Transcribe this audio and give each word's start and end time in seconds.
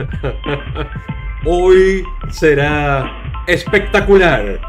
Hoy 1.44 2.04
será 2.30 3.10
espectacular. 3.46 4.60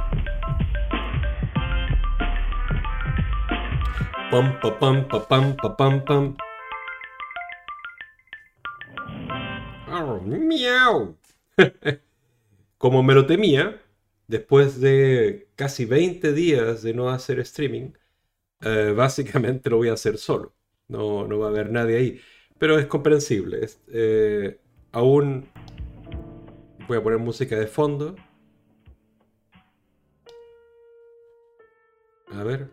Pam, 4.31 4.60
pa, 4.62 4.79
pam, 4.79 5.08
pa, 5.08 5.28
pam, 5.28 5.56
pa, 5.58 5.76
pam. 5.76 6.38
Oh, 9.92 10.20
miau. 10.22 11.17
Como 12.78 13.04
me 13.04 13.13
lo 13.13 13.26
temía, 13.26 13.82
después 14.28 14.79
de 14.79 15.50
casi 15.56 15.86
20 15.86 16.34
días 16.34 16.82
de 16.82 16.94
no 16.94 17.09
hacer 17.09 17.40
streaming, 17.40 17.91
eh, 18.62 18.94
básicamente 18.95 19.70
lo 19.70 19.77
voy 19.77 19.90
a 19.90 19.94
hacer 19.94 20.18
solo. 20.18 20.55
No, 20.88 21.27
no 21.27 21.40
va 21.40 21.48
a 21.48 21.50
haber 21.50 21.72
nadie 21.72 21.98
ahí. 21.98 22.22
Pero 22.58 22.80
es 22.80 22.86
comprensible. 22.86 23.68
Eh, 23.90 24.59
aún 24.91 25.48
voy 26.88 26.98
a 26.98 27.04
poner 27.04 27.20
música 27.20 27.58
de 27.58 27.68
fondo. 27.68 28.16
A 32.34 32.44
ver. 32.44 32.70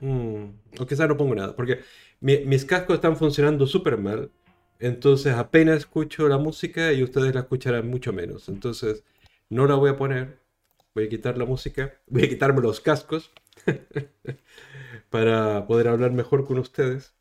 Mm, 0.00 0.44
o 0.80 0.86
quizás 0.86 1.08
no 1.08 1.16
pongo 1.16 1.34
nada, 1.34 1.54
porque 1.54 1.80
mis 2.20 2.64
cascos 2.64 2.96
están 2.96 3.16
funcionando 3.16 3.66
súper 3.66 3.98
mal. 3.98 4.30
Entonces 4.78 5.34
apenas 5.34 5.78
escucho 5.78 6.26
la 6.28 6.38
música 6.38 6.92
y 6.92 7.02
ustedes 7.02 7.34
la 7.34 7.40
escucharán 7.40 7.88
mucho 7.88 8.12
menos. 8.12 8.48
Entonces 8.48 9.04
no 9.50 9.66
la 9.66 9.74
voy 9.74 9.90
a 9.90 9.96
poner. 9.96 10.40
Voy 10.94 11.04
a 11.04 11.08
quitar 11.08 11.38
la 11.38 11.44
música. 11.44 12.00
Voy 12.06 12.24
a 12.24 12.28
quitarme 12.28 12.62
los 12.62 12.80
cascos. 12.80 13.30
para 15.10 15.66
poder 15.66 15.88
hablar 15.88 16.12
mejor 16.12 16.46
con 16.46 16.58
ustedes. 16.58 17.14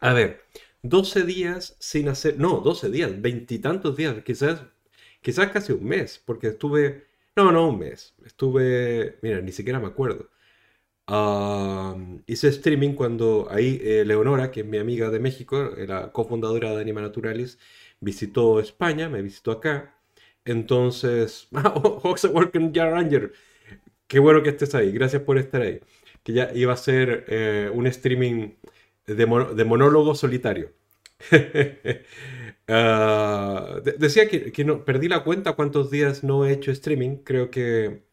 A 0.00 0.12
ver, 0.12 0.42
12 0.82 1.24
días 1.24 1.76
sin 1.78 2.08
hacer... 2.08 2.38
No, 2.38 2.60
12 2.60 2.90
días, 2.90 3.20
veintitantos 3.20 3.96
días. 3.96 4.22
Quizás, 4.24 4.62
quizás 5.22 5.50
casi 5.50 5.72
un 5.72 5.84
mes. 5.84 6.22
Porque 6.24 6.48
estuve... 6.48 7.06
No, 7.36 7.52
no 7.52 7.68
un 7.68 7.78
mes. 7.78 8.14
Estuve... 8.24 9.18
Mira, 9.22 9.40
ni 9.40 9.52
siquiera 9.52 9.80
me 9.80 9.86
acuerdo 9.88 10.30
hice 12.26 12.48
streaming 12.48 12.94
cuando 12.94 13.46
ahí 13.50 13.80
eh, 13.82 14.04
Leonora, 14.04 14.50
que 14.50 14.60
es 14.60 14.66
mi 14.66 14.78
amiga 14.78 15.10
de 15.10 15.20
México, 15.20 15.70
la 15.76 16.12
cofundadora 16.12 16.70
de 16.74 16.80
Anima 16.80 17.02
Naturalis, 17.02 17.58
visitó 18.00 18.60
España, 18.60 19.08
me 19.08 19.22
visitó 19.22 19.52
acá. 19.52 19.98
Entonces, 20.44 21.48
Oxa 22.02 22.28
Walker 22.28 22.70
Jar 22.72 22.92
Ranger, 22.92 23.32
qué 24.06 24.18
bueno 24.18 24.42
que 24.42 24.50
estés 24.50 24.74
ahí, 24.74 24.92
gracias 24.92 25.22
por 25.22 25.38
estar 25.38 25.62
ahí. 25.62 25.80
Que 26.24 26.32
ya 26.32 26.50
iba 26.54 26.72
a 26.72 26.76
ser 26.76 27.26
eh, 27.28 27.70
un 27.72 27.86
streaming 27.86 28.54
de, 29.06 29.26
monólogo 29.64 30.14
solitario. 30.14 30.72
Ah, 32.66 33.82
decía 33.98 34.26
que, 34.26 34.50
que, 34.50 34.64
no, 34.64 34.86
perdí 34.86 35.06
la 35.06 35.22
cuenta 35.22 35.52
cuántos 35.52 35.90
días 35.90 36.24
no 36.24 36.46
he 36.46 36.52
hecho 36.52 36.70
streaming, 36.70 37.18
creo 37.18 37.50
que 37.50 38.04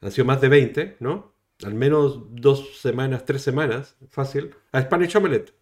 han 0.00 0.10
sido 0.10 0.24
más 0.24 0.40
de 0.40 0.48
20, 0.48 0.96
¿no? 0.98 1.32
al 1.64 1.74
menos 1.74 2.20
dos 2.30 2.78
semanas, 2.78 3.24
tres 3.24 3.42
semanas, 3.42 3.96
fácil, 4.10 4.54
a 4.72 4.82
Spanish 4.82 5.16
Omelette. 5.16 5.52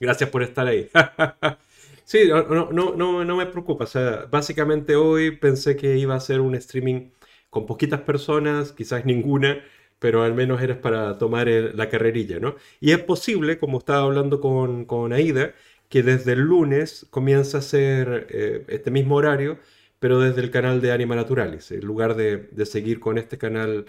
Gracias 0.00 0.30
por 0.30 0.42
estar 0.42 0.66
ahí. 0.66 0.88
sí, 2.04 2.28
no, 2.28 2.70
no, 2.70 2.94
no, 2.94 3.24
no 3.24 3.36
me 3.36 3.46
preocupa. 3.46 3.84
O 3.84 3.86
sea, 3.86 4.26
básicamente 4.30 4.96
hoy 4.96 5.36
pensé 5.36 5.76
que 5.76 5.96
iba 5.96 6.14
a 6.14 6.20
ser 6.20 6.40
un 6.40 6.54
streaming 6.54 7.10
con 7.50 7.66
poquitas 7.66 8.02
personas, 8.02 8.72
quizás 8.72 9.04
ninguna, 9.06 9.64
pero 9.98 10.22
al 10.22 10.34
menos 10.34 10.60
eres 10.62 10.76
para 10.76 11.18
tomar 11.18 11.48
la 11.48 11.88
carrerilla, 11.88 12.38
¿no? 12.40 12.56
Y 12.80 12.92
es 12.92 12.98
posible, 13.00 13.58
como 13.58 13.78
estaba 13.78 14.02
hablando 14.04 14.40
con, 14.40 14.84
con 14.84 15.12
Aida, 15.12 15.54
que 15.88 16.02
desde 16.02 16.32
el 16.32 16.40
lunes 16.40 17.06
comienza 17.10 17.58
a 17.58 17.62
ser 17.62 18.26
eh, 18.30 18.64
este 18.68 18.90
mismo 18.90 19.16
horario, 19.16 19.58
pero 19.98 20.20
desde 20.20 20.40
el 20.42 20.50
canal 20.50 20.80
de 20.80 20.92
Anima 20.92 21.16
Naturalis, 21.16 21.70
en 21.72 21.80
lugar 21.80 22.14
de, 22.16 22.36
de 22.52 22.66
seguir 22.66 23.00
con 23.00 23.18
este 23.18 23.38
canal 23.38 23.86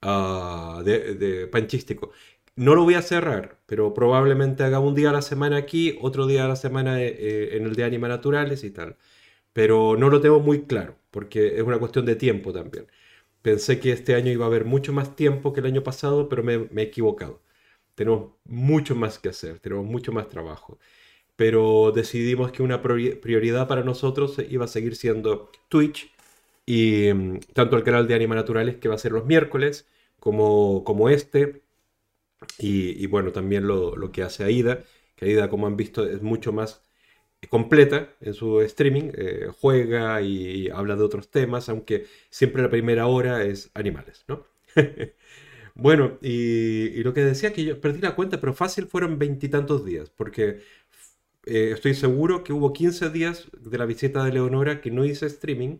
Ah, 0.00 0.82
de, 0.84 1.48
panchístico. 1.50 2.12
No 2.56 2.74
lo 2.74 2.84
voy 2.84 2.94
a 2.94 3.02
cerrar, 3.02 3.58
pero 3.66 3.94
probablemente 3.94 4.62
haga 4.64 4.78
un 4.80 4.94
día 4.94 5.10
a 5.10 5.12
la 5.12 5.22
semana 5.22 5.56
aquí, 5.56 5.96
otro 6.00 6.26
día 6.26 6.44
a 6.44 6.48
la 6.48 6.56
semana 6.56 7.00
eh, 7.02 7.08
eh, 7.18 7.56
en 7.56 7.64
el 7.66 7.74
de 7.74 7.84
Anima 7.84 8.08
Naturales 8.08 8.64
y 8.64 8.70
tal. 8.70 8.96
Pero 9.52 9.96
no 9.98 10.10
lo 10.10 10.20
tengo 10.20 10.40
muy 10.40 10.64
claro, 10.66 10.96
porque 11.10 11.56
es 11.58 11.62
una 11.62 11.78
cuestión 11.78 12.06
de 12.06 12.16
tiempo 12.16 12.52
también. 12.52 12.86
Pensé 13.48 13.80
que 13.80 13.92
este 13.92 14.14
año 14.14 14.30
iba 14.30 14.44
a 14.44 14.48
haber 14.48 14.66
mucho 14.66 14.92
más 14.92 15.16
tiempo 15.16 15.54
que 15.54 15.60
el 15.60 15.66
año 15.66 15.82
pasado, 15.82 16.28
pero 16.28 16.42
me, 16.42 16.58
me 16.70 16.82
he 16.82 16.84
equivocado. 16.84 17.40
Tenemos 17.94 18.32
mucho 18.44 18.94
más 18.94 19.18
que 19.18 19.30
hacer, 19.30 19.58
tenemos 19.60 19.86
mucho 19.86 20.12
más 20.12 20.28
trabajo. 20.28 20.78
Pero 21.36 21.92
decidimos 21.92 22.52
que 22.52 22.62
una 22.62 22.82
prioridad 22.82 23.66
para 23.66 23.82
nosotros 23.84 24.36
iba 24.50 24.66
a 24.66 24.68
seguir 24.68 24.96
siendo 24.96 25.50
Twitch 25.70 26.12
y 26.66 27.10
mm, 27.14 27.40
tanto 27.54 27.76
el 27.78 27.84
canal 27.84 28.06
de 28.06 28.14
Anima 28.16 28.34
Naturales, 28.34 28.76
que 28.76 28.88
va 28.88 28.96
a 28.96 28.98
ser 28.98 29.12
los 29.12 29.24
miércoles, 29.26 29.88
como, 30.20 30.84
como 30.84 31.08
este. 31.08 31.62
Y, 32.58 33.06
bueno, 33.06 33.32
también 33.32 33.66
lo, 33.66 33.96
lo, 33.96 34.12
que 34.12 34.22
hace 34.22 34.44
Aida, 34.44 34.84
que 35.16 35.26
Aida, 35.26 35.48
como 35.50 35.66
han 35.66 35.76
visto, 35.76 36.06
es 36.06 36.22
mucho 36.22 36.52
más 36.52 36.82
completa 37.48 38.14
en 38.20 38.34
su 38.34 38.60
streaming. 38.62 39.10
Eh, 39.14 39.48
juega 39.60 40.20
y 40.22 40.68
habla 40.70 40.96
de 40.96 41.04
otros 41.04 41.30
temas, 41.30 41.68
aunque 41.68 42.06
siempre 42.30 42.62
la 42.62 42.70
primera 42.70 43.06
hora 43.06 43.44
es 43.44 43.70
animales, 43.74 44.24
¿no? 44.28 44.46
bueno, 45.74 46.18
y, 46.22 46.88
y, 46.88 47.02
lo 47.02 47.14
que 47.14 47.24
decía 47.24 47.52
que 47.52 47.64
yo 47.64 47.80
perdí 47.80 48.00
la 48.00 48.14
cuenta, 48.14 48.40
pero 48.40 48.54
fácil 48.54 48.86
fueron 48.86 49.18
veintitantos 49.18 49.84
días, 49.84 50.10
porque 50.10 50.60
eh, 51.50 51.72
estoy 51.72 51.94
seguro 51.94 52.44
que 52.44 52.52
hubo 52.52 52.72
15 52.74 53.10
días 53.10 53.48
de 53.58 53.78
la 53.78 53.86
visita 53.86 54.22
de 54.24 54.32
Leonora 54.32 54.80
que 54.82 54.90
no 54.90 55.04
hice 55.06 55.26
streaming 55.26 55.78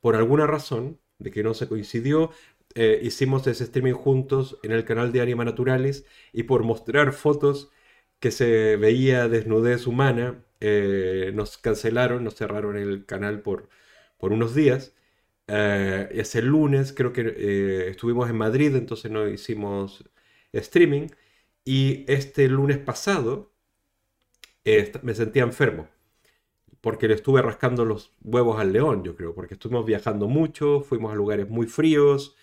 por 0.00 0.16
alguna 0.16 0.46
razón, 0.46 1.00
de 1.18 1.30
que 1.32 1.42
no 1.42 1.54
se 1.54 1.68
coincidió, 1.68 2.30
eh, 2.74 3.00
hicimos 3.02 3.46
ese 3.46 3.64
streaming 3.64 3.94
juntos 3.94 4.58
en 4.62 4.72
el 4.72 4.84
canal 4.84 5.12
de 5.12 5.20
Anima 5.20 5.44
Naturalis 5.44 6.06
y 6.32 6.44
por 6.44 6.64
mostrar 6.64 7.12
fotos 7.12 7.70
que 8.20 8.30
se 8.30 8.76
veía 8.76 9.28
desnudez 9.28 9.86
humana, 9.86 10.44
eh, 10.60 11.32
nos 11.34 11.58
cancelaron, 11.58 12.24
nos 12.24 12.34
cerraron 12.36 12.76
el 12.76 13.06
canal 13.06 13.42
por, 13.42 13.68
por 14.18 14.32
unos 14.32 14.54
días. 14.54 14.94
Eh, 15.48 16.08
ese 16.12 16.42
lunes 16.42 16.92
creo 16.92 17.12
que 17.12 17.88
estuvimos 17.88 18.30
en 18.30 18.36
Madrid, 18.36 18.74
entonces 18.76 19.10
no 19.10 19.28
hicimos 19.28 20.04
streaming. 20.52 21.08
Y 21.64 22.04
este 22.12 22.48
lunes 22.48 22.78
pasado 22.78 23.52
me 25.02 25.14
sentía 25.14 25.42
enfermo 25.42 25.88
porque 26.80 27.08
le 27.08 27.14
estuve 27.14 27.42
rascando 27.42 27.84
los 27.84 28.12
huevos 28.22 28.58
al 28.60 28.72
león, 28.72 29.04
yo 29.04 29.16
creo, 29.16 29.34
porque 29.34 29.54
estuvimos 29.54 29.84
viajando 29.86 30.28
mucho, 30.28 30.80
fuimos 30.80 31.12
a 31.12 31.14
lugares 31.14 31.48
muy 31.48 31.66
fríos, 31.66 32.36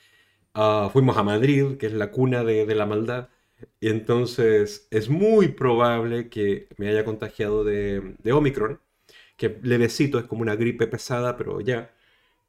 ah, 0.54 0.90
fuimos 0.94 1.18
a 1.18 1.24
Madrid, 1.24 1.78
que 1.78 1.88
es 1.88 1.94
la 1.94 2.12
cuna 2.12 2.44
de, 2.44 2.66
la 2.76 2.86
maldad, 2.86 3.30
y 3.80 3.90
entonces 3.90 4.88
es 4.92 5.10
muy 5.10 5.50
probable 5.50 6.30
que 6.30 6.68
me 6.78 6.90
haya 6.90 7.06
contagiado 7.06 7.64
de, 7.64 8.16
Omicron, 8.32 8.80
que 9.38 9.60
levecito, 9.64 10.20
es 10.20 10.26
como 10.26 10.42
una 10.44 10.56
gripe 10.56 10.88
pesada, 10.88 11.38
pero 11.38 11.62
ya. 11.62 11.94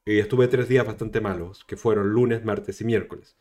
Y 0.05 0.19
estuve 0.21 0.49
tres 0.49 0.69
días 0.69 0.87
bastante 0.87 1.21
malos, 1.21 1.65
que 1.65 1.77
fueron 1.77 2.11
lunes, 2.11 2.45
martes 2.45 2.81
y 2.81 2.85
miércoles. 2.85 3.37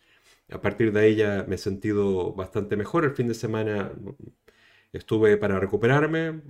A 0.51 0.61
partir 0.61 0.91
de 0.93 1.01
ahí 1.01 1.15
ya 1.15 1.45
me 1.47 1.55
he 1.55 1.57
sentido 1.57 2.33
bastante 2.33 2.75
mejor. 2.77 3.05
El 3.05 3.11
fin 3.15 3.27
de 3.27 3.33
semana 3.35 3.91
estuve 4.93 5.37
para 5.37 5.59
recuperarme 5.59 6.41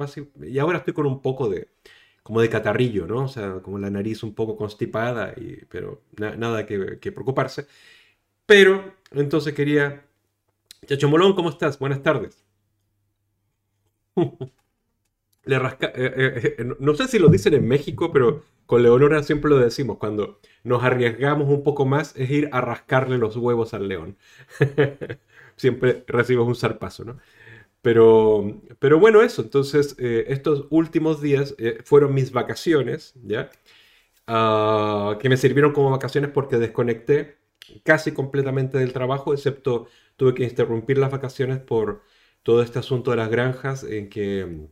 y 0.43 0.59
ahora 0.59 0.79
estoy 0.79 0.93
con 0.93 1.05
un 1.07 1.21
poco 1.21 1.49
de 1.49 1.69
como 2.23 2.41
de 2.41 2.49
catarrillo, 2.49 3.07
¿no? 3.07 3.23
O 3.25 3.27
sea, 3.29 3.61
como 3.61 3.79
la 3.79 3.89
nariz 3.89 4.21
un 4.23 4.35
poco 4.35 4.57
constipada, 4.57 5.33
y, 5.37 5.63
pero 5.69 6.03
nada 6.17 6.65
que, 6.65 7.11
preocuparse. 7.13 7.67
Pero 8.45 8.95
entonces 9.11 9.53
quería... 9.53 10.06
Chacho 10.85 11.09
¿cómo 11.35 11.49
estás? 11.49 11.79
Buenas 11.79 12.01
tardes. 12.03 12.45
Le 15.45 15.59
rasca... 15.59 15.87
Eh, 15.87 16.13
eh, 16.15 16.55
eh, 16.59 16.65
no 16.79 16.95
sé 16.95 17.07
si 17.07 17.19
lo 17.19 17.29
dicen 17.29 17.53
en 17.53 17.67
México, 17.67 18.11
pero 18.11 18.43
con 18.65 18.83
Leonora 18.83 19.23
siempre 19.23 19.49
lo 19.49 19.57
decimos. 19.57 19.97
Cuando 19.97 20.39
nos 20.63 20.83
arriesgamos 20.83 21.49
un 21.49 21.63
poco 21.63 21.85
más 21.85 22.15
es 22.17 22.29
ir 22.29 22.49
a 22.51 22.61
rascarle 22.61 23.17
los 23.17 23.37
huevos 23.37 23.73
al 23.73 23.87
león. 23.87 24.17
siempre 25.55 26.03
recibes 26.07 26.45
un 26.45 26.55
zarpazo, 26.55 27.05
¿no? 27.05 27.17
Pero, 27.81 28.61
pero 28.79 28.99
bueno, 28.99 29.21
eso. 29.21 29.41
Entonces, 29.41 29.95
estos 29.99 30.67
últimos 30.71 31.21
días 31.21 31.55
fueron 31.85 32.13
mis 32.13 32.31
vacaciones, 32.31 33.13
¿ya? 33.23 33.49
Ah, 34.27 35.17
que 35.21 35.29
me 35.29 35.37
sirvieron 35.37 35.71
como 35.73 35.91
vacaciones 35.91 36.31
porque 36.31 36.57
desconecté 36.57 37.37
casi 37.83 38.11
completamente 38.11 38.77
del 38.77 38.93
trabajo, 38.93 39.33
excepto 39.33 39.87
tuve 40.17 40.33
que 40.33 40.43
interrumpir 40.43 40.97
las 40.97 41.11
vacaciones 41.11 41.59
por 41.59 42.03
todo 42.43 42.61
este 42.61 42.79
asunto 42.79 43.11
de 43.11 43.17
las 43.17 43.29
granjas 43.29 43.83
en 43.83 44.09
que 44.09 44.45
mm, 44.45 44.67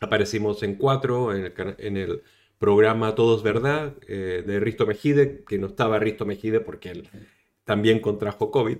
aparecimos 0.00 0.62
en 0.62 0.76
cuatro 0.76 1.34
en 1.34 1.96
el, 1.96 2.22
programa 2.58 3.14
Todos 3.14 3.42
Verdad 3.42 3.94
eh, 4.08 4.42
de 4.46 4.60
Risto 4.60 4.86
Mejide, 4.86 5.44
que 5.44 5.58
no 5.58 5.66
estaba 5.66 5.98
Risto 5.98 6.24
Mejide 6.24 6.60
porque 6.60 6.90
él 6.90 7.10
también 7.64 8.00
contrajo 8.00 8.50
COVID, 8.50 8.78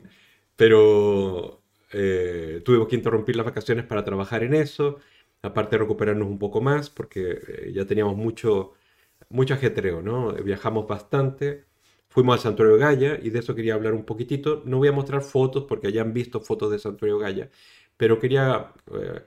pero 0.57 1.63
eh, 1.93 2.63
tuvimos 2.65 2.89
que 2.89 2.97
interrumpir 2.97 3.37
las 3.37 3.47
vacaciones 3.47 3.85
para 3.85 4.05
trabajar 4.05 4.43
en 4.43 4.55
eso, 4.55 5.01
aparte 5.43 5.77
de 5.77 5.83
recuperarnos 5.83 6.29
un 6.29 6.39
poco 6.39 6.61
más, 6.61 6.91
porque 6.91 7.39
eh, 7.47 7.73
ya 7.75 7.85
teníamos 7.87 8.17
mucho, 8.17 8.73
mucho 9.29 9.55
ajetreo, 9.55 10.03
¿no? 10.03 10.33
Viajamos 10.33 10.87
bastante, 10.89 11.67
fuimos 12.15 12.37
al 12.37 12.41
Santuario 12.43 12.79
Gaya 12.79 13.19
y 13.23 13.31
de 13.31 13.41
eso 13.41 13.55
quería 13.55 13.75
hablar 13.75 13.95
un 13.95 14.05
poquitito. 14.05 14.63
No 14.65 14.79
voy 14.79 14.89
a 14.89 14.93
mostrar 14.93 15.23
fotos 15.23 15.65
porque 15.69 15.93
ya 15.93 16.03
han 16.03 16.15
visto 16.15 16.41
fotos 16.41 16.71
del 16.71 16.81
Santuario 16.81 17.19
Gaya, 17.19 17.51
pero 17.97 18.19
quería... 18.19 18.73
Eh, 18.93 19.23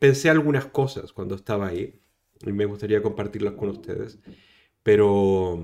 pensé 0.00 0.30
algunas 0.30 0.66
cosas 0.66 1.12
cuando 1.12 1.34
estaba 1.34 1.68
ahí 1.68 2.00
y 2.46 2.52
me 2.52 2.66
gustaría 2.66 3.02
compartirlas 3.02 3.54
con 3.54 3.70
ustedes, 3.70 4.18
pero... 4.82 5.58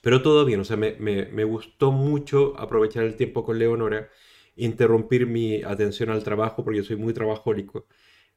Pero 0.00 0.22
todo 0.22 0.44
bien, 0.44 0.60
o 0.60 0.64
sea, 0.64 0.76
me, 0.76 0.96
me, 0.98 1.26
me 1.26 1.44
gustó 1.44 1.90
mucho 1.92 2.54
aprovechar 2.58 3.04
el 3.04 3.16
tiempo 3.16 3.44
con 3.44 3.58
Leonora 3.58 4.10
interrumpir 4.56 5.26
mi 5.26 5.62
atención 5.62 6.10
al 6.10 6.24
trabajo, 6.24 6.64
porque 6.64 6.78
yo 6.78 6.84
soy 6.84 6.96
muy 6.96 7.12
trabajólico, 7.14 7.86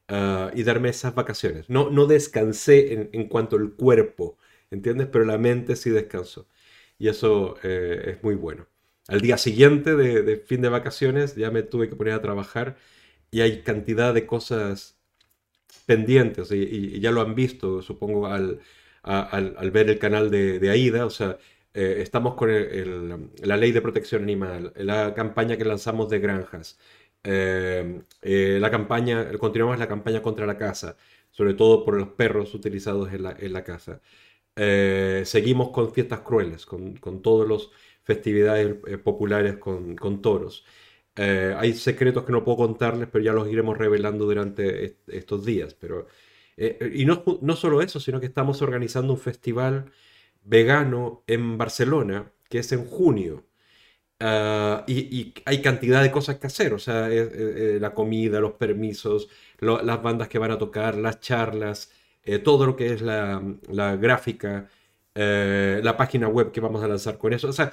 uh, 0.10 0.50
y 0.56 0.64
darme 0.64 0.90
esas 0.90 1.16
vacaciones. 1.16 1.70
No, 1.70 1.90
no 1.90 2.06
descansé 2.06 2.94
en, 2.94 3.10
en, 3.14 3.28
cuanto 3.28 3.58
al 3.58 3.74
cuerpo, 3.76 4.38
¿entiendes? 4.72 5.08
Pero 5.12 5.26
la 5.26 5.38
mente 5.38 5.76
sí 5.76 5.90
descansó. 5.90 6.48
Y 7.00 7.08
eso 7.10 7.58
eh, 7.64 8.14
es 8.18 8.24
muy 8.24 8.36
bueno. 8.36 8.68
Al 9.08 9.22
día 9.22 9.38
siguiente 9.38 9.96
de, 9.96 10.22
de, 10.24 10.38
fin 10.38 10.62
de 10.62 10.70
vacaciones 10.70 11.36
ya 11.36 11.52
me 11.52 11.64
tuve 11.64 11.90
que 11.90 11.96
poner 11.96 12.14
a 12.14 12.22
trabajar 12.22 12.78
y 13.32 13.42
hay 13.42 13.62
cantidad 13.64 14.14
de 14.14 14.26
cosas 14.28 14.98
pendientes 15.86 16.52
y, 16.52 16.56
y, 16.58 16.96
y 16.98 17.00
ya 17.00 17.12
lo 17.12 17.22
han 17.22 17.36
visto, 17.36 17.82
supongo, 17.82 18.28
al, 18.28 18.60
a, 19.04 19.22
al, 19.22 19.56
al, 19.58 19.72
ver 19.72 19.90
el 19.90 20.00
canal 20.00 20.30
de, 20.32 20.60
de 20.60 20.70
AIDA. 20.70 21.06
O 21.06 21.10
sea, 21.10 21.38
eh, 21.74 21.98
estamos 22.00 22.36
con 22.36 22.50
el, 22.50 22.66
el, 22.66 23.30
la 23.44 23.58
ley 23.58 23.72
de 23.72 23.82
protección 23.82 24.24
animal, 24.24 24.74
la 24.76 25.14
campaña 25.14 25.58
que 25.58 25.66
lanzamos 25.66 26.10
de 26.10 26.20
granjas, 26.20 26.80
eh, 27.24 28.02
eh, 28.22 28.58
la 28.62 28.72
campaña, 28.72 29.32
continuamos 29.38 29.80
la 29.80 29.88
campaña 29.88 30.22
contra 30.22 30.46
la 30.46 30.58
caza, 30.58 30.98
sobre 31.32 31.54
todo 31.54 31.86
por 31.86 31.96
los 31.98 32.10
perros 32.10 32.54
utilizados 32.54 33.12
en 33.14 33.24
la, 33.24 33.32
en 33.40 33.54
la 33.54 33.64
caza. 33.64 34.02
Eh, 34.58 35.24
seguimos 35.26 35.70
con 35.72 35.94
fiestas 35.94 36.22
crueles, 36.22 36.66
con, 36.66 36.98
con 36.98 37.22
todas 37.22 37.48
las 37.50 37.70
festividades 38.04 38.78
eh, 38.88 38.98
populares 38.98 39.58
con, 39.58 39.96
con 39.96 40.22
toros. 40.22 40.66
hay 41.16 41.74
secretos 41.74 42.24
que 42.26 42.32
no 42.32 42.44
puedo 42.44 42.58
contarles, 42.58 43.08
pero 43.12 43.24
ya 43.24 43.34
los 43.34 43.48
iremos 43.50 43.78
revelando 43.78 44.26
durante 44.26 44.86
est 44.86 45.10
estos 45.10 45.46
días. 45.46 45.74
Pero, 45.74 46.08
y 46.58 47.06
no, 47.06 47.24
no 47.42 47.56
solo 47.56 47.82
eso, 47.82 48.00
sino 48.00 48.20
que 48.20 48.28
estamos 48.28 48.62
organizando 48.62 49.14
un 49.14 49.20
festival 49.20 49.92
vegano 50.44 51.24
en 51.28 51.58
Barcelona, 51.58 52.32
que 52.50 52.60
es 52.60 52.72
en 52.72 52.86
junio. 52.86 53.46
Uh, 54.20 54.82
y, 54.88 55.16
y, 55.20 55.34
hay 55.46 55.62
cantidad 55.62 56.02
de 56.02 56.12
cosas 56.12 56.40
que 56.40 56.48
hacer, 56.48 56.74
o 56.74 56.80
sea, 56.80 57.12
eh, 57.12 57.76
eh, 57.76 57.78
la 57.80 57.94
comida, 57.94 58.40
los 58.40 58.54
permisos, 58.54 59.30
lo, 59.60 59.84
las 59.84 60.02
bandas 60.02 60.28
que 60.28 60.40
van 60.40 60.50
a 60.52 60.58
tocar, 60.58 60.96
las 60.96 61.20
charlas, 61.20 61.92
eh, 62.28 62.40
todo 62.40 62.66
lo 62.66 62.76
que 62.76 62.94
es 62.94 63.02
la, 63.02 63.42
gráfica, 64.00 64.70
eh, 65.16 65.80
la 65.84 65.96
página 65.98 66.28
web 66.28 66.52
que 66.52 66.60
vamos 66.60 66.84
a 66.84 66.88
lanzar 66.88 67.18
con 67.18 67.34
eso. 67.34 67.48
O 67.48 67.54
sea, 67.54 67.72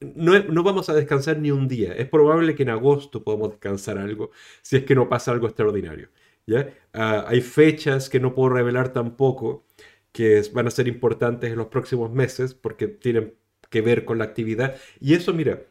no, 0.00 0.38
no, 0.38 0.62
vamos 0.62 0.88
a 0.88 0.94
descansar 0.94 1.38
ni 1.38 1.50
un 1.50 1.68
día. 1.68 1.92
Es 1.94 2.08
probable 2.08 2.54
que 2.54 2.62
en 2.62 2.70
agosto 2.70 3.22
podamos 3.22 3.50
descansar 3.50 3.98
algo, 3.98 4.30
si 4.62 4.76
es 4.78 4.84
que 4.84 4.94
no 4.94 5.08
pasa 5.08 5.32
algo 5.32 5.46
extraordinario. 5.46 6.08
¿ya? 6.46 6.72
Uh, 6.94 7.26
hay 7.28 7.40
fechas 7.42 8.08
que 8.08 8.20
no 8.20 8.34
puedo 8.34 8.50
revelar 8.50 8.92
tampoco 8.92 9.66
que 10.12 10.42
van 10.54 10.66
a 10.66 10.70
ser 10.70 10.88
importantes 10.88 11.50
en 11.52 11.58
los 11.58 11.68
próximos 11.68 12.10
meses 12.12 12.54
porque 12.54 12.88
tienen 12.88 13.34
que 13.70 13.82
ver 13.82 14.04
con 14.04 14.18
la 14.18 14.24
actividad. 14.24 14.76
Y 15.00 15.14
eso, 15.14 15.34
mira, 15.34 15.62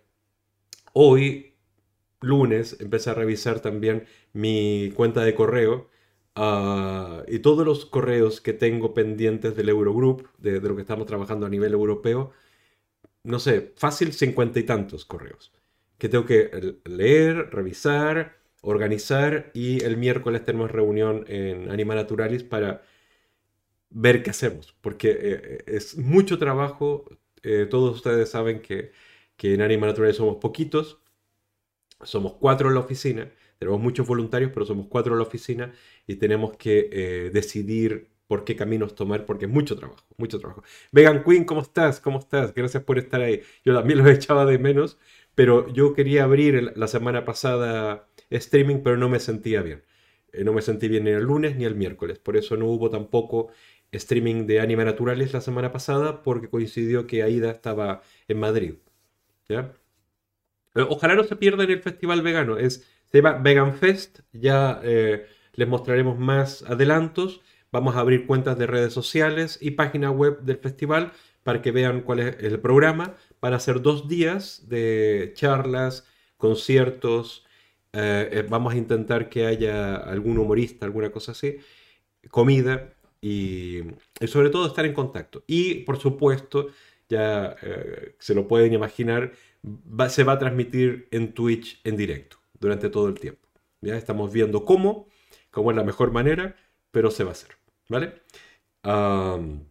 hoy, 0.93 1.55
lunes, 2.21 2.77
empecé 2.79 3.09
a 3.09 3.13
revisar 3.15 3.59
también 3.61 4.05
mi 4.33 4.91
cuenta 4.95 5.23
de 5.23 5.35
correo 5.35 5.89
uh, 6.35 7.23
y 7.27 7.39
todos 7.39 7.65
los 7.65 7.85
correos 7.85 8.41
que 8.41 8.53
tengo 8.53 8.93
pendientes 8.93 9.55
del 9.55 9.69
Eurogroup, 9.69 10.27
de, 10.37 10.59
de, 10.59 10.69
lo 10.69 10.75
que 10.75 10.81
estamos 10.81 11.05
trabajando 11.07 11.45
a 11.45 11.49
nivel 11.49 11.73
europeo, 11.73 12.31
no 13.23 13.39
sé, 13.39 13.73
fácil 13.75 14.13
cincuenta 14.13 14.59
y 14.59 14.63
tantos 14.63 15.05
correos 15.05 15.51
que 15.99 16.09
tengo 16.09 16.25
que 16.25 16.79
leer, 16.85 17.49
revisar, 17.51 18.39
organizar 18.61 19.51
y 19.53 19.83
el 19.83 19.97
miércoles 19.97 20.45
tenemos 20.45 20.71
reunión 20.71 21.25
en 21.27 21.69
Anima 21.69 21.93
Naturalis 21.93 22.43
para 22.43 22.83
ver 23.89 24.23
qué 24.23 24.31
hacemos, 24.31 24.75
porque 24.81 25.17
eh, 25.21 25.63
es 25.67 25.97
mucho 25.97 26.39
trabajo. 26.39 27.05
Eh, 27.43 27.67
todos 27.69 27.95
ustedes 27.95 28.29
saben 28.29 28.61
que, 28.61 28.91
que 29.37 29.53
en 29.53 29.61
Anima 29.61 29.87
Natural 29.87 30.13
somos 30.13 30.37
poquitos, 30.37 30.99
somos 32.03 32.33
cuatro 32.39 32.69
en 32.69 32.75
la 32.75 32.81
oficina, 32.81 33.31
tenemos 33.59 33.81
muchos 33.81 34.07
voluntarios, 34.07 34.51
pero 34.53 34.65
somos 34.65 34.87
cuatro 34.87 35.13
en 35.13 35.19
la 35.19 35.25
oficina 35.25 35.73
y 36.07 36.15
tenemos 36.15 36.55
que 36.57 36.89
eh, 36.91 37.29
decidir 37.31 38.07
por 38.27 38.45
qué 38.45 38.55
caminos 38.55 38.95
tomar, 38.95 39.25
porque 39.25 39.45
es 39.45 39.51
mucho 39.51 39.75
trabajo, 39.75 40.03
mucho 40.17 40.39
trabajo. 40.39 40.63
Vegan 40.91 41.23
Queen, 41.23 41.43
¿cómo 41.43 41.61
estás? 41.61 41.99
¿Cómo 41.99 42.19
estás? 42.19 42.53
Gracias 42.53 42.83
por 42.83 42.97
estar 42.97 43.21
ahí. 43.21 43.41
Yo 43.65 43.73
también 43.75 43.99
los 43.99 44.07
echaba 44.15 44.45
de 44.45 44.59
menos, 44.59 44.97
pero 45.35 45.67
yo 45.73 45.93
quería 45.93 46.23
abrir 46.23 46.73
la 46.75 46.87
semana 46.87 47.25
pasada 47.25 48.07
streaming, 48.29 48.77
pero 48.83 48.97
no 48.97 49.09
me 49.09 49.19
sentía 49.19 49.61
bien. 49.61 49.83
Eh, 50.31 50.43
no 50.43 50.53
me 50.53 50.61
sentí 50.61 50.87
bien 50.87 51.03
ni 51.03 51.11
el 51.11 51.23
lunes 51.23 51.55
ni 51.57 51.65
el 51.65 51.75
miércoles, 51.75 52.19
por 52.19 52.37
eso 52.37 52.55
no 52.55 52.67
hubo 52.67 52.89
tampoco 52.89 53.49
streaming 53.91 54.45
de 54.45 54.59
Anime 54.61 54.85
Naturales 54.85 55.33
la 55.33 55.41
semana 55.41 55.71
pasada 55.71 56.23
porque 56.23 56.49
coincidió 56.49 57.07
que 57.07 57.23
Aida 57.23 57.51
estaba 57.51 58.03
en 58.27 58.39
Madrid. 58.39 58.75
¿ya? 59.49 59.73
Eh, 60.75 60.85
ojalá 60.87 61.15
no 61.15 61.23
se 61.23 61.35
pierda 61.35 61.63
en 61.63 61.71
el 61.71 61.81
festival 61.81 62.21
vegano. 62.21 62.57
Es, 62.57 62.87
se 63.11 63.21
llama 63.21 63.39
Vegan 63.39 63.75
Fest. 63.75 64.19
Ya 64.33 64.79
eh, 64.83 65.27
les 65.53 65.67
mostraremos 65.67 66.17
más 66.19 66.63
adelantos. 66.63 67.41
Vamos 67.71 67.95
a 67.95 67.99
abrir 67.99 68.25
cuentas 68.25 68.57
de 68.57 68.67
redes 68.67 68.93
sociales 68.93 69.57
y 69.61 69.71
página 69.71 70.11
web 70.11 70.41
del 70.41 70.57
festival 70.57 71.11
para 71.43 71.61
que 71.61 71.71
vean 71.71 72.01
cuál 72.01 72.19
es 72.19 72.35
el 72.39 72.59
programa. 72.59 73.15
Van 73.41 73.53
a 73.53 73.59
ser 73.59 73.81
dos 73.81 74.07
días 74.07 74.67
de 74.69 75.31
charlas, 75.35 76.05
conciertos. 76.37 77.45
Eh, 77.93 78.29
eh 78.31 78.45
vamos 78.47 78.73
a 78.73 78.77
intentar 78.77 79.29
que 79.29 79.45
haya 79.45 79.95
algún 79.95 80.37
humorista, 80.37 80.85
alguna 80.85 81.11
cosa 81.11 81.31
así. 81.33 81.57
Comida 82.29 82.93
y, 83.21 83.81
sobre 84.27 84.49
todo 84.49 84.67
estar 84.67 84.85
en 84.85 84.93
contacto. 84.93 85.43
Y 85.47 85.75
por 85.85 85.99
supuesto, 85.99 86.69
ya 87.09 87.55
se 88.19 88.35
lo 88.35 88.47
pueden 88.47 88.73
imaginar, 88.73 89.31
se 90.09 90.23
va 90.23 90.33
a 90.33 90.39
transmitir 90.39 91.07
en 91.11 91.33
Twitch 91.33 91.81
en 91.83 91.97
directo 91.97 92.38
durante 92.59 92.89
todo 92.89 93.07
el 93.07 93.19
tiempo. 93.19 93.47
Ya 93.81 93.95
estamos 93.97 94.31
viendo 94.33 94.65
cómo, 94.65 95.07
cómo 95.51 95.71
es 95.71 95.77
la 95.77 95.83
mejor 95.83 96.11
manera, 96.11 96.55
pero 96.91 97.11
se 97.11 97.23
va 97.23 97.31
a 97.31 97.33
hacer. 97.33 97.51
¿Vale? 97.89 98.21
Um, 98.83 99.63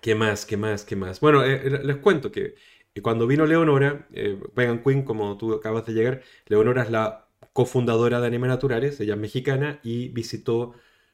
¿Qué 0.00 0.14
más? 0.14 0.46
¿Qué 0.46 0.56
más? 0.56 0.84
¿Qué 0.84 0.96
más? 0.96 1.20
Bueno, 1.20 1.44
eh, 1.44 1.62
eh 1.64 1.80
les 1.84 1.96
cuento 1.98 2.30
que 2.32 2.54
cuando 3.02 3.26
vino 3.26 3.46
Leonora, 3.46 4.06
eh, 4.12 4.38
Megan 4.54 4.82
Queen, 4.82 5.04
como 5.04 5.36
tú 5.38 5.54
acabas 5.54 5.86
de 5.86 5.92
llegar, 5.92 6.22
Leonora 6.46 6.82
es 6.82 6.90
la 6.90 7.28
cofundadora 7.52 8.20
de 8.20 8.26
Anime 8.26 8.48
Naturales, 8.48 9.00
ella 9.00 9.14
es 9.14 9.20
mexicana 9.20 9.80
y 9.82 10.12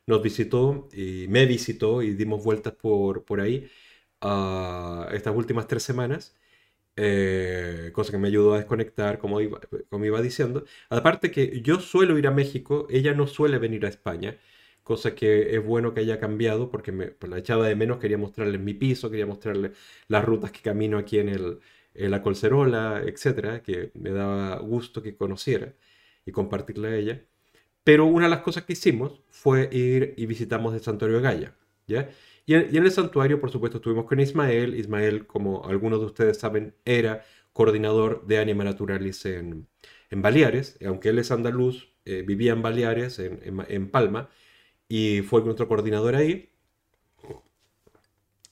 nos 0.06 0.22
visitó 0.22 0.88
y 0.92 1.26
me 1.28 1.46
visitó 1.46 2.02
y 2.02 2.14
dimos 2.14 2.44
vueltas 2.44 2.74
por, 2.74 3.24
por 3.24 3.40
ahí 3.40 3.68
uh, 4.22 5.04
estas 5.12 5.34
últimas 5.36 5.66
tres 5.68 5.82
semanas. 5.82 6.36
Eh, 6.96 7.90
cosa 7.92 8.10
que 8.12 8.18
me 8.18 8.28
ayudó 8.28 8.54
a 8.54 8.58
desconectar, 8.58 9.18
como 9.18 9.40
iba, 9.40 9.60
iba 9.90 10.22
diciendo. 10.22 10.64
Aparte 10.88 11.30
que 11.30 11.60
yo 11.62 11.80
suelo 11.80 12.18
ir 12.18 12.26
a 12.26 12.30
México, 12.30 12.86
ella 12.90 13.12
no 13.14 13.26
suele 13.26 13.58
venir 13.58 13.84
a 13.86 13.88
España, 13.88 14.38
cosa 14.82 15.14
que 15.14 15.54
es 15.56 15.64
bueno 15.64 15.92
que 15.94 16.00
haya 16.00 16.18
cambiado 16.20 16.70
porque 16.70 16.92
me 16.92 17.08
pues 17.08 17.30
la 17.30 17.38
echaba 17.38 17.68
de 17.68 17.76
menos, 17.76 17.98
quería 17.98 18.18
mostrarle 18.18 18.58
mi 18.58 18.74
piso, 18.74 19.10
quería 19.10 19.26
mostrarle 19.26 19.72
las 20.08 20.24
rutas 20.24 20.52
que 20.52 20.60
camino 20.62 20.98
aquí 20.98 21.18
en, 21.18 21.28
el, 21.28 21.60
la 21.94 22.22
Colcerola, 22.22 23.02
etcétera, 23.04 23.62
que 23.62 23.90
me 23.94 24.10
daba 24.10 24.58
gusto 24.60 25.02
que 25.02 25.16
conociera 25.16 25.74
y 26.24 26.32
compartirle 26.32 26.88
a 26.88 26.96
ella. 26.96 27.22
Pero 27.84 28.06
una 28.06 28.26
de 28.26 28.30
las 28.30 28.40
cosas 28.40 28.64
que 28.64 28.74
hicimos 28.74 29.22
fue 29.30 29.68
ir 29.72 30.14
y 30.16 30.26
visitamos 30.26 30.74
el 30.74 30.80
santuario 30.82 31.18
de 31.18 31.22
Gaia. 31.22 31.54
¿ya? 31.86 32.08
Y, 32.46 32.54
en, 32.54 32.76
el 32.76 32.90
santuario, 32.92 33.40
por 33.40 33.50
supuesto, 33.50 33.78
estuvimos 33.78 34.06
con 34.06 34.20
Ismael. 34.20 34.74
Ismael, 34.76 35.26
como 35.26 35.64
algunos 35.66 36.00
de 36.00 36.06
ustedes 36.06 36.38
saben, 36.38 36.74
era 36.84 37.24
coordinador 37.52 38.24
de 38.26 38.38
Anima 38.38 38.64
Naturalis 38.64 39.26
en, 39.26 39.66
en 40.10 40.22
Baleares. 40.22 40.78
Aunque 40.86 41.08
él 41.10 41.18
es 41.18 41.32
andaluz, 41.32 41.88
eh, 42.04 42.22
vivía 42.22 42.52
en 42.52 42.62
Baleares, 42.62 43.18
en, 43.18 43.40
en, 43.68 43.90
Palma, 43.90 44.30
y 44.88 45.22
fue 45.22 45.42
nuestro 45.42 45.68
coordinador 45.68 46.14
ahí. 46.16 46.50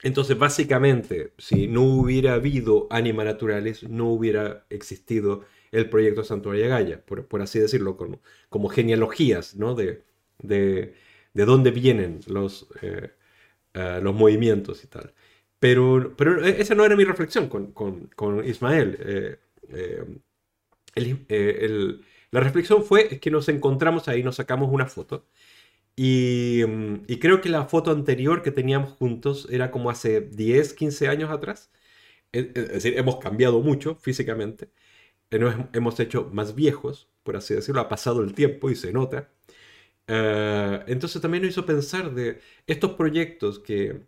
Entonces, 0.02 0.36
básicamente, 0.38 1.32
si 1.38 1.66
no 1.68 1.82
hubiera 1.84 2.34
habido 2.34 2.88
Anima 2.90 3.24
Naturalis, 3.24 3.88
no 3.88 4.08
hubiera 4.10 4.66
existido 4.70 5.44
el 5.72 5.88
proyecto 5.88 6.24
Santuario 6.24 6.68
Gaia, 6.68 7.04
por, 7.04 7.26
por 7.26 7.42
así 7.42 7.58
decirlo, 7.58 7.96
como, 7.96 8.20
como 8.48 8.68
genealogías, 8.68 9.56
¿no? 9.56 9.74
De, 9.74 10.04
de, 10.42 10.94
de, 11.32 11.44
dónde 11.44 11.70
vienen 11.70 12.20
los, 12.26 12.68
eh, 12.82 13.12
uh, 13.74 14.02
los 14.02 14.14
movimientos 14.14 14.84
y 14.84 14.86
tal. 14.88 15.14
Pero, 15.64 16.14
pero 16.16 16.44
esa 16.44 16.74
no 16.74 16.84
era 16.84 16.94
mi 16.94 17.04
reflexión 17.04 17.48
con, 17.48 17.72
con, 17.72 18.08
con 18.16 18.46
Ismael. 18.46 18.98
Eh, 19.00 19.38
eh, 19.70 20.04
eh, 21.28 22.00
la 22.30 22.40
reflexión 22.40 22.84
fue 22.84 23.18
que 23.20 23.30
nos 23.30 23.48
encontramos 23.48 24.06
ahí, 24.08 24.22
nos 24.22 24.36
sacamos 24.36 24.70
una 24.70 24.86
foto. 24.86 25.26
Y, 25.96 26.62
mm, 26.66 27.04
y, 27.08 27.18
creo 27.18 27.40
que 27.40 27.48
la 27.48 27.66
foto 27.66 27.90
anterior 27.92 28.42
que 28.42 28.50
teníamos 28.50 28.92
juntos 28.92 29.48
era 29.50 29.70
como 29.70 29.90
hace 29.90 30.20
10, 30.22 30.74
15 30.74 31.08
años 31.08 31.30
atrás. 31.30 31.70
Es 32.32 32.54
decir, 32.54 32.98
hemos 32.98 33.18
cambiado 33.18 33.60
mucho 33.60 33.96
físicamente. 33.96 34.70
Nos 35.30 35.56
hemos 35.74 36.00
hecho 36.00 36.30
más 36.32 36.54
viejos, 36.54 37.08
por 37.22 37.36
así 37.36 37.54
decirlo. 37.54 37.80
Ha 37.82 37.88
pasado 37.88 38.22
el 38.22 38.34
tiempo 38.34 38.70
y 38.70 38.76
se 38.76 38.92
nota. 38.92 39.30
Eh, 40.06 40.84
entonces 40.86 41.20
también 41.22 41.42
nos 41.42 41.52
hizo 41.52 41.64
pensar 41.66 42.14
de 42.14 42.40
estos 42.66 42.92
proyectos 42.92 43.58
que, 43.58 44.02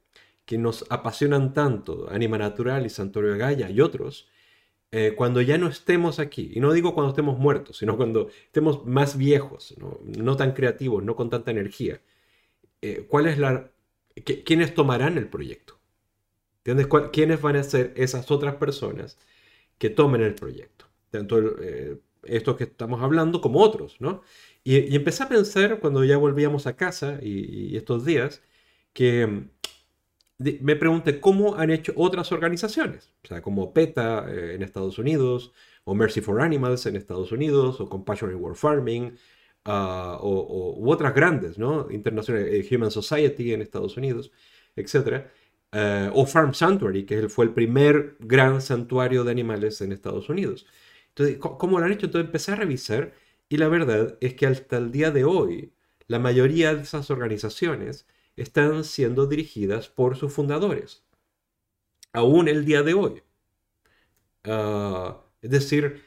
que 0.45 0.59
nos 0.59 0.85
apasionan 0.91 1.55
tanto, 1.55 2.09
Anima 2.11 2.39
Natural 2.39 2.85
y 2.85 2.91
Santorio 2.91 3.35
de 3.35 3.71
y 3.71 3.81
otros, 3.81 4.29
eh, 4.93 5.15
cuando 5.17 5.41
ya 5.41 5.59
no 5.59 5.69
estemos 5.69 6.19
aquí, 6.21 6.53
y 6.55 6.61
no 6.61 6.73
digo 6.73 6.95
cuando 6.95 7.11
estemos 7.11 7.39
muertos, 7.39 7.79
sino 7.79 7.97
cuando 7.97 8.29
estemos 8.29 8.87
más 8.87 9.17
viejos, 9.17 9.75
no, 9.79 10.37
tan 10.37 10.53
creativos, 10.53 11.03
no 11.03 11.17
con 11.17 11.31
tanta 11.31 11.51
energía, 11.51 12.01
eh, 12.83 13.07
¿cuál 13.09 13.27
es 13.27 13.39
la, 13.39 13.71
¿quiénes 14.45 14.75
tomarán 14.75 15.19
el 15.19 15.29
proyecto? 15.29 15.79
¿Entiendes? 16.65 16.89
¿Quiénes 17.13 17.41
van 17.41 17.57
a 17.57 17.63
ser 17.63 17.93
esas 17.97 18.31
otras 18.31 18.57
personas 18.57 19.19
que 19.79 19.91
tomen 19.91 20.23
el 20.23 20.35
proyecto? 20.35 20.87
Tanto 21.11 21.57
estos 22.29 22.57
que 22.57 22.65
estamos 22.65 23.03
hablando 23.03 23.41
como 23.41 23.61
otros, 23.61 23.97
¿no? 24.01 24.23
Y, 24.67 24.97
empecé 24.97 25.23
a 25.23 25.29
pensar 25.29 25.79
cuando 25.79 26.05
ya 26.05 26.17
volvíamos 26.19 26.67
a 26.67 26.77
casa 26.77 27.21
y, 27.23 27.77
estos 27.77 28.05
días, 28.05 28.43
que 28.93 29.25
mm, 29.27 29.51
me 30.61 30.75
pregunté 30.77 31.21
cómo 31.21 31.55
han 31.57 31.71
hecho 31.71 31.93
otras 31.97 32.33
organizaciones, 32.33 33.13
o 33.25 33.29
sea, 33.29 33.43
como 33.43 33.73
PETA 33.73 34.27
eh, 34.29 34.55
en 34.57 34.63
Estados 34.63 34.99
Unidos, 34.99 35.53
o 35.85 35.95
Mercy 35.95 36.21
for 36.21 36.41
Animals 36.41 36.85
en 36.87 36.97
Estados 36.97 37.31
Unidos, 37.31 37.81
o 37.81 37.89
Compassion 37.89 38.33
in 38.33 38.39
World 38.39 38.57
Farming, 38.57 39.17
ah, 39.67 40.19
o, 40.21 40.75
u 40.81 40.91
otras 40.91 41.15
grandes, 41.15 41.59
¿no? 41.59 41.89
International 41.91 42.43
eh, 42.43 42.67
Human 42.71 42.91
Society 42.91 43.53
en 43.53 43.63
Estados 43.63 43.97
Unidos, 43.97 44.33
etc. 44.75 45.27
Eh, 45.73 46.11
o 46.13 46.27
Farm 46.27 46.55
Sanctuary, 46.55 47.07
que 47.07 47.29
fue 47.29 47.45
el 47.45 47.53
primer 47.55 48.17
gran 48.19 48.61
santuario 48.61 49.23
de 49.25 49.31
animales 49.31 49.81
en 49.81 49.93
Estados 49.93 50.29
Unidos. 50.29 50.67
Entonces, 51.11 51.39
¿cómo 51.39 51.79
lo 51.79 51.87
han 51.87 51.93
hecho? 51.93 52.07
Entonces 52.07 52.27
empecé 52.27 52.53
a 52.53 52.57
revisar 52.57 53.13
y 53.49 53.57
la 53.59 53.69
verdad 53.69 54.19
es 54.21 54.35
que 54.35 54.47
hasta 54.47 54.79
el 54.79 54.91
día 54.91 55.11
de 55.11 55.25
hoy, 55.25 55.73
la 56.09 56.19
mayoría 56.19 56.75
de 56.75 56.83
esas 56.83 57.11
organizaciones 57.11 58.07
están 58.37 58.85
siendo 58.85 59.27
dirigidas 59.27 59.89
por 59.89 60.17
sus 60.17 60.33
fundadores. 60.33 61.05
Aún 62.13 62.49
el 62.49 62.65
día 62.65 62.83
de 62.83 62.95
hoy. 62.95 63.23
Ah, 64.45 65.23
es 65.43 65.51
decir, 65.51 66.03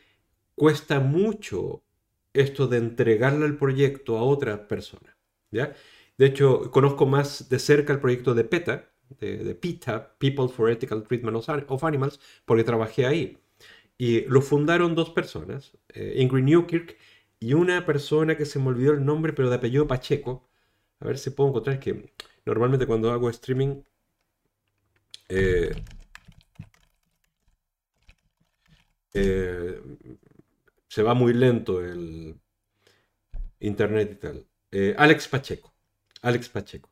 cuesta 0.56 1.00
mucho 1.00 1.84
esto 2.34 2.68
de 2.68 2.78
entregarle 2.78 3.46
el 3.46 3.58
proyecto 3.58 4.18
a 4.18 4.24
otra 4.24 4.68
persona. 4.68 5.18
¿ya? 5.52 5.74
De 6.18 6.26
hecho, 6.26 6.70
conozco 6.72 7.06
más 7.06 7.50
de 7.50 7.60
cerca 7.60 7.94
el 7.94 8.00
proyecto 8.00 8.34
de 8.34 8.44
PETA, 8.44 8.92
de, 9.20 9.56
PETA, 9.56 10.16
People 10.20 10.50
for 10.50 10.70
Ethical 10.70 11.04
Treatment 11.04 11.38
of 11.68 11.84
Animals, 11.84 12.20
porque 12.46 12.64
trabajé 12.64 13.06
ahí. 13.06 13.38
Y 13.98 14.22
lo 14.22 14.42
fundaron 14.42 14.96
dos 14.96 15.10
personas, 15.10 15.78
eh, 15.90 16.16
Ingrid 16.18 16.44
Newkirk 16.44 16.98
y 17.40 17.54
una 17.54 17.86
persona 17.86 18.38
que 18.38 18.46
se 18.46 18.60
me 18.60 18.68
olvidó 18.68 18.94
el 18.94 19.06
nombre, 19.06 19.34
pero 19.34 19.50
de 19.50 19.56
apellido 19.56 19.88
Pacheco. 19.88 20.50
A 21.00 21.06
ver 21.08 21.18
si 21.18 21.30
puedo 21.32 21.50
encontrar. 21.50 21.76
Es 21.78 21.82
que 21.82 22.14
normalmente 22.46 22.86
cuando 22.88 23.12
hago 23.12 23.30
streaming. 23.30 23.84
Eh, 25.30 25.72
eh, 29.14 29.82
se 30.88 31.04
va 31.04 31.14
muy 31.14 31.34
lento 31.34 31.84
el 31.84 32.40
internet 33.60 34.12
y 34.14 34.16
tal. 34.16 34.48
Eh, 34.72 34.96
Alex 34.98 35.28
Pacheco. 35.28 35.74
Alex 36.22 36.50
Pacheco. 36.50 36.90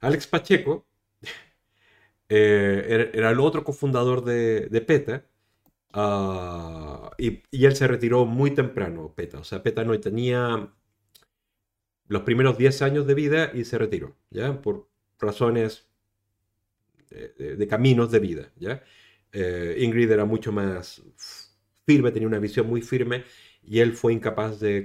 Alex 0.00 0.26
Pacheco 0.26 0.86
era, 2.28 3.30
el 3.30 3.40
otro 3.40 3.64
cofundador 3.64 4.24
de, 4.24 4.68
de 4.68 4.80
PETA 4.80 5.24
Ah, 5.96 7.10
y, 7.18 7.42
él 7.52 7.76
se 7.76 7.86
retiró 7.86 8.26
muy 8.26 8.50
temprano, 8.52 9.14
Peta. 9.14 9.38
O 9.38 9.44
sea, 9.44 9.62
Peta 9.62 9.84
no 9.84 9.98
tenía 10.00 10.68
los 12.08 12.22
primeros 12.22 12.58
10 12.58 12.82
años 12.82 13.06
de 13.06 13.14
vida 13.14 13.50
y 13.54 13.64
se 13.64 13.78
retiró, 13.78 14.16
¿ya? 14.30 14.60
Por 14.60 14.88
razones 15.18 15.86
de, 17.10 17.66
caminos 17.68 18.10
de 18.10 18.18
vida, 18.18 18.52
¿ya? 18.56 18.82
Eh, 19.32 19.76
Ingrid 19.80 20.10
era 20.10 20.24
mucho 20.24 20.52
más 20.52 21.02
firme, 21.86 22.10
tenía 22.10 22.28
una 22.28 22.38
visión 22.38 22.66
muy 22.66 22.82
firme 22.82 23.24
y 23.62 23.80
él 23.80 23.94
fue 23.94 24.12
incapaz 24.12 24.60
de 24.60 24.84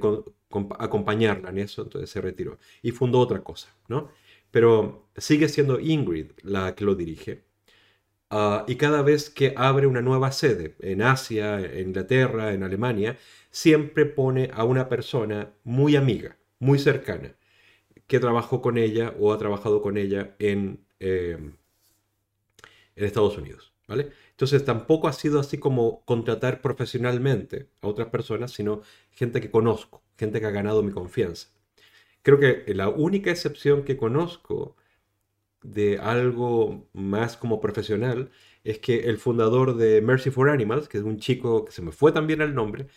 acompañarla 0.80 1.50
en 1.50 1.60
eso, 1.60 1.84
entonces 1.84 2.10
se 2.10 2.22
retiró 2.22 2.60
y 2.82 2.92
fundó 2.92 3.20
otra 3.20 3.44
cosa, 3.44 3.70
¿no? 3.88 4.12
Pero 4.52 5.10
sigue 5.18 5.50
siendo 5.50 5.80
Ingrid 5.80 6.32
la 6.44 6.76
que 6.76 6.86
lo 6.86 6.96
dirige. 6.96 7.49
Ah, 8.32 8.64
y 8.68 8.76
cada 8.76 9.02
vez 9.02 9.30
que 9.30 9.54
abre 9.58 9.88
una 9.88 10.02
nueva 10.02 10.32
sede 10.32 10.76
en 10.80 11.02
Asia, 11.02 11.60
en 11.60 11.88
Inglaterra, 11.90 12.54
en 12.54 12.64
Alemania, 12.64 13.18
siempre 13.50 14.06
pone 14.06 14.52
a 14.54 14.64
una 14.66 14.88
persona 14.88 15.52
muy 15.64 15.96
amiga, 15.96 16.38
muy 16.60 16.78
cercana, 16.78 17.36
que 18.08 18.20
trabajó 18.20 18.62
con 18.62 18.78
ella 18.78 19.16
o 19.20 19.34
ha 19.34 19.38
trabajado 19.40 19.82
con 19.82 19.98
ella 19.98 20.36
en, 20.40 20.86
em, 21.00 21.56
en 22.96 23.06
Estados 23.06 23.38
Unidos. 23.38 23.74
¿vale? 23.88 24.12
Entonces 24.32 24.64
tampoco 24.64 25.08
ha 25.08 25.14
sido 25.14 25.40
así 25.40 25.58
como 25.58 26.06
contratar 26.06 26.62
profesionalmente 26.62 27.70
a 27.82 27.88
otras 27.88 28.10
personas, 28.10 28.52
sino 28.52 28.82
gente 29.12 29.42
que 29.42 29.52
conozco, 29.52 30.04
gente 30.18 30.40
que 30.40 30.46
ha 30.46 30.52
ganado 30.52 30.84
mi 30.84 30.92
confianza. 30.92 31.50
Creo 32.22 32.40
que 32.40 32.64
la 32.76 32.90
única 32.90 33.32
excepción 33.32 33.84
que 33.84 33.98
conozco 33.98 34.76
de 35.64 35.98
algo 36.00 36.88
más 36.94 37.38
como 37.38 37.60
profesional 37.62 38.32
es 38.64 38.80
que 38.80 39.02
el 39.10 39.18
fundador 39.18 39.76
de 39.78 40.02
Mercy 40.02 40.32
for 40.32 40.50
Animals, 40.50 40.88
que 40.90 40.98
es 41.00 41.04
un 41.04 41.20
chico 41.20 41.66
que 41.66 41.72
se 41.72 41.82
me 41.82 41.92
fue 41.92 42.12
también 42.12 42.42
el 42.42 42.56
nombre, 42.56 42.88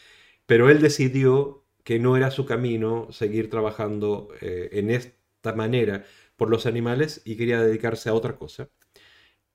pero 0.46 0.70
él 0.70 0.80
decidió 0.82 1.64
que 1.84 1.98
no 1.98 2.16
era 2.16 2.30
su 2.30 2.46
camino 2.46 3.08
seguir 3.12 3.50
trabajando 3.50 4.28
eh, 4.40 4.70
en 4.72 4.90
esta 4.90 5.54
manera 5.54 6.04
por 6.36 6.50
los 6.50 6.66
animales 6.66 7.22
y 7.24 7.36
quería 7.36 7.62
dedicarse 7.62 8.08
a 8.10 8.14
otra 8.14 8.36
cosa. 8.38 8.70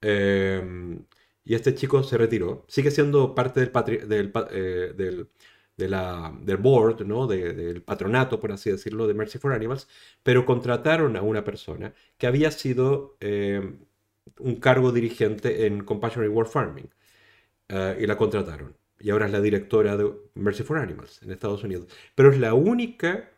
Em, 0.02 1.06
y 1.44 1.56
este 1.56 1.76
chico 1.76 2.04
se 2.04 2.18
retiró. 2.18 2.66
Sigue 2.68 2.92
siendo 2.92 3.34
parte 3.36 3.62
del, 3.62 3.72
del, 4.08 4.32
eh, 4.52 4.94
del 4.96 5.30
de 5.78 5.88
la, 5.88 6.36
del 6.42 6.58
board, 6.58 7.06
¿no? 7.06 7.28
del 7.28 7.82
patronato, 7.84 8.40
por 8.40 8.52
así 8.52 8.72
decirlo, 8.72 9.08
de 9.08 9.14
Mercy 9.14 9.38
for 9.38 9.54
Animals, 9.54 9.88
pero 10.24 10.46
contrataron 10.46 11.16
a 11.16 11.22
una 11.22 11.44
persona 11.44 11.94
que 12.18 12.28
había 12.28 12.52
sido 12.52 13.16
eh, 13.20 13.78
un 14.40 14.56
cargo 14.58 14.92
dirigente 14.92 15.68
en 15.68 15.84
Compassion 15.84 16.26
and 16.26 16.34
World 16.34 16.52
Farming 16.52 16.90
eh, 17.70 17.98
y 18.02 18.08
la 18.08 18.18
contrataron. 18.18 18.76
Y 19.00 19.12
ahora 19.12 19.28
es 19.28 19.32
la 19.32 19.42
directora 19.42 19.96
de 19.98 20.12
Mercy 20.34 20.64
for 20.64 20.80
Animals 20.80 21.22
en 21.22 21.32
Estados 21.32 21.64
Unidos. 21.64 21.88
Pero 22.16 22.32
es 22.32 22.40
la 22.40 22.56
única 22.56 23.32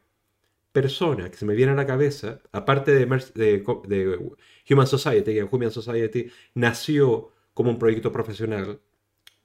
persona 0.71 1.29
que 1.29 1.37
se 1.37 1.45
me 1.45 1.55
viene 1.55 1.73
a 1.73 1.75
la 1.75 1.85
cabeza, 1.85 2.39
aparte 2.51 2.93
de, 2.93 3.05
de, 3.35 3.63
de 3.87 4.31
Human 4.69 4.87
Society, 4.87 5.33
que 5.33 5.43
Human 5.43 5.71
Society 5.71 6.31
nació 6.53 7.31
como 7.53 7.71
un 7.71 7.79
proyecto 7.79 8.11
profesional 8.11 8.79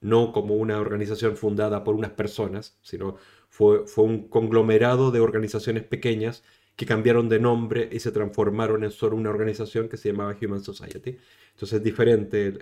no 0.05 0.33
como 0.33 0.55
una 0.57 0.79
organización 0.81 1.37
fundada 1.37 1.83
por 1.83 1.95
unas 1.95 2.11
personas, 2.13 2.77
sino 2.83 3.17
fue, 3.49 3.87
fue 3.87 4.05
un 4.05 4.29
conglomerado 4.29 5.11
de 5.11 5.21
organizaciones 5.21 5.85
pequeñas 5.85 6.45
que 6.77 6.85
cambiaron 6.85 7.31
de 7.31 7.41
nombre 7.41 7.89
y 7.91 8.01
se 8.01 8.13
transformaron 8.13 8.85
en 8.85 8.91
solo 8.91 9.17
una 9.17 9.31
organización 9.31 9.89
que 9.89 9.97
se 9.97 10.11
llamaba 10.11 10.37
Human 10.41 10.63
Society. 10.63 11.17
Entonces 11.53 11.79
es 11.79 11.83
diferente 11.83 12.53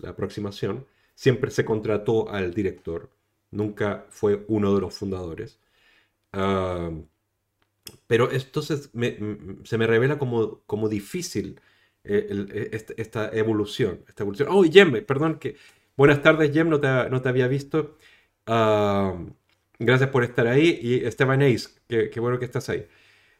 la 0.00 0.10
aproximación. 0.10 0.86
Siempre 1.14 1.50
se 1.50 1.64
contrató 1.64 2.28
al 2.30 2.52
director, 2.52 3.10
nunca 3.50 4.04
fue 4.10 4.44
uno 4.48 4.74
de 4.74 4.80
los 4.82 4.94
fundadores. 4.94 5.58
Ah, 6.32 6.90
pero 8.06 8.30
entonces 8.30 8.90
se 9.64 9.78
me 9.78 9.86
revela 9.86 10.18
como, 10.18 10.60
como 10.66 10.88
difícil 10.90 11.58
eh, 12.04 12.68
este, 12.72 13.00
esta, 13.00 13.30
evolución, 13.30 14.04
esta 14.08 14.24
evolución. 14.24 14.48
Oh, 14.52 14.64
y 14.64 14.70
perdón, 15.02 15.38
que 15.38 15.56
Buenas 15.96 16.20
tardes, 16.22 16.52
Jem, 16.52 16.68
no 16.68 16.78
te, 16.80 17.28
había 17.28 17.48
visto. 17.48 17.96
Ah, 18.46 19.14
gracias 19.78 20.10
por 20.10 20.24
estar 20.24 20.46
ahí. 20.46 20.78
Y 20.82 21.04
Esteban 21.06 21.42
Ace, 21.42 21.70
qué, 21.88 22.20
bueno 22.20 22.38
que 22.38 22.44
estás 22.44 22.68
ahí. 22.68 22.86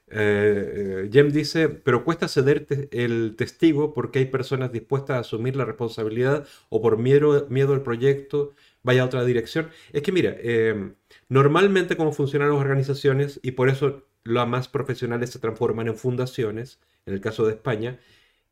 Eh, 0.09 1.05
eh, 1.07 1.11
Jem 1.13 1.31
dice, 1.33 1.69
pero 1.69 2.05
cuesta 2.05 2.29
ceder 2.29 2.67
el 2.93 3.35
testigo 3.37 3.93
porque 3.93 4.21
hay 4.21 4.27
personas 4.27 4.73
dispuestas 4.73 5.17
a 5.17 5.21
asumir 5.21 5.57
la 5.57 5.65
responsabilidad 5.67 6.47
o 6.71 6.81
por 6.81 6.97
miedo, 6.99 7.47
miedo 7.51 7.75
al 7.75 7.83
proyecto 7.83 8.55
vaya 8.83 9.03
a 9.03 9.07
otra 9.07 9.25
dirección. 9.25 9.71
Es 9.93 10.03
que 10.03 10.13
mira, 10.13 10.37
em, 10.41 10.95
normalmente 11.29 11.97
cómo 11.97 12.13
funcionan 12.13 12.51
las 12.51 12.59
organizaciones 12.61 13.41
y 13.43 13.53
por 13.53 13.69
eso 13.69 14.07
las 14.25 14.49
más 14.49 14.69
profesionales 14.69 15.31
se 15.31 15.41
transforman 15.41 15.89
en 15.89 15.97
fundaciones, 15.97 16.81
en 17.07 17.15
el 17.15 17.21
caso 17.21 17.47
de 17.47 17.53
España, 17.55 18.01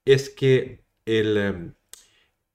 es 0.04 0.30
que 0.30 0.84
el, 1.06 1.36
em, 1.36 1.74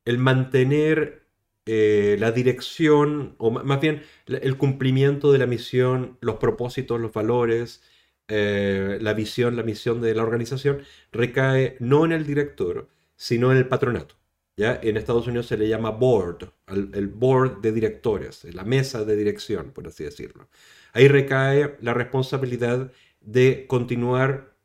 el 0.06 0.18
mantener 0.20 1.29
eh, 1.72 2.18
la 2.20 2.32
dirección, 2.32 3.36
o 3.38 3.52
más 3.52 3.80
bien 3.80 4.02
el 4.26 4.58
cumplimiento 4.58 5.32
de 5.32 5.38
la 5.38 5.46
misión, 5.46 6.18
los 6.20 6.38
propósitos, 6.38 7.00
los 7.00 7.14
valores, 7.14 7.84
eh, 8.28 8.98
la 9.00 9.14
visión, 9.14 9.56
la 9.56 9.62
misión 9.62 10.02
de 10.02 10.16
la 10.16 10.24
organización, 10.24 10.82
recae 11.12 11.78
no 11.80 12.06
en 12.06 12.12
el 12.14 12.26
director, 12.26 12.90
sino 13.16 13.52
en 13.52 13.60
el 13.60 13.68
patronato. 13.68 14.16
¿ya? 14.58 14.80
En 14.82 14.98
Estados 14.98 15.28
Unidos 15.28 15.46
se 15.46 15.58
le 15.60 15.68
llama 15.68 15.92
board, 15.92 16.52
el, 16.68 17.08
board 17.08 17.62
de 17.62 17.72
directores, 17.72 18.46
la 18.52 18.64
mesa 18.64 19.06
de 19.06 19.16
dirección, 19.16 19.70
por 19.70 19.86
así 19.86 20.04
decirlo. 20.04 20.50
Ahí 20.94 21.08
recae 21.08 21.78
la 21.82 21.94
responsabilidad 21.94 22.92
de 23.22 23.68
continuar 23.68 24.56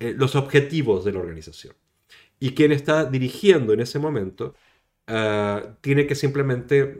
eh, 0.00 0.14
los 0.16 0.34
objetivos 0.34 1.04
de 1.04 1.12
la 1.12 1.18
organización. 1.18 1.74
Y 2.40 2.54
quien 2.54 2.72
está 2.72 3.04
dirigiendo 3.04 3.74
en 3.74 3.80
ese 3.80 3.98
momento 3.98 4.54
ah, 5.06 5.76
tiene 5.80 6.06
que 6.06 6.14
simplemente 6.14 6.96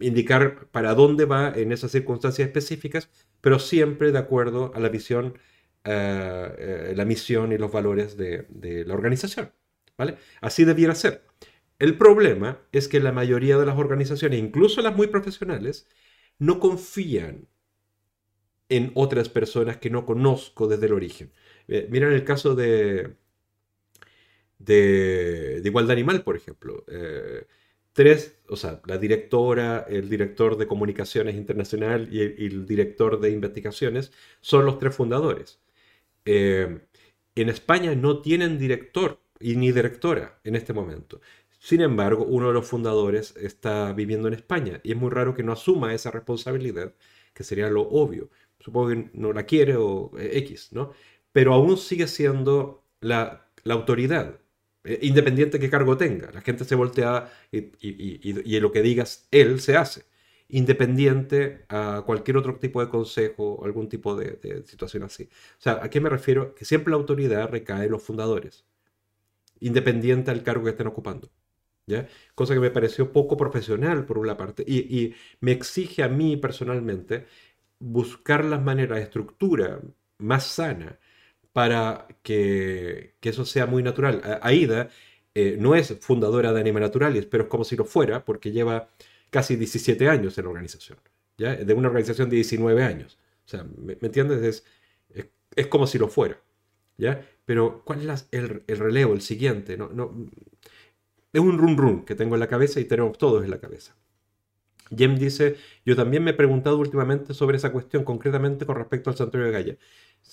indicar 0.00 0.68
para 0.68 0.94
dónde 0.94 1.24
va 1.24 1.52
en 1.54 1.72
esas 1.72 1.90
circunstancias 1.90 2.46
específicas, 2.46 3.10
pero 3.40 3.58
siempre 3.58 4.12
de 4.12 4.18
acuerdo 4.18 4.72
a 4.74 4.80
la 4.80 4.88
visión, 4.88 5.38
ah, 5.84 6.52
eh, 6.58 6.92
la 6.96 7.04
misión 7.04 7.52
y 7.52 7.58
los 7.58 7.72
valores 7.72 8.16
de, 8.16 8.46
de, 8.48 8.84
la 8.84 8.94
organización. 8.94 9.52
¿vale? 9.96 10.16
Así 10.40 10.64
debiera 10.64 10.94
ser. 10.94 11.24
El 11.78 11.96
problema 11.96 12.60
es 12.72 12.88
que 12.88 13.00
la 13.00 13.12
mayoría 13.12 13.58
de 13.58 13.66
las 13.66 13.78
organizaciones, 13.78 14.38
incluso 14.40 14.82
las 14.82 14.96
muy 14.96 15.06
profesionales, 15.08 15.86
no 16.38 16.60
confían 16.60 17.48
en 18.68 18.92
otras 18.94 19.28
personas 19.28 19.78
que 19.78 19.90
no 19.90 20.04
conozco 20.04 20.68
desde 20.68 20.86
el 20.86 20.92
origen. 20.92 21.32
Eh, 21.68 21.88
miren 21.90 22.12
el 22.12 22.24
caso 22.24 22.54
de, 22.54 23.16
de, 24.58 25.60
igualdad 25.64 25.92
animal, 25.92 26.22
por 26.22 26.36
ejemplo. 26.36 26.84
Eh, 26.88 27.46
tres, 27.92 28.38
o 28.48 28.56
sea, 28.56 28.80
la 28.86 28.98
directora, 28.98 29.86
el 29.88 30.08
director 30.08 30.56
de 30.56 30.66
comunicaciones 30.66 31.34
internacional 31.36 32.08
y 32.12 32.20
el, 32.22 32.66
director 32.66 33.20
de 33.20 33.30
investigaciones 33.30 34.12
son 34.40 34.64
los 34.66 34.78
tres 34.78 34.94
fundadores. 34.94 35.60
Eh, 36.24 36.80
en 37.34 37.48
España 37.48 37.94
no 37.94 38.20
tienen 38.20 38.58
director 38.58 39.20
y 39.40 39.56
ni 39.56 39.72
directora 39.72 40.40
en 40.44 40.56
este 40.56 40.72
momento. 40.72 41.20
Sin 41.58 41.80
embargo, 41.80 42.24
uno 42.24 42.48
de 42.48 42.54
los 42.54 42.66
fundadores 42.66 43.36
está 43.36 43.92
viviendo 43.92 44.28
en 44.28 44.34
España 44.34 44.80
y 44.84 44.92
es 44.92 44.96
muy 44.96 45.10
raro 45.10 45.34
que 45.34 45.42
no 45.42 45.52
asuma 45.52 45.92
esa 45.94 46.10
responsabilidad, 46.10 46.94
que 47.34 47.44
sería 47.44 47.68
lo 47.68 47.82
obvio. 47.82 48.30
Supongo 48.60 48.88
que 48.90 49.10
no 49.14 49.32
la 49.32 49.44
quiere 49.44 49.76
o 49.76 50.12
eh, 50.18 50.38
X, 50.38 50.72
¿no? 50.72 50.92
Pero 51.32 51.54
aún 51.54 51.76
sigue 51.76 52.06
siendo 52.06 52.84
la, 53.00 53.48
autoridad, 53.68 54.36
eh, 54.36 54.40
independiente 55.02 55.58
de 55.58 55.64
qué 55.64 55.70
cargo 55.70 55.96
tenga. 55.96 56.30
La 56.32 56.40
gente 56.40 56.64
se 56.64 56.74
voltea 56.74 57.30
y, 57.52 57.72
y, 57.80 58.60
lo 58.60 58.72
que 58.72 58.82
digas 58.82 59.28
él 59.30 59.60
se 59.60 59.76
hace, 59.76 60.04
independiente 60.48 61.64
a 61.68 62.02
cualquier 62.06 62.36
otro 62.36 62.56
tipo 62.56 62.84
de 62.84 62.90
consejo 62.90 63.54
o 63.54 63.64
algún 63.64 63.88
tipo 63.88 64.16
de, 64.16 64.62
situación 64.66 65.02
así. 65.04 65.24
O 65.24 65.60
sea, 65.60 65.80
¿a 65.82 65.90
qué 65.90 66.00
me 66.00 66.08
refiero? 66.08 66.54
Que 66.54 66.64
siempre 66.64 66.90
la 66.90 66.96
autoridad 66.96 67.50
recae 67.50 67.86
en 67.86 67.92
los 67.92 68.02
fundadores, 68.02 68.64
independiente 69.60 70.30
al 70.30 70.42
cargo 70.42 70.64
que 70.64 70.70
estén 70.70 70.86
ocupando. 70.86 71.30
Cosa 72.34 72.54
que 72.54 72.60
me 72.60 72.70
pareció 72.70 73.12
poco 73.12 73.36
profesional 73.36 74.04
por 74.04 74.18
una 74.18 74.36
parte 74.36 74.62
y, 74.66 75.14
me 75.40 75.52
exige 75.52 76.02
a 76.02 76.08
mí 76.08 76.36
personalmente 76.36 77.26
buscar 77.78 78.44
las 78.44 78.62
maneras 78.62 78.98
de 78.98 79.04
estructura 79.04 79.80
más 80.18 80.46
sana 80.46 80.98
para 81.58 82.06
que, 82.22 83.16
eso 83.20 83.44
sea 83.44 83.66
muy 83.66 83.82
natural. 83.82 84.22
Aida 84.42 84.90
eh, 85.34 85.56
no 85.58 85.74
es 85.74 85.92
fundadora 85.98 86.52
de 86.52 86.60
Anima 86.60 86.78
Naturalis, 86.78 87.26
pero 87.26 87.42
es 87.42 87.48
como 87.48 87.64
si 87.64 87.74
lo 87.74 87.84
fuera 87.84 88.24
porque 88.24 88.52
lleva 88.52 88.90
casi 89.28 89.56
17 89.56 90.08
años 90.08 90.38
en 90.38 90.44
la 90.44 90.50
organización, 90.50 90.98
¿ya? 91.36 91.56
de 91.56 91.74
una 91.74 91.88
organización 91.88 92.30
de 92.30 92.36
19 92.36 92.84
años. 92.84 93.18
O 93.44 93.48
sea, 93.48 93.66
¿me, 93.76 93.94
entiendes? 93.94 94.64
Es, 95.10 95.26
es, 95.56 95.66
como 95.66 95.88
si 95.88 95.98
lo 95.98 96.06
fuera. 96.06 96.40
¿ya? 96.96 97.26
Pero 97.44 97.82
¿cuál 97.84 98.08
es 98.08 98.28
el, 98.30 98.62
el, 98.68 98.78
relevo, 98.78 99.12
el 99.12 99.20
siguiente? 99.20 99.76
No, 99.76 99.88
no, 99.88 100.14
es 101.32 101.40
un 101.40 101.58
run 101.58 101.76
run 101.76 102.04
que 102.04 102.14
tengo 102.14 102.36
en 102.36 102.40
la 102.40 102.46
cabeza 102.46 102.78
y 102.78 102.84
tenemos 102.84 103.18
todos 103.18 103.42
en 103.42 103.50
la 103.50 103.58
cabeza. 103.58 103.96
Jem 104.96 105.16
dice, 105.16 105.56
yo 105.84 105.96
también 105.96 106.24
me 106.24 106.30
he 106.30 106.34
preguntado 106.34 106.78
últimamente 106.78 107.34
sobre 107.34 107.56
esa 107.56 107.72
cuestión, 107.72 108.04
concretamente 108.04 108.64
con 108.64 108.76
respecto 108.76 109.10
al 109.10 109.16
santuario 109.16 109.46
de 109.46 109.52
Gaia. 109.52 109.78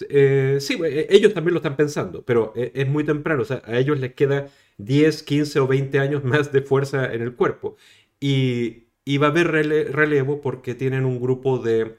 Eh, 0.10 0.58
sí, 0.60 0.78
eh, 0.84 1.08
ellos 1.10 1.34
también 1.34 1.54
lo 1.54 1.60
están 1.60 1.78
pensando, 1.78 2.24
pero 2.26 2.54
eh, 2.56 2.72
es 2.76 2.88
muy 2.88 3.04
temprano, 3.04 3.44
o 3.44 3.46
sea, 3.46 3.62
a 3.66 3.78
ellos 3.80 4.00
les 4.00 4.14
queda 4.14 4.48
10, 4.78 5.24
15 5.24 5.60
o 5.60 5.68
20 5.68 6.00
años 6.00 6.24
más 6.24 6.52
de 6.52 6.62
fuerza 6.62 7.14
en 7.14 7.22
el 7.22 7.36
cuerpo. 7.36 7.78
Y, 8.20 8.88
y 9.06 9.18
va 9.18 9.28
a 9.28 9.30
haber 9.32 9.48
relevo 9.52 10.42
porque 10.42 10.76
tienen 10.76 11.06
un 11.06 11.20
grupo 11.20 11.60
de 11.60 11.98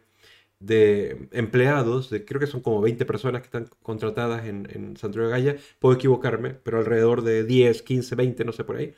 empleados, 1.33 2.09
creo 2.27 2.41
que 2.41 2.47
son 2.47 2.61
como 2.61 2.81
20 2.81 3.05
personas 3.05 3.43
que 3.43 3.47
están 3.47 3.69
contratadas 3.83 4.47
en, 4.47 4.69
en 4.73 4.97
Santuario 4.97 5.29
de 5.31 5.33
Gaya, 5.33 5.57
puedo 5.79 5.95
equivocarme, 5.95 6.51
pero 6.55 6.79
alrededor 6.79 7.23
de 7.23 7.45
10, 7.45 7.83
15, 7.83 8.15
20, 8.15 8.45
no 8.45 8.53
sé 8.53 8.65
por 8.65 8.77
ahí, 8.77 8.95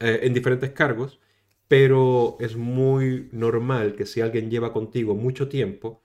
en 0.00 0.34
diferentes 0.34 0.72
cargos, 0.72 1.20
pero 1.68 2.36
es 2.40 2.56
muy 2.56 3.28
normal 3.32 3.96
que 3.96 4.06
si 4.06 4.20
alguien 4.22 4.50
lleva 4.50 4.72
contigo 4.72 5.14
mucho 5.14 5.48
tiempo, 5.48 6.02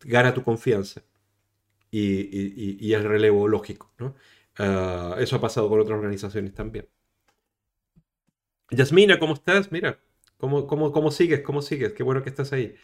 gana 0.00 0.34
tu 0.34 0.44
confianza 0.44 1.02
y, 1.90 2.86
y, 2.86 2.92
el 2.92 3.04
relevo 3.04 3.48
lógico. 3.48 3.92
Ah, 4.58 5.16
eso 5.18 5.36
ha 5.36 5.40
pasado 5.40 5.68
con 5.68 5.80
otras 5.80 5.96
organizaciones 5.96 6.54
también. 6.54 6.88
Yasmina, 8.70 9.18
¿cómo 9.18 9.34
estás? 9.34 9.72
Mira, 9.72 9.98
¿cómo, 10.36 10.66
cómo, 10.66 10.92
cómo 10.92 11.10
sigues? 11.10 11.40
¿Cómo 11.40 11.62
sigues? 11.62 11.92
Qué 11.92 12.02
bueno 12.02 12.22
que 12.22 12.28
estás 12.28 12.52
ahí. 12.52 12.74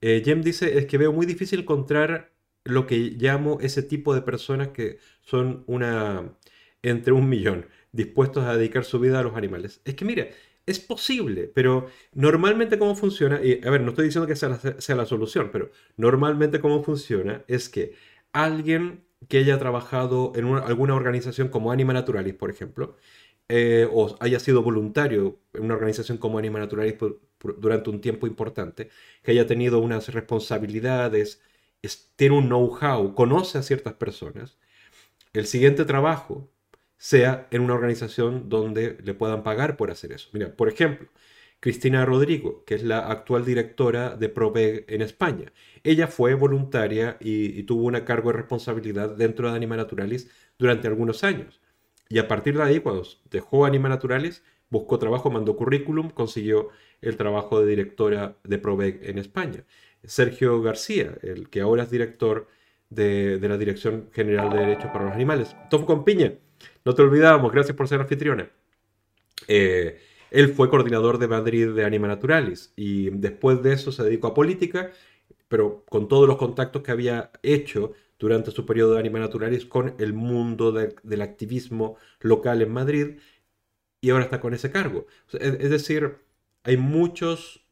Eh, 0.00 0.22
Jem 0.24 0.42
dice, 0.42 0.78
es 0.78 0.86
que 0.86 0.98
veo 0.98 1.12
muy 1.12 1.26
difícil 1.26 1.60
encontrar 1.60 2.32
lo 2.64 2.86
que 2.86 2.96
llamo 2.96 3.58
ese 3.60 3.82
tipo 3.82 4.14
de 4.14 4.22
personas 4.22 4.68
que 4.68 4.98
son 5.22 5.64
una 5.66 6.36
entre 6.82 7.12
un 7.12 7.28
millón 7.28 7.66
dispuestos 7.92 8.44
a 8.44 8.56
dedicar 8.56 8.84
su 8.84 9.00
vida 9.00 9.20
a 9.20 9.22
los 9.22 9.36
animales. 9.36 9.80
Es 9.84 9.94
que 9.94 10.04
mira, 10.04 10.28
es 10.66 10.80
posible, 10.80 11.50
pero 11.54 11.88
normalmente 12.12 12.78
cómo 12.78 12.94
funciona, 12.96 13.40
y 13.42 13.60
a 13.64 13.70
ver, 13.70 13.80
no 13.82 13.90
estoy 13.90 14.06
diciendo 14.06 14.26
que 14.26 14.36
sea 14.36 14.50
la, 14.50 14.80
sea 14.80 14.96
la 14.96 15.06
solución, 15.06 15.50
pero 15.52 15.70
normalmente 15.96 16.60
cómo 16.60 16.82
funciona 16.82 17.44
es 17.48 17.68
que 17.68 17.94
alguien 18.44 19.04
que 19.28 19.38
haya 19.38 19.58
trabajado 19.58 20.32
en 20.36 20.46
alguna 20.46 20.94
organización 20.94 21.48
como 21.48 21.72
Anima 21.72 21.92
Naturalis, 21.92 22.34
por 22.34 22.50
ejemplo, 22.50 22.96
eh, 23.48 23.88
o 23.92 24.16
haya 24.20 24.40
sido 24.40 24.62
voluntario 24.62 25.40
en 25.54 25.64
una 25.64 25.74
organización 25.74 26.18
como 26.18 26.38
Anima 26.38 26.58
Naturalis 26.58 26.96
durante 27.58 27.90
un 27.90 28.00
tiempo 28.00 28.26
importante, 28.26 28.90
que 29.22 29.32
haya 29.32 29.46
tenido 29.46 29.78
unas 29.78 30.12
responsabilidades, 30.12 31.42
tiene 32.16 32.36
un 32.36 32.48
know-how, 32.48 33.14
conoce 33.14 33.58
a 33.58 33.62
ciertas 33.62 33.94
personas, 33.94 34.58
el 35.32 35.46
siguiente 35.46 35.84
trabajo 35.84 36.50
sea 36.98 37.46
en 37.50 37.62
una 37.62 37.74
organización 37.74 38.48
donde 38.48 38.98
le 39.02 39.14
puedan 39.14 39.42
pagar 39.42 39.76
por 39.76 39.90
hacer 39.90 40.12
eso. 40.12 40.28
Mira, 40.32 40.56
por 40.56 40.68
ejemplo, 40.68 41.08
Cristina 41.60 42.04
Rodrigo, 42.04 42.64
que 42.64 42.74
es 42.74 42.82
la 42.82 43.10
actual 43.10 43.44
directora 43.44 44.16
de 44.16 44.28
Proveg 44.28 44.84
en 44.88 45.02
España. 45.02 45.52
Ella 45.82 46.06
fue 46.06 46.34
voluntaria 46.34 47.16
y, 47.20 47.62
tuvo 47.64 47.84
una 47.84 48.04
cargo 48.04 48.30
de 48.30 48.38
responsabilidad 48.38 49.16
dentro 49.16 49.50
de 49.50 49.56
Anima 49.56 49.76
Naturalis 49.76 50.30
durante 50.58 50.88
algunos 50.88 51.24
años. 51.24 51.60
Y 52.08 52.18
a 52.18 52.28
partir 52.28 52.56
de 52.56 52.62
ahí, 52.62 52.80
cuando 52.80 53.04
dejó 53.30 53.64
Anima 53.66 53.88
Naturalis, 53.88 54.44
buscó 54.70 54.98
trabajo, 54.98 55.30
mandó 55.30 55.56
currículum, 55.56 56.10
consiguió 56.10 56.68
el 57.00 57.16
trabajo 57.16 57.60
de 57.60 57.66
directora 57.66 58.36
de 58.44 58.58
Provec 58.58 59.02
en 59.08 59.18
España. 59.18 59.64
Sergio 60.04 60.60
García, 60.62 61.18
el 61.22 61.50
que 61.50 61.60
ahora 61.60 61.82
es 61.84 61.90
director 61.90 62.48
de, 62.90 63.38
la 63.40 63.58
Dirección 63.58 64.10
General 64.12 64.50
de 64.50 64.58
Derechos 64.58 64.90
para 64.92 65.06
los 65.06 65.14
Animales. 65.14 65.56
Tofu 65.70 65.86
con 65.86 66.04
piña, 66.04 66.34
no 66.84 66.94
te 66.94 67.02
olvidábamos, 67.02 67.52
gracias 67.52 67.76
por 67.76 67.88
ser 67.88 68.00
anfitriona. 68.00 68.50
Eh, 69.48 70.00
él 70.30 70.52
fue 70.54 70.70
coordinador 70.70 71.18
de 71.18 71.28
Madrid 71.28 71.70
de 71.70 71.84
Anima 71.84 72.08
Naturalis 72.08 72.72
y 72.76 73.10
después 73.10 73.62
de 73.62 73.72
eso 73.72 73.92
se 73.92 74.04
dedicó 74.04 74.28
a 74.28 74.34
política, 74.34 74.92
pero 75.48 75.84
con 75.88 76.08
todos 76.08 76.26
los 76.28 76.36
contactos 76.36 76.82
que 76.82 76.92
había 76.92 77.30
hecho 77.42 77.92
durante 78.18 78.50
su 78.50 78.66
periodo 78.66 78.94
de 78.94 79.00
Anima 79.00 79.18
Naturalis 79.18 79.66
con 79.66 79.94
el 79.98 80.12
mundo 80.12 80.72
del 80.72 81.22
activismo 81.22 81.96
local 82.20 82.62
en 82.62 82.72
Madrid 82.72 83.18
y 84.00 84.10
ahora 84.10 84.24
está 84.24 84.40
con 84.40 84.54
ese 84.54 84.70
cargo. 84.70 85.06
es, 85.32 85.70
decir, 85.70 86.18
hay 86.64 86.76
muchos, 86.76 87.64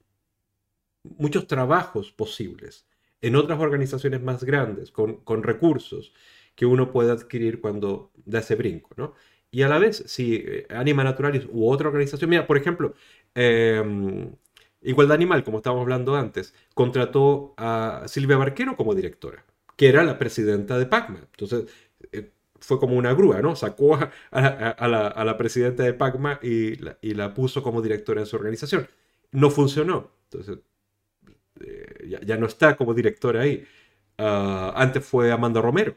muchos 1.02 1.46
trabajos 1.46 2.12
posibles 2.12 2.86
en 3.24 3.36
otras 3.36 3.58
organizaciones 3.58 4.22
más 4.22 4.44
grandes, 4.44 4.90
con, 4.90 5.42
recursos 5.42 6.12
que 6.54 6.66
uno 6.66 6.92
puede 6.92 7.10
adquirir 7.10 7.60
cuando 7.60 8.12
da 8.26 8.40
ese 8.40 8.54
brinco, 8.54 8.90
¿no? 8.96 9.14
Y 9.54 9.62
a 9.62 9.68
la 9.68 9.78
vez, 9.78 10.02
si 10.06 10.34
eh, 10.34 10.66
Anima 10.70 11.04
Naturalis 11.04 11.46
u 11.48 11.70
otra 11.70 11.86
organización, 11.86 12.28
mira, 12.28 12.44
por 12.44 12.56
ejemplo, 12.56 12.94
em, 13.36 14.32
Igualdad 14.82 15.14
Animal, 15.14 15.44
como 15.44 15.58
estábamos 15.58 15.82
hablando 15.82 16.16
antes, 16.16 16.54
contrató 16.74 17.54
a 17.56 18.02
Silvia 18.08 18.36
Barquero 18.36 18.76
como 18.76 18.96
directora, 18.96 19.44
que 19.76 19.88
era 19.88 20.02
la 20.02 20.18
presidenta 20.18 20.76
de 20.76 20.86
PACMA. 20.86 21.20
Entonces, 21.20 21.66
eh, 22.10 22.32
fue 22.58 22.80
como 22.80 22.96
una 22.96 23.14
grúa, 23.14 23.42
¿no? 23.42 23.54
Sacó 23.54 23.96
a, 24.32 24.88
la, 25.28 25.36
presidenta 25.38 25.84
de 25.84 25.94
Pacma 25.94 26.40
y 26.42 26.74
la, 27.14 27.34
puso 27.34 27.62
como 27.62 27.80
directora 27.80 28.22
de 28.22 28.26
su 28.26 28.34
organización. 28.34 28.88
No 29.30 29.50
funcionó. 29.50 30.10
Entonces, 30.30 30.58
eh, 31.60 32.18
ya, 32.26 32.36
no 32.36 32.46
está 32.46 32.76
como 32.76 32.92
directora 32.94 33.42
ahí. 33.42 33.64
Ah, 34.18 34.72
antes 34.76 35.04
fue 35.04 35.30
Amanda 35.32 35.60
Romero, 35.60 35.94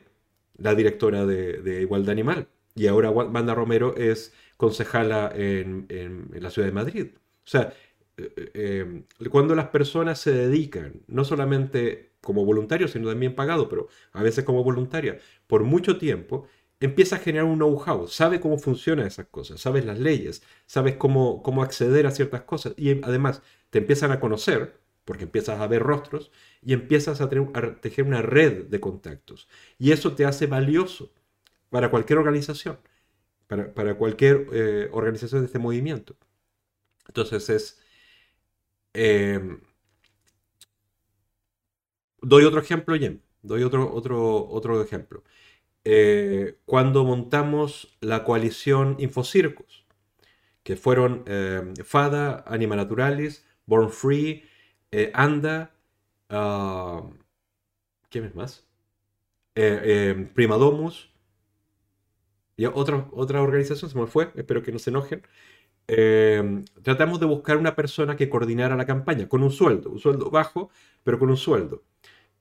la 0.57 0.75
directora 0.75 1.25
de, 1.25 1.81
Igualdad 1.81 2.11
Animal. 2.11 2.47
Y 2.77 2.87
ahora 2.87 3.09
Amanda 3.09 3.55
Romero 3.55 3.95
es 3.97 4.33
concejala 4.55 5.31
en, 5.35 5.87
la 6.31 6.49
ciudad 6.49 6.67
de 6.67 6.73
Madrid. 6.73 7.07
O 7.15 7.49
sea, 7.49 7.73
eh, 8.17 8.51
eh, 8.53 9.03
cuando 9.29 9.55
las 9.55 9.67
personas 9.67 10.19
se 10.19 10.31
dedican, 10.31 11.01
no 11.07 11.25
solamente 11.25 12.11
como 12.21 12.45
voluntarios, 12.45 12.91
sino 12.91 13.09
también 13.09 13.35
pagado, 13.35 13.67
pero 13.69 13.87
a 14.13 14.23
veces 14.23 14.43
como 14.43 14.63
voluntaria, 14.63 15.17
por 15.47 15.63
mucho 15.63 15.97
tiempo, 15.97 16.47
empieza 16.79 17.15
a 17.15 17.19
generar 17.19 17.45
un 17.45 17.57
know-how, 17.57 18.07
sabe 18.07 18.39
cómo 18.39 18.57
funcionan 18.57 19.07
esas 19.07 19.27
cosas, 19.27 19.59
sabes 19.61 19.85
las 19.85 19.99
leyes, 19.99 20.43
sabes 20.65 20.95
cómo, 20.95 21.41
cómo 21.41 21.63
acceder 21.63 22.05
a 22.05 22.11
ciertas 22.11 22.41
cosas 22.41 22.73
y 22.77 23.01
además 23.03 23.41
te 23.69 23.79
empiezan 23.79 24.11
a 24.11 24.19
conocer, 24.19 24.79
porque 25.05 25.23
empiezas 25.23 25.59
a 25.59 25.67
ver 25.67 25.81
rostros 25.83 26.31
y 26.61 26.73
empiezas 26.73 27.21
a, 27.21 27.29
tejer 27.79 28.05
una 28.05 28.21
red 28.21 28.65
de 28.65 28.79
contactos. 28.79 29.47
Y 29.79 29.91
eso 29.91 30.13
te 30.15 30.25
hace 30.25 30.47
valioso 30.47 31.13
para 31.69 31.89
cualquier 31.89 32.19
organización, 32.19 32.79
para, 33.47 33.95
cualquier 33.95 34.47
eh, 34.53 34.89
organización 34.91 35.41
de 35.41 35.47
este 35.47 35.59
movimiento. 35.59 36.15
Entonces 37.07 37.49
es... 37.49 37.81
Em, 38.93 39.61
doy 42.21 42.45
otro 42.45 42.59
ejemplo, 42.59 42.95
Jem. 42.97 43.21
Doy 43.41 43.63
otro, 43.63 43.93
otro, 43.93 44.47
otro 44.49 44.81
ejemplo. 44.81 45.23
Eh, 45.89 46.59
cuando 46.65 47.05
montamos 47.05 47.97
la 48.01 48.25
coalición 48.25 48.97
Infocircus, 48.99 49.85
que 50.63 50.75
fueron 50.75 51.23
eh, 51.27 51.73
FADA, 51.85 52.43
Anima 52.45 52.75
Naturalis, 52.75 53.45
Born 53.65 53.89
Free, 53.89 54.43
eh, 54.91 55.11
ANDA, 55.13 55.73
uh, 56.29 57.09
¿quién 58.09 58.25
es 58.25 58.35
más? 58.35 58.65
Primadomus, 60.33 61.09
y 62.57 62.65
otra, 62.65 63.07
organización, 63.13 63.89
se 63.89 63.97
me 63.97 64.07
fue, 64.07 64.31
espero 64.35 64.63
que 64.63 64.71
no 64.71 64.79
se 64.79 64.89
enojen. 64.89 65.21
tratamos 66.83 67.19
de 67.19 67.25
buscar 67.25 67.57
una 67.57 67.75
persona 67.75 68.15
que 68.17 68.29
coordinara 68.29 68.75
la 68.75 68.85
campaña 68.85 69.29
con 69.29 69.43
un 69.43 69.51
sueldo, 69.51 69.91
un 69.91 69.99
sueldo 69.99 70.29
bajo, 70.31 70.69
pero 71.03 71.19
con 71.19 71.29
un 71.29 71.37
sueldo. 71.37 71.83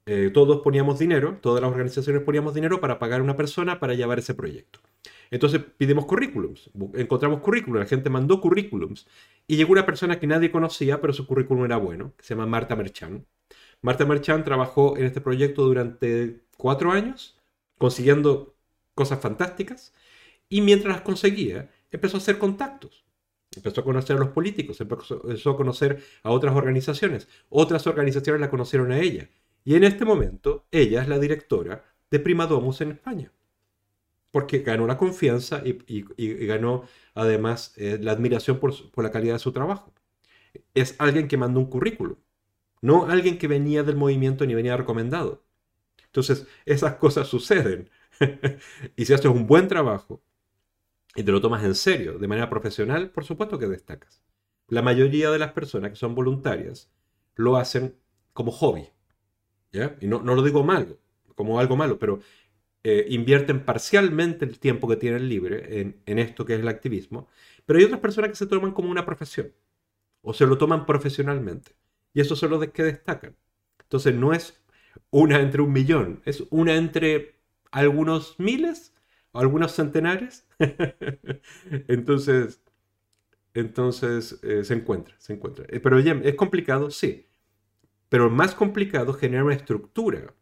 Eh, 0.06 0.30
todos 0.32 0.62
poníamos 0.62 1.00
dinero, 1.00 1.38
todas 1.42 1.60
las 1.60 1.70
organizaciones 1.70 2.22
poníamos 2.22 2.54
dinero 2.54 2.80
para 2.80 2.98
pagar 2.98 3.20
a 3.20 3.24
una 3.24 3.36
persona 3.36 3.80
para 3.80 3.94
llevar 3.94 4.20
ese 4.20 4.34
proyecto. 4.34 4.80
Entonces 5.30 5.60
pidimos 5.76 6.06
currículums, 6.06 6.70
encontramos 6.94 7.40
currículums, 7.40 7.80
la 7.80 7.86
gente 7.86 8.08
mandó 8.08 8.40
currículums 8.40 9.08
y 9.48 9.56
llegó 9.56 9.72
una 9.72 9.84
persona 9.84 10.20
que 10.20 10.28
nadie 10.28 10.52
conocía, 10.52 11.00
pero 11.00 11.12
su 11.12 11.26
currículum 11.26 11.64
era 11.64 11.76
bueno, 11.76 12.14
que 12.16 12.24
se 12.24 12.34
llama 12.34 12.46
Marta 12.46 12.76
Merchan. 12.76 13.26
Marta 13.82 14.04
Merchan 14.06 14.44
trabajó 14.44 14.96
en 14.96 15.04
este 15.06 15.20
proyecto 15.20 15.62
durante 15.64 16.40
cuatro 16.56 16.92
años, 16.92 17.38
consiguiendo 17.76 18.54
cosas 18.94 19.20
fantásticas, 19.20 19.92
y 20.48 20.60
mientras 20.60 20.94
las 20.94 21.02
conseguía, 21.02 21.70
empezó 21.90 22.16
a 22.16 22.20
hacer 22.20 22.38
contactos. 22.38 23.04
Empezó 23.54 23.80
a 23.80 23.84
conocer 23.84 24.16
a 24.16 24.20
los 24.20 24.28
políticos, 24.28 24.80
empezó 24.80 25.50
a 25.50 25.56
conocer 25.56 26.02
a 26.22 26.30
otras 26.30 26.54
organizaciones. 26.54 27.28
Otras 27.48 27.86
organizaciones 27.86 28.40
la 28.40 28.50
conocieron 28.50 28.92
a 28.92 29.00
ella. 29.00 29.30
Y 29.64 29.74
en 29.74 29.84
este 29.84 30.04
momento, 30.04 30.66
ella 30.70 31.02
es 31.02 31.08
la 31.08 31.18
directora 31.18 31.84
de 32.10 32.20
Prima 32.20 32.46
Domus 32.46 32.80
en 32.82 32.92
España. 32.92 33.32
Porque 34.30 34.58
ganó 34.58 34.86
la 34.86 34.98
confianza 34.98 35.62
y, 35.64 36.46
ganó 36.46 36.84
además 37.14 37.72
eh, 37.76 37.98
la 38.00 38.12
admiración 38.12 38.58
por, 38.60 38.74
la 39.02 39.10
calidad 39.10 39.34
de 39.34 39.38
su 39.38 39.52
trabajo. 39.52 39.92
Es 40.74 40.94
alguien 40.98 41.26
que 41.26 41.36
mandó 41.36 41.60
un 41.60 41.66
currículum, 41.66 42.16
no 42.82 43.06
alguien 43.06 43.38
que 43.38 43.48
venía 43.48 43.82
del 43.82 43.96
movimiento 43.96 44.44
ni 44.44 44.54
venía 44.54 44.76
recomendado. 44.76 45.44
Entonces, 46.04 46.46
esas 46.66 46.96
cosas 46.96 47.26
suceden. 47.26 47.90
y 48.96 49.04
si 49.04 49.12
haces 49.14 49.26
un 49.26 49.46
buen 49.46 49.68
trabajo 49.68 50.22
y 51.16 51.22
te 51.22 51.32
lo 51.32 51.40
tomas 51.40 51.64
en 51.64 51.74
serio, 51.74 52.18
de 52.18 52.28
manera 52.28 52.50
profesional, 52.50 53.10
por 53.10 53.24
supuesto 53.24 53.58
que 53.58 53.66
destacas. 53.66 54.22
La 54.68 54.82
mayoría 54.82 55.30
de 55.30 55.38
las 55.38 55.52
personas 55.52 55.90
que 55.90 55.96
son 55.96 56.14
voluntarias 56.14 56.90
lo 57.34 57.56
hacen 57.56 57.96
como 58.32 58.52
hobby. 58.52 58.88
Y 60.00 60.06
no, 60.06 60.20
lo 60.22 60.42
digo 60.42 60.62
mal, 60.64 60.98
como 61.34 61.58
algo 61.60 61.76
malo, 61.76 61.98
pero 61.98 62.20
eh, 62.82 63.06
invierten 63.10 63.64
parcialmente 63.64 64.44
el 64.44 64.58
tiempo 64.58 64.88
que 64.88 64.96
tienen 64.96 65.28
libre 65.28 65.94
en, 66.06 66.18
esto 66.18 66.44
que 66.44 66.54
es 66.54 66.60
el 66.60 66.68
activismo, 66.68 67.28
pero 67.66 67.78
hay 67.78 67.84
otras 67.84 68.00
personas 68.00 68.30
que 68.30 68.36
se 68.36 68.46
toman 68.46 68.72
como 68.72 68.90
una 68.90 69.04
profesión 69.04 69.52
o 70.22 70.32
se 70.32 70.46
lo 70.46 70.56
toman 70.56 70.86
profesionalmente. 70.86 71.72
Y 72.14 72.20
esos 72.20 72.38
son 72.38 72.50
los 72.50 72.66
que 72.68 72.82
destacan. 72.82 73.36
Entonces 73.82 74.14
no 74.14 74.32
es 74.32 74.62
una 75.10 75.40
entre 75.40 75.62
un 75.62 75.72
millón, 75.72 76.22
es 76.24 76.44
una 76.50 76.74
entre 76.76 77.36
algunos 77.70 78.38
miles 78.38 78.94
algunos 79.38 79.72
centenares. 79.72 80.46
entonces, 81.88 82.60
entonces 83.54 84.38
eh, 84.42 84.64
se 84.64 84.74
encuentra, 84.74 85.14
se 85.18 85.32
encuentra. 85.32 85.64
Eh, 85.68 85.80
pero 85.80 85.98
¿es 85.98 86.34
complicado? 86.34 86.90
Sí. 86.90 87.26
Pero 88.08 88.30
más 88.30 88.54
complicado 88.54 89.14
generar 89.14 89.44
una 89.44 89.54
estructura 89.54 90.34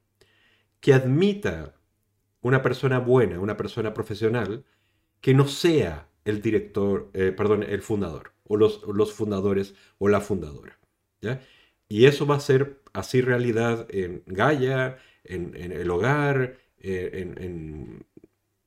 que 0.80 0.92
admita 0.92 1.74
una 2.42 2.60
persona 2.60 2.98
buena, 2.98 3.40
una 3.40 3.56
persona 3.56 3.94
profesional, 3.94 4.64
que 5.20 5.32
no 5.32 5.48
sea 5.48 6.08
el 6.24 6.42
director, 6.42 7.10
eh, 7.14 7.32
perdón, 7.34 7.62
el 7.62 7.80
fundador, 7.80 8.32
o 8.44 8.56
los, 8.56 8.82
los, 8.82 9.12
fundadores 9.14 9.74
o 9.98 10.08
la 10.08 10.20
fundadora. 10.20 10.78
¿ya? 11.22 11.40
Y 11.88 12.04
eso 12.06 12.26
va 12.26 12.36
a 12.36 12.40
ser 12.40 12.82
así 12.92 13.22
realidad 13.22 13.86
en 13.90 14.22
Gaia, 14.26 14.98
en, 15.24 15.54
el 15.54 15.90
hogar, 15.90 16.58
en, 16.78 18.04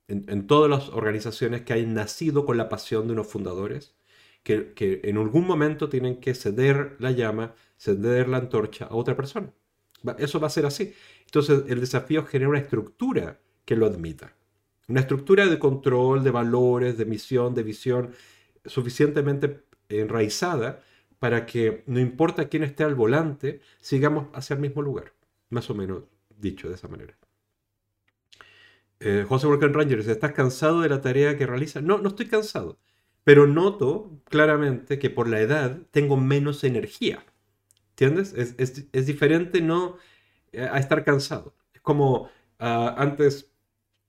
en, 0.08 0.46
todas 0.46 0.70
las 0.70 0.88
organizaciones 0.88 1.62
que 1.62 1.74
hayan 1.74 1.94
nacido 1.94 2.44
con 2.46 2.56
la 2.56 2.68
pasión 2.68 3.06
de 3.06 3.12
unos 3.12 3.28
fundadores, 3.28 3.94
que, 4.42 4.72
que 4.72 5.00
en 5.04 5.18
algún 5.18 5.46
momento 5.46 5.88
tienen 5.88 6.20
que 6.20 6.34
ceder 6.34 6.96
la 6.98 7.10
llama 7.12 7.54
ceder 7.78 8.28
la 8.28 8.38
antorcha 8.38 8.86
a 8.86 8.94
otra 8.94 9.16
persona. 9.16 9.52
Eso 10.18 10.40
va 10.40 10.48
a 10.48 10.50
ser 10.50 10.66
así. 10.66 10.92
Entonces 11.24 11.64
el 11.68 11.80
desafío 11.80 12.20
es 12.20 12.28
generar 12.28 12.50
una 12.50 12.60
estructura 12.60 13.40
que 13.64 13.76
lo 13.76 13.86
admita. 13.86 14.34
Una 14.88 15.00
estructura 15.00 15.46
de 15.46 15.58
control, 15.58 16.24
de 16.24 16.30
valores, 16.30 16.98
de 16.98 17.04
misión, 17.04 17.54
de 17.54 17.62
visión, 17.62 18.12
suficientemente 18.64 19.64
enraizada 19.88 20.82
para 21.18 21.46
que 21.46 21.82
no 21.86 22.00
importa 22.00 22.48
quién 22.48 22.62
esté 22.62 22.84
al 22.84 22.94
volante, 22.94 23.60
sigamos 23.80 24.28
hacia 24.32 24.54
el 24.54 24.60
mismo 24.60 24.82
lugar. 24.82 25.12
Más 25.50 25.68
o 25.70 25.74
menos 25.74 26.04
dicho 26.36 26.68
de 26.68 26.74
esa 26.74 26.88
manera. 26.88 27.16
Eh, 29.00 29.24
José 29.28 29.46
Volcan 29.46 29.74
Rangers, 29.74 30.08
¿estás 30.08 30.32
cansado 30.32 30.80
de 30.80 30.88
la 30.88 31.00
tarea 31.00 31.36
que 31.36 31.46
realizas? 31.46 31.82
No, 31.82 31.98
no 31.98 32.08
estoy 32.08 32.26
cansado. 32.26 32.78
Pero 33.24 33.46
noto 33.46 34.10
claramente 34.24 34.98
que 34.98 35.10
por 35.10 35.28
la 35.28 35.40
edad 35.40 35.78
tengo 35.90 36.16
menos 36.16 36.64
energía. 36.64 37.24
¿Entiendes? 37.90 38.32
Es, 38.34 39.06
diferente 39.06 39.60
no 39.60 39.96
eh, 40.52 40.68
a 40.70 40.78
estar 40.78 41.04
cansado. 41.04 41.54
Es 41.74 41.80
como 41.80 42.30
ah, 42.58 42.94
antes, 42.98 43.52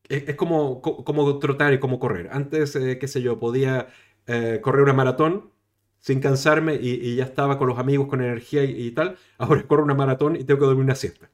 es, 0.09 0.35
como, 0.35 0.81
como 0.81 1.39
trotar 1.39 1.73
y 1.73 1.79
como 1.79 1.99
correr. 1.99 2.29
Antes, 2.31 2.75
eh, 2.75 2.99
qué 2.99 3.07
sé 3.07 3.21
yo, 3.21 3.39
podía 3.39 3.87
eh, 4.27 4.59
correr 4.61 4.83
una 4.83 4.93
maratón 4.93 5.51
sin 5.99 6.19
cansarme 6.21 6.75
y, 6.75 7.15
ya 7.15 7.25
estaba 7.25 7.57
con 7.57 7.67
los 7.67 7.79
amigos 7.79 8.07
con 8.07 8.21
energía 8.21 8.63
y, 8.63 8.91
tal. 8.91 9.17
Ahora 9.37 9.63
corro 9.67 9.83
una 9.83 9.95
maratón 9.95 10.35
y 10.35 10.43
tengo 10.43 10.59
que 10.59 10.65
dormir 10.67 10.85
una 10.85 10.95
siesta. 10.95 11.29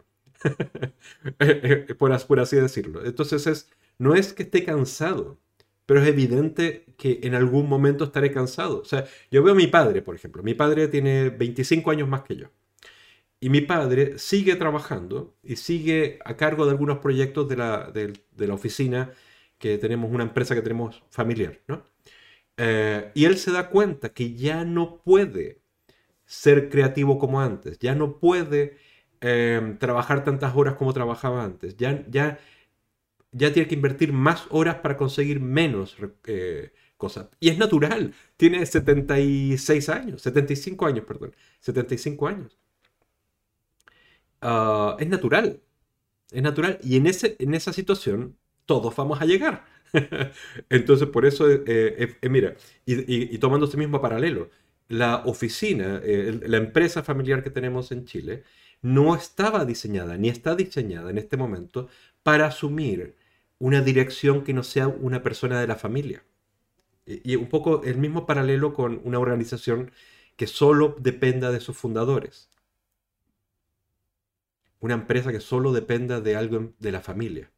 por, 1.97 2.27
por 2.27 2.39
así 2.39 2.55
decirlo. 2.55 3.05
Entonces 3.05 3.47
es, 3.47 3.69
no 3.97 4.15
es 4.15 4.33
que 4.33 4.43
esté 4.43 4.63
cansado, 4.63 5.37
pero 5.85 6.01
es 6.01 6.07
evidente 6.07 6.85
que 6.97 7.19
en 7.23 7.35
algún 7.35 7.69
momento 7.69 8.05
estaré 8.05 8.31
cansado. 8.31 8.81
O 8.81 8.85
sea, 8.85 9.05
yo 9.31 9.43
veo 9.43 9.53
a 9.53 9.57
mi 9.57 9.67
padre, 9.67 10.01
por 10.01 10.15
ejemplo. 10.15 10.43
Mi 10.43 10.53
padre 10.53 10.87
tiene 10.87 11.29
25 11.29 11.91
años 11.91 12.07
más 12.07 12.23
que 12.23 12.35
yo. 12.35 12.47
Y 13.39 13.49
mi 13.49 13.61
padre 13.61 14.17
sigue 14.17 14.55
trabajando 14.55 15.35
y 15.43 15.57
sigue 15.57 16.19
a 16.25 16.35
cargo 16.35 16.65
de 16.65 16.71
algunos 16.71 16.99
proyectos 16.99 17.47
de 17.47 17.57
la, 17.57 17.91
de, 17.91 18.13
la 18.37 18.53
oficina 18.53 19.11
que 19.59 19.77
tenemos, 19.77 20.11
una 20.11 20.23
empresa 20.23 20.55
que 20.55 20.61
tenemos 20.61 21.03
familiar, 21.11 21.61
¿no? 21.67 21.83
Eh, 22.57 23.11
y 23.13 23.25
él 23.25 23.37
se 23.37 23.51
da 23.51 23.69
cuenta 23.69 24.09
que 24.13 24.33
ya 24.33 24.63
no 24.65 24.97
puede 25.03 25.61
ser 26.25 26.69
creativo 26.69 27.19
como 27.19 27.41
antes, 27.41 27.77
ya 27.79 27.95
no 27.95 28.19
puede 28.19 28.77
eh, 29.25 29.75
trabajar 29.79 30.23
tantas 30.23 30.55
horas 30.55 30.75
como 30.75 30.93
trabajaba 30.93 31.43
antes, 31.43 31.75
ya, 31.77 32.05
ya 32.07 32.39
ya 33.35 33.51
tiene 33.51 33.67
que 33.67 33.75
invertir 33.75 34.13
más 34.13 34.47
horas 34.49 34.75
para 34.75 34.95
conseguir 34.95 35.41
menos 35.41 35.97
eh, 36.25 36.71
cosas. 36.97 37.27
Y 37.41 37.49
es 37.49 37.57
natural. 37.57 38.13
Tiene 38.37 38.65
76 38.65 39.89
años, 39.89 40.21
75 40.21 40.85
años, 40.85 41.05
perdón. 41.05 41.35
75 41.59 42.27
años. 42.27 42.57
Ah, 44.41 44.95
es 44.99 45.07
natural. 45.09 45.59
Es 46.31 46.41
natural. 46.41 46.79
Y 46.81 46.95
en, 46.95 47.07
ese, 47.07 47.35
en 47.39 47.55
esa 47.55 47.73
situación, 47.73 48.37
todos 48.65 48.95
vamos 48.95 49.21
a 49.21 49.25
llegar. 49.25 49.65
Entonces, 50.69 51.07
por 51.09 51.25
eso, 51.25 51.45
eh, 51.49 52.15
mira, 52.29 52.55
y, 52.85 53.37
tomando 53.39 53.65
ese 53.65 53.77
mismo 53.77 54.01
paralelo, 54.01 54.49
la 54.87 55.23
oficina, 55.25 56.01
la 56.05 56.57
empresa 56.57 57.03
familiar 57.03 57.43
que 57.43 57.49
tenemos 57.49 57.91
en 57.91 58.05
Chile, 58.05 58.43
no 58.85 59.15
estaba 59.15 59.65
diseñada, 59.65 60.15
ni 60.15 60.29
está 60.29 60.55
diseñada 60.55 61.09
en 61.09 61.17
este 61.17 61.37
momento 61.37 61.89
para 62.21 62.45
asumir 62.45 63.15
una 63.57 63.81
dirección 63.81 64.43
que 64.43 64.53
no 64.53 64.61
sea 64.61 64.87
una 64.87 65.23
persona 65.23 65.59
de 65.59 65.65
la 65.65 65.75
familia. 65.75 66.23
Y, 67.07 67.35
un 67.35 67.49
poco 67.49 67.83
el 67.83 67.97
mismo 67.97 68.27
paralelo 68.27 68.75
con 68.75 69.01
una 69.03 69.17
organización 69.17 69.91
que 70.35 70.45
solo 70.45 70.95
dependa 70.99 71.51
de 71.51 71.61
sus 71.61 71.75
fundadores. 71.75 72.51
Una 74.79 74.93
empresa 74.93 75.31
que 75.31 75.39
solo 75.39 75.73
dependa 75.73 76.21
de 76.21 76.35
algo 76.35 76.73
de 76.77 76.91
la 76.91 77.01
familia. 77.01 77.51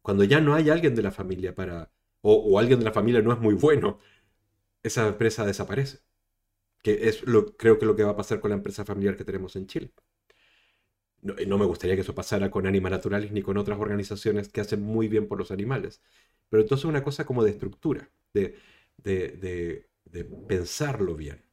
Cuando 0.00 0.24
ya 0.24 0.40
no 0.40 0.54
hay 0.54 0.70
alguien 0.70 0.94
de 0.94 1.02
la 1.02 1.12
familia 1.12 1.54
para, 1.54 1.90
o, 2.22 2.58
alguien 2.58 2.78
de 2.78 2.86
la 2.86 2.92
familia 2.92 3.20
no 3.20 3.34
es 3.34 3.38
muy 3.38 3.54
bueno, 3.54 3.98
esa 4.82 5.08
empresa 5.08 5.44
desaparece. 5.44 5.98
Que 6.82 7.08
es 7.10 7.22
lo, 7.26 7.54
creo 7.56 7.78
que 7.78 7.84
lo 7.86 7.96
que 7.96 8.04
va 8.04 8.12
a 8.12 8.16
pasar 8.16 8.40
con 8.40 8.50
la 8.50 8.56
empresa 8.56 8.86
familiar 8.86 9.16
que 9.16 9.24
tenemos 9.24 9.56
en 9.56 9.66
Chile. 9.66 9.92
No, 11.22 11.34
no, 11.46 11.58
me 11.58 11.66
gustaría 11.66 11.96
que 11.96 12.02
eso 12.02 12.14
pasara 12.14 12.50
con 12.50 12.66
Anima 12.66 12.90
Naturalis 12.90 13.32
ni 13.32 13.42
con 13.42 13.56
otras 13.58 13.78
organizaciones 13.78 14.48
que 14.48 14.60
hacen 14.60 14.82
muy 14.82 15.08
bien 15.08 15.28
por 15.28 15.38
los 15.38 15.50
animales. 15.50 16.02
Pero 16.48 16.62
entonces 16.62 16.84
es 16.84 16.88
una 16.88 17.04
cosa 17.04 17.26
como 17.26 17.44
de 17.44 17.50
estructura, 17.50 18.10
de, 18.32 18.56
de, 18.98 19.86
pensarlo 20.48 21.14
bien. 21.16 21.44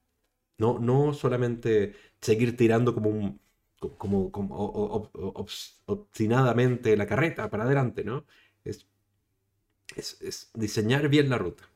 No, 0.57 0.79
no 0.79 1.13
solamente 1.13 1.95
seguir 2.21 2.57
tirando 2.57 2.93
como 2.93 3.09
un 3.09 3.41
como, 3.97 4.31
obstinadamente 5.85 6.97
la 6.97 7.05
carreta 7.07 7.49
para 7.49 7.63
adelante, 7.65 8.03
¿no? 8.03 8.25
Es, 8.63 8.87
es, 9.95 10.51
diseñar 10.53 11.09
bien 11.09 11.29
la 11.29 11.37
ruta. 11.37 11.69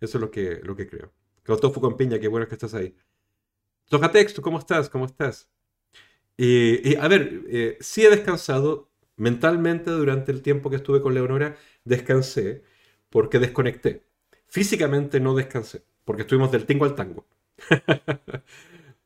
Eso 0.00 0.18
es 0.18 0.22
lo 0.22 0.30
que, 0.30 0.60
lo 0.62 0.76
que 0.76 0.86
creo. 0.88 1.12
Claudio 1.42 1.72
con 1.72 1.96
Piña, 1.96 2.18
qué 2.18 2.28
bueno 2.28 2.48
que 2.48 2.54
estás 2.54 2.74
ahí. 2.74 2.96
Toca 3.88 4.10
texto, 4.12 4.42
¿cómo 4.42 4.58
estás? 4.58 4.88
¿Cómo 4.90 5.06
estás? 5.06 5.48
Y, 6.36 6.96
a 6.96 7.08
ver, 7.08 7.44
eh, 7.48 7.78
sí 7.80 8.04
he 8.04 8.10
descansado 8.10 8.90
mentalmente 9.16 9.90
durante 9.90 10.32
el 10.32 10.42
tiempo 10.42 10.70
que 10.70 10.76
estuve 10.76 11.00
con 11.00 11.14
Leonora, 11.14 11.56
descansé 11.84 12.62
porque 13.10 13.38
desconecté. 13.38 14.02
Físicamente 14.46 15.20
no 15.20 15.34
descansé, 15.34 15.82
porque 16.04 16.22
estuvimos 16.22 16.52
del 16.52 16.66
tingo 16.66 16.84
al 16.84 16.94
tango. 16.94 17.26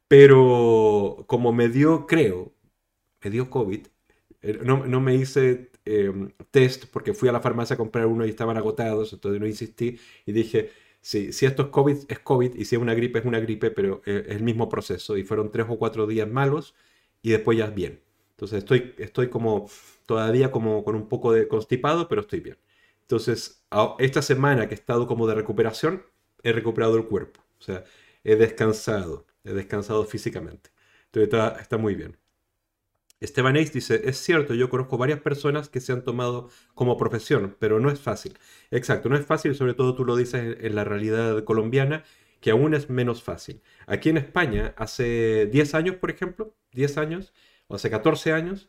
Pero 0.09 1.25
como 1.29 1.53
me 1.53 1.69
dio, 1.69 2.07
creo, 2.07 2.53
me 3.23 3.31
dio 3.31 3.51
COVID, 3.51 3.87
eh, 4.43 4.59
no, 4.65 4.87
no 4.87 5.01
me 5.01 5.15
hice 5.15 5.71
em, 5.85 6.33
test 6.51 6.87
porque 6.93 7.15
fui 7.15 7.29
a 7.29 7.33
la 7.33 7.41
farmacia 7.41 7.75
a 7.75 7.77
comprar 7.77 8.07
uno 8.07 8.27
y 8.27 8.31
estaban 8.31 8.57
agotados, 8.57 9.13
entonces 9.13 9.41
no 9.41 9.47
insistí 9.47 9.99
y 10.27 10.33
dije, 10.33 10.71
sí, 11.01 11.33
si 11.33 11.47
esto 11.47 11.65
es 11.65 11.69
COVID, 11.69 11.99
es 12.09 12.19
COVID, 12.21 12.55
y 12.57 12.65
si 12.65 12.77
es 12.77 12.83
una 12.83 12.95
gripe, 12.95 13.21
es 13.21 13.25
una 13.25 13.41
gripe, 13.41 13.71
pero 13.71 14.03
eh, 14.07 14.25
es 14.29 14.37
el 14.37 14.43
mismo 14.43 14.69
proceso. 14.69 15.17
Y 15.17 15.25
fueron 15.25 15.51
tres 15.53 15.67
o 15.69 15.79
cuatro 15.79 16.07
días 16.07 16.29
malos 16.29 16.75
y 17.23 17.31
después 17.31 17.59
ya 17.59 17.67
bien. 17.69 18.01
Entonces 18.33 18.59
estoy, 18.59 18.95
estoy 18.99 19.29
como 19.29 19.69
todavía 20.07 20.51
como 20.51 20.85
con 20.85 20.95
un 20.97 21.09
poco 21.09 21.33
de 21.33 21.47
constipado, 21.49 22.09
pero 22.09 22.23
estoy 22.23 22.41
bien. 22.41 22.59
Entonces, 23.03 23.65
esta 23.99 24.23
semana 24.23 24.69
que 24.69 24.75
he 24.75 24.79
estado 24.79 25.07
como 25.07 25.27
de 25.27 25.35
recuperación, 25.35 26.05
he 26.43 26.53
recuperado 26.53 26.97
el 26.97 27.07
cuerpo. 27.07 27.41
O 27.59 27.63
sea, 27.63 27.85
he 28.25 28.37
descansado, 28.37 29.27
he 29.45 29.53
descansado 29.53 30.05
físicamente. 30.05 30.71
Entonces 31.13 31.61
está, 31.61 31.77
muy 31.77 31.95
bien. 31.95 32.17
Esteban 33.21 33.57
Ace 33.57 33.73
dice, 33.73 34.01
es 34.05 34.19
cierto, 34.19 34.55
yo 34.55 34.71
conozco 34.71 34.97
varias 34.97 35.21
personas 35.21 35.69
que 35.69 35.81
se 35.81 35.93
han 35.93 36.05
tomado 36.05 36.51
como 36.75 36.97
profesión, 36.97 37.57
pero 37.59 37.81
no 37.81 37.91
es 37.91 38.01
fácil. 38.01 38.39
Exacto, 38.71 39.09
no 39.09 39.17
es 39.17 39.27
fácil, 39.27 39.55
sobre 39.55 39.75
todo 39.75 39.95
tú 39.95 40.05
lo 40.05 40.17
dices 40.17 40.57
en, 40.61 40.75
la 40.75 40.85
realidad 40.85 41.45
colombiana, 41.45 42.05
que 42.41 42.51
aún 42.51 42.75
es 42.75 42.91
menos 42.91 43.23
fácil. 43.23 43.63
Aquí 43.87 44.09
en 44.11 44.17
España, 44.19 44.75
hace 44.77 45.47
10 45.47 45.75
años, 45.75 45.97
por 45.97 46.11
ejemplo, 46.11 46.55
10 46.73 46.99
años, 46.99 47.33
o 47.69 47.77
hace 47.77 47.91
14 47.91 48.33
años, 48.33 48.69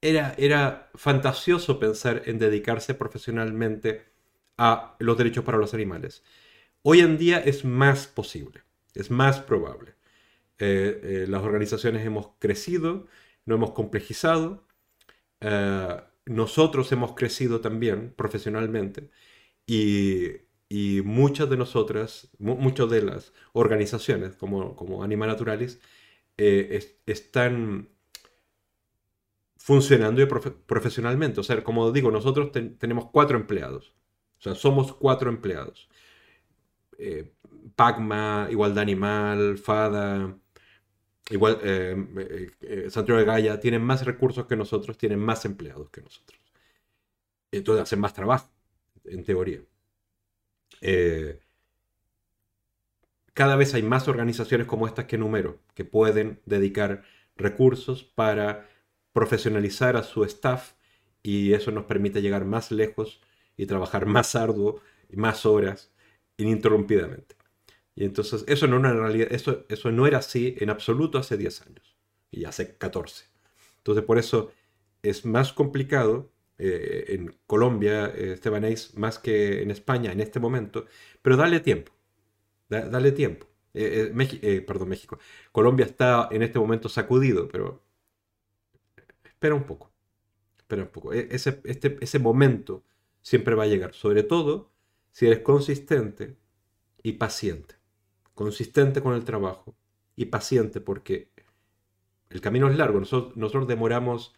era, 0.00 0.90
fantasioso 0.94 1.78
pensar 1.78 2.22
en 2.26 2.38
dedicarse 2.38 2.94
profesionalmente 2.94 4.06
a 4.58 4.96
los 4.98 5.18
derechos 5.18 5.44
para 5.44 5.58
los 5.58 5.74
animales. 5.74 6.24
Hoy 6.82 7.00
en 7.00 7.18
día 7.18 7.38
es 7.38 7.64
más 7.64 8.06
posible, 8.06 8.62
es 8.94 9.10
más 9.10 9.40
probable. 9.40 9.94
Eh, 10.58 11.00
eh, 11.02 11.26
las 11.28 11.42
organizaciones 11.42 12.06
hemos 12.06 12.30
crecido, 12.38 13.06
no 13.44 13.56
hemos 13.56 13.72
complejizado, 13.72 14.66
eh, 15.40 16.00
nosotros 16.26 16.90
hemos 16.92 17.14
crecido 17.14 17.60
también 17.60 18.14
profesionalmente 18.16 19.10
y, 19.66 20.45
muchas 21.04 21.48
de 21.50 21.56
nosotras, 21.56 22.30
muchas 22.38 22.90
de 22.90 23.02
las 23.02 23.32
organizaciones 23.52 24.34
como, 24.36 24.76
como 24.76 25.02
Anima 25.04 25.26
Naturalis 25.26 25.80
están 26.36 27.88
funcionando 29.66 30.26
profesionalmente. 30.66 31.40
O 31.40 31.42
sea, 31.42 31.64
como 31.64 31.90
digo, 31.90 32.10
nosotros 32.12 32.52
tenemos 32.78 33.10
cuatro 33.10 33.36
empleados. 33.36 33.94
O 34.38 34.42
sea, 34.42 34.54
somos 34.54 34.92
cuatro 34.92 35.28
empleados. 35.28 35.88
Eh, 36.98 37.32
Pacma, 37.74 38.48
Igualdad 38.50 38.82
Animal, 38.82 39.58
FADA, 39.58 40.38
igual, 41.30 41.58
eh, 41.62 42.50
eh, 42.60 42.90
Santiago 42.90 43.18
de 43.18 43.26
Gaia, 43.26 43.60
tienen 43.60 43.82
más 43.82 44.04
recursos 44.04 44.46
que 44.46 44.56
nosotros, 44.56 44.96
tienen 44.98 45.18
más 45.18 45.44
empleados 45.44 45.90
que 45.90 46.02
nosotros. 46.02 46.40
Entonces 47.50 47.82
hacen 47.82 48.00
más 48.00 48.14
trabajo, 48.14 48.50
en 49.04 49.24
teoría. 49.24 49.60
Cada 53.34 53.56
vez 53.56 53.74
hay 53.74 53.82
más 53.82 54.08
organizaciones 54.08 54.66
como 54.66 54.86
estas 54.86 55.04
que 55.04 55.18
número, 55.18 55.60
que 55.74 55.84
pueden 55.84 56.40
dedicar 56.46 57.04
recursos 57.36 58.02
para 58.02 58.68
profesionalizar 59.12 59.96
a 59.96 60.02
su 60.02 60.24
staff 60.24 60.72
y 61.22 61.52
eso 61.52 61.70
nos 61.70 61.84
permite 61.84 62.22
llegar 62.22 62.44
más 62.44 62.70
lejos 62.70 63.20
y 63.56 63.66
trabajar 63.66 64.06
más 64.16 64.34
arduo 64.34 64.80
y 65.10 65.16
más 65.16 65.44
horas 65.44 65.92
ininterrumpidamente. 66.38 67.36
Y 67.94 68.04
entonces 68.04 68.44
eso 68.46 68.66
no, 68.66 68.78
realidad, 68.78 69.28
eso, 69.30 69.64
eso 69.68 69.90
no 69.90 70.06
era 70.06 70.18
así 70.18 70.54
en 70.58 70.70
absoluto 70.70 71.18
hace 71.18 71.36
10 71.36 71.62
años 71.62 71.96
y 72.30 72.44
hace 72.44 72.76
14. 72.76 73.24
Entonces 73.78 74.04
por 74.04 74.18
eso 74.18 74.52
es 75.02 75.24
más 75.24 75.52
complicado 75.52 76.30
eh, 76.58 77.04
en 77.08 77.36
Colombia, 77.46 78.06
eh, 78.14 78.32
Esteban 78.34 78.64
más 78.94 79.18
que 79.18 79.62
en 79.62 79.70
España 79.70 80.12
en 80.12 80.20
este 80.20 80.40
momento, 80.40 80.86
pero 81.22 81.36
dale 81.36 81.60
tiempo, 81.60 81.92
dale 82.68 83.12
tiempo. 83.12 83.46
Eh, 83.78 84.10
eh, 84.42 84.62
perdón, 84.62 84.88
México. 84.88 85.18
Colombia 85.52 85.84
está 85.84 86.28
en 86.32 86.42
este 86.42 86.58
momento 86.58 86.88
sacudido, 86.88 87.46
pero 87.48 87.82
espera 89.24 89.54
un 89.54 89.64
poco, 89.64 89.92
espera 90.56 90.82
un 90.82 90.88
poco. 90.88 91.12
E, 91.12 91.28
ese, 91.30 91.60
este, 91.64 91.98
ese 92.00 92.18
momento 92.18 92.84
siempre 93.20 93.54
va 93.54 93.64
a 93.64 93.66
llegar, 93.66 93.92
sobre 93.92 94.22
todo 94.22 94.72
si 95.12 95.26
eres 95.26 95.40
consistente 95.40 96.36
y 97.02 97.12
paciente. 97.14 97.76
Consistente 98.34 99.02
con 99.02 99.14
el 99.14 99.24
trabajo 99.24 99.76
y 100.16 100.26
paciente 100.26 100.80
porque 100.80 101.30
el 102.30 102.40
camino 102.40 102.70
es 102.70 102.76
largo. 102.78 102.98
Nosotros, 102.98 103.36
nosotros 103.36 103.68
demoramos 103.68 104.34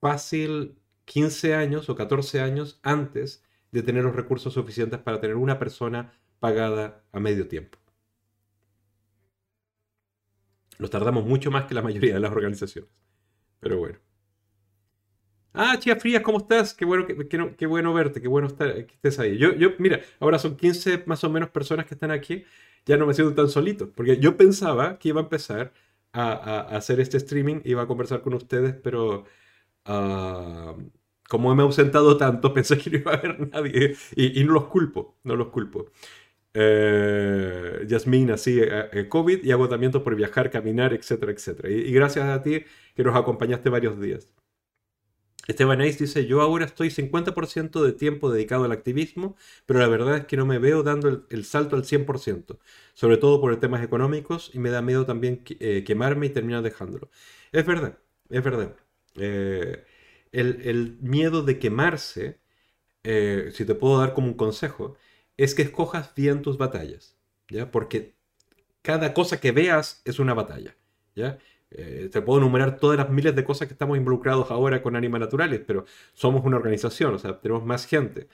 fácil 0.00 0.79
15 1.10 1.56
años 1.56 1.88
o 1.88 1.96
14 1.96 2.40
años 2.40 2.78
antes 2.84 3.42
de 3.72 3.82
tener 3.82 4.04
los 4.04 4.14
recursos 4.14 4.54
suficientes 4.54 5.00
para 5.00 5.20
tener 5.20 5.34
una 5.34 5.58
persona 5.58 6.12
pagada 6.38 7.02
a 7.10 7.18
medio 7.18 7.48
tiempo. 7.48 7.78
Nos 10.78 10.88
tardamos 10.88 11.26
mucho 11.26 11.50
más 11.50 11.64
que 11.64 11.74
la 11.74 11.82
mayoría 11.82 12.14
de 12.14 12.20
las 12.20 12.30
organizaciones. 12.30 12.92
Pero 13.58 13.78
bueno. 13.78 13.98
Ah, 15.52 15.76
Chia 15.80 15.96
Frías, 15.96 16.22
¿cómo 16.22 16.38
estás? 16.38 16.74
Qué 16.74 16.84
bueno, 16.84 17.04
qué, 17.58 17.66
bueno 17.66 17.92
verte, 17.92 18.22
qué 18.22 18.28
bueno 18.28 18.46
estar, 18.46 18.72
que 18.72 18.94
estés 18.94 19.18
ahí. 19.18 19.36
Yo, 19.36 19.52
yo, 19.54 19.70
mira, 19.78 20.00
ahora 20.20 20.38
son 20.38 20.56
15 20.56 21.02
más 21.06 21.24
o 21.24 21.30
menos 21.30 21.50
personas 21.50 21.86
que 21.86 21.94
están 21.94 22.12
aquí. 22.12 22.44
Ya 22.86 22.96
no 22.96 23.04
me 23.04 23.14
siento 23.14 23.34
tan 23.34 23.48
solito, 23.48 23.90
porque 23.90 24.18
yo 24.20 24.36
pensaba 24.36 24.96
que 25.00 25.08
iba 25.08 25.20
a 25.20 25.24
empezar 25.24 25.72
a, 26.12 26.60
hacer 26.76 27.00
este 27.00 27.16
streaming, 27.16 27.62
iba 27.64 27.82
a 27.82 27.86
conversar 27.88 28.22
con 28.22 28.34
ustedes, 28.34 28.74
pero 28.76 29.24
ah, 29.84 30.76
como 31.30 31.54
me 31.54 31.62
he 31.62 31.66
ausentado 31.66 32.16
tanto, 32.16 32.52
pensé 32.58 32.78
que 32.78 32.90
no 32.90 32.98
iba 32.98 33.12
a 33.12 33.16
haber 33.16 33.48
nadie. 33.52 33.96
Y, 34.16 34.44
no 34.44 34.54
los 34.54 34.66
culpo, 34.66 35.16
no 35.24 35.36
los 35.36 35.48
culpo. 35.48 35.90
Eh, 36.54 37.84
Yasmin, 37.86 38.32
así, 38.32 38.60
eh, 38.60 38.88
eh, 38.92 39.08
COVID 39.08 39.44
y 39.44 39.52
agotamiento 39.52 40.02
por 40.02 40.16
viajar, 40.16 40.50
caminar, 40.50 40.92
etcétera, 40.92 41.32
etcétera. 41.32 41.70
y 41.70 41.92
gracias 41.92 42.26
a 42.28 42.42
ti 42.42 42.64
que 42.96 43.04
nos 43.04 43.16
acompañaste 43.16 43.70
varios 43.70 44.00
días. 44.00 44.28
Esteban 45.46 45.80
Ace 45.80 45.98
dice, 45.98 46.26
yo 46.26 46.40
ahora 46.40 46.64
estoy 46.64 46.90
50% 46.90 47.82
de 47.82 47.92
tiempo 47.92 48.30
dedicado 48.30 48.64
al 48.64 48.72
activismo, 48.72 49.36
pero 49.66 49.80
la 49.80 49.88
verdad 49.88 50.18
es 50.18 50.26
que 50.26 50.36
no 50.36 50.46
me 50.46 50.58
veo 50.58 50.82
dando 50.82 51.26
el, 51.28 51.44
salto 51.44 51.76
al 51.76 51.84
100%, 51.84 52.58
sobre 52.94 53.16
todo 53.16 53.40
por 53.40 53.58
temas 53.58 53.82
económicos 53.82 54.50
y 54.54 54.58
me 54.58 54.70
da 54.70 54.82
miedo 54.82 55.06
también 55.06 55.42
eh, 55.60 55.84
quemarme 55.84 56.26
y 56.26 56.30
terminar 56.30 56.62
dejándolo. 56.62 57.10
Es 57.52 57.66
verdad, 57.66 57.98
es 58.30 58.42
verdad. 58.44 58.76
El, 60.32 60.98
miedo 61.00 61.42
de 61.42 61.58
quemarse 61.58 62.40
eh, 63.04 63.50
si 63.52 63.64
te 63.64 63.74
puedo 63.74 63.98
dar 63.98 64.14
como 64.14 64.28
un 64.28 64.34
consejo, 64.34 64.96
es 65.36 65.54
que 65.54 65.62
escojas 65.62 66.14
bien 66.14 66.42
tus 66.42 66.58
batallas, 66.58 67.16
¿ya? 67.48 67.70
Porque 67.70 68.14
cada 68.82 69.14
cosa 69.14 69.40
que 69.40 69.52
veas 69.52 70.02
es 70.04 70.18
una 70.18 70.34
batalla, 70.34 70.76
¿ya? 71.14 71.38
Eh, 71.70 72.08
te 72.12 72.20
puedo 72.22 72.40
enumerar 72.40 72.78
todas 72.78 72.98
las 72.98 73.10
miles 73.10 73.34
de 73.36 73.44
cosas 73.44 73.68
que 73.68 73.74
estamos 73.74 73.96
involucrados 73.96 74.50
ahora 74.50 74.82
con 74.82 74.96
Anima 74.96 75.18
Naturales, 75.18 75.60
pero 75.66 75.84
somos 76.14 76.44
una 76.44 76.56
organización, 76.56 77.14
o 77.14 77.18
sea, 77.18 77.40
tenemos 77.40 77.64
más 77.64 77.86
gente. 77.86 78.28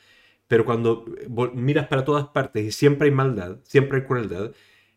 Pero 0.48 0.64
cuando 0.64 1.04
eh, 1.20 1.28
miras 1.54 1.88
para 1.88 2.04
todas 2.04 2.28
partes 2.28 2.64
y 2.64 2.72
siempre 2.72 3.08
hay 3.08 3.14
maldad, 3.14 3.58
siempre 3.64 3.98
hay 3.98 4.04
crueldad, 4.06 4.52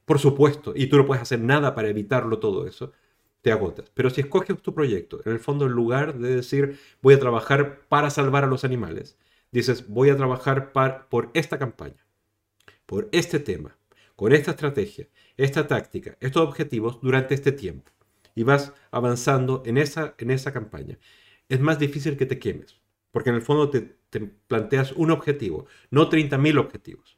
por 0.05 0.19
supuesto, 0.19 0.73
y 0.75 0.87
tú 0.87 0.97
no 0.97 1.05
puedes 1.05 1.21
hacer 1.21 1.39
nada 1.41 1.75
para 1.75 1.89
evitarlo 1.89 2.39
todo 2.39 2.67
eso, 2.67 2.93
te 3.41 3.51
agotas. 3.51 3.91
Pero 3.93 4.09
si 4.09 4.21
escoges 4.21 4.61
tu 4.61 4.73
proyecto, 4.73 5.21
en 5.25 5.31
el 5.31 5.39
fondo, 5.39 5.65
en 5.65 5.71
lugar 5.71 6.17
de 6.17 6.35
decir 6.35 6.79
voy 7.01 7.13
a 7.13 7.19
trabajar 7.19 7.81
para 7.87 8.09
salvar 8.09 8.43
a 8.43 8.47
los 8.47 8.63
animales, 8.63 9.17
dices 9.51 9.87
voy 9.87 10.09
a 10.09 10.17
trabajar 10.17 10.71
por 10.71 11.31
esta 11.33 11.57
campaña, 11.57 12.05
por 12.85 13.09
este 13.11 13.39
tema, 13.39 13.77
con 14.15 14.33
esta 14.33 14.51
estrategia, 14.51 15.07
esta 15.37 15.67
táctica, 15.67 16.17
estos 16.19 16.47
objetivos 16.47 16.99
durante 17.01 17.33
este 17.33 17.51
tiempo 17.51 17.91
y 18.35 18.43
vas 18.43 18.73
avanzando 18.91 19.63
en 19.65 19.77
esa, 19.77 20.15
en 20.17 20.31
esa 20.31 20.51
campaña. 20.53 20.97
Es 21.47 21.59
más 21.59 21.79
difícil 21.79 22.17
que 22.17 22.25
te 22.25 22.39
quemes, 22.39 22.79
porque 23.11 23.29
en 23.29 23.35
el 23.35 23.41
fondo 23.41 23.69
te, 23.69 23.97
planteas 24.47 24.91
un 24.93 25.11
objetivo, 25.11 25.67
no 25.91 26.09
30.000 26.09 26.59
objetivos. 26.59 27.17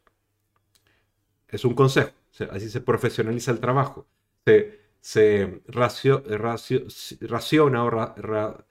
Es 1.47 1.65
un 1.65 1.73
consejo, 1.73 2.12
así 2.51 2.69
se 2.69 2.81
profesionaliza 2.81 3.51
el 3.51 3.60
trabajo, 3.60 4.07
se 5.01 5.61
racio, 5.67 6.23
raciona 7.21 7.83
o 7.83 8.65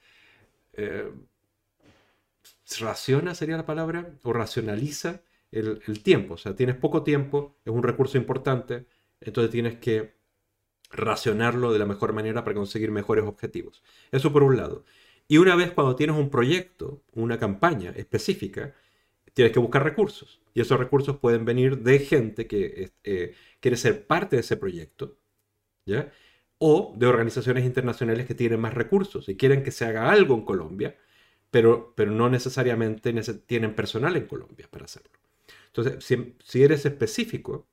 eh, 0.75 1.13
raciona 2.81 3.35
sería 3.35 3.57
la 3.57 3.67
palabra, 3.67 4.15
o 4.23 4.33
racionaliza 4.33 5.23
el, 5.51 5.83
el 5.87 6.03
tiempo. 6.03 6.35
O 6.35 6.39
sea, 6.39 6.55
tienes 6.57 6.77
poco 6.77 7.03
tiempo, 7.03 7.57
es 7.65 7.73
un 7.73 7.83
recurso 7.83 8.17
importante, 8.19 8.87
entonces 9.21 9.51
tienes 9.51 9.79
que 9.79 10.15
racionarlo 10.91 11.73
de 11.73 11.79
la 11.79 11.87
mejor 11.87 12.13
manera 12.13 12.45
para 12.45 12.55
conseguir 12.57 12.91
mejores 12.91 13.25
objetivos. 13.25 13.83
Eso 14.11 14.33
por 14.33 14.43
un 14.43 14.57
lado. 14.57 14.85
Y 15.29 15.39
una 15.39 15.55
vez 15.57 15.73
cuando 15.73 15.97
tienes 15.97 16.17
un 16.17 16.31
proyecto, 16.31 17.03
una 17.13 17.39
campaña 17.39 17.91
específica, 17.97 18.75
tienes 19.35 19.53
que 19.53 19.61
buscar 19.61 19.85
recursos. 19.85 20.41
Y 20.55 20.61
esos 20.61 20.79
recursos 20.79 21.19
pueden 21.19 21.45
venir 21.45 21.79
de 21.79 22.01
gente 22.01 22.47
que 22.47 22.93
eh, 23.05 23.35
quiere 23.61 23.77
ser 23.77 24.07
parte 24.07 24.37
de 24.37 24.41
ese 24.41 24.57
proyecto, 24.57 25.17
O 26.59 26.95
de 26.97 27.07
organizaciones 27.07 27.65
internacionales 27.65 28.27
que 28.27 28.35
tienen 28.35 28.61
más 28.61 28.75
recursos 28.75 29.29
y 29.29 29.37
quieren 29.37 29.63
que 29.63 29.71
se 29.71 29.85
haga 29.87 30.11
algo 30.11 30.35
en 30.35 30.45
Colombia, 30.45 30.97
pero, 31.51 31.95
pero 31.97 32.11
no 32.13 32.29
necesariamente 32.29 33.13
tienen 33.47 33.75
personal 33.75 34.17
en 34.17 34.27
Colombia 34.27 34.69
para 34.71 34.85
hacerlo. 34.85 35.11
Entonces, 35.69 36.05
si, 36.45 36.63
eres 36.63 36.85
específico, 36.85 37.69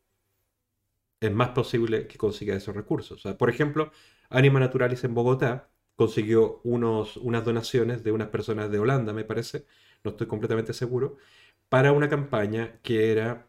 es 1.19 1.31
más 1.31 1.49
posible 1.49 2.07
que 2.07 2.17
consiga 2.17 2.55
esos 2.55 2.75
recursos. 2.75 3.23
por 3.37 3.49
ejemplo, 3.49 3.91
Anima 4.29 4.59
Naturalis 4.59 5.03
en 5.03 5.13
Bogotá 5.15 5.69
consiguió 5.95 6.61
unos, 6.63 7.17
unas 7.17 7.43
donaciones 7.43 8.03
de 8.03 8.11
unas 8.11 8.29
personas 8.29 8.69
de 8.69 8.79
Holanda, 8.79 9.13
me 9.13 9.23
parece, 9.23 9.65
no 10.03 10.11
estoy 10.11 10.27
completamente 10.27 10.73
seguro, 10.73 11.17
para 11.69 11.91
una 11.91 12.07
campaña 12.09 12.79
que 12.83 13.11
era 13.11 13.47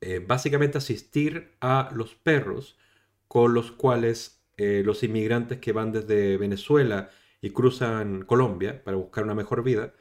eh, 0.00 0.24
básicamente 0.26 0.78
asistir 0.78 1.56
a 1.60 1.90
los 1.92 2.14
perros 2.14 2.78
con 3.28 3.54
los 3.54 3.72
cuales 3.72 4.44
eh, 4.56 4.82
los 4.84 5.02
inmigrantes 5.02 5.58
que 5.58 5.72
van 5.72 5.92
desde 5.92 6.36
Venezuela 6.36 7.10
y 7.40 7.50
cruzan 7.50 8.24
Colombia 8.24 8.82
para 8.84 8.96
buscar 8.96 9.24
una 9.24 9.34
mejor 9.34 9.62
vida, 9.62 9.94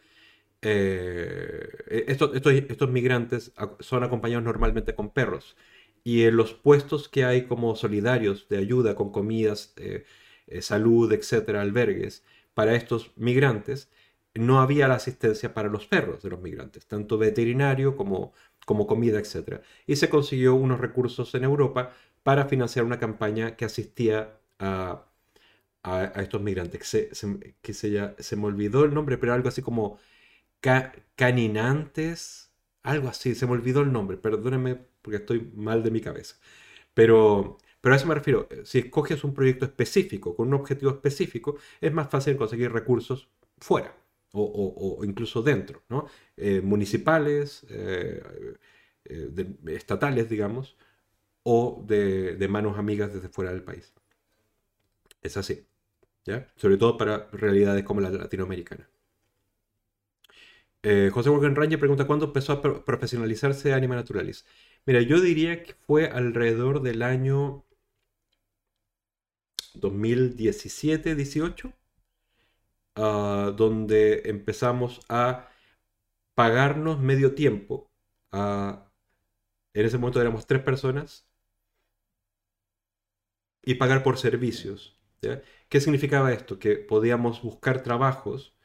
eh, 0.62 1.70
estos, 2.08 2.36
estos, 2.36 2.54
estos 2.54 2.90
migrantes 2.90 3.54
son 3.80 4.04
acompañados 4.04 4.44
normalmente 4.46 4.96
con 4.96 5.12
perros 5.12 5.56
y 6.04 6.24
en 6.24 6.38
los 6.38 6.54
puestos 6.54 7.10
que 7.10 7.26
hay 7.26 7.46
como 7.48 7.76
solidarios 7.76 8.48
de 8.50 8.58
ayuda 8.60 8.96
con 8.96 9.12
comidas, 9.12 9.74
eh, 9.78 10.06
salud, 10.62 11.12
etcétera, 11.12 11.62
albergues, 11.62 12.24
para 12.54 12.76
estos 12.76 13.12
migrantes, 13.18 13.92
no 14.36 14.62
había 14.62 14.88
la 14.88 14.96
asistencia 14.96 15.54
para 15.54 15.70
los 15.70 15.88
perros 15.88 16.22
de 16.24 16.30
los 16.30 16.42
migrantes, 16.42 16.88
tanto 16.88 17.18
veterinario 17.18 17.96
como, 17.96 18.34
como 18.66 18.88
comida, 18.88 19.20
etcétera. 19.20 19.62
Y 19.88 19.96
se 19.96 20.10
consiguió 20.10 20.56
unos 20.56 20.80
recursos 20.80 21.34
en 21.36 21.44
Europa 21.44 21.94
para 22.26 22.46
financiar 22.48 22.86
una 22.86 23.00
campaña 23.00 23.56
que 23.56 23.66
asistía 23.66 24.40
a, 24.60 25.06
a, 25.84 26.22
estos 26.24 26.42
migrantes, 26.42 26.80
que, 26.80 26.86
se, 27.16 27.56
que 27.62 27.74
se, 27.76 27.92
ya, 27.92 28.16
se, 28.20 28.36
me 28.36 28.46
olvidó 28.48 28.84
el 28.86 28.96
nombre, 28.96 29.20
pero 29.20 29.34
algo 29.34 29.50
así 29.50 29.62
como 29.62 30.00
caninantes, 31.16 32.52
algo 32.84 33.10
así, 33.10 33.36
se 33.36 33.46
me 33.46 33.54
olvidó 33.54 33.82
el 33.82 33.92
nombre, 33.92 34.18
perdónenme 34.18 34.76
porque 35.04 35.18
estoy 35.18 35.52
mal 35.56 35.84
de 35.84 35.92
mi 35.92 36.02
cabeza. 36.02 36.38
Pero, 36.96 37.60
pero 37.82 37.94
a 37.94 37.98
eso 37.98 38.08
me 38.08 38.16
refiero, 38.16 38.50
si 38.64 38.80
escoges 38.80 39.24
un 39.24 39.34
proyecto 39.36 39.66
específico, 39.66 40.36
con 40.36 40.48
un 40.50 40.56
objetivo 40.56 40.92
específico, 40.92 41.58
es 41.82 41.94
más 41.94 42.10
fácil 42.10 42.38
conseguir 42.38 42.72
recursos 42.72 43.30
fuera 43.60 43.96
o, 44.34 45.02
incluso 45.04 45.42
dentro, 45.44 45.84
¿no? 45.90 46.08
Eh, 46.38 46.62
municipales, 46.62 47.66
eh, 47.70 48.22
eh, 49.06 49.56
estatales, 49.68 50.30
digamos, 50.30 50.76
o 51.48 51.84
de, 51.86 52.48
manos 52.50 52.78
amigas 52.78 53.14
desde 53.14 53.30
fuera 53.30 53.52
del 53.52 53.64
país. 53.64 53.94
Es 55.22 55.38
así, 55.38 55.66
¿ya? 56.26 56.52
Sobre 56.56 56.78
todo 56.78 56.98
para 56.98 57.30
realidades 57.32 57.84
como 57.84 58.02
la 58.02 58.10
latinoamericana. 58.10 58.90
José 61.12 61.32
Morgan 61.32 61.56
Ranger 61.56 61.80
pregunta 61.80 62.06
cuándo 62.06 62.26
empezó 62.26 62.54
a 62.54 62.62
profesionalizarse 62.86 63.74
Anima 63.74 63.96
Naturalis. 63.96 64.46
Mira, 64.86 65.02
yo 65.02 65.20
diría 65.20 65.64
que 65.64 65.74
fue 65.74 66.08
alrededor 66.08 66.82
del 66.84 67.02
año 67.02 67.64
2017-18, 69.76 71.74
ah, 72.96 73.54
donde 73.56 74.24
empezamos 74.26 75.02
a 75.10 75.50
pagarnos 76.36 77.00
medio 77.00 77.34
tiempo. 77.36 77.90
en 78.34 79.86
ese 79.86 79.98
momento 79.98 80.22
éramos 80.22 80.48
tres 80.48 80.62
personas 80.62 81.26
y 83.66 83.76
pagar 83.76 84.04
por 84.04 84.18
servicios. 84.18 85.00
¿Qué 85.70 85.82
significaba 85.82 86.32
esto? 86.32 86.60
Que 86.60 86.76
podíamos 86.76 87.42
buscar 87.42 87.82
trabajos 87.82 88.56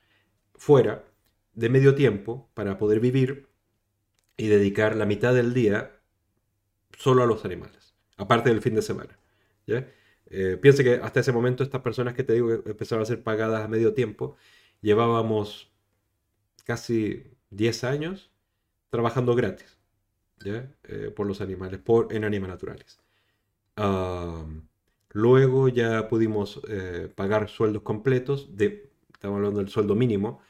fuera 0.55 1.07
de 1.55 1.71
medio 1.71 1.95
tiempo 1.95 2.51
para 2.55 2.77
poder 2.77 3.01
vivir 3.01 3.49
y 4.37 4.49
dedicar 4.49 4.97
la 4.97 5.07
mitad 5.07 5.35
del 5.35 5.55
día 5.55 6.01
solo 6.99 7.23
a 7.23 7.27
los 7.27 7.45
animales, 7.45 7.95
aparte 8.17 8.51
del 8.51 8.61
fin 8.61 8.75
de 8.75 8.83
semana. 8.83 9.19
Eh, 10.27 10.59
piense 10.61 10.85
que 10.85 10.95
hasta 10.95 11.21
ese 11.21 11.33
momento 11.33 11.63
estas 11.65 11.81
personas 11.81 12.15
que 12.15 12.25
te 12.25 12.35
digo 12.35 12.63
que 12.63 12.71
empezaron 12.71 13.03
a 13.03 13.07
ser 13.07 13.23
pagadas 13.23 13.65
a 13.65 13.69
medio 13.69 13.95
tiempo, 13.95 14.37
llevábamos 14.83 15.73
casi 16.65 17.25
10 17.51 17.85
años 17.85 18.31
trabajando 18.91 19.35
gratis. 19.35 19.81
Eh, 20.45 21.13
por 21.15 21.27
los 21.27 21.41
animales, 21.41 21.81
por, 21.81 22.13
en 22.15 22.25
animales 22.25 22.55
naturales. 22.55 22.99
Luego 25.11 25.69
ya 25.69 26.09
pudimos 26.09 26.61
eh, 26.69 27.13
pagar 27.15 27.49
sueldos 27.49 27.83
completos, 27.83 28.57
de, 28.57 28.91
estamos 29.13 29.37
hablando 29.37 29.59
del 29.61 29.69
sueldo 29.69 29.95
mínimo, 29.95 30.41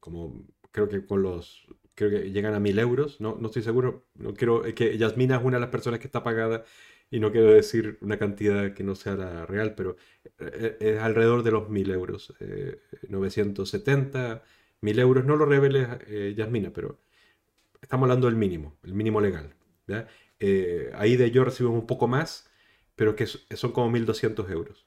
como 0.00 0.46
creo 0.72 0.88
que 0.88 1.04
con 1.06 1.22
los 1.22 1.66
creo 1.94 2.10
que 2.10 2.30
llegan 2.30 2.54
a 2.54 2.60
mil 2.60 2.78
euros, 2.78 3.20
no, 3.20 3.36
no 3.38 3.46
estoy 3.46 3.62
seguro, 3.62 4.06
no 4.14 4.34
quiero, 4.34 4.62
que 4.74 4.96
Yasmina 4.98 5.36
es 5.36 5.44
una 5.44 5.58
de 5.58 5.60
las 5.60 5.70
personas 5.70 6.00
que 6.00 6.06
está 6.06 6.22
pagada 6.22 6.64
y 7.12 7.20
no 7.20 7.30
quiero 7.30 7.52
decir 7.52 7.98
una 8.00 8.18
cantidad 8.18 8.72
que 8.72 8.82
no 8.82 8.94
sea 8.94 9.14
la 9.16 9.46
real, 9.46 9.74
pero 9.74 9.96
eh, 10.38 10.78
es 10.80 10.98
alrededor 10.98 11.42
de 11.42 11.50
los 11.50 11.68
mil 11.68 11.90
euros, 11.90 12.34
970, 13.08 14.32
eh, 14.32 14.40
mil 14.80 14.98
euros, 14.98 15.24
no 15.24 15.36
lo 15.36 15.44
revele 15.44 15.86
eh, 16.06 16.34
Yasmina, 16.36 16.72
pero 16.72 16.98
estamos 17.82 18.04
hablando 18.04 18.28
del 18.28 18.36
mínimo, 18.36 18.78
el 18.82 18.94
mínimo 18.94 19.20
legal. 19.20 19.54
Ahí 20.94 21.16
de 21.16 21.30
yo 21.30 21.44
recibimos 21.44 21.78
un 21.80 21.86
poco 21.86 22.08
más, 22.08 22.50
pero 22.96 23.16
que 23.16 23.26
son 23.26 23.72
como 23.72 23.90
1.200 23.90 24.50
euros, 24.50 24.86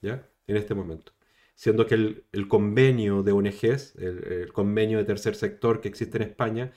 ¿ya? 0.00 0.28
En 0.46 0.56
este 0.56 0.74
momento 0.74 1.12
siendo 1.54 1.86
que 1.86 1.94
el, 1.94 2.48
convenio 2.48 3.22
de 3.22 3.32
ONGs, 3.32 3.96
el, 3.96 4.52
convenio 4.52 4.98
de 4.98 5.04
tercer 5.04 5.36
sector 5.36 5.80
que 5.80 5.88
existe 5.88 6.16
en 6.16 6.24
España, 6.24 6.72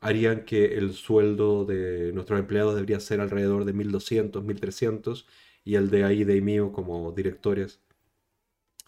harían 0.00 0.44
que 0.44 0.76
el 0.76 0.92
sueldo 0.94 1.64
de 1.64 2.12
nuestros 2.12 2.40
empleados 2.40 2.74
debería 2.74 3.00
ser 3.00 3.20
alrededor 3.20 3.64
de 3.64 3.74
1.200, 3.74 4.42
1.300 4.44 5.26
y 5.64 5.76
el 5.76 5.90
de 5.90 6.04
ahí 6.04 6.24
de 6.24 6.40
mío 6.40 6.72
como 6.72 7.12
directores 7.12 7.80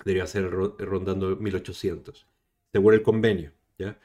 debería 0.04 0.26
ser 0.26 0.50
rondando 0.50 1.38
1.800, 1.38 2.26
según 2.72 2.94
el 2.94 3.02
convenio. 3.02 3.52
¿ya? 3.78 3.98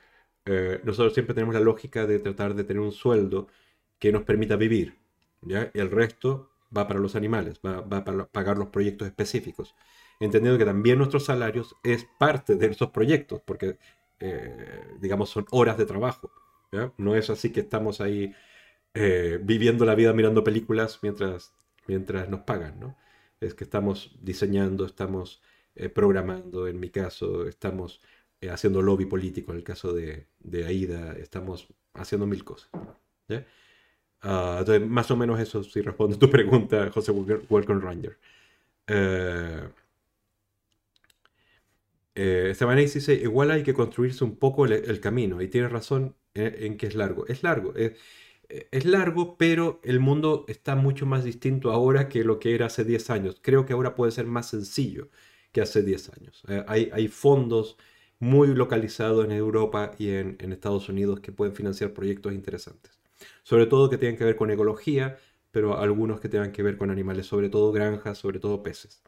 Eh, 0.46 0.80
nosotros 0.84 1.14
siempre 1.14 1.34
tenemos 1.36 1.54
la 1.56 1.62
lógica 1.62 2.06
de 2.08 2.20
tratar 2.20 2.56
de 2.56 2.64
tener 2.64 2.82
un 2.82 2.92
sueldo 2.92 3.48
que 4.02 4.12
nos 4.12 4.24
permita 4.24 4.58
vivir. 4.58 4.98
¿ya? 5.44 5.72
El 5.76 5.92
resto 5.92 6.50
va 6.76 6.88
para 6.88 7.00
los 7.00 7.16
animales, 7.16 7.62
va, 7.66 7.82
va 7.82 8.04
para 8.04 8.26
pagar 8.28 8.58
los 8.58 8.70
proyectos 8.70 9.08
específicos. 9.08 9.76
entendiendo 10.20 10.58
que 10.60 10.66
también 10.66 10.98
nuestros 10.98 11.26
salarios 11.26 11.76
es 11.84 12.08
parte 12.20 12.56
de 12.56 12.68
esos 12.68 12.90
proyectos, 12.92 13.42
porque, 13.46 13.78
eh, 14.20 14.86
digamos, 15.00 15.30
son 15.30 15.46
horas 15.52 15.78
de 15.78 15.86
trabajo. 15.86 16.32
No 16.98 17.16
es 17.16 17.30
así 17.30 17.52
que 17.52 17.62
estamos 17.62 18.02
ahí 18.02 18.34
eh, 18.94 19.40
viviendo 19.44 19.86
la 19.86 19.96
vida 19.96 20.14
mirando 20.14 20.44
películas 20.44 21.00
mientras, 21.02 21.54
mientras 21.88 22.30
nos 22.30 22.42
pagan, 22.42 22.80
¿no? 22.80 22.98
Es 23.42 23.54
que 23.56 23.64
estamos 23.66 24.18
diseñando, 24.22 24.86
estamos 24.86 25.42
eh, 25.76 25.90
programando, 25.90 26.68
en 26.68 26.80
mi 26.80 26.90
caso, 26.90 27.48
estamos 27.48 28.02
haciendo 28.52 28.82
lobby 28.82 29.06
político, 29.06 29.52
en 29.52 29.58
el 29.60 29.64
caso 29.64 29.94
de, 29.94 30.28
de 30.40 30.66
AIDA, 30.66 31.14
estamos 31.14 31.68
haciendo 31.94 32.26
mil 32.28 32.44
cosas. 32.44 32.70
Ah, 34.22 34.58
entonces, 34.60 34.88
más 34.88 35.10
o 35.12 35.18
menos 35.18 35.40
eso 35.40 35.64
si 35.64 35.82
responde 35.82 36.18
tu 36.18 36.30
pregunta, 36.32 36.90
José 36.92 37.12
Welcome 37.12 37.82
Ranger. 37.82 38.18
Eh, 38.88 39.70
eh, 42.16 42.50
Esteban 42.52 42.78
dice, 42.78 43.14
igual 43.14 43.52
hay 43.52 43.64
que 43.64 43.74
construirse 43.74 44.24
un 44.24 44.36
poco 44.38 44.66
el, 44.66 45.00
camino, 45.00 45.42
y 45.42 45.48
tiene 45.48 45.68
razón 45.70 46.16
en, 46.34 46.78
que 46.78 46.88
es 46.88 46.96
largo. 46.96 47.26
Es 47.28 47.44
largo, 47.44 47.74
es, 47.76 47.94
es, 48.50 48.86
largo, 48.86 49.38
pero 49.38 49.80
el 49.84 50.00
mundo 50.00 50.46
está 50.48 50.76
mucho 50.76 51.06
más 51.06 51.24
distinto 51.24 51.72
ahora 51.72 52.10
que 52.10 52.24
lo 52.24 52.40
que 52.40 52.56
era 52.56 52.68
hace 52.68 52.84
10 52.86 53.10
años. 53.10 53.40
Creo 53.42 53.66
que 53.66 53.74
ahora 53.74 53.96
puede 53.96 54.12
ser 54.12 54.26
más 54.28 54.50
sencillo 54.50 55.10
que 55.52 55.62
hace 55.62 55.84
10 55.84 56.10
años. 56.18 56.44
Eh, 56.48 56.64
hay, 56.68 56.90
hay, 56.94 57.08
fondos 57.08 57.78
muy 58.20 58.50
localizados 58.56 59.26
en 59.26 59.32
Europa 59.32 59.92
y 59.98 60.10
en, 60.12 60.38
en 60.40 60.52
Estados 60.54 60.90
Unidos 60.90 61.22
que 61.22 61.32
pueden 61.32 61.56
financiar 61.56 61.94
proyectos 61.94 62.34
interesantes. 62.34 63.01
Sobre 63.44 63.66
todo 63.68 63.90
que 63.90 63.98
tengan 63.98 64.18
que 64.18 64.26
ver 64.26 64.36
con 64.36 64.52
ecología, 64.52 65.18
pero 65.52 65.78
algunos 65.78 66.20
que 66.20 66.30
tengan 66.30 66.52
que 66.52 66.64
ver 66.64 66.78
con 66.78 66.92
animales, 66.92 67.26
sobre 67.28 67.50
todo 67.50 67.72
granjas, 67.72 68.18
sobre 68.18 68.40
todo 68.40 68.64
peces. 68.64 69.04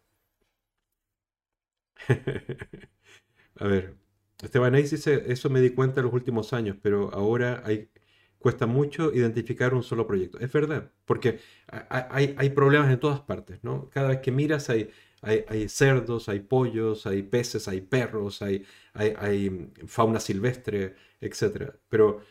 A 3.55 3.67
ver, 3.67 3.95
Esteban 4.41 4.75
Ace 4.75 4.95
dice, 4.97 5.23
eso 5.27 5.49
me 5.49 5.61
di 5.61 5.71
cuenta 5.71 5.99
en 6.01 6.05
los 6.07 6.13
últimos 6.13 6.53
años, 6.53 6.77
pero 6.81 7.13
ahora 7.13 7.61
hay, 7.65 7.89
cuesta 8.39 8.65
mucho 8.67 9.13
identificar 9.13 9.73
un 9.73 9.83
solo 9.83 10.07
proyecto. 10.07 10.39
Es 10.39 10.51
verdad, 10.51 10.91
porque 11.05 11.39
hay, 11.89 12.35
hay 12.37 12.49
problemas 12.51 12.91
en 12.91 12.99
todas 12.99 13.21
partes, 13.21 13.63
¿no? 13.63 13.89
Cada 13.89 14.09
vez 14.09 14.19
que 14.19 14.31
miras 14.31 14.69
hay, 14.69 14.91
hay, 15.21 15.69
cerdos, 15.69 16.29
hay 16.29 16.41
pollos, 16.41 17.05
hay 17.07 17.23
peces, 17.23 17.67
hay 17.67 17.81
perros, 17.81 18.41
hay, 18.41 18.65
hay, 18.93 19.71
fauna 19.87 20.19
silvestre, 20.19 20.95
etc. 21.21 21.73
Pero 21.89 22.21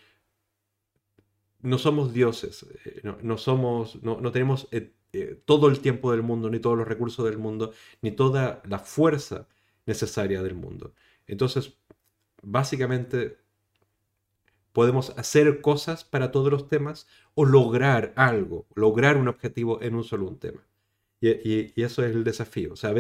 no 1.63 1.79
somos 1.79 2.13
dioses, 2.13 2.67
eh, 2.85 3.03
no, 3.23 3.39
somos, 3.39 4.03
no, 4.03 4.33
tenemos 4.33 4.69
eh, 4.73 4.93
eh, 5.13 5.41
todo 5.45 5.69
el 5.69 5.81
tiempo 5.81 6.11
del 6.13 6.23
mundo, 6.23 6.51
ni 6.51 6.59
todos 6.59 6.77
los 6.77 6.87
recursos 6.87 7.25
del 7.25 7.39
mundo, 7.39 7.73
ni 8.03 8.11
toda 8.11 8.63
la 8.69 8.79
fuerza 8.81 9.49
necesaria 9.87 10.43
del 10.43 10.55
mundo. 10.55 10.93
Entonces, 11.27 11.79
básicamente, 12.43 13.39
podemos 14.73 15.11
hacer 15.19 15.61
cosas 15.61 16.05
para 16.05 16.33
todos 16.33 16.51
los 16.51 16.69
temas 16.69 17.07
o 17.35 17.45
lograr 17.45 18.13
algo, 18.17 18.67
lograr 18.75 19.17
un 19.17 19.29
objetivo 19.29 19.81
en 19.83 19.95
un 19.95 20.05
solo 20.05 20.27
un 20.27 20.39
tema. 20.39 20.67
Y, 21.21 21.81
eso 21.81 22.05
es 22.05 22.15
el 22.15 22.25
desafío. 22.25 22.73
O 22.73 22.77
sea, 22.77 22.91
a 22.91 22.95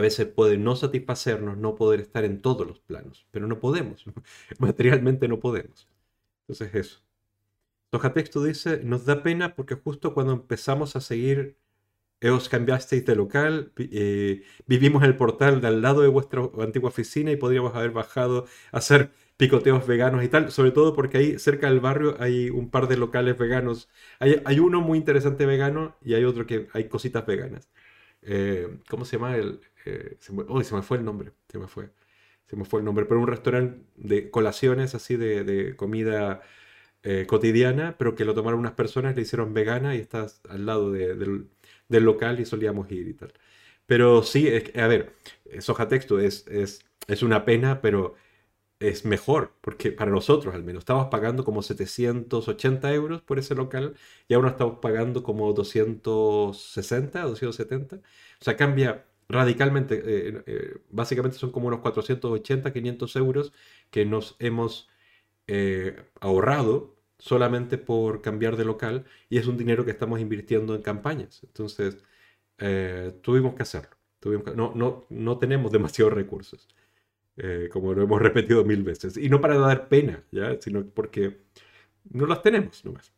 veces 0.00 0.26
puede 0.28 0.58
no 0.58 0.76
satisfacernos 0.76 1.58
no 1.58 1.74
poder 1.74 2.00
estar 2.00 2.24
en 2.24 2.40
todos 2.42 2.66
los 2.66 2.78
planos, 2.80 3.26
pero 3.32 3.46
no 3.48 3.58
podemos. 3.58 4.04
Materialmente 4.58 5.26
no 5.26 5.40
podemos. 5.40 5.88
Entonces 6.48 6.74
eso. 6.74 7.00
Soja 7.92 8.12
Texto 8.12 8.42
dice, 8.44 8.80
nos 8.84 9.04
da 9.06 9.22
pena 9.22 9.54
porque 9.54 9.74
justo 9.74 10.14
cuando 10.14 10.32
empezamos 10.32 10.96
a 10.96 11.00
seguir, 11.00 11.56
os 12.22 12.48
cambiasteis 12.48 13.04
de 13.06 13.14
local, 13.16 13.72
eh, 13.78 14.42
vivimos 14.66 15.02
en 15.02 15.10
el 15.10 15.16
portal 15.16 15.60
de 15.60 15.68
al 15.68 15.82
lado 15.82 16.02
de 16.02 16.08
vuestra 16.08 16.42
antigua 16.60 16.88
oficina 16.90 17.30
y 17.32 17.36
podríamos 17.36 17.74
haber 17.74 17.92
bajado 17.92 18.46
a 18.72 18.78
hacer 18.78 19.12
picoteos 19.36 19.86
veganos 19.86 20.24
y 20.24 20.28
tal, 20.28 20.50
sobre 20.50 20.70
todo 20.72 20.94
porque 20.94 21.18
ahí 21.18 21.38
cerca 21.38 21.68
del 21.68 21.80
barrio 21.80 22.16
hay 22.20 22.50
un 22.50 22.70
par 22.70 22.88
de 22.88 22.96
locales 22.96 23.38
veganos. 23.38 23.88
Hay, 24.18 24.58
uno 24.60 24.80
muy 24.80 24.98
interesante 24.98 25.46
vegano 25.46 25.96
y 26.02 26.14
hay 26.14 26.24
otro 26.24 26.46
que 26.46 26.68
hay 26.72 26.88
cositas 26.88 27.26
veganas. 27.26 27.70
Eh, 28.22 28.78
¿Cómo 28.88 29.04
se 29.04 29.16
llama? 29.16 29.36
El, 29.36 29.60
eh, 29.84 30.18
me, 30.32 30.64
se 30.64 30.74
me 30.74 30.82
fue 30.82 30.98
el 30.98 31.04
nombre, 31.04 31.32
se 31.48 31.58
me 31.58 31.68
fue 31.68 31.90
se 32.46 32.56
me 32.56 32.64
fue 32.64 32.80
el 32.80 32.84
nombre, 32.86 33.06
pero 33.06 33.20
un 33.20 33.26
restaurante 33.28 33.82
de 33.96 34.30
colaciones 34.30 34.94
así 34.94 35.16
de, 35.16 35.74
comida 35.76 36.42
eh, 37.02 37.26
cotidiana, 37.28 37.96
pero 37.98 38.14
que 38.14 38.24
lo 38.24 38.34
tomaron 38.34 38.60
unas 38.60 38.72
personas, 38.72 39.16
le 39.16 39.22
hicieron 39.22 39.54
vegana 39.54 39.94
y 39.96 39.98
estás 40.00 40.40
al 40.48 40.66
lado 40.66 40.92
del, 40.92 41.48
local 41.88 42.40
y 42.40 42.46
solíamos 42.46 42.90
ir 42.90 43.08
y 43.08 43.14
tal. 43.14 43.32
Pero 43.86 44.22
sí, 44.22 44.48
a 44.74 44.86
ver, 44.88 45.14
soja 45.60 45.88
texto 45.88 46.18
es, 46.20 46.46
es, 46.48 46.84
es 47.08 47.22
una 47.22 47.44
pena, 47.44 47.80
pero 47.80 48.16
es 48.80 49.04
mejor, 49.04 49.52
porque 49.60 49.92
para 49.92 50.10
nosotros 50.10 50.54
al 50.54 50.62
menos, 50.64 50.82
estamos 50.82 51.08
pagando 51.08 51.44
como 51.44 51.62
780 51.62 52.92
euros 52.94 53.22
por 53.22 53.38
ese 53.38 53.54
local 53.54 53.94
y 54.28 54.34
ahora 54.34 54.50
estamos 54.50 54.78
pagando 54.80 55.22
como 55.22 55.52
260, 55.52 57.22
270. 57.22 57.96
O 57.96 58.00
sea, 58.44 58.56
cambia 58.56 59.06
radicalmente, 59.28 60.02
eh, 60.04 60.42
eh, 60.46 60.78
básicamente 60.90 61.38
son 61.38 61.50
como 61.50 61.68
unos 61.68 61.80
480, 61.80 62.72
500 62.72 63.16
euros 63.16 63.52
que 63.90 64.04
nos 64.04 64.36
hemos 64.38 64.88
eh, 65.46 65.96
ahorrado 66.20 66.96
solamente 67.18 67.78
por 67.78 68.22
cambiar 68.22 68.56
de 68.56 68.64
local 68.64 69.04
y 69.28 69.38
es 69.38 69.46
un 69.46 69.56
dinero 69.56 69.84
que 69.84 69.90
estamos 69.90 70.20
invirtiendo 70.20 70.74
en 70.74 70.82
campañas. 70.82 71.42
Entonces, 71.44 71.98
tuvimos 73.22 73.54
que 73.54 73.62
hacerlo. 73.62 73.96
no, 74.54 74.72
no, 74.74 75.06
no 75.10 75.38
tenemos 75.38 75.72
demasiados 75.72 76.12
recursos, 76.14 76.68
como 77.72 77.94
lo 77.94 78.02
hemos 78.02 78.20
repetido 78.22 78.64
mil 78.64 78.82
veces. 78.82 79.16
Y 79.16 79.28
no 79.28 79.40
para 79.40 79.56
dar 79.58 79.88
pena, 79.88 80.24
¿ya? 80.30 80.60
sino 80.60 80.86
porque 80.86 81.38
no 82.10 82.26
las 82.26 82.42
tenemos 82.42 82.84
nomás. 82.84 83.12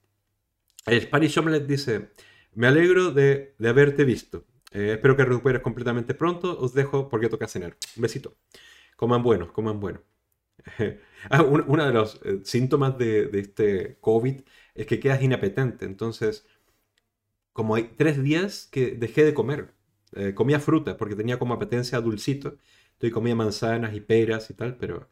El 0.86 1.02
Spanish 1.02 1.38
Omelette 1.38 1.66
dice, 1.66 2.10
me 2.54 2.66
alegro 2.68 3.10
de, 3.10 3.54
de 3.58 3.68
haberte 3.68 4.04
visto. 4.04 4.44
Eh, 4.72 4.92
espero 4.94 5.16
que 5.16 5.24
recuperes 5.24 5.62
completamente 5.62 6.14
pronto. 6.14 6.58
Os 6.58 6.74
dejo 6.74 7.08
porque 7.08 7.28
toca 7.28 7.48
cenar. 7.48 7.76
Un 7.96 8.02
besito. 8.02 8.36
Coman 8.96 9.22
bueno, 9.22 9.52
coman 9.52 9.80
bueno. 9.80 10.02
ah, 11.30 11.42
uno 11.42 11.86
de 11.86 11.92
los 11.92 12.20
eh, 12.24 12.40
síntomas 12.44 12.98
de, 12.98 13.30
este 13.34 13.98
COVID 14.00 14.42
es 14.74 14.86
que 14.86 15.00
quedas 15.00 15.22
inapetente. 15.22 15.84
Entonces, 15.86 16.46
como 17.52 17.74
hay 17.74 17.94
tres 17.96 18.22
días 18.22 18.68
que 18.70 18.92
dejé 18.92 19.24
de 19.24 19.34
comer. 19.34 19.74
Eh, 20.14 20.34
comía 20.34 20.60
fruta 20.60 20.96
porque 20.96 21.14
tenía 21.16 21.38
como 21.38 21.54
apetencia 21.54 22.00
dulcito. 22.00 22.58
Entonces 22.92 23.12
comía 23.14 23.34
manzanas 23.34 23.94
y 23.94 24.00
peras 24.00 24.50
y 24.50 24.54
tal, 24.54 24.76
pero, 24.76 25.08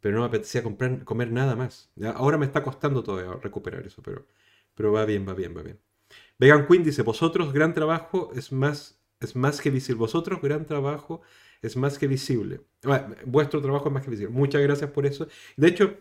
pero 0.00 0.16
no 0.16 0.22
me 0.22 0.28
apetecía 0.28 0.62
comer 0.62 1.32
nada 1.32 1.56
más. 1.56 1.92
Ahora 2.16 2.38
me 2.38 2.46
está 2.46 2.62
costando 2.64 3.02
todavía 3.04 3.34
recuperar 3.42 3.86
eso, 3.86 4.02
pero, 4.02 4.26
pero 4.74 4.92
va 4.92 5.04
bien, 5.06 5.26
va 5.28 5.34
bien, 5.34 5.56
va 5.56 5.62
bien. 5.62 5.80
Vegan 6.38 6.66
Queen 6.66 6.82
dice, 6.82 7.02
vosotros 7.02 7.52
gran 7.52 7.74
trabajo 7.74 8.30
es 8.34 8.52
más, 8.52 8.98
es 9.20 9.36
más 9.36 9.60
que 9.60 9.70
visible. 9.70 10.00
Vosotros 10.00 10.40
gran 10.40 10.66
trabajo 10.66 11.22
es 11.62 11.76
más 11.76 11.98
que 11.98 12.06
visible. 12.06 12.62
vuestro 13.26 13.60
trabajo 13.60 13.88
es 13.88 13.94
más 13.94 14.04
que 14.04 14.10
visible. 14.10 14.32
Muchas 14.32 14.62
gracias 14.62 14.90
por 14.90 15.06
eso. 15.06 15.28
De 15.56 15.68
hecho, 15.68 15.98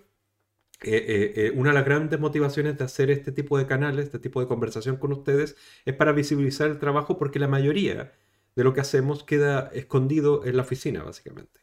eh, 0.81 0.95
eh, 0.95 1.47
eh, 1.47 1.51
una 1.55 1.71
de 1.71 1.75
las 1.75 1.85
grandes 1.85 2.19
motivaciones 2.21 2.77
de 2.77 2.85
hacer 2.85 3.11
este 3.11 3.33
tipo 3.33 3.57
de 3.57 3.67
canales, 3.67 4.05
este 4.05 4.19
tipo 4.19 4.39
de 4.39 4.47
conversación 4.47 4.95
con 4.95 5.11
ustedes, 5.11 5.57
es 5.83 5.93
para 5.93 6.13
visibilizar 6.13 6.69
el 6.69 6.79
trabajo 6.79 7.17
porque 7.17 7.37
la 7.39 7.49
mayoría 7.49 8.13
de 8.55 8.63
lo 8.63 8.73
que 8.73 8.81
hacemos 8.81 9.23
queda 9.25 9.69
escondido 9.73 10.45
en 10.45 10.55
la 10.55 10.63
oficina, 10.63 11.03
básicamente. 11.03 11.59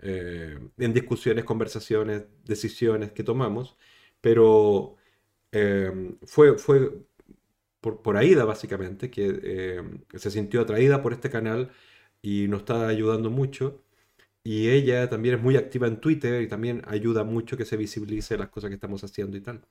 en 0.00 0.92
discusiones, 0.94 1.44
conversaciones, 1.44 2.24
decisiones 2.44 3.12
que 3.12 3.24
tomamos, 3.24 3.76
pero 4.20 4.96
fue, 6.26 6.58
fue 6.58 7.07
por, 7.80 8.02
por 8.02 8.16
Aida, 8.16 8.44
básicamente, 8.44 9.10
que 9.10 9.40
eh, 9.42 9.82
se 10.14 10.30
sintió 10.30 10.60
atraída 10.62 11.02
por 11.02 11.12
este 11.12 11.30
canal 11.30 11.70
y 12.22 12.48
nos 12.48 12.60
está 12.60 12.88
ayudando 12.88 13.30
mucho. 13.30 13.82
Y 14.44 14.70
ella 14.70 15.08
también 15.10 15.36
es 15.36 15.42
muy 15.42 15.56
activa 15.56 15.88
en 15.88 16.00
Twitter 16.00 16.42
y 16.42 16.48
también 16.48 16.82
ayuda 16.88 17.24
mucho 17.24 17.56
que 17.56 17.64
se 17.66 17.76
visibilice 17.76 18.38
las 18.38 18.48
cosas 18.50 18.70
que 18.70 18.74
estamos 18.76 19.04
haciendo 19.04 19.36
y 19.36 19.42
tal. 19.42 19.62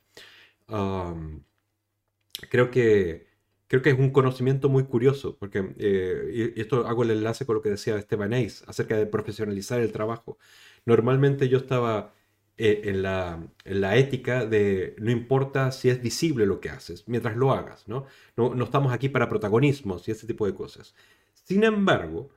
creo 2.50 2.72
que 2.72 3.28
creo 3.68 3.82
que 3.82 3.90
es 3.92 4.00
un 4.00 4.12
conocimiento 4.12 4.70
muy 4.70 4.86
curioso, 4.86 5.38
porque, 5.38 5.74
eh, 5.78 6.54
esto 6.58 6.88
hago 6.88 7.04
el 7.04 7.12
enlace 7.12 7.46
con 7.46 7.56
lo 7.56 7.62
que 7.62 7.70
decía 7.70 7.98
Esteban 7.98 8.34
Ace 8.34 8.64
acerca 8.68 8.98
de 8.98 9.06
profesionalizar 9.08 9.80
el 9.82 9.92
trabajo. 9.92 10.38
Normalmente 10.86 11.50
yo 11.50 11.58
estaba 11.58 12.14
eh, 12.58 12.82
en, 12.86 13.04
la, 13.04 13.48
la, 13.66 13.98
ética 13.98 14.46
de 14.46 14.96
no 15.00 15.12
importa 15.12 15.72
si 15.72 15.90
es 15.90 16.02
visible 16.02 16.46
lo 16.46 16.60
que 16.60 16.70
haces, 16.70 17.08
mientras 17.08 17.38
lo 17.38 17.52
hagas, 17.52 17.88
¿no? 17.88 18.06
No, 18.36 18.64
estamos 18.64 18.94
aquí 18.94 19.10
para 19.10 19.30
protagonismos 19.30 20.08
y 20.08 20.12
ese 20.12 20.28
tipo 20.28 20.46
de 20.46 20.56
cosas. 20.56 20.96
Sin 21.34 21.64
embargo, 21.64 22.30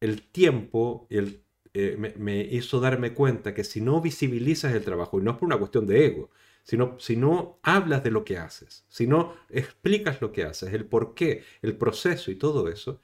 el 0.00 0.22
tiempo 0.22 1.06
eh, 1.10 1.96
me, 1.98 2.14
me, 2.16 2.40
hizo 2.40 2.80
darme 2.80 3.14
cuenta 3.14 3.54
que 3.54 3.64
si 3.64 3.80
no 3.80 4.00
visibilizas 4.00 4.74
el 4.74 4.84
trabajo, 4.84 5.20
y 5.20 5.22
no 5.22 5.32
es 5.32 5.36
por 5.38 5.46
una 5.46 5.58
cuestión 5.58 5.86
de 5.86 6.06
ego, 6.06 6.30
sino 6.64 6.98
si 6.98 7.16
no 7.16 7.58
hablas 7.62 8.02
de 8.02 8.10
lo 8.10 8.24
que 8.24 8.38
haces, 8.38 8.84
si 8.88 9.06
no 9.06 9.34
explicas 9.50 10.20
lo 10.22 10.32
que 10.32 10.44
haces, 10.44 10.72
el 10.72 10.86
por 10.86 11.14
qué, 11.14 11.44
el 11.62 11.76
proceso 11.76 12.30
y 12.30 12.36
todo 12.36 12.68
eso, 12.68 13.00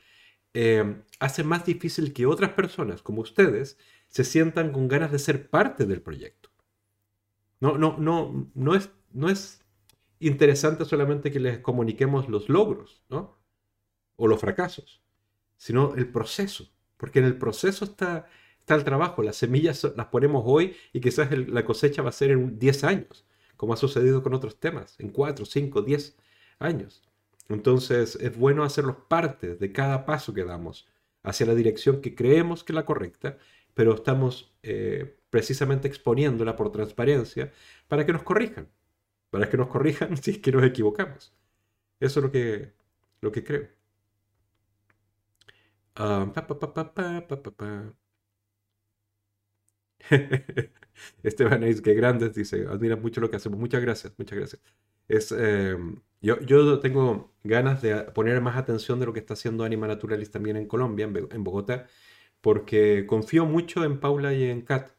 eh, 0.54 1.02
hace 1.20 1.44
más 1.44 1.64
difícil 1.66 2.12
que 2.12 2.26
otras 2.26 2.52
personas, 2.52 3.02
como 3.02 3.20
ustedes, 3.22 3.78
se 4.10 4.24
sientan 4.24 4.72
con 4.72 4.88
ganas 4.88 5.12
de 5.12 5.18
ser 5.18 5.48
parte 5.48 5.86
del 5.86 6.02
proyecto. 6.02 6.50
No, 7.60 7.78
no, 7.78 7.96
no, 7.98 8.50
no, 8.54 8.74
es, 8.74 8.90
no 9.12 9.30
es 9.30 9.64
interesante 10.18 10.84
solamente 10.84 11.30
que 11.30 11.40
les 11.40 11.60
comuniquemos 11.60 12.28
los 12.28 12.48
logros, 12.48 13.02
¿no? 13.08 13.38
O 14.16 14.26
los 14.26 14.40
fracasos, 14.40 15.00
sino 15.56 15.94
el 15.94 16.08
proceso, 16.08 16.68
porque 16.96 17.20
en 17.20 17.24
el 17.24 17.38
proceso 17.38 17.84
está, 17.84 18.26
está 18.58 18.74
el 18.74 18.84
trabajo, 18.84 19.22
las 19.22 19.36
semillas 19.36 19.86
las 19.96 20.06
ponemos 20.06 20.42
hoy 20.44 20.76
y 20.92 21.00
quizás 21.00 21.30
la 21.48 21.64
cosecha 21.64 22.02
va 22.02 22.10
a 22.10 22.12
ser 22.12 22.32
en 22.32 22.58
10 22.58 22.84
años, 22.84 23.24
como 23.56 23.74
ha 23.74 23.76
sucedido 23.76 24.22
con 24.22 24.34
otros 24.34 24.58
temas, 24.58 24.96
en 24.98 25.10
4, 25.10 25.46
5, 25.46 25.82
10 25.82 26.16
años. 26.58 27.02
Entonces 27.48 28.16
es 28.16 28.36
bueno 28.36 28.64
hacerlos 28.64 28.96
parte 29.08 29.54
de 29.54 29.72
cada 29.72 30.04
paso 30.04 30.34
que 30.34 30.44
damos 30.44 30.88
hacia 31.22 31.46
la 31.46 31.54
dirección 31.54 32.00
que 32.00 32.14
creemos 32.14 32.64
que 32.64 32.72
es 32.72 32.74
la 32.74 32.86
correcta, 32.86 33.38
pero 33.74 33.94
estamos 33.94 34.54
eh, 34.62 35.18
precisamente 35.30 35.88
exponiéndola 35.88 36.56
por 36.56 36.72
transparencia 36.72 37.52
para 37.88 38.06
que 38.06 38.12
nos 38.12 38.22
corrijan, 38.22 38.68
para 39.30 39.48
que 39.48 39.56
nos 39.56 39.68
corrijan 39.68 40.16
si 40.22 40.32
es 40.32 40.38
que 40.38 40.52
nos 40.52 40.64
equivocamos. 40.64 41.34
Eso 42.00 42.20
es 42.20 42.24
lo 42.24 42.32
que, 42.32 42.72
lo 43.20 43.32
que 43.32 43.44
creo. 43.44 43.68
Uh, 45.98 46.32
pa, 46.32 46.46
pa, 46.46 47.94
Esteban 51.22 51.64
Ace, 51.64 51.82
que 51.82 51.94
grandes, 51.94 52.34
dice, 52.34 52.66
admira 52.68 52.96
mucho 52.96 53.20
lo 53.20 53.30
que 53.30 53.36
hacemos. 53.36 53.58
Muchas 53.58 53.82
gracias, 53.82 54.12
muchas 54.18 54.38
gracias. 54.38 54.62
Es, 55.08 55.32
em, 55.32 56.00
yo, 56.20 56.40
yo, 56.40 56.80
tengo 56.80 57.34
ganas 57.44 57.82
de 57.82 57.94
poner 58.12 58.40
más 58.40 58.56
atención 58.56 59.00
de 59.00 59.06
lo 59.06 59.12
que 59.12 59.20
está 59.20 59.34
haciendo 59.34 59.64
Anima 59.64 59.86
Naturalis 59.88 60.30
también 60.30 60.56
en 60.56 60.66
Colombia, 60.66 61.04
en, 61.06 61.44
Bogotá, 61.44 61.86
porque 62.40 63.06
confío 63.06 63.46
mucho 63.46 63.84
en 63.84 64.00
Paula 64.00 64.32
y 64.34 64.44
en 64.44 64.62
Kat, 64.62 64.92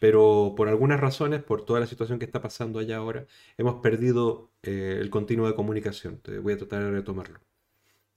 pero 0.00 0.54
por 0.56 0.68
algunas 0.68 1.00
razones, 1.00 1.42
por 1.42 1.64
toda 1.64 1.80
la 1.80 1.86
situación 1.86 2.18
que 2.18 2.24
está 2.24 2.42
pasando 2.42 2.78
allá 2.78 2.96
ahora, 2.98 3.26
hemos 3.58 3.76
perdido 3.82 4.52
eh, 4.62 4.98
el 5.00 5.10
continuo 5.10 5.46
de 5.46 5.54
comunicación. 5.54 6.20
voy 6.42 6.54
a 6.54 6.58
tratar 6.58 6.84
de 6.84 6.90
retomarlo 6.92 7.40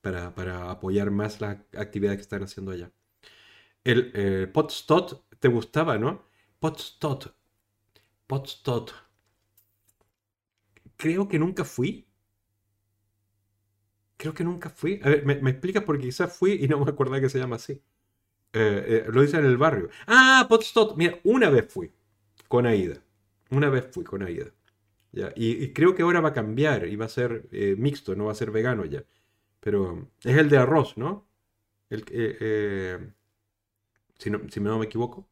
para, 0.01 0.35
para, 0.35 0.71
apoyar 0.71 1.11
más 1.11 1.41
las 1.41 1.57
actividades 1.77 2.17
que 2.17 2.23
están 2.23 2.43
haciendo 2.43 2.71
allá. 2.71 2.91
El 3.83 4.11
eh, 4.15 4.47
Potstot 4.53 5.25
te 5.39 5.47
gustaba, 5.49 5.97
¿no? 5.97 6.23
Potstot. 6.59 7.35
Potstot 8.27 9.05
creo 10.97 11.27
que 11.27 11.39
nunca 11.39 11.63
fui. 11.63 12.07
Creo 14.17 14.33
que 14.33 14.43
nunca 14.43 14.69
fui. 14.69 14.99
A 15.03 15.09
ver, 15.09 15.25
me, 15.25 15.35
me 15.35 15.51
explicas 15.51 15.83
porque 15.83 16.05
quizás 16.05 16.35
fui 16.35 16.53
y 16.53 16.67
no 16.67 16.83
me 16.83 16.91
acordaba 16.91 17.21
que 17.21 17.29
se 17.29 17.39
llama 17.39 17.57
así. 17.57 17.81
Eh, 18.55 19.03
eh, 19.05 19.11
lo 19.11 19.21
dice 19.21 19.37
en 19.37 19.45
el 19.45 19.57
barrio. 19.57 19.89
Ah, 20.07 20.45
Potstot. 20.47 20.95
Mira, 20.95 21.19
una 21.25 21.49
vez 21.49 21.71
fui 21.71 21.91
con 22.47 22.65
Aida. 22.65 23.01
Una 23.51 23.69
vez 23.69 23.87
fui 23.91 24.05
con 24.05 24.23
Aida. 24.23 24.45
¿ya? 25.11 25.33
Y, 25.35 25.73
creo 25.73 25.93
que 25.93 26.03
ahora 26.03 26.21
va 26.21 26.29
a 26.29 26.33
cambiar 26.33 26.87
y 26.87 26.95
va 26.95 27.05
a 27.05 27.09
ser 27.09 27.47
eh, 27.51 27.75
mixto, 27.77 28.15
no 28.15 28.25
va 28.25 28.31
a 28.31 28.35
ser 28.35 28.51
vegano 28.51 28.85
ya. 28.85 29.03
Pero 29.59 30.09
es 30.23 30.37
el 30.37 30.49
de 30.49 30.57
arroz, 30.57 30.97
¿no? 30.97 31.27
El, 31.89 32.03
si, 34.17 34.29
no 34.29 34.39
si 34.49 34.59
no 34.61 34.79
me 34.79 34.85
equivoco. 34.85 35.27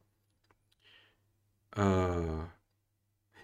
Ah, 1.72 2.56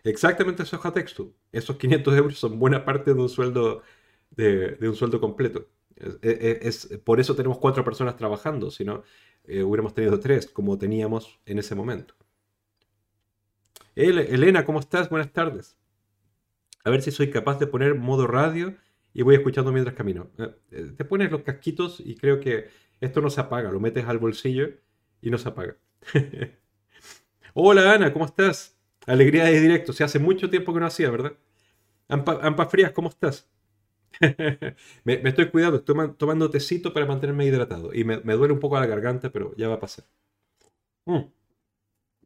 exactamente 0.03 0.63
eso 0.63 0.80
es 0.84 0.93
texto 0.93 1.34
esos 1.51 1.77
500 1.77 2.15
euros 2.17 2.38
son 2.38 2.59
buena 2.59 2.86
parte 2.86 3.13
de 3.13 3.19
un 3.19 3.30
sueldo, 3.30 3.82
de, 4.32 4.77
un 4.82 4.95
sueldo 4.95 5.19
completo. 5.21 5.67
Es, 6.21 6.88
por 7.03 7.19
eso 7.19 7.36
tenemos 7.36 7.57
cuatro 7.59 7.84
personas 7.84 8.15
trabajando, 8.15 8.71
si 8.71 8.86
no, 8.86 9.03
eh, 9.50 9.64
hubiéramos 9.64 9.93
tenido 9.93 10.20
tres, 10.20 10.47
como 10.47 10.78
teníamos 10.78 11.39
en 11.45 11.60
ese 11.60 11.76
momento. 11.76 12.16
Elena, 13.95 14.64
¿cómo 14.64 14.80
estás? 14.80 15.10
Buenas 15.10 15.34
tardes. 15.34 15.78
A 16.86 16.89
ver 16.89 17.02
si 17.02 17.12
soy 17.12 17.30
capaz 17.30 17.60
de 17.60 17.68
poner 17.68 17.95
modo 17.95 18.28
radio 18.28 18.76
y 19.14 19.24
voy 19.24 19.36
escuchando 19.36 19.72
mientras 19.72 19.95
camino. 19.95 20.30
Eh, 20.38 20.56
eh, 20.72 20.93
te 20.95 21.04
pones 21.04 21.32
los 21.32 21.41
casquitos 21.41 22.00
y 22.00 22.16
creo 22.16 22.39
que 22.39 22.70
esto 23.02 23.22
no 23.22 23.30
se 23.30 23.41
apaga, 23.41 23.72
lo 23.72 23.80
metes 23.80 24.06
al 24.06 24.20
bolsillo 24.20 24.70
y 25.22 25.30
no 25.30 25.38
se 25.38 25.50
apaga. 25.50 25.76
Hola 27.54 27.93
Ana, 27.93 28.14
¿cómo 28.14 28.26
estás? 28.26 28.78
Alegría 29.06 29.45
de 29.45 29.60
directo. 29.60 29.91
Se 29.91 30.04
hace 30.04 30.20
mucho 30.20 30.50
tiempo 30.50 30.74
que 30.74 30.80
no 30.80 30.86
hacía, 30.86 31.10
¿verdad? 31.10 31.34
Ampa, 32.08 32.66
Frías, 32.68 32.91
¿cómo 32.91 33.10
estás? 33.10 33.50
me, 35.03 35.22
estoy 35.24 35.49
cuidando, 35.49 35.78
estoy 35.78 35.95
tomando 36.18 36.49
tecito 36.49 36.93
para 36.93 37.05
mantenerme 37.05 37.45
hidratado. 37.45 37.93
Y 37.93 38.03
me, 38.03 38.18
duele 38.18 38.53
un 38.53 38.60
poco 38.60 38.80
la 38.80 38.86
garganta, 38.86 39.32
pero 39.32 39.55
ya 39.55 39.68
va 39.68 39.76
a 39.76 39.80
pasar. 39.80 40.05
Mm. 41.05 41.26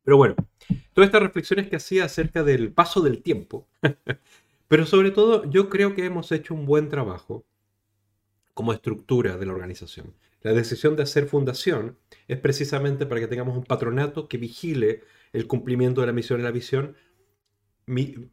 Pero 0.03 0.17
bueno, 0.17 0.35
todas 0.93 1.07
estas 1.07 1.21
reflexiones 1.21 1.69
que 1.69 1.77
hacía 1.77 2.05
acerca 2.05 2.43
del 2.43 2.73
paso 2.73 3.01
del 3.01 3.21
tiempo. 3.21 3.67
pero 4.67 4.85
sobre 4.85 5.11
todo, 5.11 5.49
yo 5.49 5.69
creo 5.69 5.95
que 5.95 6.05
hemos 6.05 6.31
hecho 6.31 6.53
un 6.53 6.65
buen 6.65 6.89
trabajo 6.89 7.45
como 8.53 8.73
estructura 8.73 9.37
de 9.37 9.45
la 9.45 9.53
organización. 9.53 10.13
La 10.41 10.53
decisión 10.53 10.95
de 10.95 11.03
hacer 11.03 11.25
fundación 11.27 11.97
es 12.27 12.37
precisamente 12.37 13.05
para 13.05 13.21
que 13.21 13.27
tengamos 13.27 13.57
un 13.57 13.63
patronato 13.63 14.27
que 14.27 14.37
vigile 14.37 15.03
el 15.31 15.47
cumplimiento 15.47 16.01
de 16.01 16.07
la 16.07 16.13
misión 16.13 16.39
y 16.39 16.43
la 16.43 16.51
visión 16.51 16.95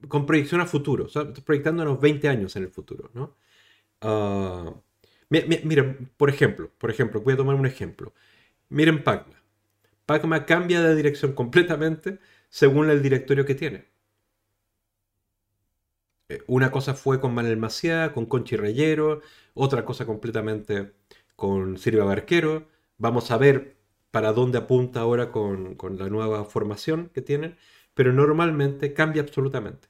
con 0.09 0.27
proyección 0.27 0.61
a 0.61 0.67
futuro, 0.67 1.09
proyectando 1.45 1.83
unos 1.83 2.01
20 2.01 2.29
años 2.29 2.57
en 2.57 2.65
el 2.65 2.71
futuro, 2.71 3.11
¿no? 3.15 3.37
Ah, 4.01 4.75
miren, 5.31 6.11
por 6.17 6.31
ejemplo, 6.31 6.71
por 6.79 6.91
ejemplo, 6.91 7.21
voy 7.21 7.35
a 7.35 7.37
tomar 7.37 7.57
un 7.57 7.67
ejemplo. 7.67 8.15
Miren 8.69 9.05
Pacma. 9.05 9.43
Pacma 10.07 10.47
cambia 10.47 10.83
de 10.83 10.97
dirección 10.97 11.35
completamente 11.35 12.19
según 12.49 12.91
el 12.91 13.03
directorio 13.03 13.47
que 13.47 13.55
tiene. 13.55 13.87
Eh, 16.29 16.43
una 16.47 16.71
cosa 16.71 16.95
fue 16.95 17.21
con 17.21 17.35
Manuel 17.35 17.57
Maciá, 17.57 18.13
con 18.13 18.27
Conchi 18.27 18.57
Reyero, 18.57 19.21
otra 19.55 19.85
cosa 19.85 20.07
completamente 20.07 20.93
con 21.37 21.79
Silvia 21.79 22.05
Barquero. 22.05 22.69
Vamos 22.99 23.31
a 23.31 23.39
ver 23.39 23.77
para 24.11 24.33
dónde 24.33 24.59
apunta 24.59 25.01
ahora 25.01 25.33
con, 25.33 25.77
la 25.99 26.09
nueva 26.09 26.45
formación 26.45 27.11
que 27.15 27.23
tienen, 27.23 27.57
pero 28.01 28.15
normalmente 28.15 28.95
cambia 28.95 29.21
absolutamente. 29.21 29.89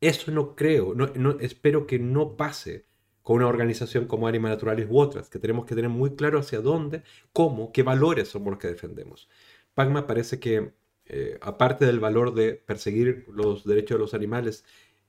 Eso 0.00 0.30
no 0.30 0.54
creo, 0.54 0.94
no, 0.94 1.40
espero 1.40 1.84
que 1.84 1.98
no 1.98 2.36
pase 2.36 2.86
con 3.22 3.38
una 3.38 3.48
organización 3.48 4.06
como 4.06 4.28
Anima 4.28 4.50
Naturalis 4.50 4.86
u 4.88 5.00
otras, 5.00 5.28
que 5.28 5.40
tenemos 5.40 5.66
que 5.66 5.74
tener 5.74 5.90
muy 5.90 6.14
claro 6.14 6.38
hacia 6.38 6.60
dónde, 6.60 7.02
cómo, 7.32 7.72
qué 7.72 7.82
valores 7.82 8.28
somos 8.28 8.52
los 8.52 8.60
que 8.60 8.68
defendemos. 8.68 9.28
Pagma 9.74 10.06
parece 10.06 10.38
que, 10.38 10.74
eh, 11.06 11.38
aparte 11.42 11.86
del 11.86 11.98
valor 11.98 12.32
de 12.32 12.54
perseguir 12.54 13.26
los 13.32 13.64
derechos 13.64 13.96
de 13.96 14.02
los 14.04 14.14
animales 14.14 14.64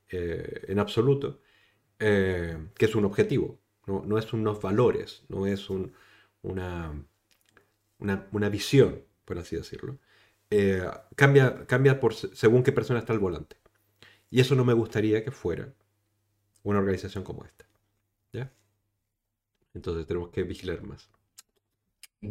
eh, 0.10 0.64
en 0.68 0.80
absoluto, 0.80 1.42
eh, 2.00 2.58
que 2.74 2.86
es 2.86 2.96
un 2.96 3.06
objetivo, 3.06 3.60
no, 3.86 4.18
es 4.18 4.34
unos 4.34 4.60
valores, 4.60 5.26
no 5.30 5.46
es 5.46 5.70
un, 5.70 5.94
una, 6.42 7.06
una, 8.00 8.50
visión, 8.50 9.04
por 9.26 9.38
así 9.38 9.56
decirlo, 9.56 10.00
eh, 10.58 10.90
cambia, 11.16 11.66
cambia 11.68 12.00
por 12.00 12.14
según 12.14 12.64
qué 12.64 12.72
persona 12.72 13.00
está 13.00 13.14
al 13.14 13.20
volante. 13.20 13.58
Y 14.30 14.40
eso 14.40 14.56
no 14.56 14.66
me 14.66 14.74
gustaría 14.74 15.24
que 15.24 15.32
fuera 15.32 15.74
una 16.64 16.80
organización 16.80 17.24
como 17.24 17.46
esta. 17.46 17.66
¿Ya? 18.34 18.52
Entonces 19.74 20.06
tenemos 20.08 20.30
que 20.30 20.44
vigilar 20.44 20.82
más. 20.84 21.10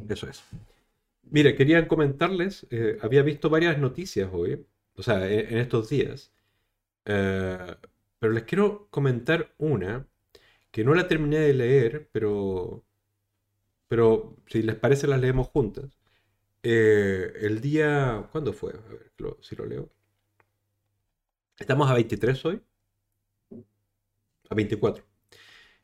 Eso 0.08 0.28
es. 0.28 0.42
Mire, 1.22 1.54
quería 1.54 1.86
comentarles, 1.88 2.66
eh, 2.70 2.98
había 3.02 3.22
visto 3.22 3.48
varias 3.50 3.78
noticias 3.78 4.28
hoy, 4.32 4.66
o 4.96 5.02
sea, 5.02 5.30
en, 5.30 5.58
estos 5.58 5.88
días, 5.88 6.32
eh, 7.06 7.76
pero 8.18 8.32
les 8.32 8.44
quiero 8.44 8.88
comentar 8.90 9.54
una 9.58 10.06
que 10.70 10.84
no 10.84 10.94
la 10.94 11.08
terminé 11.08 11.38
de 11.38 11.54
leer, 11.54 12.08
pero 12.12 12.84
pero 13.88 14.36
si 14.46 14.62
les 14.62 14.76
parece 14.76 15.06
las 15.06 15.20
leemos 15.20 15.48
juntas. 15.48 15.98
Eh, 16.64 17.32
el 17.42 17.60
día... 17.60 18.26
¿Cuándo 18.32 18.52
fue? 18.54 18.72
A 18.72 18.88
ver 18.88 19.12
si 19.42 19.54
lo 19.54 19.66
leo. 19.66 19.90
Estamos 21.58 21.90
a 21.90 21.94
23 21.94 22.44
hoy. 22.46 22.62
A 24.48 24.54
24. 24.54 25.04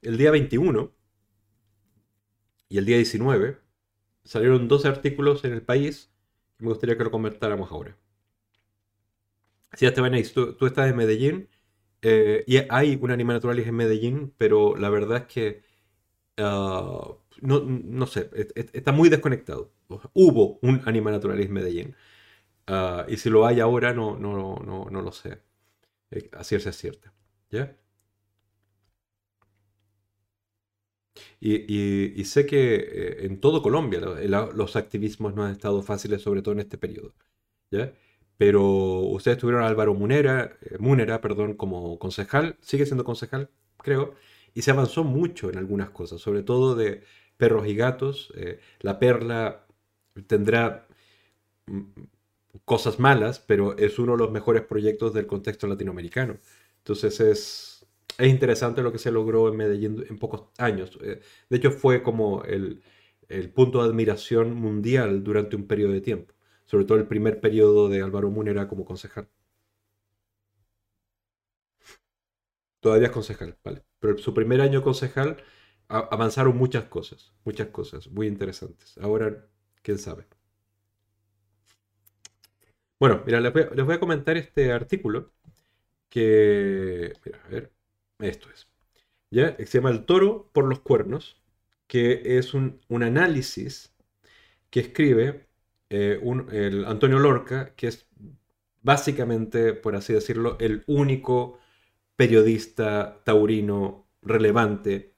El 0.03 0.17
día 0.17 0.31
21 0.31 0.91
y 2.71 2.79
el 2.79 2.87
día 2.87 2.97
19 2.97 3.59
salieron 4.25 4.69
dos 4.69 4.87
artículos 4.87 5.45
en 5.45 5.53
el 5.53 5.63
país 5.63 6.11
que 6.57 6.65
me 6.65 6.71
gustaría 6.71 6.97
que 6.97 7.05
lo 7.05 7.11
comentáramos 7.11 7.71
ahora. 7.71 7.99
Sí, 9.75 9.87
Esteban 9.87 10.13
tú, 10.35 10.55
tú 10.57 10.67
estás 10.67 10.91
en 10.91 10.97
Medellín 10.97 11.49
eh, 12.03 12.45
y 12.47 12.59
hay 12.71 12.99
un 13.01 13.11
Anima 13.11 13.35
Naturalis 13.35 13.67
en 13.67 13.77
Medellín, 13.77 14.35
pero 14.39 14.77
la 14.77 14.89
verdad 14.91 15.19
es 15.19 15.27
que 15.27 15.63
ah, 16.39 17.17
no, 17.43 17.61
no 17.61 18.07
sé, 18.07 18.31
está 18.73 18.93
muy 18.93 19.09
desconectado. 19.11 19.73
Hubo 20.15 20.59
un 20.63 20.83
Anima 20.87 21.11
Naturalis 21.11 21.51
Medellín. 21.51 21.97
Ah, 22.67 23.07
y 23.09 23.17
si 23.19 23.31
lo 23.31 23.47
hay 23.47 23.61
ahora, 23.61 23.93
no, 23.95 24.17
no, 24.19 24.57
no, 24.65 24.87
no 24.91 25.03
lo 25.03 25.13
sé. 25.13 25.41
Eh, 26.11 26.31
a 26.33 26.43
es 26.43 26.77
cierta. 26.77 27.13
¿Ya? 27.51 27.77
Y, 31.41 32.25
sé 32.25 32.47
que 32.47 32.75
eh, 32.77 33.27
en 33.27 33.41
todo 33.41 33.63
Colombia 33.63 34.01
los 34.01 34.77
activismos 34.77 35.35
no 35.35 35.45
han 35.45 35.53
estado 35.53 35.83
fáciles, 35.83 36.23
sobre 36.23 36.43
todo 36.43 36.53
en 36.55 36.61
este 36.61 36.79
periodo. 36.79 37.15
¿ya? 37.71 37.93
Pero 38.37 38.63
ustedes 39.01 39.39
tuvieron 39.39 39.63
a 39.63 39.69
Álvaro 39.69 39.95
Munera, 39.95 40.57
eh, 40.63 40.79
Munera 40.79 41.21
perdón, 41.21 41.55
como 41.55 41.99
concejal, 41.99 42.57
sigue 42.63 42.87
siendo 42.87 43.05
concejal, 43.05 43.51
creo, 43.79 44.15
y 44.55 44.63
se 44.63 44.71
avanzó 44.71 45.05
mucho 45.05 45.51
en 45.51 45.59
algunas 45.59 45.91
cosas, 45.91 46.21
sobre 46.21 46.43
todo 46.43 46.75
de 46.75 47.03
perros 47.37 47.67
y 47.69 47.75
gatos. 47.75 48.33
Eh, 48.37 48.61
la 48.81 48.99
perla 48.99 49.67
tendrá 50.23 50.87
mm, 51.67 51.83
cosas 52.65 52.99
malas, 52.99 53.41
pero 53.41 53.77
es 53.79 53.99
uno 53.99 54.13
de 54.13 54.19
los 54.19 54.31
mejores 54.33 54.63
proyectos 54.65 55.15
del 55.15 55.27
contexto 55.27 55.67
latinoamericano. 55.67 56.39
Entonces 56.79 57.21
es, 57.21 57.87
es 58.19 58.29
interesante 58.29 58.83
lo 58.83 58.93
que 58.93 58.99
se 58.99 59.11
logró 59.13 59.49
en 59.49 59.57
Medellín 59.57 60.05
en 60.09 60.19
pocos 60.19 60.45
años. 60.59 60.99
Eh, 61.03 61.21
de 61.49 61.57
hecho, 61.57 61.71
fue 61.73 62.03
como 62.03 62.43
el, 62.45 62.83
el 63.29 63.51
punto 63.53 63.83
de 63.83 63.89
admiración 63.91 64.55
mundial 64.55 65.23
durante 65.25 65.57
un 65.57 65.67
periodo 65.67 65.93
de 65.93 66.01
tiempo, 66.01 66.35
sobre 66.67 66.85
todo 66.85 66.99
el 66.99 67.07
primer 67.09 67.41
periodo 67.41 67.89
de 67.89 68.03
Álvaro 68.03 68.31
Munera 68.31 68.69
como 68.69 68.85
concejal. 68.85 69.29
Todavía 72.81 73.09
es 73.09 73.13
concejal, 73.13 73.59
¿vale? 73.65 73.85
Pero 73.99 74.17
su 74.19 74.33
primer 74.35 74.61
año 74.61 74.83
concejal 74.83 75.43
avanzaron 75.89 76.57
muchas 76.57 76.85
cosas, 76.85 77.35
muchas 77.45 77.69
cosas 77.69 78.09
muy 78.09 78.27
interesantes. 78.27 78.97
Ahora, 78.99 79.50
quién 79.83 79.99
sabe. 79.99 80.27
Bueno, 82.99 83.23
mira, 83.25 83.41
les 83.41 83.53
voy, 83.53 83.95
a, 83.95 84.01
comentar 84.01 84.37
este 84.37 84.73
artículo 84.73 85.33
que, 86.11 87.15
mira, 87.25 87.41
a 87.47 87.49
ver, 87.49 87.73
esto 88.19 88.51
es, 88.51 88.69
¿ya? 89.31 89.57
Se 89.57 89.79
llama 89.79 89.91
El 89.91 90.05
toro 90.05 90.51
por 90.53 90.67
los 90.67 90.81
cuernos, 90.81 91.41
que 91.87 92.39
es 92.39 92.55
un, 92.55 92.81
análisis 92.91 93.95
que 94.71 94.81
escribe 94.81 95.47
eh, 95.91 96.21
el 96.53 96.85
Antonio 96.85 97.19
Lorca, 97.19 97.75
que 97.75 97.89
es 97.89 98.07
básicamente, 98.83 99.75
por 99.75 99.97
así 99.97 100.13
decirlo, 100.13 100.57
el 100.61 100.85
único 100.87 101.59
periodista 102.17 103.23
taurino 103.25 104.07
relevante 104.23 105.15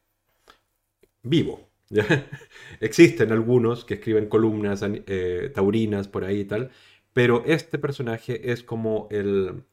vivo. 1.22 1.71
Existen 2.80 3.32
algunos 3.32 3.84
que 3.84 3.95
escriben 3.95 4.26
columnas 4.28 4.82
eh, 4.84 5.51
taurinas 5.55 6.09
por 6.09 6.24
ahí 6.24 6.40
y 6.40 6.45
tal, 6.45 6.70
pero 7.12 7.45
este 7.47 7.78
personaje 7.78 8.53
es 8.53 8.62
como 8.62 9.09
el... 9.11 9.64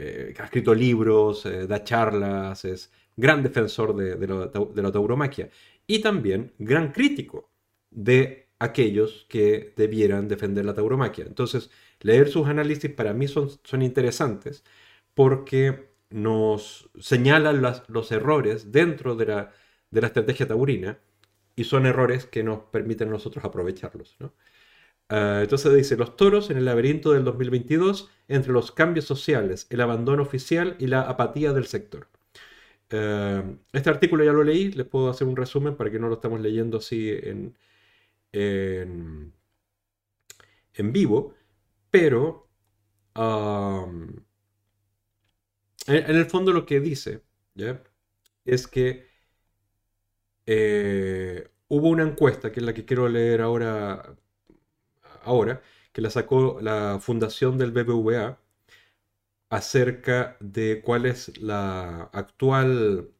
Eh, 0.00 0.34
ha 0.38 0.44
escrito 0.44 0.74
libros, 0.74 1.44
eh, 1.46 1.66
da 1.66 1.82
charlas, 1.82 2.64
es 2.64 2.92
gran 3.16 3.42
defensor 3.42 3.96
de, 3.96 4.14
de, 4.14 4.82
la, 4.82 4.92
tauromaquia 4.92 5.50
y 5.88 6.00
también 6.00 6.52
gran 6.58 6.92
crítico 6.92 7.50
de 7.90 8.48
aquellos 8.60 9.26
que 9.28 9.72
debieran 9.76 10.28
defender 10.28 10.64
la 10.64 10.74
tauromaquia. 10.74 11.24
Entonces, 11.26 11.70
leer 12.00 12.28
sus 12.28 12.46
análisis 12.46 12.92
para 12.92 13.12
mí 13.12 13.26
son, 13.26 13.50
son 13.64 13.82
interesantes 13.82 14.62
porque 15.14 15.90
nos 16.10 16.90
señalan 17.00 17.60
los 17.88 18.12
errores 18.12 18.70
dentro 18.70 19.16
de 19.16 19.26
la, 19.26 19.52
de 19.90 20.00
la 20.00 20.06
estrategia 20.06 20.46
taurina 20.46 21.00
y 21.58 21.64
son 21.64 21.86
errores 21.86 22.24
que 22.24 22.44
nos 22.44 22.60
permiten 22.66 23.08
a 23.08 23.10
nosotros 23.10 23.44
aprovecharlos. 23.44 24.16
Ah, 25.08 25.40
entonces 25.42 25.74
dice, 25.74 25.96
los 25.96 26.16
toros 26.16 26.50
en 26.50 26.56
el 26.56 26.66
laberinto 26.66 27.12
del 27.12 27.24
2022 27.24 28.08
entre 28.28 28.52
los 28.52 28.70
cambios 28.70 29.06
sociales, 29.06 29.66
el 29.70 29.80
abandono 29.80 30.22
oficial 30.22 30.76
y 30.78 30.86
la 30.86 31.00
apatía 31.02 31.52
del 31.52 31.66
sector. 31.66 32.06
Ah, 32.92 33.42
este 33.72 33.90
artículo 33.90 34.22
ya 34.22 34.32
lo 34.32 34.44
leí, 34.44 34.70
les 34.70 34.86
puedo 34.86 35.10
hacer 35.10 35.26
un 35.26 35.34
resumen 35.36 35.74
para 35.76 35.90
que 35.90 35.98
no 35.98 36.08
lo 36.08 36.14
estamos 36.14 36.40
leyendo 36.40 36.78
así 36.78 37.10
en, 37.10 37.56
en, 38.32 39.32
vivo, 40.92 41.34
pero 41.90 42.48
en, 43.16 44.24
el 45.88 46.26
fondo 46.26 46.52
lo 46.52 46.64
que 46.64 46.78
dice 46.78 47.22
es 48.44 48.68
que 48.68 49.07
eh, 50.50 51.48
hubo 51.68 51.88
una 51.90 52.04
encuesta, 52.04 52.50
que 52.52 52.60
es 52.60 52.66
la 52.66 52.72
que 52.74 52.86
quiero 52.86 53.06
leer 53.08 53.42
ahora, 53.42 54.16
ahora, 55.24 55.62
que 55.92 56.00
la 56.00 56.10
sacó 56.10 56.60
la 56.62 56.98
fundación 57.02 57.58
del 57.58 57.72
BBVA, 57.72 58.38
acerca 59.50 60.36
de 60.40 60.82
cuál 60.82 61.06
es 61.06 61.38
la 61.38 62.04
actual, 62.12 63.10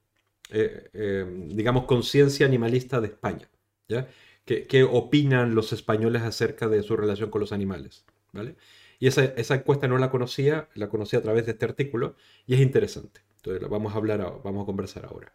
eh, 0.50 0.90
em, 0.94 1.48
digamos, 1.50 1.84
conciencia 1.84 2.46
animalista 2.46 3.00
de 3.00 3.08
España. 3.08 3.50
¿ya? 3.88 4.08
¿Qué, 4.44 4.84
opinan 4.84 5.54
los 5.54 5.72
españoles 5.74 6.22
acerca 6.22 6.68
de 6.68 6.82
su 6.82 6.96
relación 6.96 7.30
con 7.30 7.40
los 7.42 7.52
animales? 7.52 8.06
¿vale? 8.32 8.56
Y 8.98 9.06
esa, 9.08 9.24
esa, 9.24 9.56
encuesta 9.56 9.88
no 9.88 9.98
la 9.98 10.10
conocía, 10.10 10.68
la 10.74 10.88
conocí 10.88 11.16
a 11.16 11.22
través 11.22 11.46
de 11.46 11.52
este 11.52 11.66
artículo 11.66 12.16
y 12.46 12.54
es 12.54 12.60
interesante. 12.60 13.20
Entonces, 13.36 13.68
vamos 13.68 13.94
a 13.94 13.96
hablar, 13.98 14.20
vamos 14.44 14.62
a 14.62 14.66
conversar 14.66 15.06
ahora. 15.06 15.32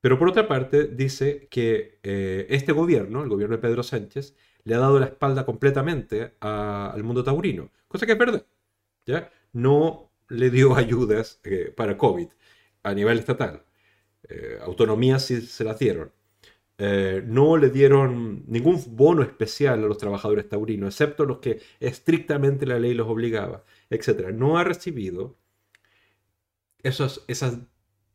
Pero 0.00 0.18
por 0.18 0.28
otra 0.28 0.46
parte, 0.46 0.86
dice 0.86 1.48
que 1.50 1.98
eh, 2.02 2.46
este 2.50 2.72
gobierno, 2.72 3.22
el 3.22 3.28
gobierno 3.28 3.56
de 3.56 3.62
Pedro 3.62 3.82
Sánchez, 3.82 4.36
le 4.64 4.74
ha 4.74 4.78
dado 4.78 4.98
la 5.00 5.06
espalda 5.06 5.44
completamente 5.44 6.34
al 6.40 7.02
mundo 7.02 7.24
taurino, 7.24 7.70
cosa 7.88 8.06
que 8.06 8.12
es 8.12 8.18
verdad. 8.18 8.44
¿ya? 9.06 9.30
No 9.52 10.10
le 10.28 10.50
dio 10.50 10.74
ayudas 10.76 11.40
eh, 11.44 11.72
para 11.76 11.98
COVID 11.98 12.28
a 12.84 12.94
nivel 12.94 13.18
estatal. 13.18 13.64
Eh, 14.28 14.58
autonomía 14.62 15.18
sí 15.18 15.40
se 15.42 15.64
las 15.64 15.78
dieron. 15.78 16.12
no 17.26 17.56
le 17.56 17.70
dieron 17.70 18.44
ningún 18.46 18.80
bono 18.96 19.22
especial 19.22 19.82
a 19.84 19.88
los 19.88 19.98
trabajadores 19.98 20.48
taurinos, 20.48 20.94
excepto 20.94 21.24
los 21.24 21.38
que 21.38 21.60
estrictamente 21.80 22.66
la 22.66 22.78
ley 22.78 22.94
los 22.94 23.08
obligaba, 23.08 23.64
etc. 23.90 24.30
No 24.32 24.58
ha 24.58 24.64
recibido 24.64 25.36
esas 26.82 27.24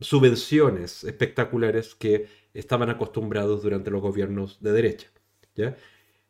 subvenciones 0.04 1.04
espectaculares 1.04 1.96
que 1.96 2.28
estaban 2.54 2.90
acostumbrados 2.90 3.64
durante 3.64 3.90
los 3.92 4.02
gobiernos 4.02 4.62
de 4.62 4.72
derecha. 4.72 5.08
¿ya? 5.56 5.76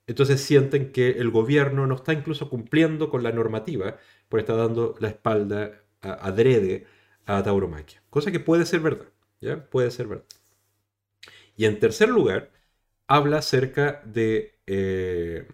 Entonces 0.07 0.41
sienten 0.41 0.91
que 0.91 1.11
el 1.11 1.29
gobierno 1.31 1.87
no 1.87 1.95
está 1.95 2.13
incluso 2.13 2.49
cumpliendo 2.49 3.09
con 3.09 3.23
la 3.23 3.31
normativa, 3.31 3.97
por 4.29 4.39
estar 4.39 4.57
dando 4.57 4.95
la 4.99 5.09
espalda 5.09 5.83
adrede 6.01 6.85
a, 7.25 7.37
a 7.37 7.43
tauromaquia. 7.43 8.01
Cosa 8.09 8.31
que 8.31 8.39
puede 8.39 8.65
ser 8.65 8.81
verdad. 8.81 9.07
¿ya? 9.41 9.65
Puede 9.69 9.91
ser 9.91 10.07
verdad. 10.07 10.25
Y 11.55 11.65
en 11.65 11.79
tercer 11.79 12.09
lugar, 12.09 12.51
habla 13.07 13.37
acerca 13.39 14.01
de 14.05 14.59
eh, 14.65 15.47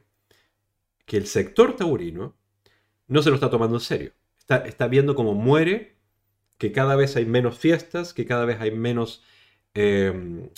que 1.05 1.17
el 1.17 1.27
sector 1.27 1.75
taurino 1.75 2.35
no 3.07 3.21
se 3.21 3.29
lo 3.29 3.35
está 3.35 3.49
tomando 3.49 3.77
en 3.77 3.81
serio. 3.81 4.13
Está, 4.37 4.57
está 4.65 4.87
viendo 4.87 5.15
cómo 5.15 5.33
muere 5.33 5.98
que 6.59 6.71
cada 6.71 6.95
vez 6.95 7.15
hay 7.15 7.25
menos 7.25 7.57
fiestas, 7.57 8.13
que 8.13 8.25
cada 8.25 8.45
vez 8.45 8.61
hay 8.61 8.71
menos 8.71 9.23
em, 9.73 10.49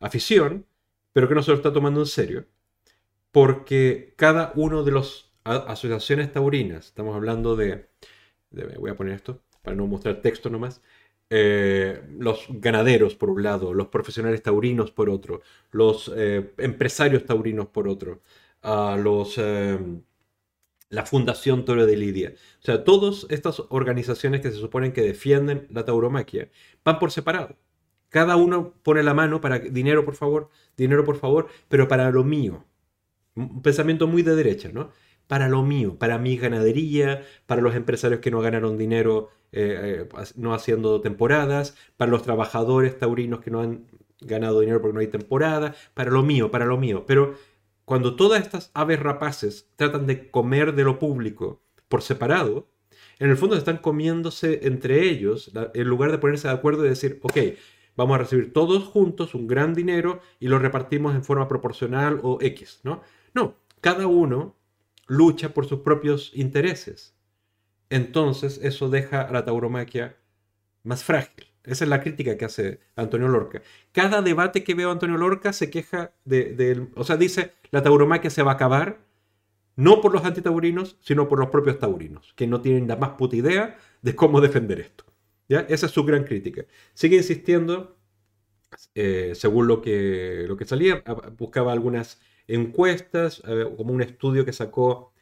afición, 0.00 0.66
pero 1.12 1.28
que 1.28 1.34
no 1.36 1.42
se 1.42 1.50
lo 1.52 1.56
está 1.58 1.72
tomando 1.72 2.00
en 2.00 2.06
serio, 2.06 2.46
porque 3.32 4.14
cada 4.16 4.52
uno 4.56 4.82
de 4.84 4.92
las 4.92 5.30
asociaciones 5.44 6.32
taurinas, 6.32 6.86
estamos 6.86 7.14
hablando 7.14 7.56
de, 7.56 7.88
voy 8.50 8.90
a 8.90 8.96
poner 8.96 9.14
esto 9.14 9.42
para 9.62 9.76
no 9.76 9.86
mostrar 9.86 10.22
texto 10.22 10.50
nomás, 10.50 10.82
eh, 11.28 12.02
los 12.18 12.46
ganaderos 12.48 13.14
por 13.14 13.30
un 13.30 13.42
lado, 13.42 13.74
los 13.74 13.88
profesionales 13.88 14.42
taurinos 14.42 14.90
por 14.90 15.10
otro, 15.10 15.42
los 15.72 16.10
eh, 16.16 16.54
empresarios 16.58 17.24
taurinos 17.26 17.68
por 17.68 17.86
otro, 17.86 18.22
a 18.62 18.96
los 18.96 19.38
em, 19.38 20.02
la 20.90 21.06
Fundación 21.06 21.64
Toro 21.64 21.86
de 21.86 21.96
Lidia. 21.96 22.34
O 22.60 22.64
sea, 22.64 22.84
todas 22.84 23.26
estas 23.30 23.62
organizaciones 23.70 24.42
que 24.42 24.50
se 24.50 24.58
suponen 24.58 24.92
que 24.92 25.02
defienden 25.02 25.66
la 25.70 25.84
tauromaquia 25.84 26.50
van 26.84 26.98
por 26.98 27.12
separado. 27.12 27.56
Cada 28.10 28.36
uno 28.36 28.74
pone 28.82 29.02
la 29.02 29.14
mano 29.14 29.40
para 29.40 29.60
dinero, 29.60 30.04
por 30.04 30.16
favor, 30.16 30.50
dinero, 30.76 31.04
por 31.04 31.16
favor, 31.16 31.48
pero 31.68 31.88
para 31.88 32.10
lo 32.10 32.24
mío. 32.24 32.66
Un 33.36 33.62
pensamiento 33.62 34.08
muy 34.08 34.22
de 34.22 34.34
derecha, 34.34 34.70
¿no? 34.72 34.90
Para 35.28 35.48
lo 35.48 35.62
mío, 35.62 35.96
para 35.96 36.18
mi 36.18 36.36
ganadería, 36.36 37.24
para 37.46 37.62
los 37.62 37.76
empresarios 37.76 38.20
que 38.20 38.32
no 38.32 38.40
ganaron 38.40 38.76
dinero 38.76 39.30
eh, 39.52 40.06
eh, 40.10 40.32
no 40.36 40.54
haciendo 40.54 41.00
temporadas, 41.00 41.76
para 41.96 42.10
los 42.10 42.22
trabajadores 42.22 42.98
taurinos 42.98 43.40
que 43.40 43.50
no 43.52 43.60
han 43.60 43.86
ganado 44.20 44.60
dinero 44.60 44.80
porque 44.80 44.94
no 44.94 45.00
hay 45.00 45.06
temporada, 45.06 45.74
para 45.94 46.10
lo 46.10 46.22
mío, 46.22 46.50
para 46.50 46.66
lo 46.66 46.78
mío. 46.78 47.04
Pero 47.06 47.36
cuando 47.90 48.14
todas 48.14 48.40
estas 48.40 48.70
aves 48.72 49.00
rapaces 49.00 49.68
tratan 49.74 50.06
de 50.06 50.30
comer 50.30 50.76
de 50.76 50.84
lo 50.84 51.00
público 51.00 51.60
por 51.88 52.02
separado, 52.02 52.68
en 53.18 53.30
el 53.30 53.36
fondo 53.36 53.56
están 53.56 53.78
comiéndose 53.78 54.60
entre 54.68 55.08
ellos, 55.08 55.50
en 55.74 55.88
lugar 55.88 56.12
de 56.12 56.18
ponerse 56.18 56.46
de 56.46 56.54
acuerdo 56.54 56.86
y 56.86 56.88
decir, 56.88 57.18
ok, 57.24 57.36
vamos 57.96 58.14
a 58.14 58.18
recibir 58.18 58.52
todos 58.52 58.84
juntos 58.84 59.34
un 59.34 59.48
gran 59.48 59.74
dinero 59.74 60.20
y 60.38 60.46
lo 60.46 60.60
repartimos 60.60 61.16
en 61.16 61.24
forma 61.24 61.48
proporcional 61.48 62.20
o 62.22 62.38
X, 62.40 62.78
¿no? 62.84 63.02
No, 63.34 63.56
cada 63.80 64.06
uno 64.06 64.54
lucha 65.08 65.52
por 65.52 65.66
sus 65.66 65.80
propios 65.80 66.30
intereses. 66.32 67.16
Entonces 67.88 68.60
eso 68.62 68.88
deja 68.88 69.20
a 69.20 69.32
la 69.32 69.44
tauromaquia 69.44 70.16
más 70.84 71.02
frágil, 71.02 71.48
Esa 71.64 71.84
es 71.84 71.90
la 71.90 72.00
crítica 72.00 72.36
que 72.36 72.44
hace 72.44 72.80
Antonio 72.96 73.28
Lorca. 73.28 73.62
Cada 73.92 74.22
debate 74.22 74.64
que 74.64 74.74
veo 74.74 74.90
Antonio 74.90 75.18
Lorca 75.18 75.52
se 75.52 75.70
queja 75.70 76.12
de, 76.24 76.88
o 76.94 77.04
sea, 77.04 77.16
dice 77.16 77.52
la 77.70 77.82
tauromaquia 77.82 78.30
se 78.30 78.42
va 78.42 78.52
a 78.52 78.54
acabar, 78.54 79.00
no 79.76 80.00
por 80.00 80.12
los 80.12 80.24
antitaurinos, 80.24 80.96
sino 81.00 81.28
por 81.28 81.38
los 81.38 81.50
propios 81.50 81.78
taurinos, 81.78 82.32
que 82.34 82.46
no 82.46 82.60
tienen 82.60 82.88
la 82.88 82.96
más 82.96 83.10
puta 83.10 83.36
idea 83.36 83.78
de 84.02 84.16
cómo 84.16 84.40
defender 84.40 84.80
esto. 84.80 85.04
¿ya? 85.48 85.60
Esa 85.68 85.86
es 85.86 85.92
su 85.92 86.04
gran 86.04 86.24
crítica. 86.24 86.64
Sigue 86.94 87.16
insistiendo, 87.16 87.96
eh, 88.94 89.32
según 89.34 89.66
lo 89.68 89.82
que, 89.82 90.44
lo 90.48 90.56
que 90.56 90.64
salía, 90.64 91.02
buscaba 91.36 91.72
algunas 91.72 92.20
encuestas, 92.48 93.42
como 93.76 93.92
un 93.92 94.02
estudio 94.02 94.44
que 94.44 94.52
sacó 94.52 95.12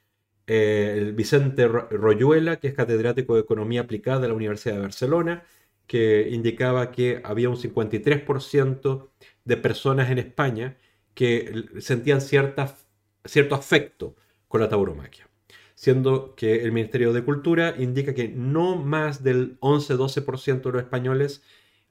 eh, 0.47 0.95
el 0.97 1.13
Vicente 1.13 1.69
Royuela, 1.69 2.57
que 2.57 2.69
es 2.69 2.75
catedrático 2.75 3.35
de 3.35 3.43
Economía 3.43 3.83
Aplicada 3.83 4.21
de 4.21 4.29
la 4.29 4.35
Universidad 4.35 4.77
de 4.77 4.81
Barcelona, 4.81 5.45
que 5.89 6.29
indicaba 6.31 6.93
que 6.93 7.21
había 7.25 7.49
un 7.49 7.57
53% 7.57 9.09
de 9.45 9.57
personas 9.57 10.11
en 10.11 10.19
España 10.19 10.77
que 11.15 11.65
sentían 11.81 12.21
cierto 12.21 13.55
afecto 13.55 14.15
con 14.47 14.61
la 14.61 14.69
tauromaquia, 14.69 15.29
siendo 15.75 16.35
que 16.37 16.63
el 16.63 16.73
Ministerio 16.73 17.13
de 17.13 17.25
Cultura 17.25 17.75
indica 17.79 18.15
que 18.15 18.29
no 18.29 18.77
más 18.77 19.25
del 19.25 19.59
11-12% 19.61 20.63
de 20.63 20.73
los 20.73 20.83
españoles 20.83 21.43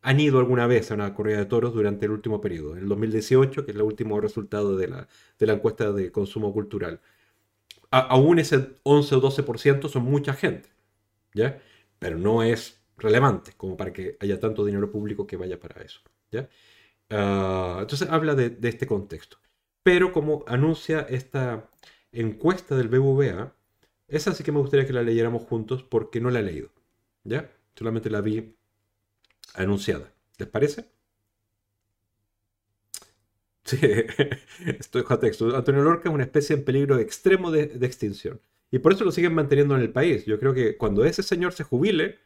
han 0.01 0.19
ido 0.19 0.39
alguna 0.39 0.67
vez 0.67 0.91
a 0.91 0.93
una 0.93 1.13
corrida 1.15 1.39
de 1.39 1.45
toros 1.45 1.73
durante 1.73 2.05
el 2.05 2.11
último 2.11 2.39
periodo, 2.39 2.73
en 2.77 2.83
el 2.83 2.89
2018, 2.89 3.65
que 3.65 3.71
es 3.71 3.75
el 3.75 3.81
último 3.83 4.21
resultado 4.21 4.77
de 4.77 4.87
la, 4.87 5.07
de 5.39 5.47
la 5.47 5.53
encuesta 5.53 5.91
de 5.91 6.11
consumo 6.11 6.53
cultural. 6.53 7.01
aún 7.91 8.39
ese 8.39 8.75
11 8.83 9.15
o 9.15 9.21
12% 9.21 9.89
son 9.89 10.03
mucha 10.03 10.33
gente, 10.33 10.69
¿ya? 11.33 11.59
Pero 11.99 12.17
no 12.19 12.43
es 12.43 12.76
relevante 12.97 13.53
como 13.57 13.77
para 13.77 13.93
que 13.93 14.17
haya 14.19 14.39
tanto 14.39 14.65
dinero 14.65 14.91
público 14.91 15.27
que 15.27 15.37
vaya 15.37 15.59
para 15.59 15.81
eso, 15.81 16.01
¿ya? 16.31 16.49
Ah, 17.09 17.79
entonces 17.81 18.09
habla 18.09 18.35
de, 18.35 18.57
este 18.67 18.87
contexto. 18.87 19.37
Pero 19.83 20.11
como 20.11 20.43
anuncia 20.47 21.01
esta 21.09 21.69
encuesta 22.11 22.75
del 22.75 22.89
BBVA, 22.89 23.53
esa 24.07 24.33
sí 24.33 24.43
que 24.43 24.51
me 24.51 24.59
gustaría 24.59 24.85
que 24.87 24.93
la 24.93 25.03
leyéramos 25.03 25.43
juntos 25.43 25.83
porque 25.83 26.19
no 26.19 26.29
la 26.31 26.39
he 26.39 26.43
leído, 26.43 26.71
¿ya? 27.23 27.51
Solamente 27.75 28.09
la 28.09 28.21
vi 28.21 28.55
anunciada. 29.55 30.13
¿Les 30.37 30.47
parece? 30.49 30.85
Sí, 33.67 33.77
estoy 34.79 35.03
texto. 35.19 35.55
Antonio 35.55 35.83
Lorca 35.83 36.07
es 36.09 36.15
una 36.15 36.23
especie 36.23 36.55
en 36.55 36.63
peligro 36.63 36.97
extremo 36.99 37.51
de, 37.51 37.63
extinción. 37.81 38.39
Y 38.71 38.79
por 38.79 38.93
eso 38.93 39.03
lo 39.03 39.11
siguen 39.11 39.33
manteniendo 39.35 39.75
en 39.75 39.81
el 39.81 39.91
país. 39.91 40.25
Yo 40.25 40.39
creo 40.39 40.53
que 40.53 40.77
cuando 40.77 41.05
ese 41.05 41.21
señor 41.23 41.53
se 41.53 41.63
jubile, 41.63 42.17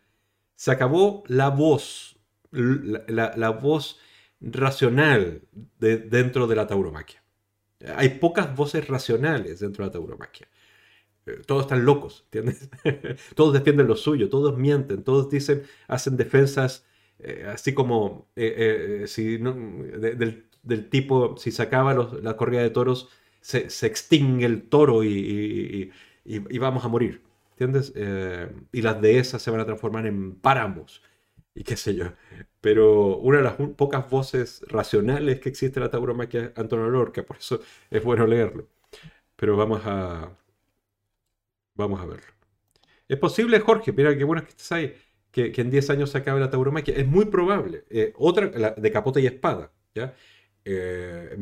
se 0.62 0.70
acabó 0.70 1.24
la 1.26 1.50
voz, 1.50 2.20
la, 2.52 3.50
voz 3.50 4.00
racional 4.40 5.42
de, 5.80 5.98
dentro 5.98 6.46
de 6.46 6.56
la 6.56 6.68
tauromaquia. 6.68 7.24
Hay 7.96 8.10
pocas 8.20 8.56
voces 8.56 8.88
racionales 8.88 9.62
dentro 9.62 9.84
de 9.84 9.88
la 9.88 9.94
tauromaquia. 9.94 10.48
Eh, 11.26 11.42
todos 11.48 11.64
están 11.64 11.84
locos, 11.84 12.28
¿entiendes? 12.32 12.70
todos 13.36 13.54
defienden 13.54 13.88
lo 13.88 13.96
suyo, 13.96 14.30
todos 14.30 14.56
mienten, 14.56 15.04
todos 15.04 15.32
dicen, 15.32 15.64
hacen 15.88 16.16
defensas 16.16 16.86
eh, 17.18 17.48
así 17.52 17.74
como 17.74 18.30
eh, 18.36 19.06
si 19.08 19.40
del, 19.40 20.90
tipo, 20.92 21.38
si 21.38 21.52
se 21.52 21.64
acaba 21.64 21.96
la 22.22 22.38
corrida 22.38 22.62
de 22.62 22.70
toros, 22.70 23.10
se, 23.40 23.66
extingue 23.88 24.46
el 24.46 24.70
toro 24.70 25.04
y, 25.04 25.92
vamos 26.60 26.86
a 26.86 26.88
morir, 26.88 27.24
¿entiendes? 27.64 27.94
y 28.72 28.82
las 28.82 29.02
dehesas 29.02 29.42
se 29.42 29.52
van 29.52 29.60
a 29.60 29.66
transformar 29.66 30.06
en 30.06 30.36
páramos 30.36 31.02
y 31.56 31.64
qué 31.64 31.78
sé 31.78 31.96
yo. 31.96 32.14
Pero 32.62 33.18
una 33.18 33.38
de 33.40 33.44
las 33.44 33.56
pocas 33.76 34.10
voces 34.10 34.64
racionales 34.68 35.40
que 35.40 35.50
existe 35.50 35.80
en 35.80 35.86
la 35.86 35.92
tauromaquia 35.92 36.46
es 36.46 36.58
Antonio 36.58 36.90
Lorca, 36.90 37.24
por 37.24 37.38
eso 37.38 37.62
es 37.90 38.04
bueno 38.04 38.28
leerlo. 38.28 38.68
Pero 39.36 39.58
vamos 39.58 39.82
a, 39.86 40.32
vamos 41.76 42.00
a 42.02 42.06
verlo. 42.06 42.32
Es 43.08 43.18
posible, 43.18 43.60
Jorge, 43.60 43.92
mira 43.94 44.18
qué 44.18 44.24
bueno 44.24 44.44
que 44.44 44.50
estés 44.50 44.72
ahí, 44.72 44.96
que, 45.32 45.54
en 45.56 45.70
10 45.72 45.90
años 45.92 46.12
se 46.12 46.18
acabe 46.20 46.40
la 46.40 46.50
tauromaquia. 46.50 46.96
Es 46.96 47.08
muy 47.08 47.26
probable. 47.26 47.86
Eh, 47.90 48.14
otra, 48.18 48.48
de 48.48 48.92
capote 48.92 49.22
y 49.22 49.28
espada, 49.28 49.72
¿ya? 49.96 50.16
Eh, 50.66 51.38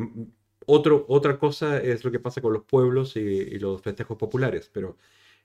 otro, 0.66 1.06
otra 1.10 1.38
cosa 1.40 1.80
es 1.82 2.04
lo 2.04 2.12
que 2.12 2.20
pasa 2.20 2.42
con 2.42 2.54
los 2.54 2.64
pueblos 2.64 3.16
y, 3.16 3.20
y 3.20 3.60
los 3.60 3.82
festejos 3.82 4.18
populares, 4.18 4.70
pero 4.74 4.98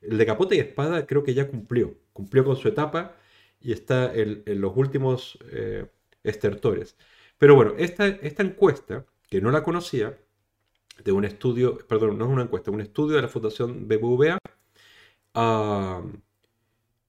el 0.02 0.18
de 0.18 0.26
capote 0.26 0.56
y 0.56 0.60
espada 0.60 1.06
creo 1.06 1.24
que 1.24 1.34
ya 1.34 1.48
cumplió. 1.48 1.94
Cumplió 2.12 2.44
con 2.44 2.56
su 2.56 2.68
etapa 2.68 3.16
y 3.60 3.72
está 3.72 4.14
en, 4.14 4.42
los 4.60 4.76
últimos 4.76 5.38
eh, 5.50 5.86
estertores. 6.22 6.96
Pero 7.38 7.54
bueno, 7.54 7.74
esta, 7.78 8.06
esta 8.06 8.42
encuesta, 8.42 9.06
que 9.28 9.40
no 9.40 9.50
la 9.50 9.62
conocía, 9.62 10.18
de 11.02 11.12
un 11.12 11.24
estudio, 11.24 11.78
perdón, 11.88 12.18
no 12.18 12.26
es 12.26 12.30
una 12.30 12.42
encuesta, 12.42 12.70
un 12.70 12.80
estudio 12.80 13.16
de 13.16 13.22
la 13.22 13.28
Fundación 13.28 13.88
BBVA, 13.88 14.38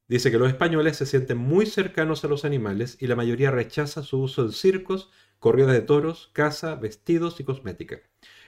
dice 0.07 0.31
que 0.31 0.39
los 0.39 0.47
españoles 0.47 0.97
se 0.97 1.05
sienten 1.05 1.37
muy 1.37 1.65
cercanos 1.65 2.23
a 2.23 2.27
los 2.27 2.45
animales 2.45 2.97
y 2.99 3.07
la 3.07 3.15
mayoría 3.15 3.51
rechaza 3.51 4.03
su 4.03 4.21
uso 4.21 4.43
en 4.43 4.51
circos, 4.51 5.11
corridas 5.39 5.73
de 5.73 5.81
toros, 5.81 6.29
caza, 6.33 6.75
vestidos 6.75 7.39
y 7.39 7.43
cosmética. 7.43 8.01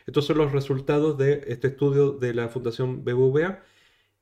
Estos 0.07 0.25
son 0.25 0.37
los 0.37 0.51
resultados 0.51 1.17
de 1.17 1.43
este 1.47 1.67
estudio 1.67 2.13
de 2.13 2.33
la 2.33 2.47
Fundación 2.49 3.03
BBVA 3.03 3.61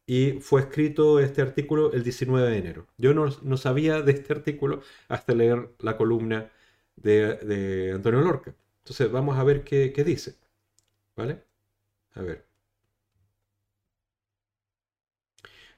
y 0.08 0.34
fue 0.34 0.62
escrito 0.62 1.20
este 1.20 1.42
artículo 1.42 1.92
el 1.94 2.04
19 2.04 2.50
de 2.50 2.58
enero. 2.58 2.88
Yo 2.98 3.14
no, 3.14 3.58
sabía 3.58 4.02
de 4.02 4.12
este 4.14 4.34
artículo 4.34 4.82
hasta 5.08 5.34
leer 5.34 5.70
la 5.80 5.98
columna 5.98 6.52
de, 6.96 7.92
Antonio 7.94 8.22
Lorca. 8.22 8.56
Entonces 8.80 9.12
vamos 9.12 9.38
a 9.38 9.44
ver 9.44 9.64
qué, 9.64 9.92
dice. 10.06 10.38
¿Vale? 11.16 11.44
A 12.14 12.22
ver. 12.22 12.46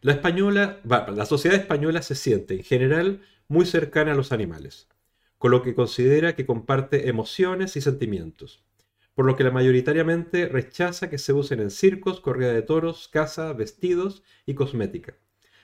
La 0.02 0.14
española, 0.14 0.80
la 0.84 1.26
sociedad 1.26 1.58
española 1.58 2.02
se 2.02 2.16
siente 2.16 2.56
en 2.56 2.64
general 2.64 3.22
muy 3.48 3.66
cercana 3.66 4.12
a 4.12 4.16
los 4.16 4.32
animales, 4.32 4.88
con 5.38 5.52
lo 5.52 5.64
que 5.64 5.76
considera 5.76 6.36
que 6.36 6.46
comparte 6.46 7.10
emociones 7.10 7.76
y 7.78 7.82
sentimientos 7.82 8.67
por 9.18 9.26
lo 9.26 9.36
que 9.36 9.44
la 9.44 9.50
mayoritariamente 9.50 10.48
rechaza 10.48 11.10
que 11.10 11.18
se 11.18 11.34
usen 11.34 11.60
en 11.60 11.72
circos, 11.72 12.22
corrida 12.22 12.54
de 12.54 12.62
toros, 12.62 13.08
caza, 13.08 13.52
vestidos 13.54 14.22
y 14.46 14.54
cosmética. 14.54 15.18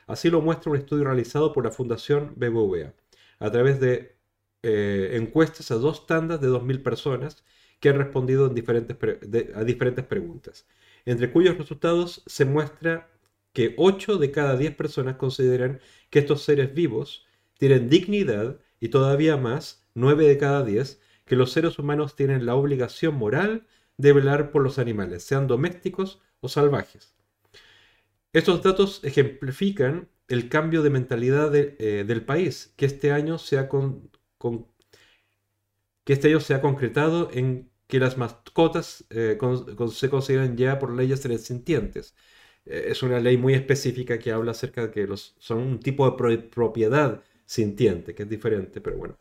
Así 0.08 0.32
lo 0.32 0.42
muestra 0.42 0.72
un 0.72 0.78
estudio 0.80 1.04
realizado 1.04 1.54
por 1.54 1.64
la 1.64 1.70
Fundación 1.70 2.34
BBVA, 2.36 2.96
a 3.38 3.52
través 3.52 3.80
de 3.80 4.18
eh, 4.64 5.12
encuestas 5.22 5.70
a 5.70 5.76
dos 5.76 6.08
tandas 6.08 6.42
de 6.42 6.48
2.000 6.48 6.82
personas 6.82 7.46
que 7.80 7.90
han 7.90 8.00
respondido 8.00 8.48
a 8.48 9.64
diferentes 9.64 10.06
preguntas, 10.06 10.68
entre 11.06 11.32
cuyos 11.32 11.56
resultados 11.56 12.24
se 12.26 12.46
muestra 12.46 13.12
que 13.54 13.76
8 13.78 14.18
de 14.18 14.32
cada 14.32 14.58
10 14.58 14.74
personas 14.76 15.18
consideran 15.18 15.80
que 16.10 16.18
estos 16.18 16.42
seres 16.42 16.74
vivos 16.74 17.28
tienen 17.60 17.88
dignidad 17.88 18.60
y 18.80 18.88
todavía 18.88 19.38
más, 19.38 19.88
9 19.94 20.28
de 20.28 20.40
cada 20.40 20.64
10, 20.64 21.03
que 21.26 21.36
los 21.36 21.52
seres 21.52 21.80
humanos 21.80 22.16
tienen 22.16 22.46
la 22.46 22.56
obligación 22.56 23.16
moral 23.16 23.68
de 23.98 24.14
velar 24.14 24.52
por 24.52 24.64
los 24.64 24.80
animales, 24.80 25.24
sean 25.24 25.48
domésticos 25.48 26.22
o 26.42 26.50
salvajes. 26.50 27.16
Estos 28.34 28.64
datos 28.64 29.02
ejemplifican 29.04 30.10
el 30.28 30.50
cambio 30.50 30.82
de 30.82 30.90
mentalidad 30.90 31.56
eh, 31.56 32.04
del 32.06 32.26
país, 32.26 32.74
que 32.78 32.86
este, 32.86 33.12
año 33.12 33.38
se 33.38 33.58
ha 33.60 33.70
que 36.04 36.14
este 36.14 36.30
año 36.30 36.40
se 36.40 36.54
ha 36.54 36.62
concretado 36.62 37.30
en 37.32 37.70
que 37.88 38.00
las 38.00 38.18
mascotas 38.18 39.06
eh, 39.10 39.38
se 39.92 40.10
consideran 40.10 40.58
ya 40.58 40.80
por 40.80 40.92
leyes 40.94 41.22
sintientes. 41.22 42.16
Eh, 42.66 42.88
es 42.90 43.04
una 43.04 43.20
ley 43.20 43.38
muy 43.38 43.54
específica 43.54 44.18
que 44.20 44.32
habla 44.32 44.52
acerca 44.52 44.84
de 44.88 44.92
que 44.92 45.08
los, 45.08 45.36
son 45.40 45.60
un 45.60 45.80
tipo 45.80 46.10
de 46.10 46.38
propiedad 46.40 47.24
sintiente, 47.46 48.16
que 48.16 48.24
es 48.24 48.30
diferente, 48.30 48.82
pero 48.82 48.98
bueno 48.98 49.18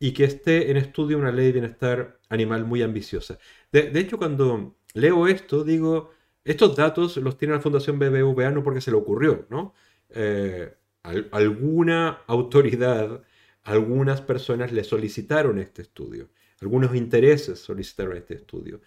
y 0.00 0.12
que 0.12 0.24
esté 0.24 0.70
en 0.70 0.76
estudio 0.76 1.18
una 1.18 1.32
ley 1.32 1.46
de 1.46 1.52
bienestar 1.52 2.20
animal 2.28 2.64
muy 2.64 2.82
ambiciosa. 2.82 3.38
De, 3.72 3.90
hecho, 3.98 4.18
cuando 4.18 4.76
leo 4.94 5.26
esto, 5.26 5.64
digo, 5.64 6.12
estos 6.44 6.76
datos 6.76 7.16
los 7.18 7.36
tiene 7.36 7.54
la 7.54 7.60
Fundación 7.60 7.98
BBVA 7.98 8.50
no 8.50 8.62
porque 8.62 8.80
se 8.80 8.90
le 8.90 8.96
ocurrió, 8.96 9.46
¿no? 9.50 9.74
Eh, 10.10 10.74
alguna 11.02 12.20
autoridad, 12.26 13.22
algunas 13.62 14.20
personas 14.20 14.72
le 14.72 14.84
solicitaron 14.84 15.58
este 15.58 15.82
estudio, 15.82 16.30
algunos 16.60 16.94
intereses 16.94 17.58
solicitaron 17.58 18.16
este 18.16 18.34
estudio. 18.34 18.80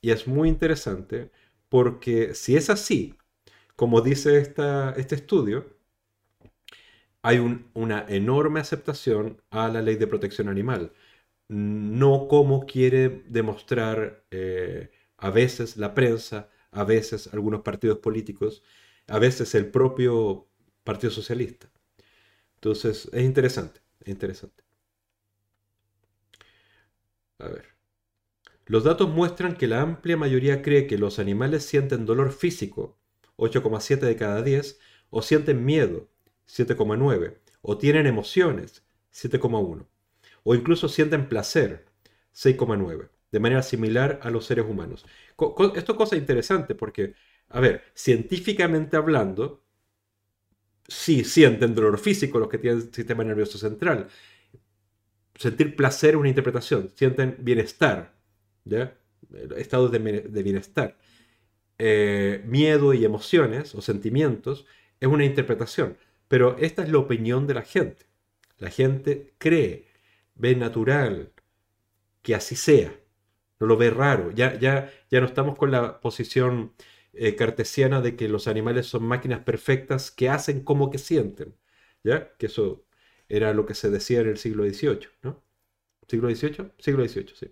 Y 0.00 0.10
es 0.10 0.26
muy 0.26 0.48
interesante 0.48 1.30
porque 1.68 2.34
si 2.34 2.56
es 2.56 2.70
así, 2.70 3.14
como 3.76 4.00
dice 4.00 4.38
esta, 4.38 4.92
este 4.96 5.14
estudio, 5.16 5.75
hay 7.26 7.38
una 7.74 8.06
enorme 8.08 8.60
aceptación 8.60 9.42
a 9.50 9.68
la 9.68 9.82
ley 9.82 9.96
de 9.96 10.06
protección 10.06 10.48
animal. 10.48 10.92
No 11.48 12.28
como 12.28 12.66
quiere 12.66 13.24
demostrar 13.26 14.24
eh, 14.30 14.90
a 15.16 15.30
veces 15.30 15.76
la 15.76 15.92
prensa, 15.92 16.50
a 16.70 16.84
veces 16.84 17.28
algunos 17.32 17.62
partidos 17.62 17.98
políticos, 17.98 18.62
a 19.08 19.18
veces 19.18 19.56
el 19.56 19.70
propio 19.72 20.46
Partido 20.84 21.10
Socialista. 21.10 21.68
Entonces, 22.54 23.10
es 23.12 23.24
interesante, 23.24 23.80
es 24.00 24.08
interesante. 24.08 24.62
A 27.40 27.48
ver. 27.48 27.66
Los 28.66 28.84
datos 28.84 29.08
muestran 29.08 29.56
que 29.56 29.66
la 29.66 29.80
amplia 29.82 30.16
mayoría 30.16 30.62
cree 30.62 30.86
que 30.86 30.98
los 30.98 31.18
animales 31.18 31.64
sienten 31.64 32.06
dolor 32.06 32.32
físico, 32.32 32.98
8,7 33.36 33.98
de 34.06 34.16
cada 34.16 34.42
10, 34.42 34.78
o 35.10 35.22
sienten 35.22 35.64
miedo, 35.64 36.08
7,9, 36.48 37.38
o 37.62 37.78
tienen 37.78 38.06
emociones, 38.06 38.84
7,1, 39.12 39.86
o 40.44 40.54
incluso 40.54 40.88
sienten 40.88 41.28
placer, 41.28 41.86
6,9, 42.34 43.08
de 43.32 43.40
manera 43.40 43.62
similar 43.62 44.20
a 44.22 44.30
los 44.30 44.46
seres 44.46 44.66
humanos. 44.66 45.04
Esto 45.74 45.92
es 45.92 45.98
cosa 45.98 46.16
interesante 46.16 46.74
porque, 46.74 47.14
a 47.48 47.60
ver, 47.60 47.82
científicamente 47.94 48.96
hablando, 48.96 49.62
sí 50.88 51.24
sienten 51.24 51.74
dolor 51.74 51.98
físico 51.98 52.38
los 52.38 52.48
que 52.48 52.58
tienen 52.58 52.92
sistema 52.92 53.24
nervioso 53.24 53.58
central. 53.58 54.08
Sentir 55.34 55.76
placer 55.76 56.10
es 56.10 56.16
una 56.16 56.28
interpretación, 56.28 56.90
sienten 56.94 57.36
bienestar. 57.40 58.14
Estados 59.56 59.90
de, 59.92 59.98
bienestar. 60.42 60.96
Eh, 61.78 62.42
miedo 62.46 62.94
y 62.94 63.04
emociones 63.04 63.74
o 63.74 63.82
sentimientos 63.82 64.66
es 64.98 65.08
una 65.08 65.24
interpretación, 65.24 65.98
pero 66.28 66.56
esta 66.58 66.82
es 66.82 66.90
la 66.90 66.98
opinión 66.98 67.46
de 67.46 67.54
la 67.54 67.62
gente. 67.62 68.06
La 68.58 68.70
gente 68.70 69.34
cree, 69.38 69.86
ve 70.34 70.56
natural 70.56 71.32
que 72.22 72.34
así 72.34 72.56
sea, 72.56 72.92
no 73.60 73.66
lo 73.66 73.76
ve 73.76 73.90
raro. 73.90 74.32
Ya, 74.32 74.58
ya, 74.58 74.92
ya 75.10 75.20
no 75.20 75.26
estamos 75.26 75.56
con 75.56 75.70
la 75.70 76.00
posición 76.00 76.72
eh, 77.12 77.36
cartesiana 77.36 78.00
de 78.00 78.16
que 78.16 78.28
los 78.28 78.48
animales 78.48 78.86
son 78.86 79.04
máquinas 79.04 79.40
perfectas 79.40 80.10
que 80.10 80.28
hacen 80.28 80.62
como 80.64 80.90
que 80.90 80.98
sienten. 80.98 81.54
¿Ya? 82.04 82.36
Que 82.38 82.46
eso 82.46 82.86
era 83.28 83.52
lo 83.54 83.66
que 83.66 83.74
se 83.74 83.90
decía 83.90 84.20
en 84.20 84.28
el 84.28 84.38
siglo 84.38 84.64
XVIII, 84.64 85.08
¿no? 85.22 85.42
¿Siglo 86.08 86.30
XVIII? 86.30 86.72
Siglo 86.78 87.06
XVIII, 87.06 87.34
sí. 87.34 87.50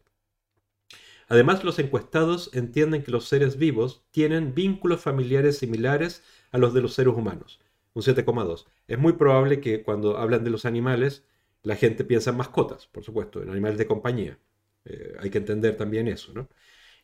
Además, 1.28 1.64
los 1.64 1.78
encuestados 1.78 2.50
entienden 2.52 3.02
que 3.02 3.10
los 3.10 3.26
seres 3.28 3.56
vivos 3.56 4.04
tienen 4.10 4.54
vínculos 4.54 5.00
familiares 5.00 5.58
similares 5.58 6.22
a 6.52 6.58
los 6.58 6.74
de 6.74 6.82
los 6.82 6.94
seres 6.94 7.14
humanos, 7.14 7.60
un 7.94 8.02
7,2. 8.02 8.66
Es 8.88 8.98
muy 8.98 9.14
probable 9.14 9.60
que 9.60 9.82
cuando 9.82 10.18
hablan 10.18 10.44
de 10.44 10.50
los 10.50 10.64
animales, 10.66 11.24
la 11.62 11.76
gente 11.76 12.04
piensa 12.04 12.30
en 12.30 12.36
mascotas, 12.36 12.86
por 12.88 13.04
supuesto, 13.04 13.42
en 13.42 13.50
animales 13.50 13.78
de 13.78 13.86
compañía. 13.86 14.38
Eh, 14.84 15.14
hay 15.18 15.30
que 15.30 15.38
entender 15.38 15.76
también 15.76 16.08
eso, 16.08 16.32
¿no? 16.34 16.48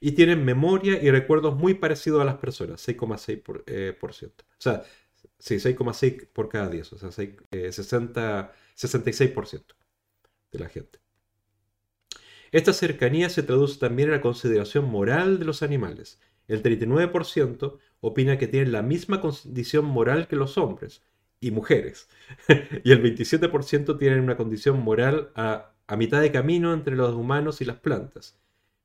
Y 0.01 0.13
tienen 0.13 0.45
memoria 0.45 1.03
y 1.03 1.11
recuerdos 1.11 1.57
muy 1.57 1.75
parecidos 1.75 2.23
a 2.23 2.25
las 2.25 2.37
personas, 2.37 2.87
6,6%. 2.87 3.65
Eh, 3.67 3.97
o 4.01 4.13
sea, 4.59 4.83
sí, 5.39 5.57
6,6 5.57 6.29
por 6.33 6.49
cada 6.49 6.69
10, 6.69 6.93
o 6.95 6.99
sea, 6.99 7.11
60, 7.11 8.53
66% 8.77 9.61
eh, 9.61 9.75
de 10.53 10.59
la 10.59 10.69
gente. 10.69 11.01
Esta 12.53 12.73
cercanía 12.73 13.31
se 13.31 13.43
traduce 13.43 13.79
también 13.79 14.09
en 14.09 14.17
la 14.17 14.21
consideración 14.21 14.87
moral 14.87 15.39
de 15.39 15.45
los 15.45 15.63
animales. 15.63 16.19
El 16.49 16.63
39% 16.63 17.79
opina 18.01 18.39
que 18.39 18.49
tienen 18.49 18.73
la 18.73 18.83
misma 18.83 19.21
condición 19.21 19.85
moral 19.85 20.29
que 20.29 20.37
los 20.37 20.59
hombres 20.59 21.03
y 21.41 21.51
mujeres. 21.51 22.09
y 22.85 22.93
el 22.93 23.03
27% 23.03 23.99
tienen 23.99 24.21
una 24.21 24.37
condición 24.37 24.81
moral 24.83 25.31
a 25.35 25.71
a 25.91 25.97
mitad 25.97 26.21
de 26.21 26.31
camino 26.31 26.73
entre 26.73 26.95
los 26.95 27.17
humanos 27.17 27.61
y 27.61 27.65
las 27.65 27.79
plantas, 27.79 28.39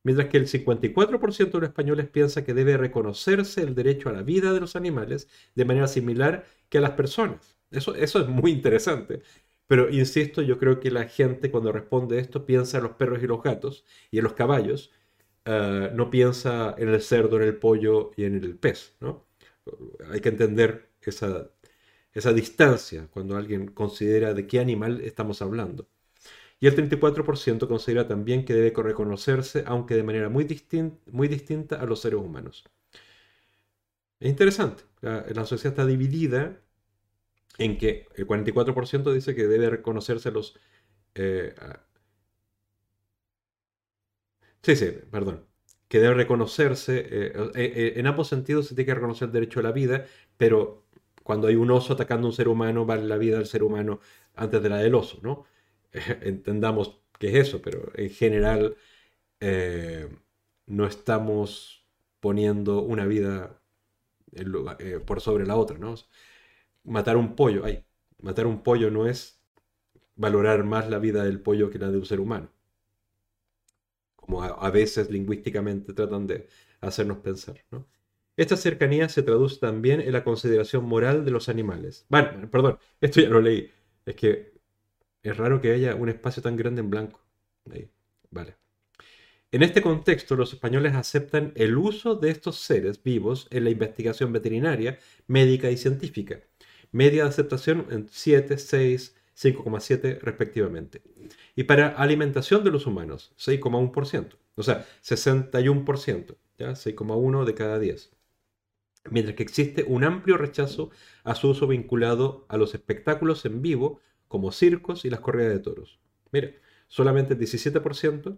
mientras 0.03 0.27
que 0.27 0.37
el 0.37 0.47
54% 0.47 1.51
de 1.51 1.59
los 1.59 1.69
españoles 1.69 2.09
piensa 2.09 2.43
que 2.43 2.55
debe 2.55 2.77
reconocerse 2.77 3.61
el 3.61 3.75
derecho 3.75 4.09
a 4.09 4.13
la 4.13 4.23
vida 4.23 4.53
de 4.53 4.59
los 4.59 4.75
animales 4.75 5.29
de 5.53 5.65
manera 5.65 5.87
similar 5.87 6.45
que 6.67 6.79
a 6.79 6.81
las 6.81 6.91
personas. 6.91 7.59
Eso, 7.69 7.93
eso 7.93 8.19
es 8.21 8.27
muy 8.27 8.51
interesante. 8.51 9.21
Pero 9.67 9.91
insisto, 9.91 10.41
yo 10.41 10.57
creo 10.57 10.79
que 10.79 10.89
la 10.89 11.03
gente 11.03 11.51
cuando 11.51 11.71
responde 11.71 12.17
esto 12.17 12.43
piensa 12.43 12.77
en 12.77 12.85
los 12.85 12.93
perros 12.93 13.21
y 13.21 13.27
los 13.27 13.43
gatos 13.43 13.85
y 14.09 14.17
en 14.17 14.23
los 14.23 14.33
caballos, 14.33 14.91
ah, 15.45 15.89
no 15.93 16.09
piensa 16.09 16.75
en 16.77 16.89
el 16.89 17.01
cerdo, 17.01 17.37
en 17.37 17.43
el 17.43 17.57
pollo 17.57 18.11
y 18.17 18.25
en 18.25 18.35
el 18.35 18.57
pez. 18.57 18.95
¿no? 18.99 19.25
Hay 20.11 20.21
que 20.21 20.29
entender 20.29 20.89
esa, 21.01 21.49
esa 22.13 22.33
distancia 22.33 23.07
cuando 23.11 23.37
alguien 23.37 23.67
considera 23.67 24.33
de 24.33 24.47
qué 24.47 24.59
animal 24.59 25.01
estamos 25.01 25.41
hablando 25.41 25.87
y 26.59 26.67
el 26.67 26.75
34% 26.75 27.67
considera 27.67 28.07
también 28.07 28.45
que 28.45 28.53
debe 28.53 28.71
reconocerse, 28.81 29.63
aunque 29.67 29.95
de 29.95 30.03
manera 30.03 30.29
muy, 30.29 30.47
muy 31.11 31.27
distinta 31.27 31.81
a 31.81 31.85
los 31.85 32.01
seres 32.01 32.19
humanos. 32.19 32.63
Es 34.19 34.29
interesante, 34.29 34.83
la, 35.01 35.45
sociedad 35.45 35.73
está 35.73 35.85
dividida 35.85 36.59
en 37.57 37.77
que 37.77 38.07
el 38.15 38.27
44% 38.27 39.13
dice 39.13 39.35
que 39.35 39.47
debe 39.47 39.69
reconocerse 39.69 40.29
a 40.29 40.31
los... 40.31 40.57
Eh, 41.15 41.53
sí, 44.65 44.75
sí, 44.75 44.87
perdón. 45.11 45.45
Que 45.87 45.99
debe 45.99 46.15
reconocerse, 46.15 46.99
eh, 47.09 47.33
eh, 47.55 47.93
en 47.97 48.07
ambos 48.07 48.27
sentidos 48.27 48.67
se 48.67 48.75
tiene 48.75 48.87
que 48.87 48.95
reconocer 48.95 49.27
el 49.27 49.33
derecho 49.33 49.59
a 49.59 49.63
la 49.63 49.71
vida, 49.71 50.05
pero 50.37 50.85
cuando 51.23 51.47
hay 51.47 51.55
un 51.55 51.71
oso 51.71 51.93
atacando 51.93 52.27
a 52.27 52.31
un 52.31 52.35
ser 52.35 52.47
humano, 52.47 52.85
vale 52.85 53.03
la 53.05 53.17
vida 53.17 53.37
del 53.37 53.47
ser 53.47 53.63
humano 53.63 53.99
antes 54.35 54.61
de 54.63 54.69
la 54.69 54.77
del 54.77 54.95
oso, 54.95 55.19
¿no? 55.23 55.45
entendamos 56.21 57.01
qué 57.19 57.29
es 57.29 57.47
eso, 57.49 57.61
pero 57.61 57.91
en 57.95 58.09
general 58.09 58.77
eh, 59.41 60.09
no 60.67 60.87
estamos 60.87 61.85
poniendo 62.21 62.81
una 62.83 63.05
vida 63.05 63.61
eh, 64.33 64.99
por 65.05 65.21
sobre 65.21 65.45
la 65.45 65.55
otra, 65.57 65.77
¿no? 65.77 65.95
Matar 66.85 67.17
un 67.17 67.35
pollo, 67.35 67.65
ay, 67.65 67.85
matar 68.21 68.47
un 68.47 68.63
pollo 68.63 68.91
no 68.91 69.07
es 69.07 69.41
valorar 70.15 70.63
más 70.65 70.89
la 70.89 70.99
vida 70.99 71.23
del 71.25 71.41
pollo 71.41 71.69
que 71.71 71.79
la 71.79 71.91
de 71.91 71.97
un 71.99 72.05
ser 72.05 72.19
humano. 72.21 72.51
Como 74.25 74.41
a, 74.41 74.71
veces 74.71 75.11
lingüísticamente 75.11 75.93
tratan 75.93 76.25
de 76.25 76.47
hacernos 76.81 77.19
pensar, 77.19 77.63
¿no? 77.69 77.87
Esta 78.37 78.57
cercanía 78.57 79.07
se 79.07 79.23
traduce 79.23 79.59
también 79.59 80.01
en 80.01 80.11
la 80.11 80.23
consideración 80.23 80.83
moral 80.83 81.23
de 81.23 81.31
los 81.31 81.47
animales. 81.47 82.05
Bueno, 82.09 82.49
perdón, 82.49 82.79
esto 82.99 83.21
ya 83.21 83.29
lo 83.29 83.39
leí. 83.39 83.71
Es 84.05 84.15
que 84.15 84.53
es 85.23 85.37
raro 85.37 85.61
que 85.61 85.71
haya 85.71 85.95
un 85.95 86.09
espacio 86.09 86.43
tan 86.43 86.57
grande 86.57 86.81
en 86.81 86.89
blanco. 86.89 87.21
Vale. 88.31 88.57
En 89.51 89.63
este 89.63 89.81
contexto, 89.81 90.35
los 90.35 90.51
españoles 90.51 90.95
aceptan 90.95 91.53
el 91.55 91.77
uso 91.77 92.15
de 92.15 92.29
estos 92.29 92.59
seres 92.59 93.01
vivos 93.01 93.47
en 93.51 93.63
la 93.63 93.69
investigación 93.69 94.33
veterinaria, 94.33 94.99
médica 95.27 95.71
y 95.71 95.77
científica. 95.77 96.41
Media 96.91 97.23
de 97.23 97.29
aceptación 97.29 97.87
en 97.89 98.09
7, 98.09 98.57
6, 98.57 99.15
5,7 99.35 100.19
respectivamente. 100.21 101.01
Y 101.55 101.63
para 101.63 101.89
alimentación 101.89 102.63
de 102.63 102.71
los 102.71 102.87
humanos, 102.87 103.33
6,1%. 103.37 104.37
O 104.55 104.63
sea, 104.63 104.85
61%, 105.03 106.37
¿ya? 106.57 106.71
6,1 106.71 107.45
de 107.45 107.53
cada 107.53 107.79
10. 107.79 108.11
Mientras 109.11 109.35
que 109.35 109.43
existe 109.43 109.83
un 109.83 110.03
amplio 110.03 110.37
rechazo 110.37 110.89
a 111.23 111.35
su 111.35 111.49
uso 111.49 111.67
vinculado 111.67 112.45
a 112.49 112.57
los 112.57 112.73
espectáculos 112.73 113.45
en 113.45 113.61
vivo 113.61 113.99
como 114.27 114.51
circos 114.51 115.05
y 115.05 115.09
las 115.09 115.19
corridas 115.19 115.53
de 115.53 115.59
toros. 115.59 115.99
Mira, 116.31 116.51
solamente 116.87 117.33
el 117.33 117.39
17% 117.39 118.37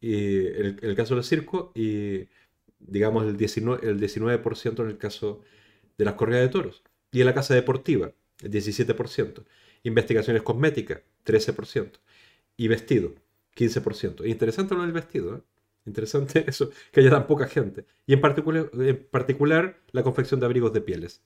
y 0.00 0.46
el, 0.46 0.78
el 0.82 0.96
caso 0.96 1.14
del 1.14 1.24
circo 1.24 1.72
y 1.74 2.28
digamos 2.80 3.26
el 3.26 3.36
19%, 3.36 3.82
el 3.82 4.00
19 4.00 4.42
en 4.78 4.86
el 4.88 4.98
caso 4.98 5.42
de 5.96 6.04
las 6.04 6.14
corridas 6.14 6.42
de 6.42 6.48
toros. 6.48 6.82
Y 7.12 7.20
en 7.20 7.26
la 7.26 7.34
casa 7.34 7.54
deportiva, 7.54 8.12
el 8.42 8.50
17%. 8.50 9.44
Investigaciones 9.82 10.42
cosméticas, 10.42 11.00
13%. 11.24 11.92
Y 12.56 12.68
vestido, 12.68 13.14
15%. 13.56 14.26
Interesante 14.28 14.74
lo 14.74 14.82
del 14.82 14.92
vestido, 14.92 15.36
¿eh? 15.36 15.40
Interesante 15.86 16.44
eso, 16.48 16.70
que 16.92 17.00
haya 17.00 17.10
tan 17.10 17.26
poca 17.26 17.46
gente. 17.46 17.86
Y 18.06 18.12
en 18.12 18.20
particular, 18.20 19.80
la 19.92 20.02
confección 20.02 20.40
de 20.40 20.46
abrigos 20.46 20.72
de 20.72 20.80
pieles, 20.80 21.22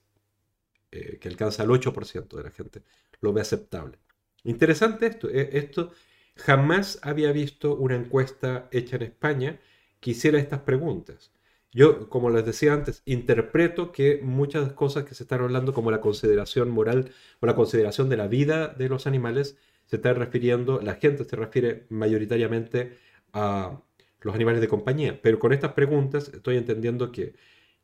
eh, 0.91 1.17
que 1.19 1.27
alcanza 1.27 1.63
el 1.63 1.69
8% 1.69 2.35
de 2.35 2.43
la 2.43 2.51
gente. 2.51 2.81
Lo 3.21 3.33
ve 3.33 3.41
aceptable. 3.41 3.97
Interesante 4.43 5.07
esto. 5.07 5.29
Eh, 5.29 5.49
esto 5.53 5.91
jamás 6.35 6.99
había 7.01 7.31
visto 7.31 7.75
una 7.75 7.95
encuesta 7.95 8.67
hecha 8.71 8.95
en 8.97 9.03
España 9.03 9.59
que 9.99 10.11
hiciera 10.11 10.39
estas 10.39 10.61
preguntas. 10.61 11.31
Yo, 11.75 12.09
como 12.09 12.29
les 12.29 12.45
decía 12.45 12.73
antes, 12.73 13.01
interpreto 13.05 13.91
que 13.91 14.21
muchas 14.23 14.71
cosas 14.71 15.03
que 15.03 15.13
se 15.13 15.23
están 15.23 15.41
hablando 15.41 15.73
como 15.73 15.91
la 15.91 15.99
consideración 15.99 16.69
moral 16.69 17.11
o 17.41 17.45
la 17.45 17.53
consideración 17.53 18.07
de 18.07 18.15
la 18.15 18.27
vida 18.29 18.69
de 18.69 18.87
los 18.87 19.07
animales 19.07 19.57
se 19.83 19.97
está 19.97 20.13
refiriendo, 20.13 20.79
la 20.81 20.95
gente 20.95 21.25
se 21.25 21.35
refiere 21.35 21.85
mayoritariamente 21.89 22.97
a 23.33 23.81
los 24.21 24.33
animales 24.33 24.61
de 24.61 24.69
compañía. 24.69 25.21
Pero 25.21 25.37
con 25.37 25.51
estas 25.51 25.73
preguntas 25.73 26.29
estoy 26.33 26.55
entendiendo 26.55 27.11
que, 27.11 27.35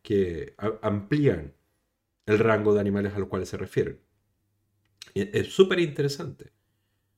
que 0.02 0.56
amplían 0.82 1.54
el 2.28 2.40
rango 2.40 2.74
de 2.74 2.80
animales 2.80 3.14
a 3.14 3.20
los 3.20 3.28
cuales 3.28 3.50
se 3.50 3.58
refieren. 3.58 4.00
Es 5.16 5.54
súper 5.54 5.80
interesante, 5.82 6.54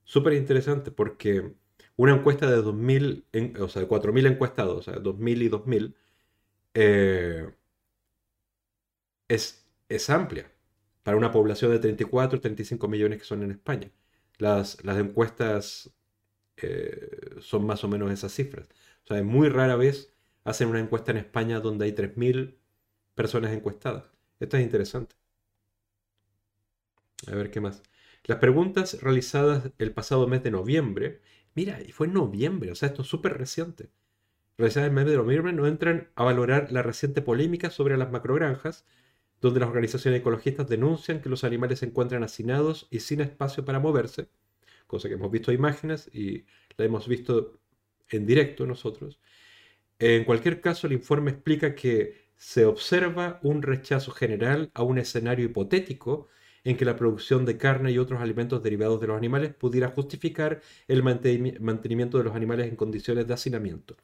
súper 0.05 0.34
interesante 0.34 0.89
porque 0.89 1.53
una 1.97 2.15
encuesta 2.15 2.49
de 2.49 2.57
2000, 2.63 3.26
o 3.59 3.69
sea, 3.69 3.84
de 3.84 3.88
4.000 3.88 4.26
encuestados, 4.26 4.76
o 4.80 4.82
sea, 4.82 4.99
2000 4.99 5.43
y 5.43 5.49
2000, 5.49 5.95
eh, 6.74 7.47
es, 9.28 9.65
es 9.89 10.09
amplia 10.09 10.51
para 11.03 11.17
una 11.17 11.32
población 11.32 11.71
de 11.71 11.80
34 11.80 12.39
35 12.41 12.88
millones 12.88 13.19
que 13.19 13.26
son 13.26 13.43
en 13.43 13.51
España. 13.51 13.91
Las, 14.38 14.84
las 14.84 14.97
encuestas 14.97 15.91
eh, 16.57 17.38
son 17.41 17.65
más 17.65 17.84
o 17.84 17.88
menos 17.89 18.11
esas 18.11 18.34
cifras. 18.34 18.67
O 19.05 19.07
sea, 19.07 19.24
muy 19.24 19.49
rara 19.49 19.76
vez 19.76 20.13
hacen 20.45 20.69
una 20.69 20.80
encuesta 20.80 21.11
en 21.11 21.17
España 21.19 21.59
donde 21.59 21.86
hay 21.86 21.93
3.000 21.93 22.57
personas 23.15 23.53
encuestadas. 23.53 24.05
Esto 24.39 24.57
es 24.57 24.63
interesante. 24.63 25.15
A 27.28 27.36
ver 27.36 27.51
qué 27.51 27.59
más. 27.61 27.82
Las 28.26 28.39
preguntas 28.39 29.01
realizadas 29.01 29.71
el 29.78 29.91
pasado 29.93 30.28
mes 30.28 30.41
de 30.43 30.51
noviembre, 30.51 31.21
mira, 31.55 31.82
y 31.82 31.91
fue 31.91 32.07
en 32.07 32.13
noviembre, 32.13 32.71
o 32.71 32.76
sea, 32.76 32.88
esto 32.89 33.01
es 33.01 33.07
súper 33.09 33.38
reciente. 33.38 33.89
Realizadas 34.57 34.91
mes 34.91 35.05
de 35.05 35.17
noviembre 35.17 35.51
no 35.51 35.65
entran 35.65 36.09
a 36.15 36.23
valorar 36.23 36.71
la 36.71 36.83
reciente 36.83 37.21
polémica 37.23 37.71
sobre 37.71 37.97
las 37.97 38.11
macrogranjas, 38.11 38.85
donde 39.41 39.59
las 39.59 39.69
organizaciones 39.69 40.19
ecologistas 40.19 40.69
denuncian 40.69 41.21
que 41.21 41.29
los 41.29 41.43
animales 41.43 41.79
se 41.79 41.87
encuentran 41.87 42.23
hacinados 42.23 42.87
y 42.91 42.99
sin 42.99 43.21
espacio 43.21 43.65
para 43.65 43.79
moverse, 43.79 44.29
cosa 44.85 45.07
que 45.07 45.15
hemos 45.15 45.31
visto 45.31 45.51
imágenes 45.51 46.09
y 46.13 46.45
la 46.77 46.85
hemos 46.85 47.07
visto 47.07 47.59
en 48.09 48.25
directo 48.27 48.67
nosotros. 48.67 49.19
En 49.99 50.23
cualquier 50.23 50.61
caso, 50.61 50.87
el 50.87 50.93
informe 50.93 51.31
explica 51.31 51.73
que 51.75 52.29
se 52.35 52.65
observa 52.65 53.39
un 53.41 53.61
rechazo 53.63 54.11
general 54.11 54.69
a 54.75 54.83
un 54.83 54.97
escenario 54.99 55.45
hipotético 55.45 56.27
en 56.63 56.77
que 56.77 56.85
la 56.85 56.95
producción 56.95 57.43
de 57.45 57.57
carne 57.57 57.91
y 57.91 57.97
otros 57.97 58.21
alimentos 58.21 58.61
derivados 58.61 59.01
de 59.01 59.07
los 59.07 59.17
animales 59.17 59.53
pudiera 59.53 59.89
justificar 59.89 60.61
el 60.87 61.03
mantenimiento 61.03 62.17
de 62.17 62.23
los 62.23 62.35
animales 62.35 62.69
en 62.69 62.75
condiciones 62.75 63.27
de 63.27 63.33
hacinamiento. 63.33 63.97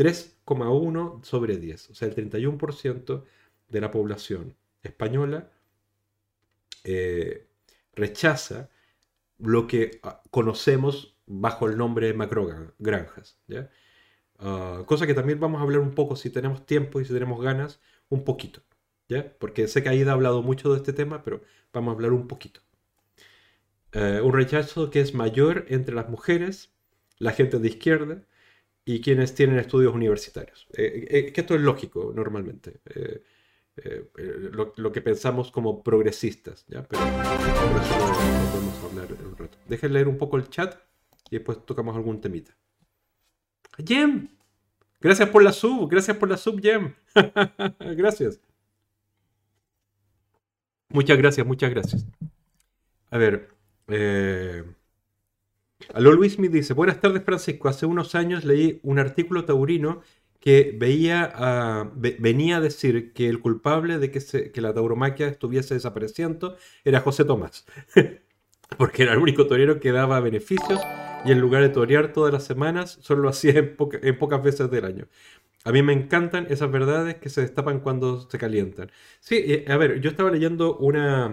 3,1 0.00 1.22
sobre 1.22 1.58
10, 1.58 1.90
o 1.90 1.94
sea, 1.94 2.08
el 2.08 2.14
31% 2.14 3.22
de 3.68 3.80
la 3.82 3.90
población 3.90 4.56
española 4.82 5.50
eh, 6.84 7.46
rechaza 7.94 8.70
lo 9.36 9.66
que 9.66 10.00
ah, 10.02 10.22
conocemos 10.30 11.18
bajo 11.26 11.68
el 11.68 11.76
nombre 11.76 12.06
de 12.06 12.14
macrogranjas. 12.14 13.38
¿ya? 13.46 13.68
Ah, 14.38 14.84
cosa 14.86 15.06
que 15.06 15.12
también 15.12 15.38
vamos 15.38 15.60
a 15.60 15.64
hablar 15.64 15.80
un 15.80 15.94
poco 15.94 16.16
si 16.16 16.30
tenemos 16.30 16.64
tiempo 16.64 17.02
y 17.02 17.04
si 17.04 17.12
tenemos 17.12 17.42
ganas, 17.42 17.78
un 18.08 18.24
poquito. 18.24 18.62
¿ya? 19.06 19.36
Porque 19.38 19.68
sé 19.68 19.82
que 19.82 19.90
Aida 19.90 20.12
ha 20.12 20.14
hablado 20.14 20.42
mucho 20.42 20.72
de 20.72 20.78
este 20.78 20.94
tema, 20.94 21.22
pero 21.22 21.42
vamos 21.74 21.92
a 21.92 21.94
hablar 21.96 22.12
un 22.14 22.26
poquito. 22.26 22.62
Eh, 23.92 24.22
un 24.24 24.32
rechazo 24.32 24.88
que 24.88 25.02
es 25.02 25.12
mayor 25.12 25.66
entre 25.68 25.94
las 25.94 26.08
mujeres, 26.08 26.72
la 27.18 27.32
gente 27.32 27.58
de 27.58 27.68
izquierda 27.68 28.22
y 28.84 29.00
quienes 29.00 29.34
tienen 29.34 29.58
estudios 29.58 29.94
universitarios. 29.94 30.66
Eh, 30.76 31.06
eh, 31.10 31.32
que 31.32 31.40
esto 31.40 31.54
es 31.54 31.60
lógico 31.60 32.12
normalmente. 32.14 32.80
Lo, 34.76 34.92
que 34.92 35.00
pensamos 35.00 35.50
como 35.50 35.82
progresistas, 35.82 36.66
¿ya? 36.68 36.86
Pero 36.86 37.02
eso 37.02 37.98
lo, 37.98 38.50
podemos 38.50 38.84
hablar 38.84 39.08
un 39.12 39.36
rato. 39.36 39.58
Dejen 39.66 39.92
leer 39.92 40.08
un 40.08 40.18
poco 40.18 40.36
el 40.36 40.48
chat 40.50 40.76
y 41.30 41.36
después 41.36 41.64
tocamos 41.64 41.96
algún 41.96 42.20
temita. 42.20 42.54
Jem, 43.78 44.28
gracias 45.00 45.28
por 45.30 45.42
la 45.42 45.52
sub, 45.52 45.88
gracias 45.88 46.16
por 46.16 46.28
la 46.28 46.36
sub, 46.36 46.60
Jem. 46.60 46.94
gracias. 47.96 48.40
Muchas 50.90 51.18
gracias, 51.18 51.46
muchas 51.46 51.70
gracias. 51.70 52.06
A 53.10 53.18
ver, 53.18 53.48
eh, 53.88 54.64
Aló 55.94 56.12
Luis 56.12 56.38
me 56.38 56.48
dice, 56.48 56.74
buenas 56.74 57.00
tardes 57.00 57.24
Francisco, 57.24 57.68
hace 57.68 57.86
unos 57.86 58.14
años 58.14 58.44
leí 58.44 58.80
un 58.82 58.98
artículo 58.98 59.44
taurino 59.44 60.02
que 60.40 60.74
veía, 60.78 61.30
ah, 61.34 61.90
venía 61.94 62.56
a 62.56 62.60
decir 62.60 63.12
que 63.12 63.28
el 63.28 63.40
culpable 63.40 63.98
de 63.98 64.10
que, 64.10 64.60
la 64.60 64.72
tauromaquia 64.72 65.28
estuviese 65.28 65.74
desapareciendo 65.74 66.56
era 66.84 67.00
José 67.00 67.24
Tomás, 67.24 67.66
porque 68.78 69.02
era 69.02 69.12
el 69.12 69.18
único 69.18 69.46
torero 69.46 69.80
que 69.80 69.92
daba 69.92 70.20
beneficios 70.20 70.80
y 71.24 71.32
en 71.32 71.40
lugar 71.40 71.62
de 71.62 71.68
torear 71.68 72.12
todas 72.12 72.32
las 72.32 72.44
semanas, 72.44 72.98
solo 73.02 73.22
lo 73.22 73.28
hacía 73.28 73.52
en, 73.58 74.18
pocas 74.18 74.42
veces 74.42 74.70
del 74.70 74.84
año. 74.84 75.08
A 75.64 75.72
mí 75.72 75.82
me 75.82 75.92
encantan 75.92 76.46
esas 76.48 76.70
verdades 76.70 77.16
que 77.16 77.28
se 77.28 77.42
destapan 77.42 77.80
cuando 77.80 78.28
se 78.30 78.38
calientan. 78.38 78.90
Sí, 79.20 79.36
eh, 79.36 79.64
a 79.68 79.76
ver, 79.76 80.00
yo 80.00 80.10
estaba 80.10 80.30
leyendo 80.30 80.76
una... 80.78 81.30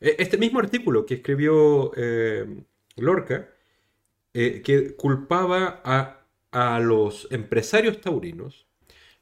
Eh, 0.00 0.16
este 0.18 0.38
mismo 0.38 0.60
artículo 0.60 1.06
que 1.06 1.14
escribió 1.14 1.90
eh, 1.96 2.46
Lorca, 2.96 3.50
que 4.32 4.94
culpaba 4.96 5.80
a, 5.84 6.26
a, 6.50 6.80
los 6.80 7.28
empresarios 7.30 8.00
taurinos, 8.00 8.66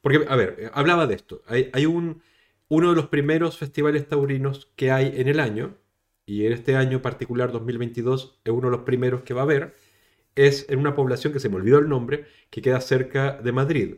porque, 0.00 0.24
a 0.28 0.36
ver, 0.36 0.70
hablaba 0.74 1.06
de 1.06 1.14
esto. 1.14 1.42
Hay, 1.46 1.70
hay 1.72 1.86
un, 1.86 2.22
uno 2.68 2.90
de 2.90 2.96
los 2.96 3.08
primeros 3.08 3.58
festivales 3.58 4.08
taurinos 4.08 4.72
que 4.76 4.90
hay 4.90 5.12
en 5.16 5.28
el 5.28 5.40
año, 5.40 5.76
y 6.26 6.46
en 6.46 6.52
este 6.52 6.76
año 6.76 7.02
particular 7.02 7.52
2022 7.52 8.40
es 8.44 8.52
uno 8.52 8.70
de 8.70 8.76
los 8.76 8.84
primeros 8.84 9.22
que 9.22 9.34
va 9.34 9.42
a 9.42 9.44
haber, 9.44 9.74
es 10.34 10.66
en 10.68 10.78
una 10.78 10.94
población 10.94 11.32
que 11.32 11.40
se 11.40 11.48
me 11.48 11.56
olvidó 11.56 11.78
el 11.78 11.88
nombre, 11.88 12.26
que 12.50 12.62
queda 12.62 12.80
cerca 12.80 13.32
de 13.32 13.52
Madrid, 13.52 13.96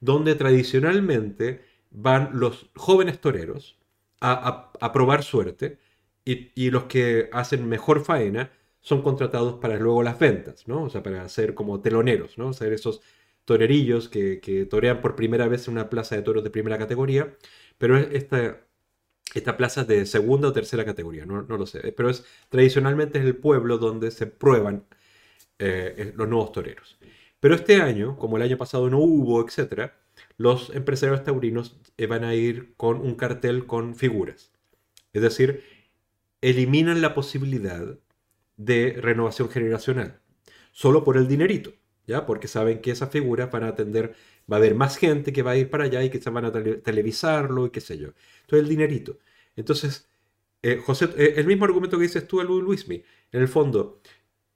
donde 0.00 0.34
tradicionalmente 0.34 1.62
van 1.90 2.30
los 2.34 2.70
jóvenes 2.74 3.20
toreros 3.20 3.78
a, 4.20 4.92
probar 4.92 5.22
suerte 5.22 5.78
y, 6.24 6.70
los 6.70 6.84
que 6.84 7.28
hacen 7.32 7.68
mejor 7.68 8.04
faena 8.04 8.50
son 8.86 9.02
contratados 9.02 9.54
para 9.54 9.78
luego 9.78 10.04
las 10.04 10.16
ventas, 10.16 10.68
¿no? 10.68 10.84
O 10.84 10.90
sea, 10.90 11.02
para 11.02 11.28
ser 11.28 11.54
como 11.54 11.80
teloneros, 11.80 12.38
¿no? 12.38 12.50
O 12.50 12.52
ser 12.52 12.72
esos 12.72 13.02
torerillos 13.44 14.08
que, 14.08 14.68
torean 14.70 15.00
por 15.00 15.16
primera 15.16 15.48
vez 15.48 15.66
en 15.66 15.74
una 15.74 15.90
plaza 15.90 16.14
de 16.14 16.22
toros 16.22 16.44
de 16.44 16.50
primera 16.50 16.78
categoría, 16.78 17.36
pero 17.78 17.96
esta, 17.98 18.60
esta 19.34 19.56
plaza 19.56 19.80
es 19.82 19.88
de 19.88 20.06
segunda 20.06 20.48
o 20.48 20.52
tercera 20.52 20.84
categoría, 20.84 21.26
no, 21.26 21.42
lo 21.42 21.66
sé, 21.66 21.92
pero 21.96 22.10
es 22.10 22.24
tradicionalmente 22.48 23.18
es 23.18 23.24
el 23.24 23.36
pueblo 23.36 23.78
donde 23.78 24.12
se 24.12 24.28
prueban 24.28 24.86
eh, 25.58 26.12
los 26.16 26.28
nuevos 26.28 26.52
toreros. 26.52 26.96
Pero 27.40 27.56
este 27.56 27.82
año, 27.82 28.16
como 28.16 28.36
el 28.36 28.44
año 28.44 28.56
pasado 28.56 28.88
no 28.88 28.98
hubo, 29.00 29.44
etc., 29.44 29.90
los 30.38 30.70
empresarios 30.76 31.24
taurinos 31.24 31.76
eh, 31.96 32.06
van 32.06 32.22
a 32.22 32.34
ir 32.36 32.74
con 32.76 33.00
un 33.00 33.16
cartel 33.16 33.66
con 33.66 33.96
figuras. 33.96 34.52
Es 35.12 35.22
decir, 35.22 35.64
eliminan 36.40 37.00
la 37.02 37.14
posibilidad 37.14 37.98
de 38.56 38.98
renovación 39.00 39.48
generacional, 39.50 40.20
solo 40.72 41.04
por 41.04 41.16
el 41.16 41.28
dinerito, 41.28 41.72
¿ya? 42.06 42.26
Porque 42.26 42.48
saben 42.48 42.80
que 42.80 42.90
esas 42.92 43.10
figuras 43.10 43.50
van 43.50 43.64
a 43.64 43.68
atender, 43.68 44.14
va 44.50 44.56
a 44.56 44.58
haber 44.58 44.74
más 44.74 44.96
gente 44.96 45.32
que 45.32 45.42
va 45.42 45.52
a 45.52 45.56
ir 45.56 45.70
para 45.70 45.84
allá 45.84 46.02
y 46.04 46.10
que 46.10 46.20
se 46.20 46.30
van 46.30 46.44
a 46.46 46.52
televisarlo 46.52 47.66
y 47.66 47.70
qué 47.70 47.80
sé 47.80 47.98
yo. 47.98 48.08
Entonces, 48.42 48.60
el 48.64 48.68
dinerito. 48.68 49.18
Entonces, 49.56 50.08
eh, 50.62 50.78
José, 50.84 51.08
el 51.36 51.46
mismo 51.46 51.64
argumento 51.64 51.96
que 51.98 52.04
dices 52.04 52.26
tú, 52.28 52.42
Luismi, 52.42 53.02
en 53.32 53.42
el 53.42 53.48
fondo, 53.48 54.00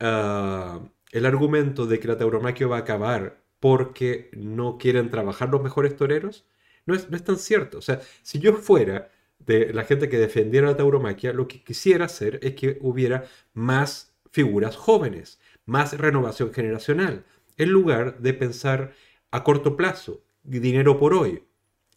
Ah, 0.01 0.81
el 1.13 1.27
argumento 1.27 1.87
de 1.87 2.01
que 2.01 2.09
la 2.09 2.17
tauromaquia 2.19 2.67
va 2.67 2.77
a 2.79 2.81
acabar 2.81 3.43
porque 3.61 4.31
no 4.35 4.79
quieren 4.79 5.11
trabajar 5.11 5.51
los 5.51 5.63
mejores 5.63 5.97
toreros, 5.97 6.47
no 6.87 6.95
es, 6.95 7.11
no 7.11 7.17
es 7.17 7.25
tan 7.25 7.37
cierto. 7.39 7.79
O 7.79 7.83
sea, 7.83 8.01
si 8.23 8.39
yo 8.39 8.55
fuera 8.55 9.11
de 9.47 9.73
la 9.73 9.85
gente 9.85 10.09
que 10.09 10.19
defendiera 10.19 10.69
la 10.69 10.77
tauromaquia, 10.77 11.33
lo 11.33 11.49
que 11.49 11.63
quisiera 11.63 12.05
hacer 12.07 12.39
es 12.43 12.55
que 12.55 12.79
hubiera 12.81 13.25
más 13.55 14.15
figuras 14.31 14.77
jóvenes, 14.77 15.41
más 15.67 15.97
renovación 15.99 16.53
generacional, 16.53 17.25
en 17.57 17.71
lugar 17.71 18.21
de 18.21 18.35
pensar 18.35 18.93
a 19.31 19.45
corto 19.45 19.77
plazo, 19.77 20.23
dinero 20.43 20.99
por 20.99 21.15
hoy, 21.15 21.45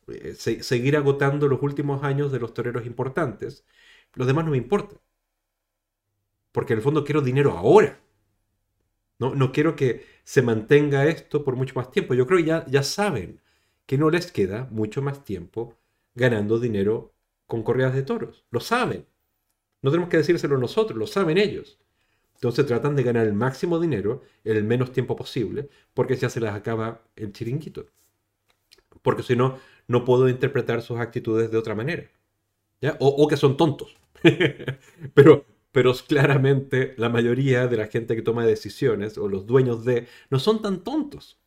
eh, 0.08 0.36
seguir 0.36 0.98
agotando 0.98 1.48
los 1.48 1.62
últimos 1.62 2.04
años 2.04 2.32
de 2.32 2.40
los 2.40 2.54
toreros 2.54 2.86
importantes. 2.86 3.66
Los 4.14 4.28
demás 4.28 4.46
no 4.46 4.52
me 4.52 4.58
importa. 4.58 4.98
Porque 6.52 6.74
en 6.74 6.80
el 6.80 6.84
fondo 6.84 7.04
quiero 7.04 7.22
dinero 7.22 7.52
ahora. 7.58 8.00
No, 9.20 9.36
no 9.36 9.52
quiero 9.52 9.76
que 9.76 10.06
se 10.24 10.42
mantenga 10.42 11.06
esto 11.08 11.44
por 11.44 11.56
mucho 11.56 11.76
más 11.76 11.92
tiempo. 11.92 12.14
Yo 12.14 12.28
creo 12.28 12.40
que 12.40 12.46
ya, 12.46 12.66
ya 12.68 12.84
saben 12.84 13.42
que 13.86 13.98
no 13.98 14.10
les 14.10 14.32
queda 14.32 14.68
mucho 14.72 15.02
más 15.02 15.24
tiempo 15.24 15.78
ganando 16.16 16.60
dinero 16.60 17.13
con 17.48 17.64
corridas 17.64 17.94
de 17.94 18.04
toros. 18.04 18.46
Lo 18.52 18.60
saben. 18.60 19.06
No 19.82 19.92
tenemos 19.92 20.10
que 20.10 20.18
decírselo 20.18 20.58
nosotros, 20.58 20.98
lo 20.98 21.08
saben 21.08 21.38
ellos. 21.38 21.80
Entonces 22.36 22.66
tratan 22.66 22.96
de 22.96 23.04
ganar 23.04 23.28
el 23.28 23.34
máximo 23.34 23.80
dinero 23.80 24.22
en 24.44 24.58
el 24.58 24.64
menos 24.64 24.92
tiempo 24.92 25.16
posible, 25.16 25.70
porque 25.94 26.16
ya 26.16 26.30
se 26.30 26.42
les 26.42 26.52
acaba 26.52 27.04
el 27.16 27.32
chiringuito. 27.34 27.86
Porque 29.02 29.24
si 29.24 29.36
no, 29.36 29.60
no 29.88 30.06
puedo 30.06 30.30
interpretar 30.30 30.82
sus 30.82 31.00
actitudes 31.00 31.52
de 31.52 31.58
otra 31.58 31.76
manera. 31.76 32.10
O, 33.00 33.08
o 33.08 33.28
que 33.28 33.38
son 33.38 33.58
tontos. 33.58 33.96
pero, 35.14 35.46
pero 35.72 35.94
claramente 36.08 36.94
la 36.98 37.10
mayoría 37.10 37.68
de 37.68 37.78
la 37.78 37.88
gente 37.88 38.16
que 38.16 38.22
toma 38.22 38.46
decisiones 38.46 39.18
o 39.18 39.28
los 39.28 39.46
dueños 39.46 39.86
de 39.86 40.08
no 40.30 40.40
son 40.40 40.62
tan 40.62 40.84
tontos. 40.84 41.40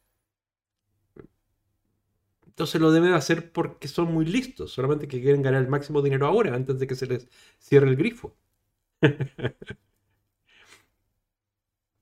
Entonces 2.57 2.81
lo 2.81 2.91
deben 2.93 3.13
hacer 3.15 3.53
porque 3.53 3.87
son 3.89 4.13
muy 4.15 4.25
listos, 4.27 4.73
solamente 4.73 5.09
que 5.09 5.21
quieren 5.23 5.43
ganar 5.43 5.63
el 5.63 5.69
máximo 5.69 6.03
dinero 6.03 6.27
ahora, 6.27 6.55
antes 6.55 6.79
de 6.79 6.87
que 6.87 6.95
se 6.97 7.07
les 7.07 7.29
cierre 7.59 7.89
el 7.89 7.97
grifo. 7.97 8.37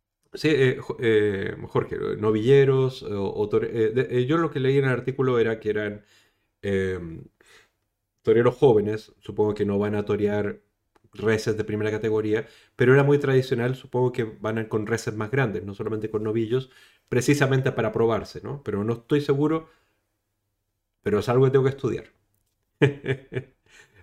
sí, 0.33 0.49
eh, 0.51 0.79
eh, 1.01 1.57
Jorge, 1.69 1.97
novilleros, 2.19 3.03
o, 3.05 3.49
eh, 3.63 4.27
yo 4.29 4.37
lo 4.39 4.51
que 4.51 4.61
leí 4.61 4.79
en 4.79 4.85
el 4.85 4.91
artículo 4.91 5.39
era 5.39 5.61
que 5.61 5.71
eran 5.71 6.05
toreros 8.23 8.57
jóvenes, 8.57 9.13
supongo 9.21 9.55
que 9.55 9.65
no 9.67 9.79
van 9.79 9.95
a 9.95 10.05
torear 10.05 10.61
reses 11.13 11.57
de 11.57 11.65
primera 11.65 11.91
categoría, 11.91 12.47
pero 12.77 12.93
era 12.95 13.05
muy 13.05 13.19
tradicional, 13.19 13.77
supongo 13.77 14.13
que 14.13 14.25
van 14.25 14.65
con 14.67 14.87
reses 14.87 15.15
más 15.15 15.31
grandes, 15.31 15.65
no 15.65 15.75
solamente 15.75 16.11
con 16.11 16.25
novillos, 16.25 16.71
precisamente 17.09 17.71
para 17.73 17.93
probarse, 17.93 18.41
¿no? 18.43 18.63
Pero 18.65 18.83
no 18.85 18.95
estoy 18.95 19.21
seguro, 19.21 19.69
pero 21.05 21.21
es 21.21 21.29
algo 21.29 21.45
que 21.45 21.53
tengo 21.53 21.65
que 21.65 21.71
estudiar. 21.71 22.07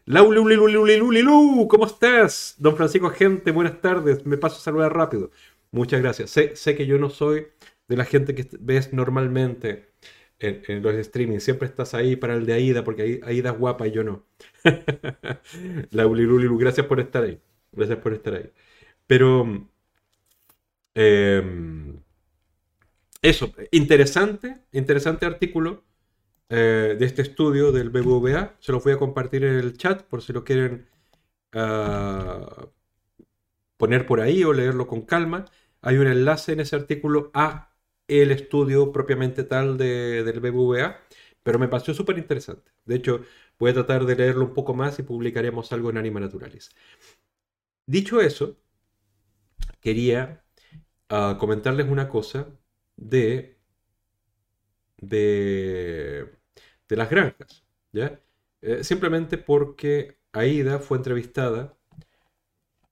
Laululululululu, 0.05 1.67
¿cómo 1.67 1.85
estás? 1.85 2.55
Don 2.57 2.77
Francisco 2.77 3.09
Gente, 3.09 3.51
buenas 3.51 3.81
tardes, 3.81 4.25
me 4.25 4.37
paso 4.37 4.57
a 4.57 4.59
saludar 4.61 4.95
rápido. 4.95 5.31
Muchas 5.71 6.01
gracias. 6.01 6.29
Sé, 6.29 6.55
sé 6.55 6.75
que 6.75 6.85
yo 6.85 6.97
no 6.97 7.09
soy 7.09 7.47
de 7.87 7.97
la 7.97 8.05
gente 8.05 8.35
que 8.35 8.47
ves 8.59 8.93
normalmente 8.93 9.89
en, 10.39 10.81
los 10.83 10.95
streamings. 11.05 11.43
Siempre 11.43 11.67
estás 11.67 11.93
ahí 11.93 12.15
para 12.15 12.35
el 12.35 12.45
de 12.45 12.53
Aida, 12.53 12.83
porque 12.83 13.19
Aida 13.23 13.51
es 13.51 13.57
guapa 13.57 13.87
y 13.87 13.91
yo 13.91 14.03
no. 14.03 14.25
la 15.91 16.07
Ulilulilu, 16.07 16.57
gracias 16.57 16.85
por 16.85 16.99
estar 16.99 17.23
ahí. 17.23 17.39
Gracias 17.71 17.99
por 17.99 18.13
estar 18.13 18.35
ahí. 18.35 18.51
Pero 19.07 19.67
em, 20.93 21.99
eso, 23.21 23.53
interesante, 23.71 24.57
interesante 24.71 25.25
artículo 25.25 25.83
eh, 26.53 26.97
de 26.99 27.05
este 27.05 27.21
estudio 27.21 27.71
del 27.71 27.89
BBVA. 27.89 28.57
Se 28.59 28.73
los 28.73 28.83
voy 28.83 28.91
a 28.93 28.97
compartir 28.97 29.45
en 29.45 29.55
el 29.55 29.77
chat 29.77 30.03
por 30.03 30.21
si 30.21 30.33
lo 30.33 30.43
quieren 30.43 30.89
ah, 31.53 32.67
poner 33.77 34.05
por 34.05 34.19
ahí 34.19 34.43
o 34.43 34.51
leerlo 34.51 34.85
con 34.85 35.03
calma. 35.03 35.45
Hay 35.81 35.97
un 35.97 36.07
enlace 36.07 36.51
en 36.51 36.59
ese 36.59 36.75
artículo 36.75 37.31
a 37.33 37.73
el 38.07 38.31
estudio 38.31 38.91
propiamente 38.91 39.45
tal 39.45 39.77
del 39.77 40.39
BBVA, 40.41 40.99
pero 41.43 41.57
me 41.57 41.69
pareció 41.69 41.93
súper 41.93 42.17
interesante. 42.17 42.71
De 42.83 42.95
hecho, 42.95 43.21
voy 43.57 43.71
a 43.71 43.73
tratar 43.73 44.05
de 44.05 44.15
leerlo 44.17 44.45
un 44.45 44.53
poco 44.53 44.73
más 44.73 44.99
y 44.99 45.03
publicaremos 45.03 45.71
algo 45.71 45.89
en 45.89 45.97
Anima 45.99 46.19
Naturalis. 46.19 46.71
Dicho 47.85 48.19
eso, 48.19 48.57
quería 49.79 50.43
ah, 51.09 51.37
comentarles 51.39 51.87
una 51.87 52.09
cosa 52.09 52.49
de, 52.97 53.57
de, 54.97 56.40
de 56.91 56.97
las 56.97 57.09
granjas, 57.09 57.63
¿ya? 57.93 58.19
Eh, 58.61 58.83
simplemente 58.83 59.37
porque 59.37 60.19
Aida 60.33 60.79
fue 60.79 60.97
entrevistada, 60.97 61.77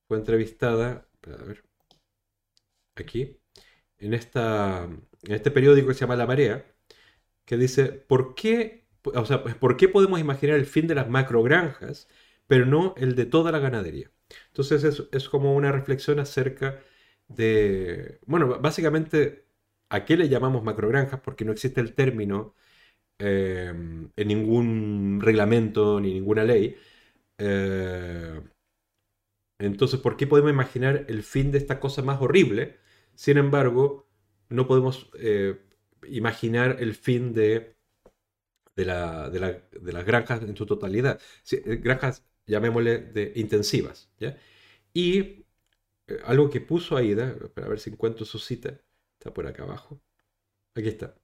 fue 0.08 0.16
entrevistada, 0.18 1.06
aquí, 2.96 3.38
en 3.98 4.14
esta, 4.14 4.84
en 4.84 5.32
este 5.34 5.50
periódico 5.50 5.88
que 5.88 5.94
se 5.94 6.00
llama 6.00 6.16
La 6.16 6.26
Marea, 6.26 6.64
que 7.44 7.56
dice, 7.58 7.86
¿por 7.86 8.34
qué, 8.34 8.86
o 9.04 9.26
sea, 9.26 9.44
¿por 9.44 9.76
qué 9.76 9.88
podemos 9.88 10.20
imaginar 10.20 10.56
el 10.56 10.66
fin 10.66 10.86
de 10.86 10.94
las 10.96 11.08
macrogranjas, 11.10 12.08
pero 12.46 12.66
no 12.66 12.94
el 12.98 13.16
de 13.16 13.26
toda 13.26 13.52
la 13.52 13.60
ganadería? 13.60 14.10
Entonces 14.48 14.84
es, 14.84 15.04
es 15.12 15.28
como 15.28 15.54
una 15.56 15.72
reflexión 15.72 16.20
acerca 16.20 16.80
de, 17.28 18.20
bueno, 18.26 18.60
básicamente, 18.60 19.46
¿a 19.90 20.04
qué 20.04 20.16
le 20.16 20.28
llamamos 20.28 20.64
macrogranjas? 20.64 21.20
Porque 21.20 21.44
no 21.44 21.52
existe 21.52 21.80
el 21.80 21.94
término 21.94 22.54
eh, 23.20 23.68
en 24.16 24.28
ningún 24.28 25.20
reglamento 25.22 26.00
ni 26.00 26.14
ninguna 26.14 26.44
ley. 26.44 26.76
Eh, 27.38 28.40
entonces, 29.58 30.00
¿por 30.00 30.16
qué 30.16 30.26
podemos 30.26 30.50
imaginar 30.50 31.04
el 31.08 31.22
fin 31.22 31.52
de 31.52 31.58
esta 31.58 31.80
cosa 31.80 32.02
más 32.02 32.20
horrible? 32.22 32.78
Sin 33.14 33.36
embargo, 33.38 34.08
no 34.48 34.66
podemos 34.66 35.10
eh, 35.18 35.60
imaginar 36.08 36.78
el 36.80 36.94
fin 36.94 37.34
de, 37.34 37.76
de, 38.74 38.84
las 38.86 40.04
granjas 40.06 40.42
en 40.42 40.56
su 40.56 40.66
totalidad. 40.66 41.20
Granjas, 41.64 42.24
llamémosle, 42.46 42.98
de 42.98 43.32
intensivas. 43.36 44.10
Y 44.94 45.44
algo 46.24 46.50
que 46.50 46.60
puso 46.60 46.96
Aida, 46.96 47.36
para 47.54 47.68
ver 47.68 47.80
si 47.80 47.90
encuentro 47.90 48.24
su 48.24 48.38
cita, 48.38 48.80
está 49.18 49.32
por 49.34 49.46
acá 49.46 49.64
abajo. 49.64 50.00
Aquí 50.74 50.88
está. 50.88 51.19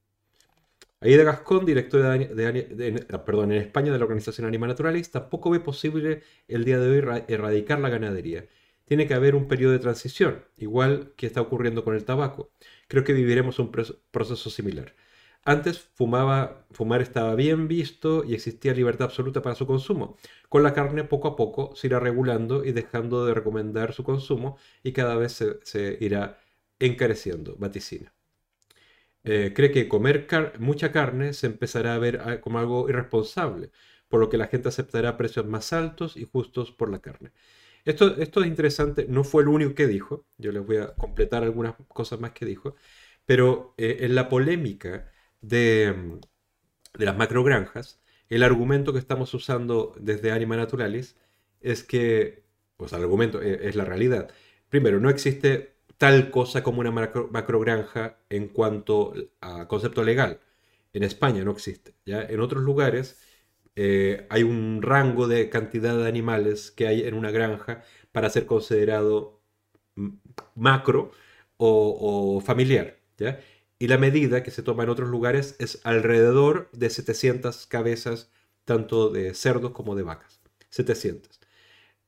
Aida 1.01 1.24
Gascón, 1.24 1.66
directora 1.66 2.16
de, 2.16 3.07
ah, 3.12 3.24
perdón, 3.24 3.53
en 3.53 3.59
España 3.59 3.92
de 3.92 3.99
la 3.99 4.05
Organización 4.05 4.47
Animal 4.47 4.70
Naturalis, 4.70 5.11
tampoco 5.11 5.51
ve 5.51 5.61
posible 5.61 6.22
el 6.49 6.64
día 6.64 6.78
de 6.78 6.90
hoy 6.90 7.24
erradicar 7.28 7.78
la 7.80 7.90
ganadería 7.90 8.47
tiene 8.86 9.07
que 9.07 9.14
haber 9.14 9.34
un 9.34 9.49
periodo 9.49 9.72
de 9.72 9.80
transición, 9.80 10.44
igual 10.57 11.12
que 11.16 11.26
está 11.26 11.40
ocurriendo 11.40 11.84
con 11.84 11.94
el 11.94 12.05
tabaco. 12.05 12.51
Creo 12.88 13.05
que 13.05 13.12
viviremos 13.12 13.59
un 13.59 13.70
proceso 14.11 14.51
similar. 14.51 14.94
Antes 15.44 15.78
fumar 15.78 17.03
estaba 17.03 17.34
bien 17.36 17.68
visto 17.68 18.24
y 18.24 18.34
existía 18.34 18.74
libertad 18.74 19.07
absoluta 19.07 19.42
para 19.42 19.55
su 19.55 19.66
consumo. 19.66 20.16
Con 20.49 20.62
la 20.62 20.72
carne 20.74 21.05
poco 21.05 21.28
a 21.28 21.36
poco 21.36 21.74
se 21.76 21.88
irá 21.88 22.01
regulando 22.01 22.64
y 22.64 22.72
dejando 22.72 23.26
de 23.26 23.34
recomendar 23.34 23.92
su 23.92 24.03
consumo 24.05 24.57
y 24.82 24.92
cada 24.92 25.16
vez 25.16 25.44
se, 25.62 25.99
irá 26.01 26.40
encareciendo, 26.80 27.57
vaticina. 27.59 28.15
Eh, 29.26 29.52
cree 29.54 29.72
que 29.72 29.88
comer 29.88 30.26
mucha 30.60 30.92
carne 30.92 31.32
se 31.34 31.46
empezará 31.48 31.94
a 31.94 31.98
ver 31.98 32.20
ah, 32.24 32.40
como 32.40 32.58
algo 32.60 32.88
irresponsable, 32.88 33.70
por 34.08 34.20
lo 34.20 34.28
que 34.30 34.38
la 34.38 34.46
gente 34.46 34.68
aceptará 34.68 35.16
precios 35.16 35.46
más 35.46 35.72
altos 35.72 36.16
y 36.16 36.24
justos 36.24 36.72
por 36.72 36.90
la 36.90 37.00
carne. 37.00 37.32
Esto, 37.84 38.16
es 38.16 38.30
interesante, 38.46 39.06
no 39.08 39.24
fue 39.24 39.42
el 39.42 39.48
único 39.48 39.74
que 39.74 39.86
dijo, 39.86 40.26
yo 40.38 40.52
les 40.52 40.64
voy 40.66 40.78
a 40.78 40.94
completar 40.94 41.44
algunas 41.44 41.74
cosas 41.88 42.20
más 42.20 42.32
que 42.32 42.46
dijo, 42.46 42.76
pero 43.26 43.74
eh, 43.78 43.98
en 44.02 44.14
la 44.14 44.28
polémica 44.28 45.10
de, 45.40 46.20
de 46.98 47.04
las 47.04 47.16
macrogranjas, 47.16 48.00
el 48.28 48.42
argumento 48.42 48.92
que 48.92 48.98
estamos 48.98 49.32
usando 49.34 49.94
desde 50.00 50.32
Anima 50.32 50.56
Naturalis 50.56 51.16
es 51.60 51.84
que, 51.84 52.44
o 52.76 52.88
sea, 52.88 52.98
el 52.98 53.04
argumento 53.04 53.42
e, 53.42 53.68
es, 53.68 53.76
la 53.76 53.84
realidad. 53.84 54.30
Primero, 54.68 55.00
no 55.00 55.10
existe 55.10 55.75
tal 55.99 56.30
cosa 56.30 56.62
como 56.62 56.80
una 56.80 56.90
macro, 56.90 57.28
macrogranja 57.32 58.18
en 58.30 58.49
cuanto 58.49 59.14
a 59.40 59.68
concepto 59.68 60.05
legal. 60.05 60.40
En 60.92 61.03
España 61.03 61.44
no 61.44 61.53
existe. 61.53 61.94
¿ya? 62.05 62.22
En 62.22 62.40
otros 62.40 62.62
lugares 62.62 63.20
eh, 63.76 64.26
hay 64.30 64.42
un 64.42 64.80
rango 64.82 65.28
de 65.28 65.51
cantidad 65.51 65.97
de 65.97 66.09
animales 66.09 66.70
que 66.70 66.86
hay 66.86 67.03
en 67.03 67.14
una 67.14 67.30
granja 67.30 67.82
para 68.12 68.30
ser 68.30 68.47
considerado 68.47 69.40
macro 70.55 71.12
o, 71.57 72.40
familiar. 72.44 72.99
¿ya? 73.18 73.40
Y 73.78 73.88
la 73.88 73.99
medida 73.99 74.42
que 74.42 74.51
se 74.51 74.62
toma 74.62 74.84
en 74.84 74.90
otros 74.90 75.09
lugares 75.11 75.57
es 75.59 75.80
alrededor 75.84 76.70
de 76.72 76.90
700 76.90 77.66
cabezas, 77.66 78.30
tanto 78.64 79.11
de 79.11 79.34
cerdos 79.34 79.72
como 79.72 79.94
de 79.94 80.03
vacas. 80.03 80.40
700. 80.70 81.40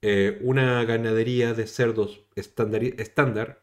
Eh, 0.03 0.39
una 0.43 0.85
ganadería 0.85 1.55
de 1.55 1.67
cerdos 1.67 2.23
estándar, 2.37 3.63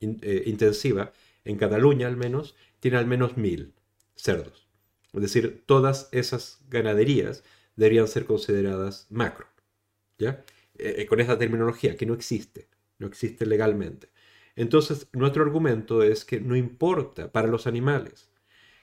eh, 0.00 0.42
intensiva, 0.46 1.12
en 1.44 1.56
Cataluña 1.56 2.06
al 2.06 2.16
menos, 2.16 2.54
tiene 2.80 2.96
al 2.96 3.06
menos 3.06 3.36
1000 3.36 3.72
cerdos. 4.14 4.68
Es 5.12 5.22
decir, 5.22 5.62
todas 5.66 6.08
esas 6.12 6.60
ganaderías 6.68 7.44
deberían 7.76 8.08
ser 8.08 8.24
consideradas 8.24 9.06
macro. 9.10 9.46
¿Ya? 10.18 10.44
Eh, 10.78 10.96
eh, 10.98 11.06
con 11.06 11.20
esa 11.20 11.38
terminología 11.38 11.96
que 11.96 12.06
no 12.06 12.14
existe, 12.14 12.68
no 12.98 13.06
existe 13.06 13.46
legalmente. 13.46 14.10
Entonces, 14.56 15.08
nuestro 15.12 15.42
argumento 15.42 16.02
es 16.02 16.24
que 16.24 16.40
no 16.40 16.56
importa 16.56 17.32
para 17.32 17.48
los 17.48 17.66
animales 17.66 18.30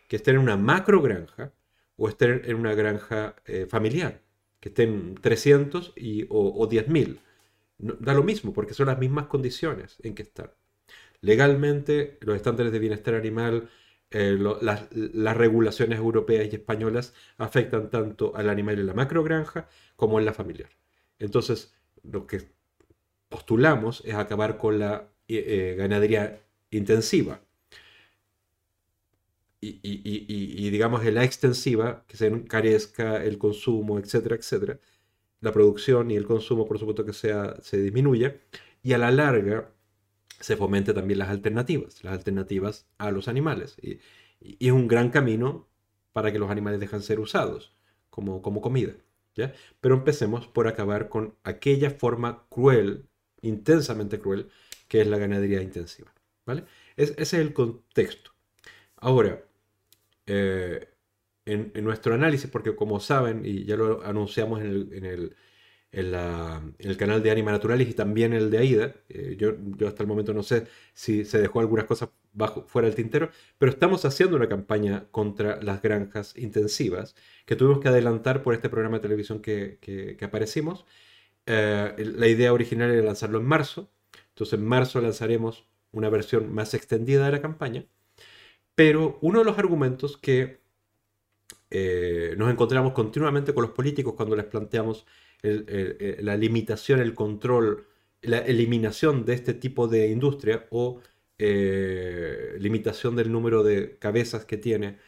que 0.10 0.18
estén 0.18 0.36
en 0.36 0.42
una 0.42 0.58
macro 0.58 1.02
granja 1.02 1.54
o 1.96 2.10
estén 2.10 2.42
en 2.46 2.56
una 2.56 2.74
granja 2.74 3.36
familiar, 3.70 4.22
que 4.60 4.70
estén 4.70 5.16
300 5.16 5.94
y, 5.96 6.24
o, 6.24 6.54
o 6.58 6.70
10.000. 6.70 7.20
da 7.78 8.14
lo 8.14 8.24
mismo, 8.24 8.54
porque 8.54 8.74
son 8.74 8.88
las 8.88 9.00
mismas 9.00 9.28
condiciones 9.28 9.98
en 10.04 10.16
que 10.16 10.24
están. 10.24 10.52
Legalmente, 11.22 12.18
los 12.22 12.36
estándares 12.36 12.72
de 12.72 12.80
bienestar 12.80 13.16
animal 13.16 13.70
eh, 14.14 14.38
las, 14.62 15.38
regulaciones 15.38 15.98
europeas 15.98 16.52
y 16.52 16.56
españolas 16.58 17.14
afectan 17.38 17.90
tanto 17.90 18.36
al 18.36 18.50
animal 18.50 18.78
en 18.78 18.88
la 18.88 18.94
macrogranja 18.94 19.70
como 19.96 20.20
en 20.20 20.26
la 20.26 20.34
familiar. 20.34 20.70
Entonces, 21.18 21.74
lo 22.04 22.28
que 22.28 22.50
postulamos 23.30 24.04
es 24.06 24.16
acabar 24.16 24.58
con 24.58 24.80
la 24.80 25.08
eh, 25.30 25.72
eh, 25.72 25.76
ganadería 25.78 26.42
intensiva. 26.72 27.42
Y, 29.64 30.70
digamos 30.72 31.06
en 31.06 31.16
la 31.16 31.24
extensiva, 31.24 32.04
que 32.08 32.18
se 32.18 32.28
encarezca 32.28 33.24
el 33.24 33.38
consumo, 33.38 34.00
etcétera, 34.00 34.36
etcétera. 34.36 34.80
La 35.42 35.52
producción 35.54 36.12
y 36.12 36.16
el 36.18 36.26
consumo, 36.26 36.68
por 36.68 36.80
supuesto, 36.80 37.06
que 37.06 37.14
sea, 37.14 37.56
se 37.62 37.78
disminuya. 37.78 38.36
Y 38.84 38.94
a 38.94 38.98
la 38.98 39.12
larga, 39.12 39.72
se 40.42 40.58
fomente 40.58 40.94
también 40.94 41.20
las 41.20 41.30
alternativas, 41.30 42.04
las 42.04 42.14
alternativas 42.14 42.88
a 42.98 43.12
los 43.12 43.28
animales. 43.28 43.78
Y, 43.82 44.00
es 44.60 44.72
un 44.72 44.88
gran 44.88 45.12
camino 45.12 45.68
para 46.14 46.32
que 46.32 46.40
los 46.40 46.50
animales 46.50 46.80
dejen 46.80 47.02
ser 47.02 47.20
usados 47.20 47.76
como, 48.10 48.42
como 48.42 48.62
comida. 48.62 48.94
¿ya? 49.36 49.54
Pero 49.80 49.96
empecemos 49.96 50.48
por 50.48 50.68
acabar 50.68 51.10
con 51.10 51.36
aquella 51.44 51.92
forma 51.92 52.48
cruel, 52.50 53.08
intensamente 53.42 54.20
cruel, 54.20 54.50
que 54.88 55.02
es 55.02 55.08
la 55.08 55.20
ganadería 55.20 55.62
intensiva. 55.62 56.14
¿vale? 56.46 56.66
ese 56.96 57.22
es 57.22 57.34
el 57.34 57.54
contexto. 57.54 58.32
Ahora, 58.98 59.44
eh, 60.28 60.88
en, 61.46 61.72
nuestro 61.84 62.14
análisis, 62.14 62.50
porque 62.50 62.76
como 62.76 63.00
saben, 63.00 63.46
y 63.46 63.66
ya 63.66 63.76
lo 63.76 64.04
anunciamos 64.04 64.62
en, 64.62 65.06
el 65.06 65.36
canal 66.98 67.22
de 67.22 67.32
Anima 67.32 67.52
Naturalis 67.52 67.90
y 67.90 67.94
también 67.94 68.34
el 68.34 68.50
de 68.50 68.58
AIDA. 68.58 68.96
Eh, 69.10 69.36
yo, 69.38 69.54
yo, 69.78 69.88
hasta 69.88 70.04
el 70.04 70.08
momento 70.08 70.34
no 70.34 70.44
sé 70.44 70.68
si 70.94 71.26
se 71.26 71.40
dejó 71.40 71.60
algunas 71.60 71.86
cosas 71.86 72.10
bajo, 72.34 72.64
fuera 72.68 72.88
del 72.88 72.96
tintero, 72.96 73.30
pero 73.58 73.72
estamos 73.72 74.06
haciendo 74.06 74.38
una 74.38 74.48
campaña 74.48 75.06
contra 75.12 75.62
las 75.62 75.82
granjas 75.82 76.38
intensivas 76.38 77.16
que 77.46 77.56
tuvimos 77.56 77.80
que 77.82 77.90
adelantar 77.90 78.42
por 78.42 78.54
este 78.54 78.70
programa 78.70 78.98
de 78.98 79.02
televisión 79.02 79.42
que, 79.42 79.78
que, 79.82 80.18
aparecimos. 80.24 80.86
Eh, 81.46 81.94
la 81.98 82.28
idea 82.28 82.54
original 82.54 82.92
era 82.92 83.04
lanzarlo 83.04 83.40
en 83.40 83.46
marzo, 83.46 83.92
entonces 84.30 84.60
en 84.60 84.66
marzo 84.66 85.02
lanzaremos 85.02 85.66
una 85.92 86.10
versión 86.10 86.54
más 86.54 86.74
extendida 86.74 87.26
de 87.26 87.32
la 87.34 87.42
campaña, 87.42 87.86
pero 88.76 89.18
uno 89.22 89.40
de 89.40 89.46
los 89.46 89.58
argumentos 89.58 90.18
que 90.18 90.62
eh, 91.70 92.36
nos 92.38 92.52
encontramos 92.52 92.94
continuamente 92.94 93.54
con 93.54 93.64
los 93.64 93.72
políticos 93.72 94.14
cuando 94.16 94.36
les 94.36 94.46
planteamos 94.46 95.06
la 95.44 96.38
limitación, 96.38 97.00
el 97.00 97.14
control, 97.14 97.88
la 98.22 98.40
eliminación 98.40 99.26
de 99.26 99.34
este 99.34 99.54
tipo 99.54 99.88
de 99.88 100.10
industria 100.10 100.68
o 100.72 101.02
eh, 101.38 102.56
limitación 102.60 103.16
del 103.16 103.32
número 103.32 103.64
de 103.64 103.98
cabezas 103.98 104.46
que 104.46 104.58
tiene, 104.58 105.00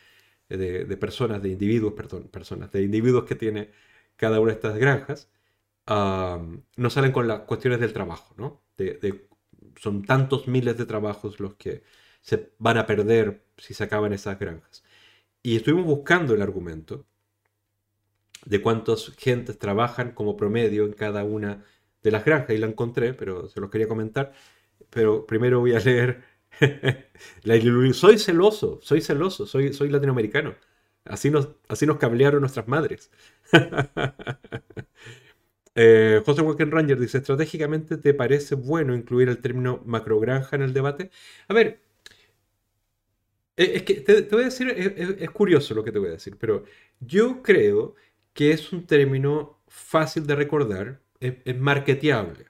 de, 0.50 0.98
personas, 0.98 1.42
de 1.44 1.50
individuos, 1.50 1.94
perdón, 1.94 2.30
personas, 2.30 2.72
de 2.72 2.84
individuos 2.84 3.26
que 3.26 3.36
tiene 3.36 3.72
cada 4.16 4.40
una 4.40 4.52
de 4.52 4.56
estas 4.56 4.78
granjas, 4.78 5.30
no 5.88 6.90
salen 6.90 7.12
con 7.12 7.28
las 7.28 7.42
cuestiones 7.42 7.80
del 7.80 7.94
trabajo, 7.94 8.34
¿no? 8.38 8.64
son 9.80 10.04
tantos 10.04 10.48
miles 10.48 10.78
de 10.78 10.86
trabajos 10.86 11.40
los 11.40 11.56
que 11.56 11.84
se 12.22 12.54
van 12.60 12.78
a 12.78 12.86
perder 12.86 13.46
si 13.58 13.74
se 13.74 13.84
acaban 13.84 14.14
esas 14.14 14.40
granjas. 14.40 14.84
Y 15.44 15.58
estuvimos 15.58 15.86
buscando 15.86 16.34
el 16.34 16.42
argumento 16.42 17.06
de 18.46 18.62
cuántas 18.62 19.12
gentes 19.18 19.58
trabajan 19.58 20.12
como 20.12 20.38
promedio 20.38 20.86
en 20.86 20.94
cada 20.94 21.24
una 21.24 21.64
de 22.02 22.12
las 22.12 22.26
granjas 22.26 22.56
y 22.56 22.58
la 22.58 22.68
encontré, 22.68 23.14
pero 23.14 23.48
se 23.50 23.60
los 23.62 23.70
quería 23.70 23.88
comentar. 23.88 24.34
Pero 24.90 25.26
primero 25.26 25.60
voy 25.60 25.74
a 25.74 25.80
leer 25.80 26.24
Soy 27.94 28.18
celoso, 28.18 28.80
soy 28.82 29.02
celoso, 29.02 29.46
soy, 29.46 29.74
soy 29.74 29.90
latinoamericano. 29.90 30.56
Así 31.06 31.30
nos, 31.30 31.50
así 31.68 31.86
nos 31.86 31.98
cablearon 31.98 32.42
nuestras 32.42 32.68
madres. 32.68 33.12
eh, 35.76 36.22
José 36.26 36.42
Walken 36.42 36.72
Ranger 36.72 37.00
dice, 37.00 37.18
estratégicamente, 37.20 37.98
¿te 37.98 38.14
parece 38.14 38.56
bueno 38.56 38.96
incluir 38.96 39.30
el 39.30 39.40
término 39.40 39.82
macrogranja 39.86 40.56
en 40.56 40.62
el 40.64 40.74
debate? 40.74 41.12
A 41.48 41.54
ver, 41.54 41.82
eh, 43.58 43.74
es 43.76 43.84
que 43.84 43.96
te, 43.96 44.22
voy 44.24 44.44
a 44.44 44.46
decir, 44.46 44.70
es, 44.70 45.30
curioso 45.32 45.74
lo 45.76 45.84
que 45.84 45.92
te 45.92 46.00
voy 46.00 46.10
a 46.10 46.12
decir, 46.14 46.38
pero 46.38 46.64
yo 47.00 47.42
creo 47.44 47.96
que 48.34 48.52
es 48.52 48.72
un 48.74 48.86
término 48.86 49.60
fácil 49.68 50.26
de 50.28 50.36
recordar, 50.36 51.02
es, 51.20 51.36
es 51.46 51.60
marketeable. 51.60 52.48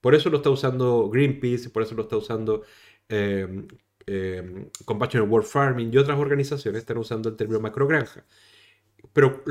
Por 0.00 0.14
eso 0.14 0.28
lo 0.28 0.36
está 0.38 0.50
usando 0.50 1.08
Greenpeace, 1.08 1.70
por 1.70 1.82
eso 1.82 1.94
lo 1.94 2.02
está 2.02 2.16
usando 2.18 2.62
eh, 3.08 3.66
eh, 4.06 4.68
Compassionate 4.84 5.30
World 5.30 5.48
Farming 5.48 5.90
y 5.92 5.96
otras 5.96 6.18
organizaciones 6.18 6.80
están 6.80 6.98
usando 6.98 7.30
el 7.30 7.36
término 7.36 7.60
macrogranja. 7.60 8.24
Pero 9.12 9.42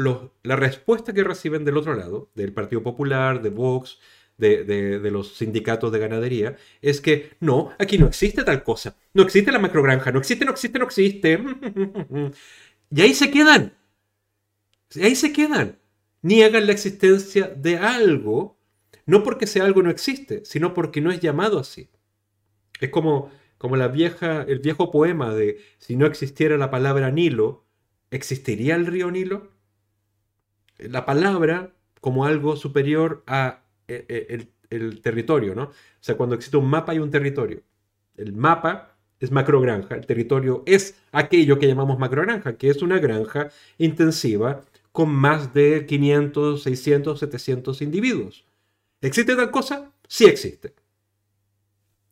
la 0.43 0.55
respuesta 0.55 1.11
que 1.11 1.23
reciben 1.23 1.65
del 1.65 1.77
otro 1.77 1.95
lado, 1.95 2.29
del 2.35 2.53
Partido 2.53 2.83
Popular, 2.83 3.41
de 3.41 3.49
Vox, 3.49 3.99
de, 4.37 4.99
los 5.11 5.35
sindicatos 5.37 5.91
de 5.91 5.99
ganadería, 5.99 6.55
es 6.81 7.01
que 7.01 7.31
no, 7.39 7.71
aquí 7.79 7.97
no 7.97 8.07
existe 8.07 8.43
tal 8.43 8.63
cosa. 8.63 8.95
No 9.13 9.23
existe 9.23 9.51
la 9.51 9.59
macrogranja, 9.59 10.11
no 10.11 10.19
existe, 10.19 10.45
no 10.45 10.51
existe, 10.51 10.79
no 10.79 10.85
existe. 10.85 11.43
Y 12.95 13.01
ahí 13.01 13.15
se 13.15 13.31
quedan. 13.31 13.73
Y 14.95 15.03
ahí 15.03 15.15
se 15.15 15.33
quedan. 15.33 15.79
Niegan 16.21 16.65
la 16.67 16.71
existencia 16.71 17.47
de 17.47 17.77
algo, 17.77 18.57
no 19.05 19.23
porque 19.23 19.47
sea 19.47 19.65
algo 19.65 19.83
no 19.83 19.89
existe, 19.89 20.45
sino 20.45 20.73
porque 20.73 21.01
no 21.01 21.11
es 21.11 21.19
llamado 21.19 21.59
así. 21.59 21.89
Es 22.79 22.89
como 22.89 23.31
como 23.63 23.77
la 23.77 23.87
vieja, 23.87 24.41
el 24.41 24.59
viejo 24.59 24.91
poema 24.91 25.33
de 25.33 25.57
si 25.77 25.95
no 25.95 26.05
existiera 26.05 26.57
la 26.57 26.69
palabra 26.69 27.11
Nilo, 27.11 27.63
¿existiría 28.11 28.75
el 28.75 28.85
río 28.85 29.09
Nilo? 29.09 29.51
La 30.79 31.05
palabra 31.05 31.71
como 32.01 32.25
algo 32.25 32.57
superior 32.57 33.23
a 33.25 33.63
eh, 33.87 34.05
eh, 34.09 34.47
el, 34.69 35.01
territorio, 35.01 35.55
¿no? 35.55 35.63
O 35.63 35.73
sea, 36.01 36.17
cuando 36.17 36.35
existe 36.35 36.57
un 36.57 36.69
mapa 36.69 36.91
hay 36.91 36.99
un 36.99 37.09
territorio. 37.09 37.63
El 38.17 38.33
mapa 38.33 38.97
es 39.21 39.31
macrogranja, 39.31 39.95
el 39.95 40.05
territorio 40.05 40.63
es 40.65 41.01
aquello 41.13 41.57
que 41.57 41.67
llamamos 41.69 41.97
macrogranja, 41.97 42.57
que 42.57 42.69
es 42.69 42.81
una 42.81 42.99
granja 42.99 43.49
intensiva 43.77 44.59
con 44.93 45.13
más 45.13 45.53
de 45.53 45.85
500, 45.85 46.63
600, 46.63 47.19
700 47.19 47.81
individuos. 47.81 48.45
¿Existe 49.01 49.35
tal 49.35 49.51
cosa? 49.51 49.91
Sí 50.07 50.25
existe. 50.25 50.75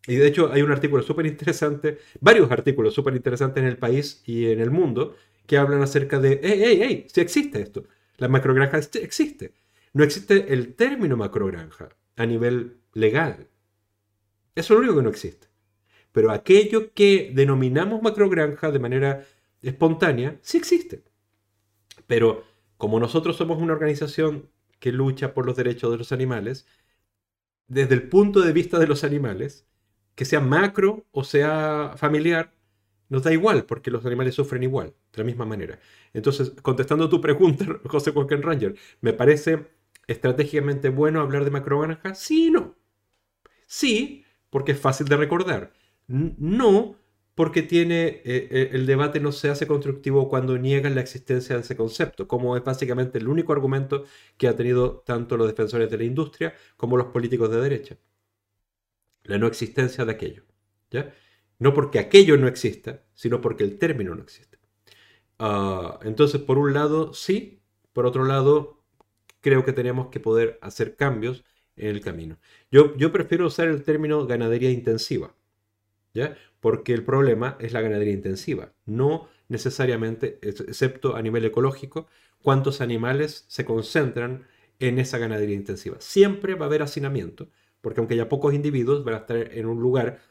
Y 0.07 0.15
de 0.15 0.27
hecho 0.27 0.51
hay 0.51 0.63
un 0.63 0.71
artículo 0.71 1.03
súper 1.03 1.27
interesante, 1.27 1.99
varios 2.19 2.51
artículos 2.51 2.93
súper 2.93 3.15
interesantes 3.15 3.61
en 3.61 3.69
el 3.69 3.77
país 3.77 4.23
y 4.25 4.47
en 4.47 4.59
el 4.59 4.71
mundo 4.71 5.15
que 5.45 5.57
hablan 5.57 5.83
acerca 5.83 6.19
de, 6.19 6.39
hey, 6.41 6.59
hey, 6.63 6.79
hey, 6.81 7.07
si 7.07 7.21
existe 7.21 7.61
esto. 7.61 7.85
La 8.17 8.27
macrogranja 8.27 8.77
existe. 8.77 9.53
No 9.93 10.03
existe 10.03 10.51
el 10.51 10.73
término 10.73 11.15
macrogranja 11.15 11.89
a 12.15 12.25
nivel 12.25 12.77
legal. 12.93 13.47
Eso 14.55 14.73
es 14.73 14.77
lo 14.77 14.77
único 14.79 14.95
que 14.95 15.03
no 15.03 15.09
existe. 15.09 15.47
Pero 16.11 16.31
aquello 16.31 16.93
que 16.93 17.31
denominamos 17.33 18.01
macrogranja 18.01 18.71
de 18.71 18.79
manera 18.79 19.23
espontánea, 19.61 20.39
sí 20.41 20.57
existe. 20.57 21.03
Pero 22.07 22.50
como 22.81 22.99
nosotros 22.99 23.37
somos 23.37 23.61
una 23.61 23.73
organización 23.73 24.49
que 24.79 24.91
lucha 24.91 25.35
por 25.35 25.45
los 25.45 25.55
derechos 25.55 25.91
de 25.91 25.99
los 25.99 26.11
animales, 26.11 26.65
desde 27.67 27.93
el 27.93 28.09
punto 28.09 28.41
de 28.41 28.53
vista 28.53 28.79
de 28.79 28.87
los 28.87 29.03
animales, 29.03 29.67
que 30.15 30.25
sea 30.25 30.39
macro 30.39 31.05
o 31.11 31.23
sea 31.23 31.93
familiar, 31.95 32.55
nos 33.07 33.21
da 33.21 33.31
igual, 33.31 33.65
porque 33.65 33.91
los 33.91 34.03
animales 34.07 34.33
sufren 34.33 34.63
igual, 34.63 34.95
de 35.13 35.17
la 35.19 35.23
misma 35.25 35.45
manera. 35.45 35.79
Entonces, 36.11 36.53
contestando 36.63 37.07
tu 37.07 37.21
pregunta, 37.21 37.65
José 37.85 38.09
Walken 38.09 38.41
Ranger, 38.41 38.75
¿me 39.01 39.13
parece 39.13 39.67
estratégicamente 40.07 40.89
bueno 40.89 41.21
hablar 41.21 41.45
de 41.45 41.51
macrogranja? 41.51 42.15
Sí 42.15 42.47
y 42.47 42.49
no. 42.49 42.75
Sí, 43.67 44.25
porque 44.49 44.73
es 44.73 44.79
fácil 44.79 45.07
de 45.07 45.17
recordar. 45.17 45.73
No, 46.07 46.95
porque 47.35 47.61
tiene 47.63 48.07
eh, 48.07 48.21
eh, 48.25 48.69
el 48.73 48.85
debate 48.85 49.19
no 49.19 49.31
se 49.31 49.49
hace 49.49 49.67
constructivo 49.67 50.29
cuando 50.29 50.57
niegan 50.57 50.95
la 50.95 51.01
existencia 51.01 51.55
de 51.55 51.61
ese 51.61 51.75
concepto, 51.77 52.27
como 52.27 52.57
es 52.57 52.63
básicamente 52.63 53.17
el 53.19 53.27
único 53.27 53.53
argumento 53.53 54.05
que 54.37 54.47
ha 54.47 54.55
tenido 54.55 55.03
tanto 55.05 55.37
los 55.37 55.47
defensores 55.47 55.89
de 55.89 55.97
la 55.97 56.03
industria 56.03 56.53
como 56.77 56.97
los 56.97 57.07
políticos 57.07 57.49
de 57.51 57.61
derecha 57.61 57.97
la 59.23 59.37
no 59.37 59.47
existencia 59.47 60.05
de 60.05 60.11
aquello. 60.11 60.43
¿ya? 60.89 61.13
No 61.59 61.73
porque 61.73 61.99
aquello 61.99 62.37
no 62.37 62.47
exista, 62.47 63.03
sino 63.13 63.41
porque 63.41 63.63
el 63.63 63.77
término 63.77 64.15
no 64.15 64.23
existe. 64.23 64.59
Ah, 65.39 65.99
entonces, 66.03 66.41
por 66.41 66.57
un 66.57 66.73
lado, 66.73 67.13
sí, 67.13 67.61
por 67.93 68.05
otro 68.05 68.25
lado, 68.25 68.83
creo 69.41 69.65
que 69.65 69.73
tenemos 69.73 70.09
que 70.09 70.19
poder 70.19 70.59
hacer 70.61 70.95
cambios 70.95 71.43
en 71.75 71.89
el 71.89 72.01
camino. 72.01 72.39
Yo, 72.71 72.95
yo 72.97 73.11
prefiero 73.11 73.47
usar 73.47 73.67
el 73.67 73.83
término 73.83 74.27
ganadería 74.27 74.71
intensiva, 74.71 75.35
¿ya? 76.13 76.37
porque 76.61 76.93
el 76.93 77.03
problema 77.03 77.57
es 77.59 77.73
la 77.73 77.81
ganadería 77.81 78.13
intensiva, 78.13 78.73
no 78.85 79.27
necesariamente, 79.49 80.39
excepto 80.41 81.15
a 81.15 81.21
nivel 81.21 81.43
ecológico, 81.43 82.07
cuántos 82.41 82.79
animales 82.79 83.45
se 83.47 83.65
concentran 83.65 84.47
en 84.79 84.99
esa 84.99 85.17
ganadería 85.17 85.55
intensiva. 85.55 85.97
Siempre 85.99 86.55
va 86.55 86.65
a 86.65 86.67
haber 86.67 86.83
hacinamiento, 86.83 87.49
porque 87.81 87.99
aunque 87.99 88.13
haya 88.13 88.29
pocos 88.29 88.53
individuos, 88.53 89.03
van 89.03 89.15
a 89.15 89.17
estar 89.17 89.37
en 89.37 89.65
un 89.65 89.81
lugar 89.81 90.21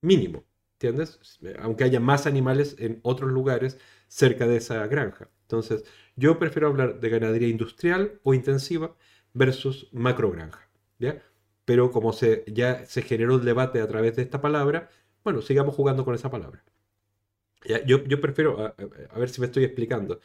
mínimo, 0.00 0.44
¿entiendes? 0.74 1.20
Aunque 1.58 1.84
haya 1.84 2.00
más 2.00 2.26
animales 2.26 2.76
en 2.78 3.00
otros 3.02 3.30
lugares 3.30 3.78
cerca 4.08 4.46
de 4.46 4.56
esa 4.56 4.86
granja. 4.86 5.30
Entonces, 5.42 5.84
yo 6.16 6.38
prefiero 6.38 6.68
hablar 6.68 7.00
de 7.00 7.08
ganadería 7.10 7.48
industrial 7.48 8.20
o 8.22 8.34
intensiva 8.34 8.96
versus 9.34 9.88
macrogranja, 9.92 10.68
¿ya? 10.98 11.22
Pero 11.64 11.90
como 11.90 12.12
se, 12.12 12.44
ya 12.48 12.86
se 12.86 13.02
generó 13.02 13.36
el 13.36 13.44
debate 13.44 13.80
a 13.80 13.88
través 13.88 14.16
de 14.16 14.22
esta 14.22 14.40
palabra, 14.40 14.90
bueno, 15.24 15.42
sigamos 15.42 15.74
jugando 15.74 16.04
con 16.04 16.14
esa 16.14 16.30
palabra. 16.30 16.64
Yo, 17.86 18.02
yo, 18.04 18.20
prefiero, 18.20 18.60
a, 18.60 18.74
a 19.10 19.18
ver 19.18 19.28
si 19.30 19.40
me 19.40 19.46
estoy 19.46 19.64
explicando, 19.64 20.20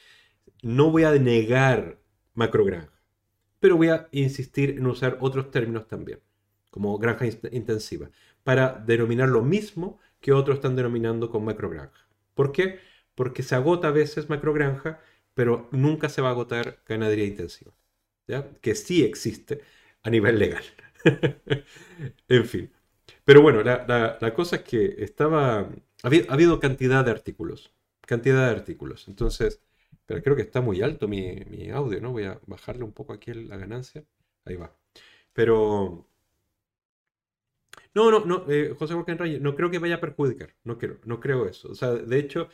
no 0.63 0.91
voy 0.91 1.03
a 1.03 1.11
negar 1.13 1.99
macrogranja 2.33 2.97
pero 3.59 3.77
voy 3.77 3.89
a 3.89 4.07
insistir 4.11 4.71
en 4.71 4.87
usar 4.87 5.17
otros 5.21 5.51
términos 5.51 5.87
también, 5.87 6.19
como 6.69 6.97
granja 6.97 7.25
intensiva, 7.51 8.09
para 8.43 8.73
denominar 8.73 9.29
lo 9.29 9.43
mismo 9.43 9.99
que 10.19 10.33
otros 10.33 10.57
están 10.57 10.75
denominando 10.75 11.29
con 11.29 11.45
macrogranja. 11.45 12.07
¿Por 12.33 12.51
qué? 12.51 12.79
Porque 13.15 13.43
se 13.43 13.55
agota 13.55 13.89
a 13.89 13.91
veces 13.91 14.29
macrogranja, 14.29 15.01
pero 15.33 15.67
nunca 15.71 16.09
se 16.09 16.21
va 16.21 16.29
a 16.29 16.31
agotar 16.31 16.81
ganadería 16.87 17.25
intensiva, 17.25 17.73
¿ya? 18.27 18.49
que 18.61 18.75
sí 18.75 19.03
existe 19.03 19.61
a 20.03 20.09
nivel 20.09 20.39
legal. 20.39 20.63
en 22.29 22.45
fin. 22.45 22.71
Pero 23.25 23.41
bueno, 23.41 23.63
la, 23.63 24.33
cosa 24.33 24.57
es 24.57 24.61
que 24.63 24.95
estaba... 24.99 25.59
Ha 25.59 26.07
habido, 26.07 26.25
ha 26.29 26.33
habido 26.33 26.59
cantidad 26.59 27.03
de 27.03 27.11
artículos, 27.11 27.73
cantidad 28.01 28.45
de 28.45 28.51
artículos. 28.51 29.07
Entonces, 29.07 29.61
pero 30.07 30.23
creo 30.23 30.35
que 30.35 30.41
está 30.43 30.61
muy 30.61 30.81
alto 30.81 31.07
mi, 31.07 31.69
audio, 31.71 31.99
¿no? 32.01 32.11
Voy 32.11 32.23
a 32.23 32.39
bajarle 32.47 32.83
un 32.83 32.93
poco 32.93 33.13
aquí 33.13 33.33
la 33.33 33.57
ganancia. 33.57 34.03
ahí 34.45 34.55
va. 34.55 34.73
Pero... 35.33 36.07
No, 37.93 38.11
no, 38.11 38.25
no, 38.25 38.45
eh, 38.49 38.75
José 38.77 38.95
Reyes, 38.95 39.41
no 39.41 39.55
creo 39.55 39.71
que 39.71 39.79
vaya 39.79 39.95
a 39.95 39.99
perjudicar, 39.99 40.53
no 40.63 40.77
creo, 40.77 40.99
no 41.03 41.19
creo 41.19 41.47
eso. 41.47 41.69
O 41.69 41.75
sea, 41.75 41.91
de 41.93 42.19
hecho, 42.19 42.47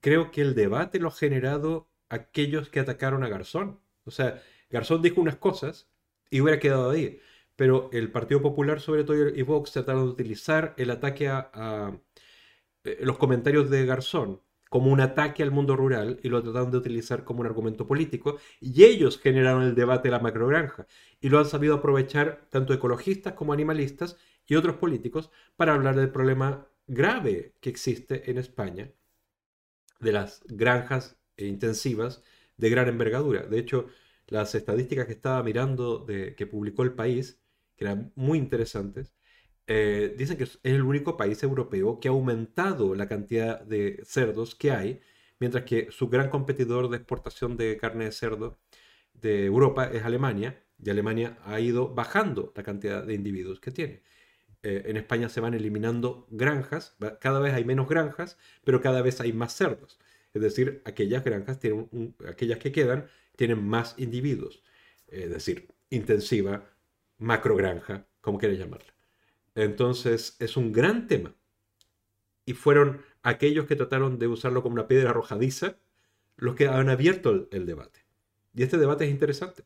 creo 0.00 0.30
que 0.30 0.40
el 0.42 0.54
debate 0.54 0.98
lo 0.98 1.08
ha 1.08 1.12
generado 1.12 1.88
aquellos 2.08 2.68
que 2.68 2.80
atacaron 2.80 3.24
a 3.24 3.28
Garzón. 3.28 3.80
O 4.04 4.10
sea, 4.10 4.42
Garzón 4.70 5.02
dijo 5.02 5.20
unas 5.20 5.36
cosas 5.36 5.88
y 6.30 6.40
hubiera 6.40 6.58
quedado 6.58 6.90
ahí. 6.90 7.20
Pero 7.58 7.90
el 7.92 8.12
Partido 8.12 8.40
Popular, 8.40 8.80
sobre 8.80 9.02
todo, 9.02 9.30
y 9.30 9.42
Vox 9.42 9.72
trataron 9.72 10.04
de 10.04 10.12
utilizar 10.12 10.74
el 10.76 10.92
ataque 10.92 11.26
a, 11.28 11.98
eh, 12.84 12.98
los 13.00 13.18
comentarios 13.18 13.68
de 13.68 13.84
Garzón 13.84 14.40
como 14.70 14.92
un 14.92 15.00
ataque 15.00 15.42
al 15.42 15.50
mundo 15.50 15.74
rural 15.74 16.20
y 16.22 16.28
lo 16.28 16.40
trataron 16.40 16.70
de 16.70 16.78
utilizar 16.78 17.24
como 17.24 17.40
un 17.40 17.46
argumento 17.46 17.84
político 17.84 18.38
y 18.60 18.84
ellos 18.84 19.18
generaron 19.18 19.64
el 19.64 19.74
debate 19.74 20.06
de 20.06 20.12
la 20.12 20.20
macrogranja 20.20 20.86
y 21.20 21.30
lo 21.30 21.40
han 21.40 21.46
sabido 21.46 21.74
aprovechar 21.74 22.46
tanto 22.50 22.74
ecologistas 22.74 23.32
como 23.32 23.52
animalistas 23.52 24.16
y 24.46 24.54
otros 24.54 24.76
políticos 24.76 25.30
para 25.56 25.74
hablar 25.74 25.96
del 25.96 26.10
problema 26.10 26.68
grave 26.86 27.54
que 27.60 27.70
existe 27.70 28.30
en 28.30 28.38
España 28.38 28.92
de 29.98 30.12
las 30.12 30.42
granjas 30.46 31.16
intensivas 31.36 32.22
de 32.56 32.70
gran 32.70 32.88
envergadura. 32.88 33.42
De 33.42 33.58
hecho, 33.58 33.88
las 34.28 34.54
estadísticas 34.54 35.06
que 35.06 35.12
estaba 35.12 35.42
mirando 35.42 35.98
de, 35.98 36.34
que 36.36 36.46
publicó 36.46 36.82
el 36.82 36.92
país, 36.92 37.40
que 37.78 37.84
eran 37.84 38.12
muy 38.16 38.38
interesantes, 38.38 39.14
eh, 39.66 40.14
dicen 40.18 40.36
que 40.36 40.44
es 40.44 40.58
el 40.62 40.82
único 40.82 41.16
país 41.16 41.42
europeo 41.42 42.00
que 42.00 42.08
ha 42.08 42.10
aumentado 42.10 42.94
la 42.94 43.08
cantidad 43.08 43.60
de 43.62 44.02
cerdos 44.04 44.54
que 44.54 44.72
hay, 44.72 45.00
mientras 45.40 45.64
que 45.64 45.88
su 45.90 46.08
gran 46.08 46.30
competidor 46.30 46.88
de 46.90 46.96
exportación 46.98 47.56
de 47.56 47.76
carne 47.78 48.06
de 48.06 48.12
cerdo 48.12 48.58
de 49.14 49.46
Europa 49.46 49.90
es 49.92 50.04
Alemania, 50.04 50.62
y 50.82 50.90
Alemania 50.90 51.38
ha 51.44 51.60
ido 51.60 51.94
bajando 51.94 52.52
la 52.56 52.62
cantidad 52.62 53.04
de 53.04 53.14
individuos 53.14 53.60
que 53.60 53.70
tiene. 53.72 54.02
Eh, 54.62 54.84
en 54.86 54.96
España 54.96 55.28
se 55.28 55.40
van 55.40 55.54
eliminando 55.54 56.26
granjas, 56.30 56.96
cada 57.20 57.40
vez 57.40 57.54
hay 57.54 57.64
menos 57.64 57.88
granjas, 57.88 58.38
pero 58.64 58.80
cada 58.80 59.02
vez 59.02 59.20
hay 59.20 59.32
más 59.32 59.54
cerdos. 59.54 59.98
Es 60.34 60.42
decir, 60.42 60.82
aquellas 60.84 61.24
granjas 61.24 61.58
tienen 61.60 62.14
aquellas 62.28 62.58
que 62.58 62.72
quedan 62.72 63.06
tienen 63.36 63.64
más 63.64 63.94
individuos. 63.98 64.62
Es 65.08 65.30
decir, 65.30 65.68
intensiva, 65.90 66.70
macrogranja, 67.18 68.06
como 68.20 68.38
quieras 68.38 68.58
llamarla. 68.58 68.94
Entonces, 69.54 70.36
es 70.38 70.56
un 70.56 70.72
gran 70.72 71.06
tema. 71.08 71.34
Y 72.44 72.54
fueron 72.54 73.02
aquellos 73.22 73.66
que 73.66 73.76
trataron 73.76 74.18
de 74.18 74.28
usarlo 74.28 74.62
como 74.62 74.74
una 74.74 74.88
piedra 74.88 75.10
arrojadiza 75.10 75.76
los 76.36 76.54
que 76.54 76.68
han 76.68 76.88
abierto 76.88 77.48
el 77.50 77.66
debate. 77.66 78.04
Y 78.54 78.62
este 78.62 78.78
debate 78.78 79.04
es 79.04 79.10
interesante. 79.10 79.64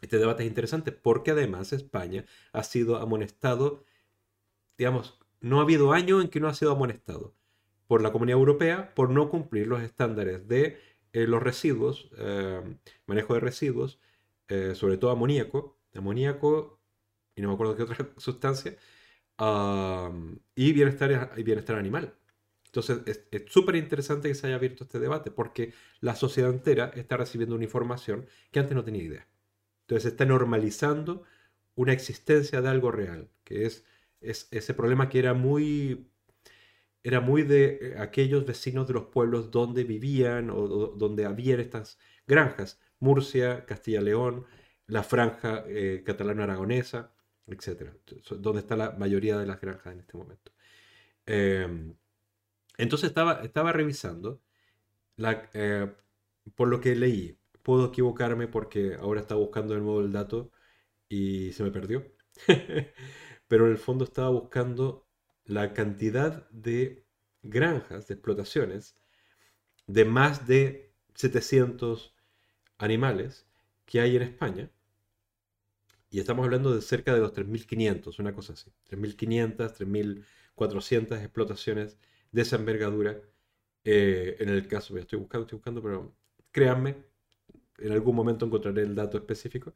Este 0.00 0.18
debate 0.18 0.42
es 0.42 0.48
interesante 0.48 0.92
porque 0.92 1.30
además 1.30 1.72
España 1.72 2.24
ha 2.52 2.64
sido 2.64 2.96
amonestado, 2.96 3.84
digamos, 4.76 5.18
no 5.40 5.60
ha 5.60 5.62
habido 5.62 5.92
año 5.92 6.20
en 6.20 6.28
que 6.28 6.40
no 6.40 6.48
ha 6.48 6.54
sido 6.54 6.72
amonestado 6.72 7.34
por 7.86 8.02
la 8.02 8.12
Comunidad 8.12 8.38
Europea 8.38 8.94
por 8.94 9.10
no 9.10 9.30
cumplir 9.30 9.68
los 9.68 9.82
estándares 9.82 10.48
de 10.48 10.78
eh, 11.12 11.26
los 11.26 11.42
residuos, 11.42 12.10
eh, 12.18 12.60
manejo 13.06 13.34
de 13.34 13.40
residuos, 13.40 14.00
eh, 14.48 14.74
sobre 14.74 14.96
todo 14.96 15.10
amoníaco, 15.10 15.78
amoníaco 15.98 16.80
y 17.34 17.42
no 17.42 17.48
me 17.48 17.54
acuerdo 17.54 17.76
qué 17.76 17.82
otra 17.82 17.96
sustancia, 18.18 18.76
y, 20.54 20.72
bienestar, 20.72 21.34
bienestar 21.42 21.76
animal. 21.76 22.14
Entonces 22.66 23.26
es 23.30 23.42
súper 23.48 23.76
interesante 23.76 24.28
que 24.28 24.34
se 24.34 24.46
haya 24.46 24.56
abierto 24.56 24.84
este 24.84 24.98
debate 24.98 25.30
porque 25.30 25.74
la 26.00 26.14
sociedad 26.14 26.50
entera 26.50 26.90
está 26.94 27.16
recibiendo 27.16 27.54
una 27.54 27.64
información 27.64 28.26
que 28.50 28.60
antes 28.60 28.74
no 28.74 28.84
tenía 28.84 29.02
idea. 29.02 29.28
Entonces 29.82 30.04
se 30.04 30.08
está 30.10 30.24
normalizando 30.24 31.24
una 31.74 31.92
existencia 31.92 32.62
de 32.62 32.68
algo 32.68 32.90
real, 32.90 33.30
que 33.44 33.66
es, 33.66 33.84
es 34.20 34.48
ese 34.50 34.74
problema 34.74 35.08
que 35.08 35.18
era 35.18 35.34
muy 35.34 36.12
era 37.02 37.20
muy 37.20 37.42
de 37.42 37.78
eh, 37.80 37.94
aquellos 37.98 38.46
vecinos 38.46 38.86
de 38.86 38.94
los 38.94 39.04
pueblos 39.06 39.50
donde 39.50 39.84
vivían 39.84 40.50
o, 40.50 40.68
donde 40.68 41.26
había 41.26 41.56
estas 41.56 41.98
granjas, 42.26 42.80
Murcia, 43.00 43.66
Castilla-León, 43.66 44.46
la 44.92 45.02
franja 45.02 45.64
eh, 45.68 46.02
catalana-aragonesa, 46.04 47.12
etc. 47.46 47.92
Donde 48.38 48.60
está 48.60 48.76
la 48.76 48.90
mayoría 48.90 49.38
de 49.38 49.46
las 49.46 49.58
granjas 49.58 49.94
en 49.94 50.00
este 50.00 50.18
momento. 50.18 50.52
Em, 51.24 51.94
entonces 52.76 53.08
estaba, 53.08 53.42
estaba 53.42 53.72
revisando, 53.72 54.42
la, 55.16 55.48
eh, 55.54 55.90
por 56.54 56.68
lo 56.68 56.80
que 56.80 56.94
leí, 56.94 57.38
puedo 57.62 57.86
equivocarme 57.86 58.48
porque 58.48 58.96
ahora 58.96 59.22
estaba 59.22 59.40
buscando 59.40 59.74
de 59.74 59.80
nuevo 59.80 60.00
el 60.02 60.12
dato 60.12 60.52
y 61.08 61.52
se 61.52 61.62
me 61.64 61.70
perdió. 61.70 62.04
Pero 63.48 63.66
en 63.66 63.72
el 63.72 63.78
fondo 63.78 64.04
estaba 64.04 64.28
buscando 64.30 65.06
la 65.46 65.72
cantidad 65.72 66.48
de 66.50 67.06
granjas, 67.42 68.08
de 68.08 68.14
explotaciones, 68.14 68.96
de 69.86 70.04
más 70.04 70.46
de 70.46 70.92
700 71.14 72.14
animales 72.78 73.46
que 73.86 74.00
hay 74.00 74.16
en 74.16 74.22
España. 74.22 74.70
Y 76.12 76.20
estamos 76.20 76.44
hablando 76.44 76.74
de 76.74 76.82
cerca 76.82 77.14
de 77.14 77.20
los 77.20 77.32
3.500, 77.32 78.18
una 78.18 78.34
cosa 78.34 78.52
así. 78.52 78.70
3.500, 78.90 79.72
3.400 80.54 81.18
explotaciones 81.22 81.96
de 82.32 82.42
esa 82.42 82.56
envergadura. 82.56 83.18
Eh, 83.82 84.36
en 84.38 84.50
el 84.50 84.68
caso, 84.68 84.98
estoy 84.98 85.18
buscando, 85.18 85.44
estoy 85.46 85.56
buscando, 85.56 85.82
pero 85.82 86.14
créanme, 86.50 86.96
en 87.78 87.92
algún 87.92 88.14
momento 88.14 88.44
encontraré 88.44 88.82
el 88.82 88.94
dato 88.94 89.16
específico. 89.16 89.72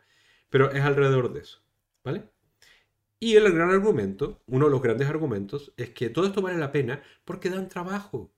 Pero 0.50 0.70
es 0.70 0.82
alrededor 0.82 1.32
de 1.32 1.40
eso. 1.40 1.62
¿Vale? 2.04 2.28
Y 3.18 3.36
el 3.36 3.50
gran 3.50 3.70
argumento, 3.70 4.42
uno 4.46 4.66
de 4.66 4.72
los 4.72 4.82
grandes 4.82 5.08
argumentos, 5.08 5.72
es 5.78 5.88
que 5.88 6.10
todo 6.10 6.26
esto 6.26 6.42
vale 6.42 6.58
la 6.58 6.70
pena 6.70 7.02
porque 7.24 7.48
dan 7.48 7.70
trabajo. 7.70 8.30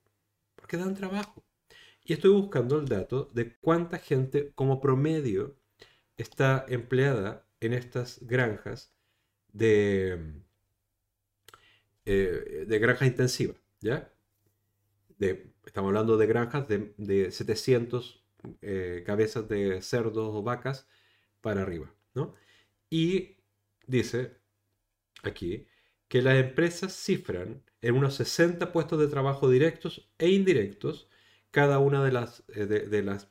Porque 0.55 0.77
dan 0.77 0.95
trabajo. 0.95 1.43
Y 2.05 2.13
estoy 2.13 2.31
buscando 2.31 2.79
el 2.79 2.87
dato 2.87 3.29
de 3.33 3.57
cuánta 3.57 3.97
gente 3.97 4.53
como 4.55 4.79
promedio 4.79 5.57
está 6.15 6.65
empleada 6.69 7.48
en 7.61 7.73
estas 7.73 8.19
granjas 8.25 8.93
de, 9.51 10.41
eh, 12.05 12.65
de 12.67 12.79
granja 12.79 13.05
intensiva. 13.05 13.55
¿ya? 13.81 14.13
De, 15.17 15.53
estamos 15.65 15.89
hablando 15.89 16.17
de 16.17 16.27
granjas 16.27 16.67
de, 16.67 16.93
de 16.97 17.31
700 17.31 18.25
eh, 18.61 19.03
cabezas 19.05 19.47
de 19.49 19.81
cerdos 19.81 20.29
o 20.33 20.43
vacas 20.43 20.87
para 21.41 21.61
arriba. 21.61 21.93
¿no? 22.13 22.35
Y 22.89 23.37
dice, 23.87 24.37
aquí 25.23 25.67
que 26.07 26.21
las 26.21 26.37
empresas 26.37 26.93
cifran 26.93 27.63
en 27.81 27.95
unos 27.95 28.15
60 28.15 28.73
puestos 28.73 28.99
de 28.99 29.07
trabajo 29.07 29.49
directos 29.49 30.11
e 30.17 30.29
indirectos 30.29 31.07
cada 31.51 31.79
una 31.79 32.03
de 32.03 32.11
las, 32.11 32.43
eh, 32.49 32.65
de, 32.65 33.03
las 33.03 33.29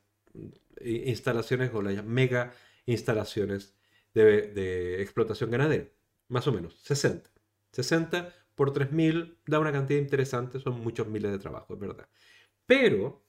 instalaciones 0.80 1.72
o 1.74 1.82
las 1.82 2.04
mega 2.04 2.54
instalaciones 2.86 3.74
de, 4.14 5.02
explotación 5.02 5.50
ganadera. 5.50 5.88
Más 6.28 6.46
o 6.46 6.52
menos, 6.52 6.78
60. 6.82 7.30
60 7.72 8.34
por 8.54 8.72
3.000 8.72 9.38
da 9.46 9.58
una 9.60 9.72
cantidad 9.72 10.00
interesante, 10.00 10.60
son 10.60 10.80
muchos 10.80 11.06
miles 11.08 11.30
de 11.30 11.38
trabajos, 11.38 11.76
es 11.76 11.80
verdad. 11.80 12.08
Pero 12.66 13.24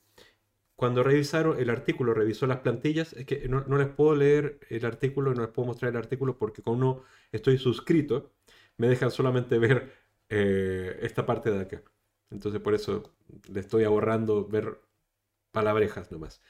cuando 0.76 1.04
revisaron 1.04 1.60
el 1.60 1.70
artículo, 1.70 2.14
revisó 2.14 2.48
las 2.48 2.60
plantillas, 2.60 3.14
es 3.14 3.26
que 3.26 3.48
no, 3.50 3.62
no, 3.68 3.78
les 3.78 3.90
puedo 3.90 4.16
leer 4.16 4.60
el 4.70 4.86
artículo, 4.86 5.34
no 5.34 5.42
les 5.42 5.52
puedo 5.52 5.68
mostrar 5.68 5.92
el 5.92 5.98
artículo 5.98 6.38
porque 6.38 6.62
como 6.62 6.78
no 6.78 7.04
estoy 7.32 7.58
suscrito, 7.58 8.34
me 8.78 8.88
dejan 8.88 9.12
solamente 9.12 9.60
ver 9.60 9.94
eh, 10.30 11.00
esta 11.02 11.26
parte 11.26 11.52
de 11.52 11.62
acá. 11.62 11.84
Entonces 12.30 12.62
por 12.62 12.74
eso 12.76 13.14
le 13.52 13.60
estoy 13.60 13.84
ahorrando 13.84 14.48
ver 14.48 14.80
palabrejas 15.52 16.12
nomás. 16.12 16.42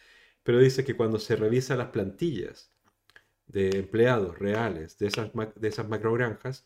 Pero 0.43 0.59
dice 0.59 0.85
que 0.85 0.95
cuando 0.95 1.19
se 1.19 1.35
revisa 1.35 1.75
las 1.75 1.89
plantillas 1.89 2.73
de 3.49 3.79
empleados 3.79 4.37
reales 4.39 4.97
de 4.97 5.07
esas, 5.07 5.31
de 5.33 5.67
esas 5.67 5.89
macrogranjas, 5.89 6.65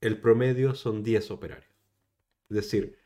el 0.00 0.20
promedio 0.20 0.74
son 0.74 1.02
10 1.02 1.30
operarios. 1.30 1.70
Es 2.50 2.56
decir, 2.56 2.98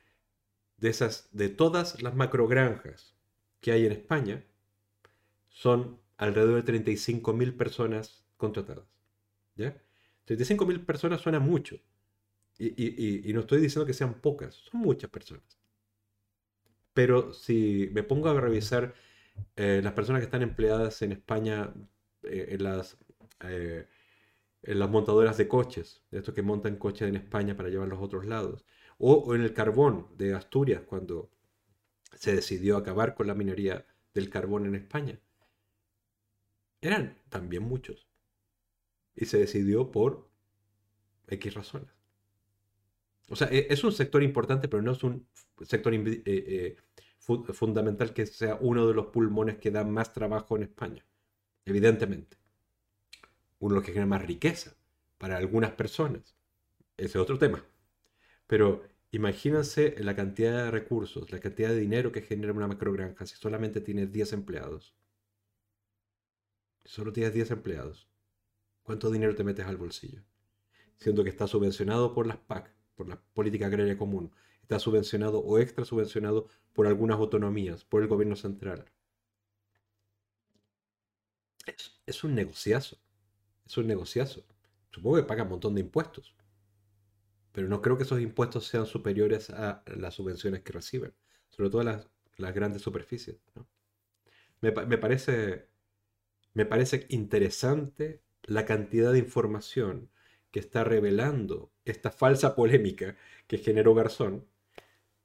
de, 0.79 0.89
esas, 0.89 1.29
de 1.33 1.49
todas 1.51 2.03
las 2.03 2.17
macrogranjas 2.17 3.15
que 3.61 3.73
hay 3.73 3.87
en 3.87 3.93
España, 3.93 4.45
son 5.49 6.01
alrededor 6.17 6.65
de 6.65 6.73
35.000 6.73 7.57
personas 7.57 8.25
contratadas. 8.37 8.87
¿Ya? 9.55 9.77
35.000 10.27 10.85
personas 10.87 11.21
suena 11.21 11.41
mucho. 11.41 11.79
Y, 12.59 13.31
no 13.33 13.41
estoy 13.41 13.61
diciendo 13.61 13.87
que 13.87 13.95
sean 13.95 14.21
pocas, 14.21 14.55
son 14.55 14.81
muchas 14.81 15.11
personas. 15.11 15.59
Pero 16.93 17.33
si 17.33 17.89
me 17.93 18.03
pongo 18.03 18.29
a 18.29 18.39
revisar 18.39 18.95
eh, 19.57 19.81
las 19.83 19.95
personas 19.95 20.21
que 20.21 20.27
están 20.27 20.43
empleadas 20.43 21.01
en 21.03 21.13
España 21.13 21.73
eh, 22.23 22.49
en, 22.51 22.63
las, 22.63 22.99
eh, 23.43 23.89
en 24.62 24.79
las 24.79 24.91
montadoras 24.91 25.37
de 25.39 25.49
coches, 25.49 26.03
de 26.11 26.19
estos 26.19 26.35
que 26.35 26.43
montan 26.43 26.77
coches 26.77 27.09
en 27.09 27.17
España 27.17 27.57
para 27.57 27.69
llevarlos 27.69 27.99
a 27.99 28.03
otros 28.03 28.27
lados, 28.27 28.65
o, 28.99 29.35
en 29.35 29.43
el 29.43 29.55
carbón 29.55 30.09
de 30.17 30.35
Asturias, 30.35 30.83
cuando 30.87 31.31
se 32.15 32.35
decidió 32.35 32.77
acabar 32.77 33.15
con 33.15 33.27
la 33.27 33.35
minería 33.35 33.87
del 34.15 34.29
carbón 34.31 34.67
en 34.67 34.75
España, 34.75 35.19
eran 36.81 37.17
también 37.29 37.62
muchos. 37.62 38.07
y 39.17 39.27
se 39.27 39.39
decidió 39.39 39.91
por 39.91 40.31
X 41.29 41.55
razones. 41.55 41.91
O 43.29 43.37
sea, 43.37 43.49
e, 43.51 43.67
es 43.71 43.85
un 43.85 43.93
sector 43.93 44.23
importante, 44.23 44.69
pero 44.69 44.83
no 44.83 44.93
es 44.93 45.03
un 45.05 45.27
sector 45.62 45.95
eh, 45.95 46.23
eh, 46.27 46.77
fundamental 47.53 48.12
que 48.12 48.27
sea 48.27 48.57
uno 48.61 48.87
de 48.87 48.95
los 48.95 49.07
pulmones 49.07 49.59
que 49.59 49.71
da 49.71 49.85
más 49.85 50.12
trabajo 50.12 50.57
en 50.57 50.65
España, 50.65 51.05
evidentemente. 51.65 52.40
Uno 53.61 53.74
de 53.74 53.77
los 53.81 53.85
que 53.87 53.93
genera 53.93 54.07
más 54.07 54.27
riqueza 54.27 54.77
para 55.19 55.37
algunas 55.37 55.73
personas. 55.73 56.35
Ese 56.97 57.07
es 57.11 57.16
otro 57.16 57.39
tema. 57.39 57.65
Pero 58.47 58.82
imagínense 59.12 59.95
la 60.01 60.16
cantidad 60.16 60.65
de 60.65 60.70
recursos, 60.70 61.31
la 61.32 61.41
cantidad 61.41 61.70
de 61.70 61.81
dinero 61.81 62.12
que 62.12 62.23
genera 62.23 62.53
una 62.53 62.66
macrogranja 62.69 63.27
si 63.27 63.37
solamente 63.37 63.81
tienes 63.81 64.12
10 64.12 64.32
empleados. 64.35 64.95
solo 66.85 67.12
tienes 67.12 67.32
10 67.35 67.53
empleados. 67.53 68.09
¿Cuánto 68.82 69.11
dinero 69.11 69.35
te 69.35 69.45
metes 69.45 69.66
al 69.66 69.77
bolsillo? 69.78 70.23
Siendo 70.99 71.24
que 71.24 71.31
está 71.31 71.47
subvencionado 71.47 72.15
por 72.15 72.27
las 72.27 72.39
PAC, 72.39 72.74
por 72.97 73.09
la 73.09 73.20
Política 73.35 73.66
Agraria 73.66 73.97
Común. 73.99 74.32
Está 74.62 74.78
subvencionado 74.78 75.41
o 75.41 75.59
extra 75.59 75.85
subvencionado 75.85 76.49
por 76.73 76.87
algunas 76.87 77.19
autonomías, 77.19 77.85
por 77.85 78.03
el 78.03 78.09
gobierno 78.09 78.37
central. 78.37 78.85
Es, 81.66 81.99
es 82.07 82.23
un 82.24 82.35
negociazo. 82.35 82.99
Es 83.71 83.77
un 83.77 83.87
negociazo. 83.87 84.45
Supongo 84.91 85.19
que 85.19 85.23
paga 85.23 85.45
un 85.45 85.51
montón 85.51 85.77
de 85.77 85.81
impuestos. 85.81 86.35
Pero 87.53 87.69
no 87.69 87.81
creo 87.81 87.97
que 87.97 88.03
esos 88.03 88.21
impuestos 88.21 88.67
sean 88.67 88.85
superiores 88.85 89.49
a 89.51 89.85
las 89.87 90.15
subvenciones 90.15 90.63
que 90.63 90.73
reciben. 90.73 91.15
Sobre 91.51 91.71
todo 91.71 91.85
las, 91.85 92.09
las 92.37 92.53
grandes 92.53 92.83
superficies. 92.83 93.37
Me, 94.61 94.73
me, 94.73 94.99
parece, 94.99 95.69
me 96.53 96.67
parece 96.67 97.07
interesante 97.11 98.23
la 98.43 98.65
cantidad 98.65 99.13
de 99.13 99.21
información 99.21 100.11
que 100.51 100.59
está 100.59 100.83
revelando 100.83 101.71
esta 101.85 102.11
falsa 102.11 102.57
polémica 102.57 103.17
que 103.47 103.59
generó 103.59 103.95
Garzón. 103.95 104.49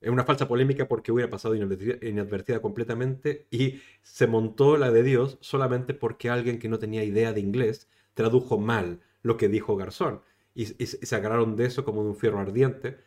Es 0.01 0.11
una 0.11 0.23
falsa 0.23 0.47
polémica 0.47 0.87
porque 0.87 1.11
hubiera 1.11 1.31
pasado 1.31 1.55
inadvertida, 1.55 2.61
completamente 2.61 3.47
y 3.49 3.81
se 4.03 4.27
montó 4.27 4.77
la 4.77 4.91
de 4.91 5.01
Dios 5.01 5.39
solamente 5.41 5.95
porque 5.95 6.29
alguien 6.29 6.59
que 6.59 6.69
no 6.69 6.77
tenía 6.77 7.03
idea 7.03 7.33
de 7.33 7.39
inglés 7.39 7.89
tradujo 8.15 8.57
mal 8.57 9.01
lo 9.21 9.37
que 9.37 9.47
dijo 9.47 9.75
Garzón. 9.75 10.21
Y, 10.55 10.65
se 10.65 11.15
agarraron 11.15 11.55
de 11.55 11.65
eso 11.65 11.85
como 11.85 12.01
de 12.03 12.09
un 12.09 12.15
fierro 12.15 12.39
ardiente 12.39 12.97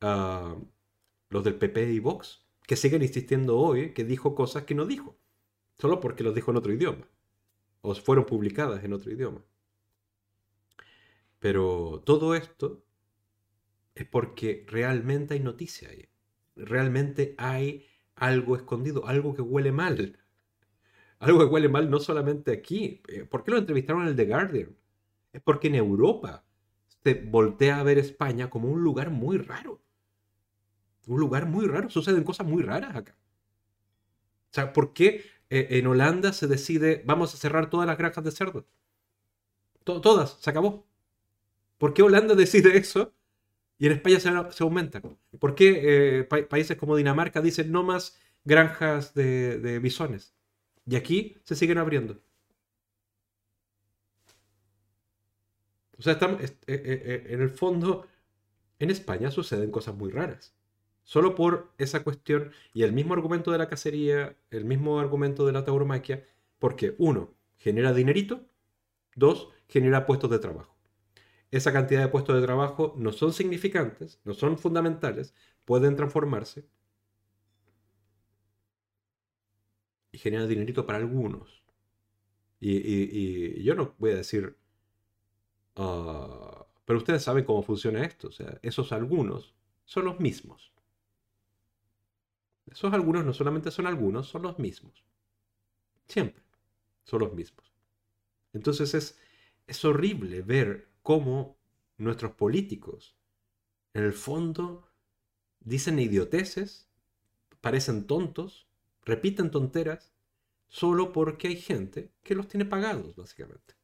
a 0.00 0.56
los 1.30 1.42
del 1.42 1.56
PP 1.56 1.92
y 1.92 1.98
Vox, 1.98 2.44
que 2.66 2.76
siguen 2.76 3.02
insistiendo 3.02 3.58
hoy 3.58 3.92
que 3.92 4.04
dijo 4.04 4.34
cosas 4.34 4.64
que 4.64 4.74
no 4.74 4.86
dijo, 4.86 5.18
solo 5.74 6.00
porque 6.00 6.22
los 6.22 6.34
dijo 6.34 6.50
en 6.50 6.58
otro 6.58 6.72
idioma, 6.72 7.08
o 7.80 7.94
fueron 7.94 8.26
publicadas 8.26 8.84
en 8.84 8.92
otro 8.92 9.10
idioma. 9.10 9.42
Pero 11.38 12.02
todo 12.04 12.34
esto 12.34 12.84
es 13.94 14.06
porque 14.06 14.64
realmente 14.68 15.34
hay 15.34 15.40
noticia 15.40 15.88
ahí. 15.88 16.08
Realmente 16.56 17.34
hay 17.38 17.86
algo 18.16 18.56
escondido, 18.56 19.06
algo 19.06 19.34
que 19.34 19.42
huele 19.42 19.72
mal. 19.72 20.18
Algo 21.20 21.40
que 21.40 21.46
huele 21.46 21.68
mal 21.68 21.90
no 21.90 21.98
solamente 21.98 22.52
aquí. 22.52 23.02
Eh, 23.08 23.24
¿Por 23.24 23.42
qué 23.42 23.50
lo 23.50 23.58
entrevistaron 23.58 24.02
en 24.02 24.08
el 24.08 24.16
The 24.16 24.26
Guardian? 24.26 24.76
Es 25.32 25.42
porque 25.42 25.68
en 25.68 25.74
Europa 25.74 26.44
se 27.02 27.14
voltea 27.14 27.80
a 27.80 27.82
ver 27.82 27.98
España 27.98 28.50
como 28.50 28.68
un 28.68 28.82
lugar 28.82 29.10
muy 29.10 29.38
raro. 29.38 29.80
Un 31.06 31.20
lugar 31.20 31.46
muy 31.46 31.66
raro. 31.66 31.90
Suceden 31.90 32.22
cosas 32.24 32.46
muy 32.46 32.62
raras 32.62 32.94
acá. 32.94 33.16
O 34.50 34.54
sea, 34.54 34.72
¿por 34.72 34.92
qué 34.92 35.24
eh, 35.50 35.68
en 35.70 35.86
Holanda 35.86 36.32
se 36.32 36.46
decide 36.46 37.02
vamos 37.04 37.34
a 37.34 37.38
cerrar 37.38 37.68
todas 37.70 37.86
las 37.86 37.98
granjas 37.98 38.24
de 38.24 38.30
cerdo? 38.30 38.66
todas, 39.84 40.36
se 40.40 40.50
acabó. 40.50 40.86
¿Por 41.78 41.94
qué 41.94 42.02
Holanda 42.02 42.34
decide 42.36 42.76
eso 42.76 43.14
y 43.78 43.86
en 43.86 43.92
España 43.92 44.20
se, 44.20 44.28
aumenta? 44.28 44.62
aumentan? 44.62 45.18
¿Por 45.38 45.54
qué 45.54 46.18
eh, 46.20 46.24
países 46.24 46.76
como 46.76 46.96
Dinamarca 46.96 47.40
dicen 47.40 47.72
no 47.72 47.82
más 47.82 48.18
granjas 48.44 49.14
de 49.14 49.80
bisones? 49.82 50.37
Y 50.88 50.96
aquí 50.96 51.36
se 51.44 51.54
siguen 51.54 51.78
abriendo. 51.78 52.18
O 55.98 56.02
sea, 56.02 56.14
estamos, 56.14 56.40
eh, 56.42 56.52
eh, 56.66 57.26
en 57.28 57.42
el 57.42 57.50
fondo, 57.50 58.06
en 58.78 58.90
España 58.90 59.30
suceden 59.30 59.70
cosas 59.70 59.94
muy 59.94 60.10
raras. 60.10 60.54
Solo 61.02 61.34
por 61.34 61.72
esa 61.78 62.04
cuestión 62.04 62.52
y 62.72 62.82
el 62.82 62.92
mismo 62.92 63.14
argumento 63.14 63.50
de 63.50 63.58
la 63.58 63.68
cacería, 63.68 64.36
el 64.50 64.64
mismo 64.64 65.00
argumento 65.00 65.46
de 65.46 65.52
la 65.52 65.64
tauromaquia, 65.64 66.24
porque 66.58 66.94
uno, 66.98 67.34
genera 67.56 67.92
dinerito, 67.92 68.46
dos, 69.16 69.48
genera 69.68 70.06
puestos 70.06 70.30
de 70.30 70.38
trabajo 70.38 70.78
esa 71.50 71.72
cantidad 71.72 72.00
de 72.02 72.08
puestos 72.08 72.36
de 72.36 72.42
trabajo 72.46 72.94
no 72.96 73.12
son 73.12 73.32
significantes, 73.32 74.20
no 74.24 74.34
son 74.34 74.58
fundamentales, 74.58 75.34
pueden 75.64 75.96
transformarse 75.96 76.64
y 80.18 80.20
generar 80.20 80.48
dinerito 80.48 80.84
para 80.84 80.98
algunos. 80.98 81.62
Y, 82.60 83.62
yo 83.62 83.74
no 83.76 83.94
voy 83.98 84.10
a 84.10 84.16
decir, 84.16 84.56
ah, 85.76 86.66
pero 86.84 86.98
ustedes 86.98 87.22
saben 87.22 87.44
cómo 87.44 87.62
funciona 87.62 88.04
esto, 88.04 88.28
o 88.28 88.32
sea, 88.32 88.58
esos 88.62 88.90
algunos 88.92 89.54
son 89.84 90.06
los 90.06 90.18
mismos. 90.18 90.72
Esos 92.66 92.92
algunos 92.92 93.24
no 93.24 93.32
solamente 93.32 93.70
son 93.70 93.86
algunos, 93.86 94.28
son 94.28 94.42
los 94.42 94.58
mismos. 94.58 95.04
Siempre 96.08 96.42
son 97.04 97.20
los 97.20 97.32
mismos. 97.32 97.72
Entonces 98.52 98.94
es, 98.94 99.18
es 99.66 99.84
horrible 99.84 100.42
ver 100.42 100.88
cómo 101.02 101.56
nuestros 101.96 102.32
políticos, 102.32 103.14
en 103.94 104.02
el 104.02 104.12
fondo, 104.12 104.90
dicen 105.60 105.98
idioteces, 105.98 106.88
parecen 107.60 108.06
tontos, 108.06 108.67
repiten 109.08 109.50
tonteras, 109.50 110.12
solo 110.68 111.12
porque 111.12 111.48
hay 111.48 111.56
gente 111.56 112.12
que 112.22 112.34
los 112.34 112.46
tiene 112.48 112.64
pagados, 112.64 113.16
básicamente. 113.16 113.74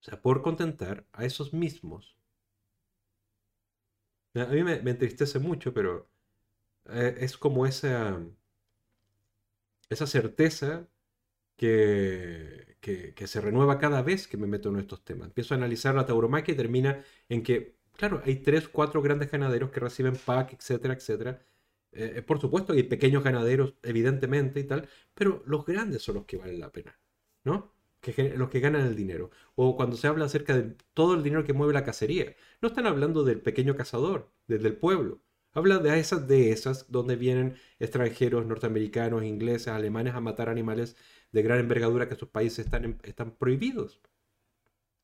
O 0.00 0.04
sea, 0.04 0.20
por 0.20 0.42
contentar 0.42 1.06
a 1.12 1.24
esos 1.24 1.52
mismos. 1.52 2.16
A 4.34 4.46
mí 4.46 4.62
me, 4.62 4.74
entristece 4.74 5.38
mucho, 5.38 5.72
pero 5.72 6.10
eh, 6.86 7.16
es 7.20 7.38
como 7.38 7.66
esa, 7.66 8.20
esa 9.88 10.06
certeza 10.06 10.88
que, 11.56 12.76
que, 12.80 13.26
se 13.26 13.40
renueva 13.40 13.78
cada 13.78 14.02
vez 14.02 14.28
que 14.28 14.36
me 14.36 14.46
meto 14.46 14.68
en 14.68 14.76
estos 14.76 15.04
temas. 15.04 15.28
Empiezo 15.28 15.54
a 15.54 15.56
analizar 15.56 15.94
la 15.94 16.06
tauromaquia 16.06 16.54
y 16.54 16.56
termina 16.56 17.04
en 17.28 17.42
que, 17.42 17.76
claro, 17.96 18.22
hay 18.24 18.36
tres, 18.36 18.68
cuatro 18.68 19.02
grandes 19.02 19.30
ganaderos 19.30 19.70
que 19.70 19.80
reciben 19.80 20.16
PAC, 20.16 20.54
etcétera, 20.54 20.94
etcétera. 20.94 21.42
Eh, 21.96 22.14
eh, 22.16 22.22
por 22.22 22.40
supuesto, 22.40 22.72
hay 22.74 22.82
pequeños 22.82 23.24
ganaderos, 23.24 23.74
evidentemente, 23.82 24.60
y 24.60 24.64
tal, 24.64 24.88
pero 25.14 25.42
los 25.46 25.64
grandes 25.64 26.02
son 26.02 26.16
los 26.16 26.26
que 26.26 26.36
valen 26.36 26.60
la 26.60 26.70
pena, 26.70 26.98
¿no? 27.44 27.72
Que, 28.00 28.34
los 28.36 28.50
que 28.50 28.60
ganan 28.60 28.86
el 28.86 28.96
dinero. 28.96 29.30
O 29.54 29.76
cuando 29.76 29.96
se 29.96 30.06
habla 30.06 30.26
acerca 30.26 30.56
de 30.56 30.76
todo 30.94 31.14
el 31.14 31.22
dinero 31.22 31.44
que 31.44 31.54
mueve 31.54 31.72
la 31.72 31.84
cacería. 31.84 32.36
No 32.60 32.68
están 32.68 32.86
hablando 32.86 33.24
del 33.24 33.40
pequeño 33.40 33.76
cazador, 33.76 34.30
del 34.46 34.76
pueblo. 34.76 35.20
Habla 35.52 35.78
de 35.78 35.98
esas 35.98 36.28
de 36.28 36.52
esas 36.52 36.90
donde 36.92 37.16
vienen 37.16 37.56
extranjeros, 37.78 38.46
norteamericanos, 38.46 39.24
ingleses, 39.24 39.68
alemanes 39.68 40.14
a 40.14 40.20
matar 40.20 40.50
animales 40.50 40.96
de 41.32 41.42
gran 41.42 41.60
envergadura 41.60 42.08
que 42.08 42.16
sus 42.16 42.28
países 42.28 42.66
están, 42.66 42.98
están 43.04 43.32
prohibidos. 43.36 44.00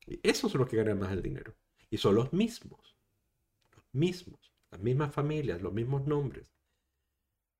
Y 0.05 0.19
esos 0.23 0.51
son 0.51 0.61
los 0.61 0.69
que 0.69 0.77
ganan 0.77 0.99
más 0.99 1.11
el 1.11 1.23
dinero. 1.23 1.55
Y 1.89 1.97
son 1.97 2.15
los 2.15 2.33
mismos. 2.33 2.95
Los 3.75 3.85
mismos. 3.93 4.53
Las 4.71 4.81
mismas 4.81 5.13
familias, 5.13 5.61
los 5.61 5.73
mismos 5.73 6.05
nombres. 6.05 6.52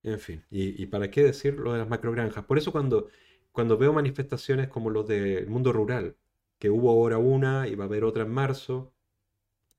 En 0.04 0.20
fin, 0.20 0.44
y, 0.52 0.86
para 0.88 1.10
qué 1.10 1.24
decir 1.24 1.56
lo 1.56 1.72
de 1.74 1.80
las 1.80 1.90
macrogranjas. 1.90 2.44
Por 2.46 2.58
eso 2.58 2.72
cuando, 2.74 3.10
cuando 3.54 3.78
veo 3.78 3.94
manifestaciones 3.94 4.68
como 4.68 4.90
los 4.90 5.08
del 5.08 5.48
mundo 5.48 5.72
rural, 5.72 6.18
que 6.60 6.70
hubo 6.70 6.90
ahora 6.92 7.18
una 7.18 7.68
y 7.68 7.76
va 7.76 7.86
a 7.86 7.88
haber 7.88 8.04
otra 8.04 8.24
en 8.24 8.32
marzo, 8.32 8.94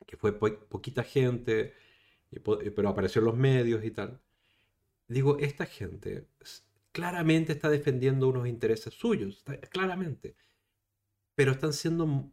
que 0.07 0.17
fue 0.17 0.39
poquita 0.39 1.03
gente, 1.03 1.75
pero 2.43 2.89
apareció 2.89 3.21
los 3.23 3.37
medios 3.37 3.85
y 3.85 3.91
tal. 3.91 4.21
Digo, 5.09 5.39
esta 5.39 5.67
gente 5.67 6.27
claramente 6.93 7.53
está 7.53 7.69
defendiendo 7.69 8.29
unos 8.29 8.49
intereses 8.49 8.95
suyos, 8.95 9.45
claramente. 9.71 10.37
Pero 11.35 11.53
están 11.53 11.73
siendo, 11.73 12.33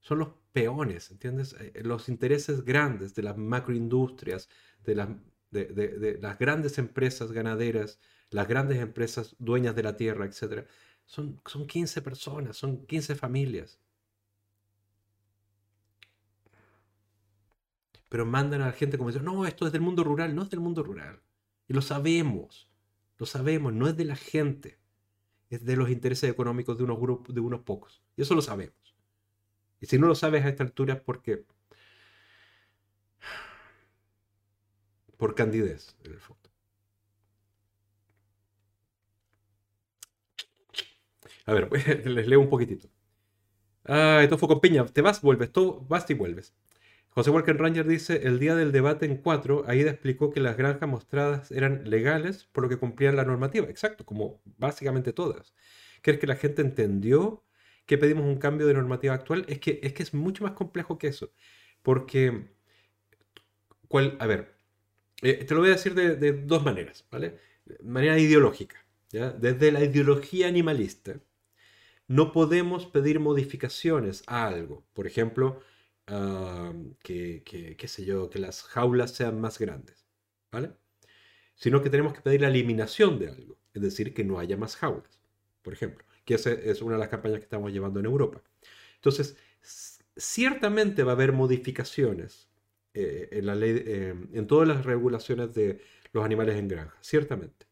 son 0.00 0.18
los 0.18 0.30
peones, 0.52 1.10
¿entiendes? 1.10 1.54
Eh, 1.60 1.82
los 1.84 2.08
intereses 2.08 2.64
grandes 2.64 3.14
de 3.14 3.22
las 3.22 3.36
macroindustrias, 3.36 4.48
de 4.84 4.94
las, 4.94 5.08
de, 5.50 6.18
las 6.20 6.38
grandes 6.38 6.78
empresas 6.78 7.32
ganaderas, 7.32 8.00
las 8.30 8.48
grandes 8.48 8.78
empresas 8.78 9.36
dueñas 9.38 9.74
de 9.74 9.82
la 9.82 9.96
tierra, 9.96 10.26
etc. 10.26 10.66
Son, 11.04 11.40
son 11.46 11.66
15 11.66 12.02
personas, 12.02 12.56
son 12.56 12.86
15 12.86 13.14
familias. 13.14 13.80
pero 18.08 18.24
mandan 18.24 18.62
a 18.62 18.66
la 18.66 18.72
gente 18.72 18.96
como 18.96 19.10
diciendo, 19.10 19.32
no, 19.32 19.46
esto 19.46 19.66
es 19.66 19.72
del 19.72 19.82
mundo 19.82 20.02
rural, 20.02 20.34
no 20.34 20.42
es 20.42 20.50
del 20.50 20.60
mundo 20.60 20.82
rural. 20.82 21.20
Y 21.66 21.74
lo 21.74 21.82
sabemos, 21.82 22.70
lo 23.18 23.26
sabemos, 23.26 23.72
no 23.72 23.88
es 23.88 23.96
de 23.96 24.04
la 24.04 24.16
gente. 24.16 24.78
es 25.50 25.64
de 25.64 25.76
los 25.76 25.90
intereses 25.90 26.30
económicos 26.30 26.76
de 26.76 26.84
unos 26.84 26.98
grupos, 26.98 27.34
de 27.34 27.40
unos 27.40 27.60
pocos. 27.60 28.02
Y 28.16 28.22
eso 28.22 28.34
lo 28.34 28.42
sabemos. 28.42 28.94
Y 29.80 29.86
si 29.86 29.98
no 29.98 30.06
lo 30.06 30.14
sabes 30.14 30.44
a 30.44 30.48
esta 30.48 30.62
altura 30.62 30.94
es 30.94 31.00
porque 31.00 31.44
por 35.18 35.34
candidez, 35.36 35.96
en 36.04 36.12
el 36.12 36.20
fondo. 36.20 36.50
A 41.46 41.52
ver, 41.54 41.68
les 42.06 42.26
leo 42.28 42.40
un 42.40 42.48
poquitito. 42.50 42.88
Ah, 43.84 44.20
esto 44.22 44.38
fue 44.38 44.48
con 44.48 44.60
piña. 44.60 44.84
Te 44.86 45.02
vas, 45.02 45.20
vuelves, 45.22 45.52
tú 45.52 45.86
vas 45.88 46.08
y 46.10 46.14
vuelves. 46.14 46.54
José 47.10 47.30
Walker 47.30 47.56
Ranger 47.58 47.86
dice, 47.86 48.22
el 48.28 48.38
día 48.40 48.54
del 48.56 48.72
debate 48.72 49.06
en 49.06 49.18
4, 49.18 49.64
Aida 49.68 49.90
explicó 49.92 50.30
que 50.32 50.40
las 50.40 50.56
granjas 50.56 50.88
mostradas 50.88 51.52
eran 51.52 51.88
legales 51.90 52.46
por 52.52 52.64
lo 52.64 52.70
que 52.70 52.78
cumplían 52.78 53.16
la 53.16 53.24
normativa. 53.24 53.68
Exacto, 53.68 54.06
como 54.06 54.42
básicamente 54.58 55.12
todas. 55.12 55.54
¿Crees 56.02 56.20
que 56.20 56.28
la 56.28 56.36
gente 56.36 56.62
entendió 56.62 57.44
que 57.86 57.98
pedimos 57.98 58.24
un 58.24 58.38
cambio 58.38 58.66
de 58.66 58.74
normativa 58.74 59.14
actual? 59.14 59.46
Es 59.48 59.60
que 59.60 59.80
es, 59.82 59.94
que 59.94 60.02
es 60.04 60.14
mucho 60.14 60.44
más 60.44 60.52
complejo 60.54 60.98
que 60.98 61.08
eso. 61.08 61.32
Porque, 61.82 62.48
¿cuál? 63.88 64.16
a 64.20 64.26
ver, 64.26 64.57
eh, 65.22 65.44
te 65.44 65.54
lo 65.54 65.60
voy 65.60 65.70
a 65.70 65.72
decir 65.72 65.94
de, 65.94 66.32
dos 66.32 66.64
maneras, 66.64 67.04
¿vale? 67.10 67.38
Manera 67.82 68.18
ideológica. 68.18 68.84
¿ya? 69.10 69.30
Desde 69.30 69.72
la 69.72 69.84
ideología 69.84 70.48
animalista, 70.48 71.20
no 72.06 72.32
podemos 72.32 72.86
pedir 72.86 73.20
modificaciones 73.20 74.22
a 74.26 74.46
algo. 74.46 74.84
Por 74.94 75.06
ejemplo, 75.06 75.60
que, 77.02 77.42
qué 77.76 77.88
sé 77.88 78.04
yo, 78.04 78.30
que 78.30 78.38
las 78.38 78.62
jaulas 78.62 79.12
sean 79.12 79.40
más 79.40 79.58
grandes, 79.58 80.06
¿vale? 80.50 80.72
Sino 81.54 81.82
que 81.82 81.90
tenemos 81.90 82.14
que 82.14 82.22
pedir 82.22 82.40
la 82.40 82.48
eliminación 82.48 83.18
de 83.18 83.28
algo, 83.28 83.58
es 83.74 83.82
decir, 83.82 84.14
que 84.14 84.24
no 84.24 84.38
haya 84.38 84.56
más 84.56 84.76
jaulas, 84.76 85.20
por 85.62 85.72
ejemplo, 85.72 86.04
que 86.24 86.34
esa 86.34 86.52
es 86.52 86.80
una 86.82 86.94
de 86.94 87.00
las 87.00 87.08
campañas 87.08 87.38
que 87.38 87.44
estamos 87.44 87.72
llevando 87.72 88.00
en 88.00 88.06
Europa. 88.06 88.42
Entonces, 88.94 89.36
ciertamente 90.16 91.02
va 91.02 91.12
a 91.12 91.14
haber 91.14 91.32
modificaciones 91.32 92.47
eh, 92.94 93.28
en 93.32 93.46
la 93.46 93.54
ley, 93.54 93.82
eh, 93.86 94.14
en 94.32 94.46
todas 94.46 94.68
las 94.68 94.84
regulaciones 94.84 95.54
de 95.54 95.80
los 96.12 96.24
animales 96.24 96.56
en 96.56 96.68
granja, 96.68 96.96
ciertamente 97.00 97.68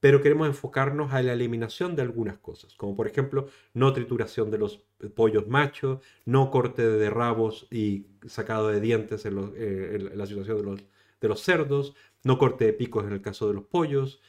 pero 0.00 0.22
queremos 0.22 0.48
enfocarnos 0.48 1.12
a 1.12 1.22
la 1.22 1.34
eliminación 1.34 1.94
de 1.94 2.02
algunas 2.02 2.38
cosas, 2.38 2.74
como 2.74 2.96
por 2.96 3.06
ejemplo 3.06 3.48
no 3.74 3.92
trituración 3.92 4.50
de 4.50 4.58
los 4.58 4.82
pollos 5.14 5.46
machos, 5.46 6.00
no 6.24 6.50
corte 6.50 6.88
de 6.88 7.10
rabos 7.10 7.68
y 7.70 8.06
sacado 8.26 8.68
de 8.68 8.80
dientes 8.80 9.26
en, 9.26 9.52
eh, 9.56 10.10
la 10.14 10.26
situación 10.26 10.56
de 10.56 10.62
los, 10.62 10.80
de 11.20 11.28
los, 11.28 11.42
cerdos, 11.42 11.94
no 12.24 12.38
corte 12.38 12.64
de 12.64 12.72
picos 12.72 13.04
en 13.04 13.12
el 13.12 13.20
caso 13.20 13.46
de 13.46 13.54
los 13.54 13.64
pollos, 13.64 14.20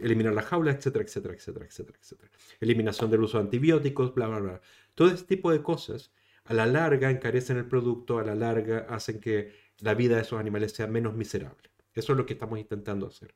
eliminar 0.00 0.34
la 0.34 0.42
jaula, 0.42 0.72
etcétera, 0.72 1.04
etcétera, 1.04 1.34
etcétera, 1.34 1.66
etcétera, 1.66 1.98
etcétera. 2.00 2.30
Eliminación 2.60 3.10
del 3.10 3.22
uso 3.22 3.38
de 3.38 3.44
antibióticos, 3.44 4.14
bla, 4.14 4.28
bla, 4.28 4.40
bla. 4.40 4.60
Todo 4.94 5.08
este 5.08 5.26
tipo 5.26 5.50
de 5.50 5.62
cosas 5.62 6.12
a 6.48 6.54
la 6.54 6.64
larga 6.64 7.10
encarecen 7.10 7.58
el 7.58 7.66
producto, 7.66 8.18
a 8.18 8.24
la 8.24 8.34
larga 8.34 8.86
hacen 8.88 9.20
que 9.20 9.52
la 9.80 9.92
vida 9.92 10.16
de 10.16 10.22
esos 10.22 10.40
animales 10.40 10.72
sea 10.72 10.86
menos 10.86 11.14
miserable. 11.14 11.70
Eso 11.94 12.12
es 12.12 12.18
lo 12.18 12.24
que 12.24 12.32
estamos 12.32 12.58
intentando 12.58 13.06
hacer. 13.06 13.34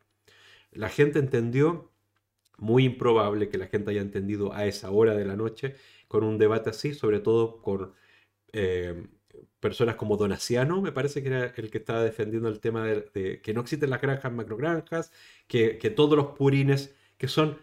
La 0.70 0.88
gente 0.88 1.18
entendió, 1.18 1.92
muy 2.56 2.84
improbable 2.84 3.50
que 3.50 3.58
la 3.58 3.66
gente 3.66 3.90
haya 3.90 4.00
entendido 4.00 4.54
a 4.54 4.64
esa 4.64 4.90
hora 4.90 5.14
de 5.14 5.26
la 5.26 5.36
noche, 5.36 5.74
con 6.08 6.24
un 6.24 6.38
debate 6.38 6.70
así, 6.70 6.94
sobre 6.94 7.20
todo 7.20 7.60
con 7.60 7.92
eh, 8.54 9.06
personas 9.60 9.96
como 9.96 10.16
Donaciano, 10.16 10.80
me 10.80 10.92
parece 10.92 11.22
que 11.22 11.28
era 11.28 11.52
el 11.54 11.70
que 11.70 11.78
estaba 11.78 12.02
defendiendo 12.02 12.48
el 12.48 12.60
tema 12.60 12.86
de, 12.86 13.42
que 13.42 13.52
no 13.52 13.60
existen 13.60 13.90
las 13.90 14.00
granjas 14.00 14.32
macrogranjas, 14.32 15.12
que, 15.46 15.76
que 15.76 15.90
todos 15.90 16.16
los 16.16 16.28
purines, 16.28 16.94
que 17.18 17.28
son 17.28 17.58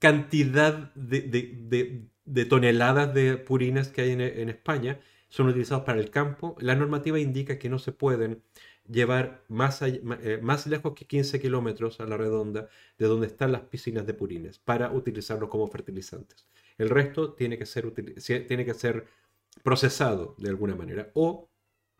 cantidad 0.00 0.92
de, 0.94 2.08
toneladas 2.48 3.14
de 3.14 3.36
purines 3.36 3.88
que 3.88 4.02
hay 4.02 4.12
en, 4.12 4.20
en, 4.20 4.48
España, 4.48 5.00
son 5.28 5.48
utilizados 5.48 5.84
para 5.84 6.00
el 6.00 6.10
campo. 6.10 6.56
La 6.60 6.74
normativa 6.74 7.18
indica 7.18 7.58
que 7.58 7.68
no 7.68 7.78
se 7.78 7.92
pueden 7.92 8.42
llevar 8.88 9.44
más, 9.48 9.82
eh, 9.82 10.40
más 10.42 10.66
lejos 10.66 10.94
que 10.94 11.06
15 11.06 11.40
kilómetros 11.40 12.00
a 12.00 12.06
la 12.06 12.16
redonda 12.16 12.68
de 12.98 13.06
donde 13.06 13.26
están 13.26 13.52
las 13.52 13.62
piscinas 13.62 14.06
de 14.06 14.14
purines 14.14 14.58
para 14.58 14.90
utilizarlos 14.90 15.50
como 15.50 15.68
fertilizantes. 15.68 16.48
El 16.78 16.90
resto 16.90 17.34
tiene 17.34 17.58
que 17.58 17.66
ser, 17.66 17.92
tiene 17.92 18.64
que 18.64 18.74
ser 18.74 19.06
procesado 19.62 20.34
de 20.38 20.48
alguna 20.48 20.74
manera 20.74 21.10
o 21.14 21.50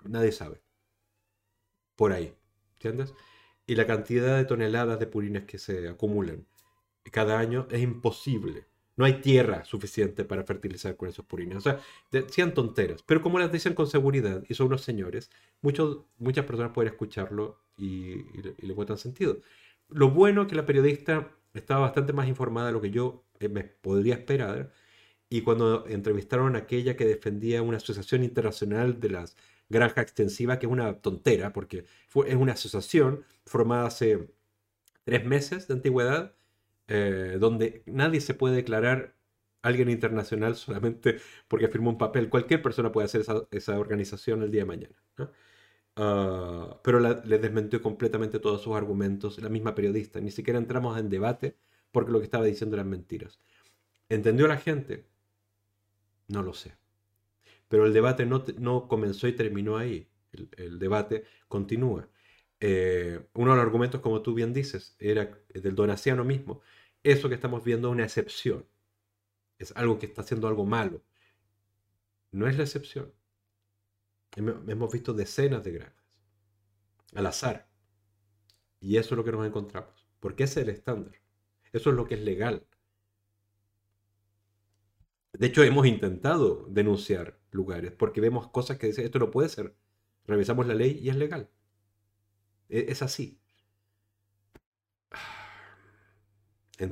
nadie 0.04 0.32
sabe. 0.32 0.62
Por 1.96 2.12
ahí. 2.12 2.34
¿Entiendes? 2.74 3.12
Y 3.66 3.74
la 3.74 3.86
cantidad 3.86 4.36
de 4.36 4.44
toneladas 4.44 4.98
de 5.00 5.06
purines 5.06 5.44
que 5.44 5.58
se 5.58 5.88
acumulan 5.88 6.46
cada 7.10 7.38
año 7.38 7.66
es 7.70 7.82
imposible 7.82 8.67
no 8.98 9.04
hay 9.04 9.20
tierra 9.20 9.64
suficiente 9.64 10.24
para 10.24 10.42
fertilizar 10.42 10.96
con 10.96 11.08
esos 11.08 11.24
purines. 11.24 11.56
O 11.56 11.60
sea, 11.60 11.80
sean 12.28 12.52
tonteras. 12.52 13.02
Pero 13.04 13.22
como 13.22 13.38
las 13.38 13.52
dicen 13.52 13.74
con 13.74 13.86
seguridad 13.86 14.42
y 14.48 14.54
son 14.54 14.66
unos 14.66 14.82
señores, 14.82 15.30
muchos, 15.62 16.00
muchas 16.18 16.44
personas 16.44 16.72
pueden 16.72 16.92
escucharlo 16.92 17.60
y, 17.78 18.16
le 18.42 18.72
encuentran 18.72 18.98
sentido. 18.98 19.38
Lo 19.88 20.10
bueno 20.10 20.42
es 20.42 20.48
que 20.48 20.56
la 20.56 20.66
periodista 20.66 21.30
estaba 21.54 21.82
bastante 21.82 22.12
más 22.12 22.26
informada 22.26 22.66
de 22.66 22.72
lo 22.72 22.80
que 22.80 22.90
yo 22.90 23.24
eh, 23.38 23.48
me 23.48 23.62
podría 23.62 24.14
esperar. 24.14 24.72
Y 25.30 25.42
cuando 25.42 25.86
entrevistaron 25.86 26.56
a 26.56 26.60
aquella 26.60 26.96
que 26.96 27.04
defendía 27.04 27.62
una 27.62 27.76
asociación 27.76 28.24
internacional 28.24 28.98
de 28.98 29.10
las 29.10 29.36
granjas 29.68 30.02
extensivas, 30.02 30.58
que 30.58 30.66
es 30.66 30.72
una 30.72 30.94
tontera, 31.00 31.52
porque 31.52 31.84
fue, 32.08 32.28
es 32.30 32.36
una 32.36 32.54
asociación 32.54 33.24
formada 33.46 33.86
hace 33.86 34.28
tres 35.04 35.24
meses 35.24 35.68
de 35.68 35.74
antigüedad, 35.74 36.34
eh, 36.88 37.36
donde 37.38 37.82
nadie 37.86 38.20
se 38.20 38.34
puede 38.34 38.56
declarar 38.56 39.14
alguien 39.62 39.90
internacional 39.90 40.56
solamente 40.56 41.18
porque 41.48 41.68
firmó 41.68 41.90
un 41.90 41.98
papel. 41.98 42.30
Cualquier 42.30 42.62
persona 42.62 42.92
puede 42.92 43.06
hacer 43.06 43.22
esa, 43.50 43.78
organización 43.78 44.42
el 44.42 44.50
día 44.50 44.62
de 44.62 44.66
mañana. 44.66 44.96
Ah, 45.96 46.80
pero 46.82 47.00
le 47.00 47.38
desmentió 47.38 47.82
completamente 47.82 48.38
todos 48.38 48.62
sus 48.62 48.76
argumentos, 48.76 49.38
la 49.42 49.48
misma 49.48 49.74
periodista. 49.74 50.20
Ni 50.20 50.30
siquiera 50.30 50.58
entramos 50.58 50.98
en 50.98 51.10
debate 51.10 51.56
porque 51.92 52.12
lo 52.12 52.18
que 52.20 52.24
estaba 52.24 52.44
diciendo 52.44 52.76
eran 52.76 52.88
mentiras. 52.90 53.40
¿Entendió 54.08 54.46
la 54.48 54.58
gente? 54.58 55.06
No 56.28 56.42
lo 56.42 56.54
sé. 56.54 56.76
Pero 57.68 57.86
el 57.86 57.92
debate 57.92 58.26
no, 58.26 58.88
comenzó 58.88 59.28
y 59.28 59.32
terminó 59.34 59.76
ahí. 59.76 60.08
El, 60.56 60.78
debate 60.78 61.24
continúa. 61.48 62.08
Eh, 62.60 63.20
uno 63.34 63.52
de 63.52 63.56
los 63.56 63.64
argumentos, 63.64 64.00
como 64.00 64.22
tú 64.22 64.34
bien 64.34 64.52
dices, 64.52 64.96
era 64.98 65.38
del 65.54 65.74
donaciano 65.74 66.24
mismo 66.24 66.62
eso 67.10 67.28
que 67.28 67.34
estamos 67.34 67.64
viendo 67.64 67.88
es 67.88 67.92
una 67.92 68.04
excepción. 68.04 68.66
Es 69.58 69.72
algo 69.76 69.98
que 69.98 70.06
está 70.06 70.22
haciendo 70.22 70.48
algo 70.48 70.64
malo. 70.64 71.02
No 72.30 72.46
es 72.46 72.56
la 72.56 72.64
excepción. 72.64 73.12
Hemos 74.36 74.92
visto 74.92 75.12
decenas 75.12 75.64
de 75.64 75.72
granjas. 75.72 76.20
Al 77.14 77.26
azar. 77.26 77.68
Y 78.80 78.96
eso 78.96 79.14
es 79.14 79.16
lo 79.16 79.24
que 79.24 79.32
nos 79.32 79.46
encontramos. 79.46 80.08
Porque 80.20 80.44
ese 80.44 80.60
es 80.60 80.68
el 80.68 80.74
estándar. 80.74 81.14
Eso 81.72 81.90
es 81.90 81.96
lo 81.96 82.06
que 82.06 82.14
es 82.14 82.20
legal. 82.20 82.66
De 85.32 85.46
hecho, 85.46 85.62
hemos 85.62 85.86
intentado 85.86 86.66
denunciar 86.68 87.38
lugares 87.50 87.92
porque 87.92 88.20
vemos 88.20 88.48
cosas 88.48 88.78
que 88.78 88.88
dicen 88.88 89.04
esto 89.04 89.18
no 89.18 89.30
puede 89.30 89.48
ser. 89.48 89.76
Revisamos 90.26 90.66
la 90.66 90.74
ley 90.74 90.98
y 91.00 91.10
es 91.10 91.16
legal. 91.16 91.50
E-, 92.68 92.86
es 92.88 93.02
así. 93.02 93.37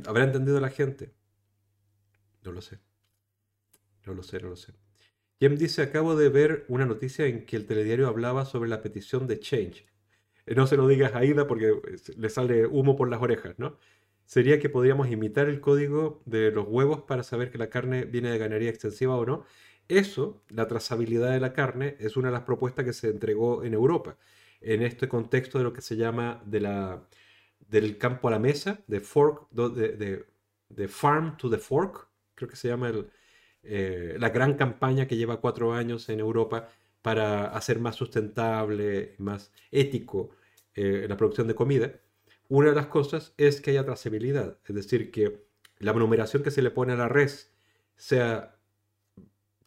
¿Habrá 0.07 0.25
entendido 0.25 0.61
la 0.61 0.71
gente? 0.71 1.13
No 2.43 2.53
lo 2.53 2.61
sé. 2.61 2.79
No 4.05 4.15
lo 4.15 4.23
sé, 4.23 4.41
no 4.41 4.49
lo 4.49 4.57
sé. 4.57 4.73
Jem 5.41 5.57
dice, 5.57 5.83
acabo 5.83 6.17
de 6.17 6.29
ver 6.29 6.65
una 6.69 6.87
noticia 6.87 7.27
en 7.27 7.45
que 7.45 7.57
el 7.57 7.67
telediario 7.67 8.09
hablaba 8.09 8.47
sobre 8.47 8.71
la 8.71 8.81
petición 8.81 9.27
de 9.27 9.39
Change. 9.39 9.87
Eh, 10.47 10.55
no 10.55 10.67
se 10.67 10.77
lo 10.77 10.89
digas 10.89 11.15
a 11.15 11.25
Ida 11.25 11.47
porque 11.47 11.69
eh, 11.69 11.97
le 12.17 12.29
sale 12.31 12.67
humo 12.67 12.97
por 12.97 13.11
las 13.11 13.21
orejas, 13.21 13.59
¿no? 13.59 13.79
Sería 14.25 14.59
que 14.59 14.69
podríamos 14.71 15.11
imitar 15.11 15.49
el 15.49 15.61
código 15.61 16.23
de 16.27 16.51
los 16.51 16.67
huevos 16.69 17.03
para 17.03 17.23
saber 17.23 17.51
que 17.51 17.59
la 17.59 17.71
carne 17.71 18.05
viene 18.05 18.31
de 18.31 18.39
ganadería 18.39 18.71
extensiva 18.71 19.17
o 19.17 19.27
no. 19.27 19.45
Eso, 19.89 20.43
la 20.49 20.67
trazabilidad 20.69 21.33
de 21.33 21.41
la 21.41 21.53
carne, 21.53 21.97
es 22.01 22.17
una 22.17 22.29
de 22.29 22.33
las 22.33 22.43
propuestas 22.43 22.85
que 22.85 22.93
se 22.93 23.09
entregó 23.09 23.63
en 23.65 23.75
Europa, 23.75 24.19
en 24.61 24.83
este 24.83 25.09
contexto 25.09 25.59
de 25.59 25.65
lo 25.65 25.73
que 25.73 25.81
se 25.83 25.97
llama 25.97 26.43
de 26.47 26.61
la 26.61 27.07
del 27.69 27.99
campo 27.99 28.29
a 28.29 28.31
la 28.33 28.39
mesa, 28.39 28.81
de 28.87 29.01
fork, 29.01 29.49
de, 29.51 30.25
de, 30.69 30.89
farm 30.89 31.37
to 31.37 31.51
the 31.51 31.59
fork, 31.59 32.09
creo 32.35 32.49
que 32.49 32.57
se 32.57 32.69
llama 32.69 32.89
el, 32.89 33.11
eh, 33.69 34.17
la 34.19 34.31
gran 34.31 34.55
campaña 34.55 35.09
que 35.09 35.17
lleva 35.17 35.41
cuatro 35.41 35.73
años 35.73 36.09
en 36.09 36.21
Europa 36.21 36.69
para 37.03 37.47
hacer 37.47 37.81
más 37.81 37.97
sustentable, 37.97 39.17
más 39.19 39.53
ético 39.73 40.31
eh, 40.75 41.07
la 41.09 41.17
producción 41.17 41.49
de 41.49 41.55
comida. 41.57 41.93
Una 42.49 42.71
de 42.71 42.77
las 42.77 42.87
cosas 42.87 43.35
es 43.37 43.61
que 43.61 43.73
haya 43.73 43.85
trazabilidad, 43.85 44.59
es 44.67 44.75
decir, 44.75 45.11
que 45.11 45.47
la 45.79 45.93
numeración 45.93 46.45
que 46.45 46.53
se 46.53 46.63
le 46.63 46.71
pone 46.71 46.93
a 46.93 46.97
la 46.97 47.09
res 47.09 47.53
sea, 47.97 48.57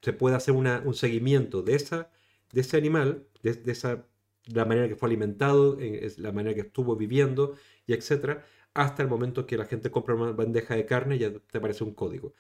se 0.02 0.14
pueda 0.14 0.38
hacer 0.38 0.54
un 0.54 0.94
seguimiento 0.94 1.62
de, 1.62 1.76
esa, 1.76 2.10
de 2.54 2.62
ese 2.62 2.78
animal, 2.78 3.28
de, 3.44 3.60
esa, 3.70 4.06
la 4.46 4.64
manera 4.64 4.88
que 4.88 4.96
fue 4.96 5.10
alimentado, 5.10 5.78
es 5.80 6.20
la 6.20 6.32
manera 6.32 6.56
que 6.56 6.62
estuvo 6.62 6.96
viviendo, 6.96 7.56
y 7.90 7.94
etcétera, 7.94 8.46
hasta 8.76 9.02
el 9.04 9.10
momento 9.10 9.48
que 9.48 9.58
la 9.58 9.66
gente 9.66 9.92
compra 9.92 10.16
una 10.16 10.32
bandeja 10.32 10.76
de 10.76 10.86
carne 10.86 11.16
y 11.16 11.20
ya 11.20 11.32
te 11.34 11.58
aparece 11.58 11.84
un 11.84 11.94
código. 11.96 12.36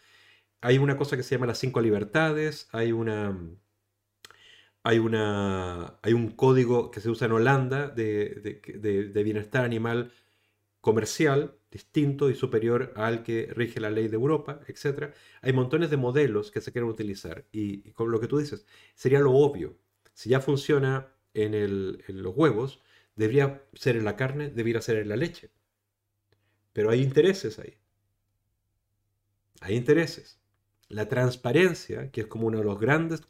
Hay 0.61 0.77
una 0.77 0.97
cosa 0.97 1.17
que 1.17 1.23
se 1.23 1.35
llama 1.35 1.47
las 1.47 1.59
cinco 1.59 1.81
libertades, 1.81 2.69
hay 2.71 2.91
una... 2.91 3.37
Hay, 4.83 4.97
una, 4.99 5.99
hay 6.01 6.13
un 6.13 6.31
código 6.31 6.89
que 6.89 7.01
se 7.01 7.09
usa 7.09 7.27
en 7.27 7.33
Holanda 7.33 7.89
de, 7.89 8.61
bienestar 9.25 9.65
animal 9.65 10.13
comercial 10.81 11.55
distinto 11.71 12.29
y 12.29 12.35
superior 12.35 12.93
al 12.95 13.23
que 13.23 13.51
rige 13.53 13.79
la 13.81 13.91
ley 13.91 14.07
de 14.07 14.15
Europa, 14.15 14.61
etc. 14.67 15.13
Hay 15.41 15.53
montones 15.53 15.89
de 15.89 15.97
modelos 15.97 16.51
que 16.51 16.61
se 16.61 16.71
quieren 16.71 16.89
utilizar 16.89 17.45
y, 17.51 17.91
con 17.91 18.11
lo 18.11 18.19
que 18.19 18.27
tú 18.27 18.37
dices, 18.39 18.65
sería 18.95 19.19
lo 19.19 19.33
obvio. 19.33 19.77
Si 20.13 20.29
ya 20.29 20.39
funciona 20.41 21.07
en 21.33 21.97
los 22.07 22.35
huevos, 22.35 22.81
debería 23.19 23.61
ser 23.73 23.97
en 23.97 24.05
la 24.05 24.15
carne, 24.15 24.49
debería 24.49 24.81
ser 24.81 24.95
en 24.95 25.09
la 25.09 25.17
leche. 25.17 25.51
Pero 26.71 26.89
hay 26.89 27.03
intereses 27.03 27.59
ahí. 27.59 27.77
Hay 29.59 29.75
intereses. 29.75 30.39
La 30.87 31.09
transparencia, 31.09 32.11
que 32.11 32.21
es 32.21 32.27
como 32.27 32.47
uno 32.47 32.59
de 32.59 32.63
los 32.63 32.79
grandes 32.79 33.23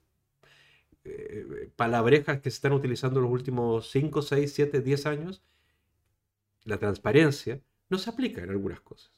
eh, 1.05 1.71
palabrejas 1.75 2.39
que 2.39 2.51
se 2.51 2.57
están 2.57 2.73
utilizando 2.73 3.19
en 3.19 3.23
los 3.23 3.33
últimos 3.33 3.89
5, 3.89 4.21
6, 4.21 4.53
7, 4.53 4.81
10 4.81 5.05
años, 5.07 5.41
la 6.65 6.77
transparencia 6.77 7.59
no 7.89 7.97
se 7.97 8.11
aplica 8.11 8.43
en 8.43 8.51
algunas 8.51 8.81
cosas. 8.81 9.11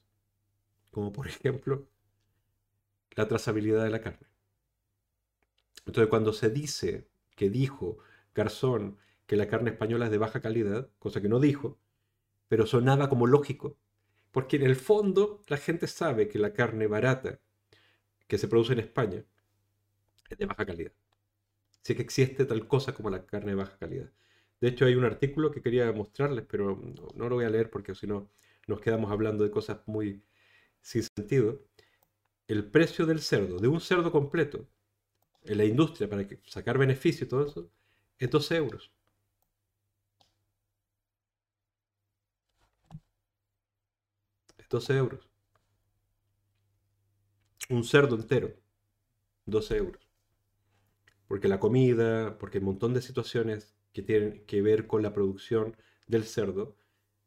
Como 0.89 1.11
por 1.11 1.27
ejemplo 1.35 1.85
la 3.17 3.27
trazabilidad 3.27 3.83
de 3.83 3.89
la 3.89 3.99
carne. 3.99 4.27
Entonces 5.85 6.07
cuando 6.09 6.31
se 6.31 6.49
dice 6.49 7.09
que 7.35 7.49
dijo 7.49 7.97
Garzón 8.33 8.97
que 9.31 9.37
la 9.37 9.47
carne 9.47 9.69
española 9.69 10.07
es 10.07 10.11
de 10.11 10.17
baja 10.17 10.41
calidad, 10.41 10.89
cosa 10.99 11.21
que 11.21 11.29
no 11.29 11.39
dijo, 11.39 11.79
pero 12.49 12.67
sonaba 12.67 13.07
como 13.07 13.27
lógico, 13.27 13.77
porque 14.29 14.57
en 14.57 14.63
el 14.63 14.75
fondo 14.75 15.41
la 15.47 15.55
gente 15.55 15.87
sabe 15.87 16.27
que 16.27 16.37
la 16.37 16.51
carne 16.51 16.85
barata 16.85 17.39
que 18.27 18.37
se 18.37 18.49
produce 18.49 18.73
en 18.73 18.79
España 18.79 19.23
es 20.27 20.37
de 20.37 20.45
baja 20.45 20.65
calidad. 20.65 20.91
Así 21.81 21.95
que 21.95 22.01
existe 22.01 22.43
tal 22.43 22.67
cosa 22.67 22.93
como 22.93 23.09
la 23.09 23.25
carne 23.25 23.51
de 23.51 23.55
baja 23.55 23.77
calidad. 23.77 24.11
De 24.59 24.67
hecho, 24.67 24.83
hay 24.83 24.95
un 24.95 25.05
artículo 25.05 25.49
que 25.49 25.61
quería 25.61 25.89
mostrarles, 25.93 26.43
pero 26.45 26.77
no, 27.15 27.29
lo 27.29 27.35
voy 27.35 27.45
a 27.45 27.49
leer 27.49 27.69
porque 27.69 27.95
si 27.95 28.07
no 28.07 28.29
nos 28.67 28.81
quedamos 28.81 29.13
hablando 29.13 29.45
de 29.45 29.51
cosas 29.51 29.79
muy 29.85 30.25
sin 30.81 31.03
sentido. 31.03 31.63
El 32.47 32.69
precio 32.69 33.05
del 33.05 33.21
cerdo, 33.21 33.59
de 33.59 33.69
un 33.69 33.79
cerdo 33.79 34.11
completo, 34.11 34.67
en 35.45 35.57
la 35.57 35.63
industria 35.63 36.09
para 36.09 36.27
sacar 36.43 36.77
beneficio 36.77 37.23
y 37.25 37.29
todo 37.29 37.45
eso, 37.47 37.71
es 38.19 38.29
12 38.29 38.57
euros. 38.57 38.91
12 44.71 44.97
euros. 44.97 45.29
Un 47.69 47.83
cerdo 47.83 48.15
entero, 48.15 48.53
12 49.45 49.77
euros. 49.77 50.01
Porque 51.27 51.47
la 51.47 51.59
comida, 51.59 52.37
porque 52.39 52.59
un 52.59 52.65
montón 52.65 52.93
de 52.93 53.01
situaciones 53.01 53.75
que 53.93 54.01
tienen 54.01 54.45
que 54.45 54.61
ver 54.61 54.87
con 54.87 55.03
la 55.03 55.13
producción 55.13 55.75
del 56.07 56.23
cerdo 56.23 56.75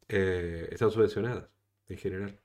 eh, 0.09 0.67
están 0.71 0.91
subvencionadas 0.91 1.49
en 1.87 1.97
general. 1.97 2.39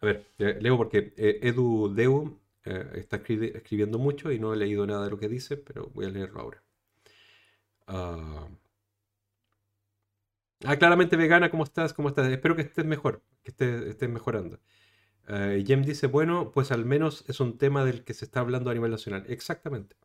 A 0.00 0.06
ver, 0.06 0.26
leo 0.38 0.76
porque 0.76 1.12
eh, 1.16 1.40
Edu 1.42 1.92
Deu 1.94 2.40
eh, 2.64 2.90
está 2.94 3.16
escribiendo 3.16 3.98
mucho 3.98 4.32
y 4.32 4.38
no 4.38 4.54
he 4.54 4.56
leído 4.56 4.86
nada 4.86 5.04
de 5.04 5.10
lo 5.10 5.18
que 5.18 5.28
dice, 5.28 5.56
pero 5.56 5.90
voy 5.94 6.06
a 6.06 6.10
leerlo 6.10 6.40
ahora. 6.40 6.62
Ah, 7.86 8.48
ah 10.64 10.76
claramente 10.76 11.16
vegana, 11.16 11.50
¿cómo 11.50 11.64
estás? 11.64 11.92
¿Cómo 11.92 12.08
estás? 12.08 12.28
Espero 12.28 12.56
que 12.56 12.62
estés 12.62 12.84
mejor, 12.84 13.22
que 13.42 13.50
estés, 13.50 14.08
mejorando. 14.08 14.60
Jem 15.28 15.82
dice, 15.82 16.06
bueno, 16.08 16.50
pues 16.52 16.72
al 16.72 16.84
menos 16.84 17.24
es 17.28 17.40
un 17.40 17.56
tema 17.58 17.84
del 17.84 18.02
que 18.04 18.14
se 18.14 18.24
está 18.24 18.40
hablando 18.40 18.70
a 18.70 18.74
nivel 18.74 18.90
nacional. 18.90 19.24
Exactamente. 19.28 19.96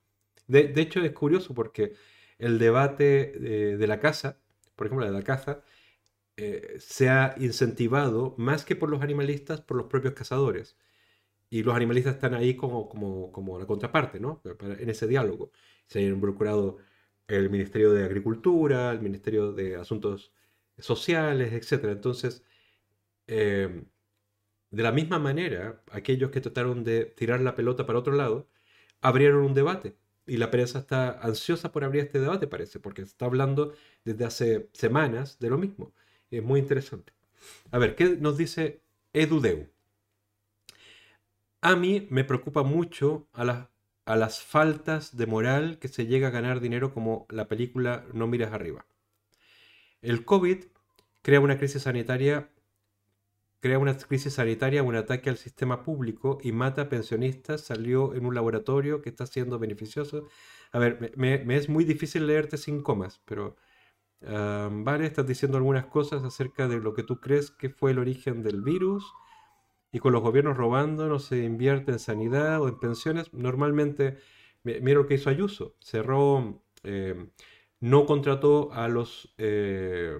De, 0.48 0.68
de 0.68 0.82
hecho, 0.82 1.02
es 1.02 1.11
curioso 1.14 1.56
porque 1.56 1.95
el 2.38 2.60
debate 2.60 3.32
de, 3.77 3.88
la 3.88 3.99
caza, 3.99 4.40
por 4.76 4.88
ejemplo, 4.88 5.06
de 5.06 5.11
la 5.11 5.23
caza, 5.23 5.61
eh, 6.38 6.76
se 6.80 7.10
ha 7.10 7.36
incentivado 7.40 8.36
más 8.38 8.65
que 8.65 8.76
por 8.76 8.90
los 8.90 9.02
animalistas, 9.02 9.61
por 9.61 9.77
los 9.77 9.88
propios 9.88 10.14
cazadores. 10.14 10.77
Y 11.49 11.64
los 11.64 11.76
animalistas 11.76 12.15
están 12.15 12.34
ahí 12.34 12.56
como, 12.56 12.90
como, 12.90 13.32
como 13.32 13.60
la 13.60 13.65
contraparte, 13.68 14.19
¿no? 14.19 14.41
En 14.80 14.90
ese 14.90 15.07
diálogo. 15.07 15.52
Se 15.88 15.99
ha 15.99 16.02
involucrado 16.03 16.77
el 17.27 17.49
Ministerio 17.49 17.94
de 17.94 18.06
Agricultura, 18.06 18.91
el 18.91 19.02
Ministerio 19.02 19.53
de 19.53 19.76
Asuntos 19.77 20.34
Sociales, 20.77 21.53
etc. 21.53 21.85
Entonces, 21.91 22.43
eh, 23.27 23.85
de 24.72 24.84
la 24.84 24.91
misma 24.91 25.19
manera, 25.19 25.84
aquellos 25.91 26.31
que 26.31 26.41
trataron 26.41 26.84
de 26.84 27.06
tirar 27.06 27.41
la 27.41 27.56
pelota 27.56 27.85
para 27.85 27.99
otro 27.99 28.14
lado, 28.14 28.49
abrieron 29.02 29.43
un 29.45 29.53
debate 29.53 29.97
y 30.27 30.38
la 30.38 30.52
prensa 30.52 30.80
está 30.80 31.19
ansiosa 31.22 31.72
por 31.72 31.84
abrir 31.84 32.03
este 32.03 32.19
debate, 32.19 32.47
parece, 32.47 32.80
porque 32.80 33.02
está 33.03 33.26
hablando 33.26 33.73
desde 34.06 34.26
hace 34.26 34.69
semanas 34.73 35.39
de 35.39 35.49
lo 35.49 35.57
mismo. 35.57 35.93
Es 36.31 36.43
muy 36.43 36.60
interesante. 36.60 37.14
A 37.72 37.77
ver, 37.80 37.95
¿qué 37.95 38.18
nos 38.18 38.38
dice 38.38 38.81
Edudeu? 39.14 39.69
A 41.61 41.76
mí 41.76 42.07
me 42.11 42.23
preocupa 42.23 42.64
mucho 42.64 43.27
a, 43.34 43.69
a 44.06 44.15
las 44.15 44.41
faltas 44.41 45.18
de 45.18 45.26
moral 45.26 45.80
que 45.80 45.89
se 45.89 46.06
llega 46.06 46.30
a 46.30 46.31
ganar 46.31 46.61
dinero 46.61 46.93
como 46.93 47.26
la 47.30 47.49
película 47.49 48.06
No 48.14 48.26
miras 48.27 48.53
arriba. 48.53 48.85
El 50.06 50.23
COVID 50.26 50.64
crea 51.22 51.40
una 51.40 51.57
crisis 51.57 51.84
sanitaria 51.84 52.49
crea 53.65 53.80
una 53.80 53.98
crisis 53.98 54.34
sanitaria, 54.34 54.84
un 54.84 54.95
ataque 54.95 55.27
al 55.27 55.38
sistema 55.38 55.82
público 55.82 56.38
y 56.44 56.52
mata 56.52 56.84
a 56.84 56.90
pensionistas, 56.90 57.61
salió 57.61 58.14
en 58.14 58.27
un 58.27 58.36
laboratorio 58.36 59.02
que 59.02 59.10
está 59.10 59.26
siendo 59.26 59.57
beneficioso. 59.57 60.27
A 60.72 60.77
ver, 60.77 61.11
me, 61.15 61.56
es 61.56 61.68
muy 61.68 61.84
difícil 61.84 62.27
leerte 62.27 62.57
sin 62.57 62.84
comas, 62.84 63.22
pero 63.26 63.56
vale, 64.22 65.07
estás 65.07 65.26
diciendo 65.26 65.57
algunas 65.57 65.88
cosas 65.88 66.23
acerca 66.23 66.68
de 66.68 66.80
lo 66.80 66.94
que 66.94 67.02
tú 67.02 67.19
crees 67.19 67.49
que 67.49 67.72
fue 67.72 67.90
el 67.90 67.98
origen 67.98 68.44
del 68.44 68.61
virus 68.61 69.11
y 69.91 69.98
con 69.98 70.14
los 70.14 70.22
gobiernos 70.22 70.57
robando 70.57 71.07
no 71.07 71.18
se 71.18 71.44
invierte 71.44 71.91
en 71.91 71.98
sanidad 71.98 72.61
o 72.61 72.68
en 72.68 72.80
pensiones. 72.80 73.34
Normalmente, 73.34 74.19
mira 74.64 74.99
lo 74.99 75.07
que 75.07 75.15
hizo 75.15 75.32
Ayuso, 75.32 75.73
cerró, 75.80 76.61
eh, 76.84 77.30
no 77.80 78.06
contrató 78.06 78.72
a 78.73 78.88
los... 78.88 79.34
Eh, 79.38 80.18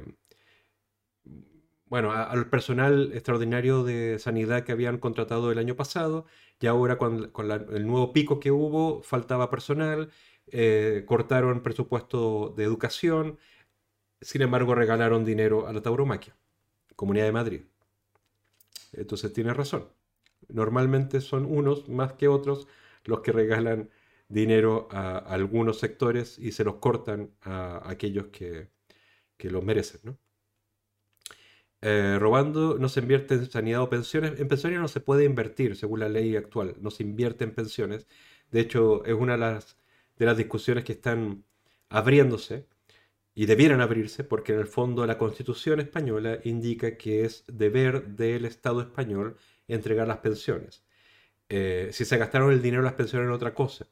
bueno, 1.88 2.11
al 2.11 2.49
personal 2.49 3.11
extraordinario 3.14 3.84
de 3.84 4.18
sanidad 4.19 4.64
que 4.64 4.72
habían 4.72 4.98
contratado 4.98 5.52
el 5.52 5.60
año 5.60 5.76
pasado, 5.76 6.26
y 6.60 6.68
ahora 6.68 6.98
con, 6.98 7.32
el 7.72 7.88
nuevo 7.88 8.11
pico 8.11 8.40
que 8.40 8.52
hubo, 8.52 9.03
faltaba 9.03 9.49
personal, 9.49 10.10
eh, 10.48 11.03
cortaron 11.06 11.61
presupuesto 11.64 12.53
de 12.57 12.64
educación, 12.64 13.38
sin 14.19 14.41
embargo 14.41 14.76
regalaron 14.76 15.26
dinero 15.26 15.68
a 15.68 15.73
la 15.73 15.82
tauromaquia, 15.82 16.36
Comunidad 16.95 17.26
de 17.26 17.32
Madrid. 17.32 17.61
Entonces 18.94 19.32
tiene 19.34 19.53
razón. 19.53 19.90
Normalmente 20.48 21.22
son 21.22 21.45
unos 21.45 21.90
más 21.90 22.14
que 22.14 22.27
otros 22.27 22.68
los 23.03 23.22
que 23.22 23.32
regalan 23.32 23.90
dinero 24.28 24.88
a, 24.92 25.18
algunos 25.18 25.80
sectores 25.80 26.40
y 26.40 26.52
se 26.52 26.64
los 26.64 26.76
cortan 26.76 27.32
a, 27.42 27.82
aquellos 27.90 28.28
que, 28.28 28.70
que 29.38 29.52
los 29.52 29.64
merecen, 29.64 30.02
¿no? 30.04 30.18
Eh, 31.82 32.18
robando 32.20 32.80
no 32.80 32.90
se 32.90 33.00
invierte 33.02 33.36
en 33.36 33.50
sanidad 33.52 33.82
o 33.82 33.90
pensiones. 33.90 34.40
En 34.40 34.48
pensiones 34.48 34.80
no 34.80 34.88
se 34.88 35.02
puede 35.02 35.24
invertir, 35.26 35.76
según 35.76 36.00
la 36.00 36.10
ley 36.10 36.36
actual. 36.36 36.76
No 36.82 36.90
se 36.92 37.04
invierte 37.04 37.44
en 37.44 37.54
pensiones. 37.54 38.08
De 38.52 38.62
hecho, 38.62 39.06
es 39.06 39.14
una 39.14 39.34
de 39.34 39.40
las, 39.40 39.78
de 40.18 40.26
las 40.26 40.38
discusiones 40.38 40.84
que 40.84 40.94
están 40.94 41.44
abriéndose 41.90 42.68
y 43.36 43.46
debieran 43.48 43.82
abrirse 43.82 44.24
porque 44.24 44.54
en 44.54 44.60
el 44.60 44.68
fondo 44.68 45.06
la 45.06 45.18
constitución 45.18 45.80
española 45.80 46.40
indica 46.44 46.98
que 46.98 47.26
es 47.26 47.44
deber 47.48 48.08
del 48.16 48.46
Estado 48.46 48.82
español 48.82 49.38
entregar 49.68 50.08
las 50.08 50.20
pensiones. 50.20 50.84
Eh, 51.50 51.90
si 51.92 52.06
se 52.06 52.18
gastaron 52.18 52.52
el 52.52 52.62
dinero 52.62 52.84
las 52.84 52.94
pensiones 52.94 53.28
en 53.28 53.34
otra 53.34 53.54
cosa 53.54 53.88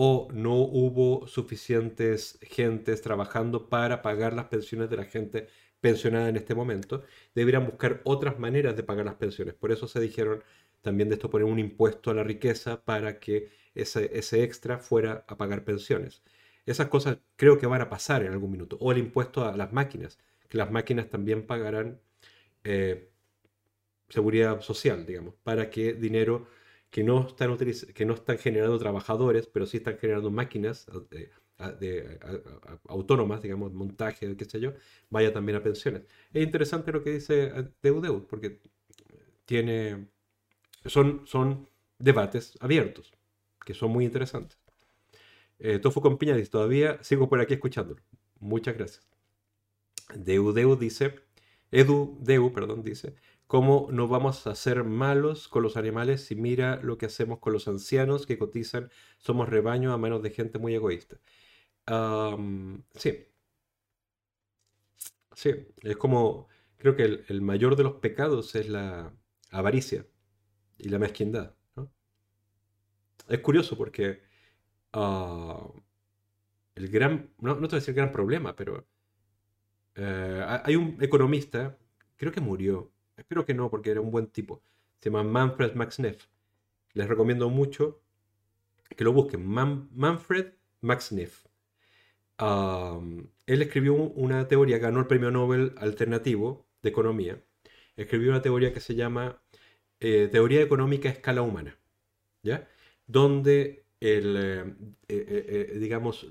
o 0.00 0.28
no 0.32 0.54
hubo 0.54 1.26
suficientes 1.26 2.38
gentes 2.42 3.02
trabajando 3.02 3.68
para 3.68 4.00
pagar 4.00 4.32
las 4.32 4.44
pensiones 4.46 4.88
de 4.90 4.96
la 4.96 5.04
gente 5.06 5.48
pensionada 5.80 6.28
en 6.28 6.36
este 6.36 6.54
momento, 6.54 7.02
deberían 7.34 7.66
buscar 7.66 8.00
otras 8.04 8.38
maneras 8.38 8.76
de 8.76 8.84
pagar 8.84 9.06
las 9.06 9.16
pensiones. 9.16 9.54
Por 9.54 9.72
eso 9.72 9.88
se 9.88 9.98
dijeron 9.98 10.44
también 10.82 11.08
de 11.08 11.16
esto 11.16 11.30
poner 11.30 11.46
un 11.46 11.58
impuesto 11.58 12.12
a 12.12 12.14
la 12.14 12.22
riqueza 12.22 12.84
para 12.84 13.18
que 13.18 13.50
ese, 13.74 14.16
ese 14.16 14.44
extra 14.44 14.78
fuera 14.78 15.24
a 15.26 15.36
pagar 15.36 15.64
pensiones. 15.64 16.22
Esas 16.64 16.86
cosas 16.86 17.18
creo 17.34 17.58
que 17.58 17.66
van 17.66 17.80
a 17.80 17.90
pasar 17.90 18.22
en 18.22 18.30
algún 18.30 18.52
minuto. 18.52 18.76
O 18.80 18.92
el 18.92 18.98
impuesto 18.98 19.44
a 19.44 19.56
las 19.56 19.72
máquinas, 19.72 20.16
que 20.48 20.58
las 20.58 20.70
máquinas 20.70 21.10
también 21.10 21.44
pagarán 21.44 22.00
eh, 22.62 23.10
seguridad 24.08 24.60
social, 24.60 25.06
digamos, 25.06 25.34
para 25.42 25.70
que 25.70 25.92
dinero 25.94 26.46
que 26.90 27.04
no 27.04 27.26
están, 27.28 28.38
generando 28.38 28.78
trabajadores, 28.78 29.46
pero 29.46 29.66
sí 29.66 29.78
están 29.78 29.98
generando 29.98 30.30
máquinas 30.30 30.86
eh, 31.10 32.18
autónomas, 32.88 33.42
digamos, 33.42 33.72
montaje, 33.72 34.36
qué 34.36 34.44
sé 34.44 34.60
yo, 34.60 34.72
vaya 35.10 35.32
también 35.32 35.56
a 35.56 35.62
pensiones. 35.62 36.02
Es 36.32 36.42
interesante 36.42 36.92
lo 36.92 37.02
que 37.02 37.10
dice 37.10 37.52
Deudeu, 37.82 38.26
porque 38.26 38.60
tiene, 39.44 40.08
son, 40.86 41.26
son 41.26 41.68
debates 41.98 42.56
abiertos, 42.60 43.12
que 43.64 43.74
son 43.74 43.90
muy 43.90 44.04
interesantes. 44.04 44.58
Eh, 45.58 45.78
Tofu 45.78 46.00
con 46.00 46.18
piña 46.18 46.36
todavía 46.50 47.02
sigo 47.02 47.28
por 47.28 47.40
aquí 47.40 47.54
escuchándolo. 47.54 48.00
Muchas 48.40 48.76
gracias. 48.76 49.08
Deudeu 50.14 50.76
dice, 50.76 51.14
Edu 51.70 52.16
Deu, 52.20 52.52
perdón, 52.52 52.82
dice, 52.82 53.14
¿cómo 53.48 53.88
no 53.90 54.08
vamos 54.08 54.46
a 54.46 54.54
ser 54.54 54.84
malos 54.84 55.48
con 55.48 55.62
los 55.64 55.76
animales 55.76 56.24
si 56.26 56.36
mira 56.36 56.76
lo 56.82 56.98
que 56.98 57.06
hacemos 57.06 57.40
con 57.40 57.52
los 57.52 57.66
ancianos 57.68 58.26
que 58.26 58.38
cotizan? 58.38 58.90
Somos 59.18 59.48
rebaño 59.48 59.92
a 59.92 59.98
manos 59.98 60.22
de 60.22 60.30
gente 60.30 60.58
muy 60.60 60.74
egoísta. 60.74 61.18
sí. 62.94 63.26
Sí, 65.34 65.50
es 65.82 65.96
como, 65.96 66.48
creo 66.78 66.96
que 66.96 67.04
el, 67.28 67.42
mayor 67.42 67.76
de 67.76 67.84
los 67.84 67.94
pecados 67.94 68.54
es 68.56 68.68
la 68.68 69.12
avaricia 69.50 70.06
y 70.78 70.88
la 70.88 70.98
mezquindad. 70.98 71.54
Es 73.28 73.40
curioso 73.40 73.76
porque 73.76 74.20
ah, 74.92 75.68
el 76.74 76.88
gran, 76.88 77.32
no, 77.38 77.54
no 77.56 77.68
te 77.68 77.76
voy 77.76 77.76
a 77.76 77.80
decir 77.80 77.90
el 77.90 77.96
gran 77.96 78.12
problema, 78.12 78.56
pero 78.56 78.86
eh, 79.94 80.44
hay 80.64 80.76
un 80.76 80.96
economista, 81.02 81.78
creo 82.16 82.32
que 82.32 82.40
murió, 82.40 82.92
espero 83.18 83.44
que 83.44 83.54
no, 83.54 83.70
porque 83.70 83.90
era 83.90 84.00
un 84.00 84.10
buen 84.10 84.28
tipo, 84.28 84.62
se 85.00 85.10
llama 85.10 85.24
Manfred 85.24 85.74
Max 85.74 85.98
Neff. 85.98 86.26
Les 86.94 87.08
recomiendo 87.08 87.48
mucho 87.50 88.00
que 88.96 89.04
lo 89.04 89.12
busquen, 89.12 89.46
Manfred 89.46 90.54
Max 90.80 91.12
Neff. 91.12 91.44
él 93.46 93.62
escribió 93.62 93.94
una 93.94 94.48
teoría, 94.48 94.78
ganó 94.78 95.00
el 95.00 95.06
premio 95.06 95.30
Nobel 95.30 95.74
alternativo 95.76 96.66
de 96.82 96.88
economía. 96.90 97.42
Escribió 97.96 98.30
una 98.30 98.42
teoría 98.42 98.72
que 98.72 98.80
se 98.80 98.94
llama 98.94 99.42
eh, 100.00 100.28
Teoría 100.30 100.62
económica 100.62 101.08
a 101.08 101.12
escala 101.12 101.42
humana, 101.42 101.76
¿ya? 102.42 102.68
Donde 103.06 103.84
el, 104.00 104.76
eh, 105.08 105.78
digamos, 105.80 106.28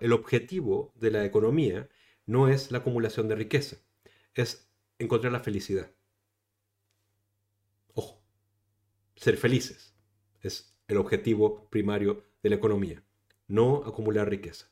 el 0.00 0.12
objetivo 0.12 0.92
de 0.96 1.10
la 1.10 1.24
economía 1.24 1.88
no 2.26 2.48
es 2.48 2.70
la 2.70 2.78
acumulación 2.78 3.28
de 3.28 3.34
riqueza, 3.36 3.76
es 4.34 4.70
encontrar 4.98 5.32
la 5.32 5.40
felicidad. 5.40 5.90
Ojo, 7.94 8.22
ser 9.22 9.36
felices 9.36 9.94
es 10.40 10.76
el 10.88 10.96
objetivo 10.96 11.68
primario 11.70 12.24
de 12.42 12.50
la 12.50 12.56
economía, 12.56 13.04
no 13.46 13.84
acumular 13.86 14.28
riqueza. 14.28 14.68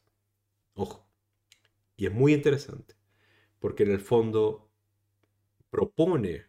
Ojo. 0.75 1.09
Y 1.97 2.07
es 2.07 2.13
muy 2.13 2.35
interesante, 2.35 2.97
porque 3.61 3.85
en 3.85 3.93
el 3.93 4.01
fondo 4.01 4.73
propone 5.71 6.47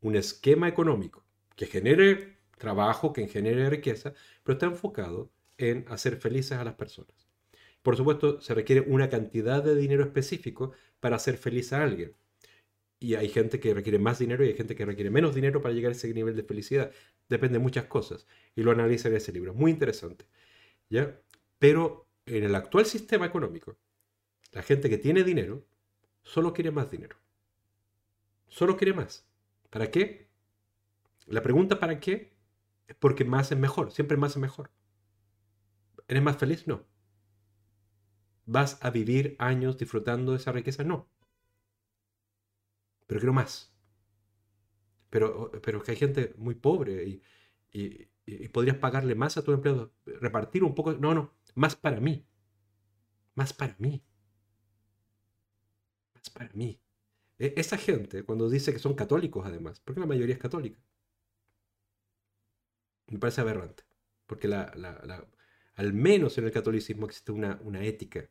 un 0.00 0.14
esquema 0.14 0.68
económico 0.68 1.24
que 1.56 1.64
genere 1.64 2.38
trabajo, 2.58 3.14
que 3.14 3.26
genere 3.28 3.70
riqueza, 3.70 4.12
pero 4.42 4.54
está 4.54 4.66
enfocado 4.66 5.32
en 5.56 5.86
hacer 5.88 6.18
felices 6.20 6.58
a 6.58 6.64
las 6.64 6.74
personas. 6.74 7.30
Por 7.80 7.96
supuesto, 7.96 8.42
se 8.42 8.52
requiere 8.52 8.82
una 8.82 9.08
cantidad 9.08 9.64
de 9.64 9.74
dinero 9.74 10.04
específico 10.04 10.72
para 11.00 11.16
hacer 11.16 11.38
feliz 11.38 11.72
a 11.72 11.82
alguien. 11.82 12.14
Y 13.00 13.14
hay 13.14 13.28
gente 13.28 13.60
que 13.60 13.74
requiere 13.74 13.98
más 13.98 14.18
dinero 14.18 14.44
y 14.44 14.48
hay 14.48 14.54
gente 14.54 14.74
que 14.74 14.84
requiere 14.84 15.10
menos 15.10 15.34
dinero 15.34 15.62
para 15.62 15.74
llegar 15.74 15.92
a 15.92 15.94
ese 15.94 16.12
nivel 16.12 16.34
de 16.34 16.42
felicidad. 16.42 16.90
Depende 17.28 17.58
de 17.58 17.62
muchas 17.62 17.84
cosas. 17.84 18.26
Y 18.56 18.62
lo 18.62 18.72
analiza 18.72 19.08
en 19.08 19.14
ese 19.14 19.32
libro. 19.32 19.54
Muy 19.54 19.70
interesante. 19.70 20.26
¿Ya? 20.90 21.20
Pero 21.58 22.08
en 22.26 22.44
el 22.44 22.54
actual 22.54 22.86
sistema 22.86 23.26
económico, 23.26 23.78
la 24.52 24.62
gente 24.62 24.90
que 24.90 24.98
tiene 24.98 25.22
dinero 25.22 25.64
solo 26.22 26.52
quiere 26.52 26.70
más 26.70 26.90
dinero. 26.90 27.16
Solo 28.48 28.76
quiere 28.76 28.94
más. 28.94 29.26
¿Para 29.70 29.90
qué? 29.90 30.28
La 31.26 31.42
pregunta 31.42 31.78
¿para 31.78 32.00
qué? 32.00 32.32
Es 32.86 32.96
porque 32.96 33.24
más 33.24 33.52
es 33.52 33.58
mejor. 33.58 33.92
Siempre 33.92 34.16
más 34.16 34.32
es 34.32 34.38
mejor. 34.38 34.70
¿Eres 36.08 36.22
más 36.22 36.38
feliz? 36.38 36.66
No. 36.66 36.86
¿Vas 38.46 38.78
a 38.82 38.90
vivir 38.90 39.36
años 39.38 39.76
disfrutando 39.76 40.32
de 40.32 40.38
esa 40.38 40.52
riqueza? 40.52 40.82
No. 40.82 41.06
Pero 43.08 43.20
quiero 43.20 43.32
más. 43.32 43.74
Pero, 45.10 45.50
pero 45.62 45.82
que 45.82 45.92
hay 45.92 45.96
gente 45.96 46.34
muy 46.36 46.54
pobre 46.54 47.04
y, 47.04 47.22
y, 47.72 48.48
podrías 48.48 48.76
pagarle 48.76 49.14
más 49.14 49.36
a 49.38 49.42
tu 49.42 49.52
empleado. 49.52 49.92
Repartir 50.04 50.62
un 50.62 50.74
poco. 50.74 50.92
No, 50.92 51.14
no. 51.14 51.34
Más 51.54 51.74
para 51.74 52.00
mí. 52.00 52.26
Más 53.34 53.52
para 53.54 53.74
mí. 53.78 54.04
Más 56.14 56.30
para 56.30 56.50
mí. 56.52 56.80
E, 57.38 57.54
esa 57.56 57.78
gente, 57.78 58.24
cuando 58.24 58.50
dice 58.50 58.72
que 58.72 58.78
son 58.78 58.94
católicos 58.94 59.46
además, 59.46 59.80
porque 59.80 60.00
la 60.00 60.06
mayoría 60.06 60.34
es 60.34 60.40
católica, 60.40 60.78
me 63.06 63.18
parece 63.18 63.40
aberrante. 63.40 63.84
Porque 64.26 64.48
la, 64.48 64.66
al 65.74 65.92
menos 65.94 66.36
en 66.36 66.44
el 66.44 66.52
catolicismo 66.52 67.06
existe 67.06 67.32
una, 67.32 67.58
una 67.62 67.82
ética 67.84 68.28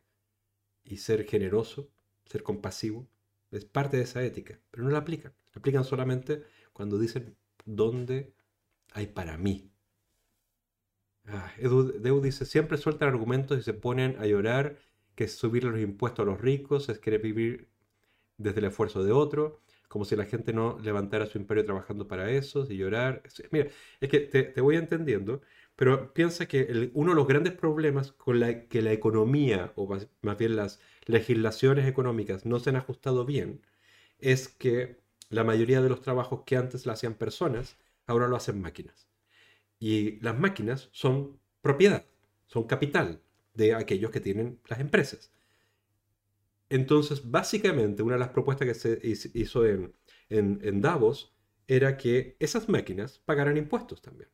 y 0.84 0.98
ser 0.98 1.24
generoso, 1.26 1.90
ser 2.26 2.44
compasivo, 2.44 3.08
es 3.50 3.64
parte 3.64 3.96
de 3.96 4.04
esa 4.04 4.22
ética, 4.24 4.60
pero 4.70 4.84
no 4.84 4.90
la 4.90 4.98
aplican. 4.98 5.32
La 5.54 5.60
aplican 5.60 5.84
solamente 5.84 6.42
cuando 6.72 6.98
dicen 6.98 7.36
dónde 7.64 8.34
hay 8.92 9.06
para 9.08 9.36
mí. 9.38 9.70
Ah, 11.26 11.52
dice, 12.22 12.46
siempre 12.46 12.78
sueltan 12.78 13.08
argumentos 13.08 13.58
y 13.58 13.62
se 13.62 13.74
ponen 13.74 14.16
a 14.18 14.26
llorar 14.26 14.78
que 15.14 15.28
subir 15.28 15.64
los 15.64 15.78
impuestos 15.80 16.22
a 16.24 16.26
los 16.30 16.40
ricos 16.40 16.88
es 16.88 16.98
querer 16.98 17.20
vivir 17.20 17.68
desde 18.38 18.60
el 18.60 18.66
esfuerzo 18.66 19.04
de 19.04 19.12
otro, 19.12 19.60
como 19.88 20.04
si 20.04 20.16
la 20.16 20.26
gente 20.26 20.52
no 20.52 20.78
levantara 20.80 21.26
su 21.26 21.38
imperio 21.38 21.64
trabajando 21.64 22.08
para 22.08 22.30
eso, 22.30 22.66
y 22.70 22.76
llorar. 22.78 23.22
Mira, 23.52 23.68
es 24.00 24.08
que 24.10 24.20
te, 24.20 24.44
te 24.44 24.60
voy 24.60 24.76
entendiendo, 24.76 25.42
pero 25.78 26.12
piensa 26.12 26.48
que 26.48 26.90
uno 26.94 27.12
de 27.12 27.16
los 27.16 27.28
grandes 27.28 27.52
problemas 27.54 28.10
con 28.10 28.40
la 28.40 28.66
que 28.66 28.82
la 28.82 28.92
economía, 28.92 29.72
o 29.76 29.86
más, 30.22 30.36
bien 30.36 30.56
las 30.56 30.80
legislaciones 31.06 31.86
económicas, 31.86 32.44
no 32.44 32.58
se 32.58 32.70
han 32.70 32.76
ajustado 32.76 33.24
bien, 33.24 33.62
es 34.18 34.48
que 34.48 34.98
la 35.30 35.44
mayoría 35.44 35.80
de 35.80 35.88
los 35.88 36.00
trabajos 36.00 36.42
que 36.44 36.56
antes 36.56 36.84
la 36.84 36.94
hacían 36.94 37.14
personas, 37.14 37.78
ahora 38.06 38.26
lo 38.26 38.34
hacen 38.34 38.60
máquinas. 38.60 39.08
Y 39.78 40.18
las 40.20 40.36
máquinas 40.36 40.88
son 40.90 41.38
propiedad, 41.62 42.06
son 42.46 42.64
capital 42.64 43.22
de 43.54 43.74
aquellos 43.74 44.10
que 44.10 44.20
tienen 44.20 44.60
las 44.66 44.80
empresas. 44.80 45.30
Entonces, 46.70 47.30
básicamente, 47.30 48.02
una 48.02 48.16
de 48.16 48.20
las 48.20 48.30
propuestas 48.30 48.66
que 48.66 48.74
se 48.74 49.00
hizo 49.34 49.64
en, 49.64 49.94
en 50.28 50.80
Davos 50.80 51.36
era 51.68 51.96
que 51.96 52.36
esas 52.40 52.68
máquinas 52.68 53.20
pagaran 53.20 53.56
impuestos 53.56 54.02
también 54.02 54.28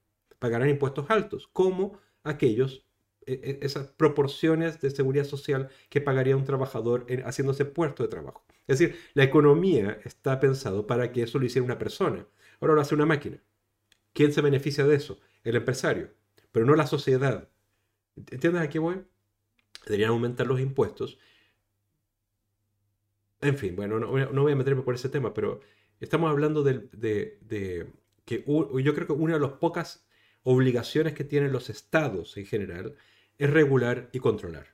pagarán 0.44 0.68
impuestos 0.68 1.06
altos, 1.08 1.48
como 1.54 1.98
aquellos, 2.22 2.84
e, 3.24 3.32
e, 3.32 3.64
esas 3.66 3.86
proporciones 3.86 4.78
de 4.78 4.90
seguridad 4.90 5.24
social 5.24 5.70
que 5.88 6.02
pagaría 6.02 6.36
un 6.36 6.44
trabajador 6.44 7.06
haciéndose 7.24 7.64
puesto 7.64 8.02
de 8.02 8.10
trabajo. 8.10 8.44
Es 8.66 8.78
decir, 8.78 8.98
la 9.14 9.24
economía 9.24 9.98
está 10.04 10.40
pensado 10.40 10.86
para 10.86 11.12
que 11.12 11.22
eso 11.22 11.38
lo 11.38 11.46
hiciera 11.46 11.64
una 11.64 11.78
persona. 11.78 12.26
Ahora 12.60 12.74
lo 12.74 12.82
hace 12.82 12.94
una 12.94 13.06
máquina. 13.06 13.42
¿Quién 14.12 14.34
se 14.34 14.42
beneficia 14.42 14.84
de 14.84 14.96
eso? 14.96 15.18
El 15.44 15.56
empresario, 15.56 16.10
pero 16.52 16.66
no 16.66 16.74
la 16.74 16.86
sociedad. 16.86 17.48
¿Entiendes 18.14 18.60
a 18.60 18.68
qué 18.68 18.78
voy? 18.78 19.02
Deberían 19.86 20.10
aumentar 20.10 20.46
los 20.46 20.60
impuestos. 20.60 21.18
En 23.40 23.56
fin, 23.56 23.74
bueno, 23.76 23.98
no, 23.98 24.42
voy 24.42 24.52
a 24.52 24.56
meterme 24.56 24.82
por 24.82 24.94
ese 24.94 25.08
tema, 25.08 25.32
pero 25.32 25.60
estamos 26.00 26.30
hablando 26.30 26.62
de, 26.62 26.90
de 26.92 27.90
que 28.26 28.44
yo 28.46 28.94
creo 28.94 29.06
que 29.06 29.12
una 29.14 29.34
de 29.34 29.40
las 29.40 29.52
pocas 29.52 30.06
obligaciones 30.44 31.14
que 31.14 31.24
tienen 31.24 31.52
los 31.52 31.70
estados 31.70 32.36
en 32.36 32.46
general 32.46 32.94
es 33.38 33.50
regular 33.50 34.10
y 34.12 34.20
controlar. 34.20 34.68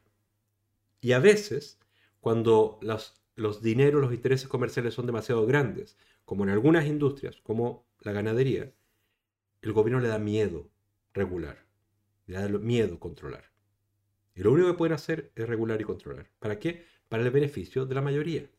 Y 1.01 1.13
a 1.13 1.19
veces, 1.19 1.79
cuando 2.21 2.79
los, 2.83 3.23
los 3.37 3.63
dineros, 3.63 4.03
los 4.03 4.13
intereses 4.13 4.49
comerciales 4.49 4.93
son 4.93 5.07
demasiado 5.07 5.47
grandes, 5.47 5.97
como 6.27 6.45
en 6.45 6.51
algunas 6.51 6.87
industrias, 6.87 7.41
como 7.43 7.87
la 8.01 8.13
ganadería, 8.13 8.73
el 9.63 9.73
gobierno 9.73 10.01
le 10.01 10.09
da 10.09 10.19
miedo 10.19 10.69
regular, 11.15 11.65
le 12.27 12.35
da 12.37 12.49
miedo 12.49 12.99
controlar. 12.99 13.51
Y 14.35 14.43
lo 14.43 14.53
único 14.53 14.69
que 14.69 14.79
pueden 14.79 14.95
hacer 14.95 15.33
es 15.35 15.49
regular 15.49 15.81
y 15.81 15.85
controlar. 15.85 16.31
¿Para 16.39 16.59
qué? 16.59 16.85
Para 17.09 17.23
el 17.23 17.31
beneficio 17.31 17.87
de 17.87 17.95
la 17.95 18.03
mayoría. 18.03 18.51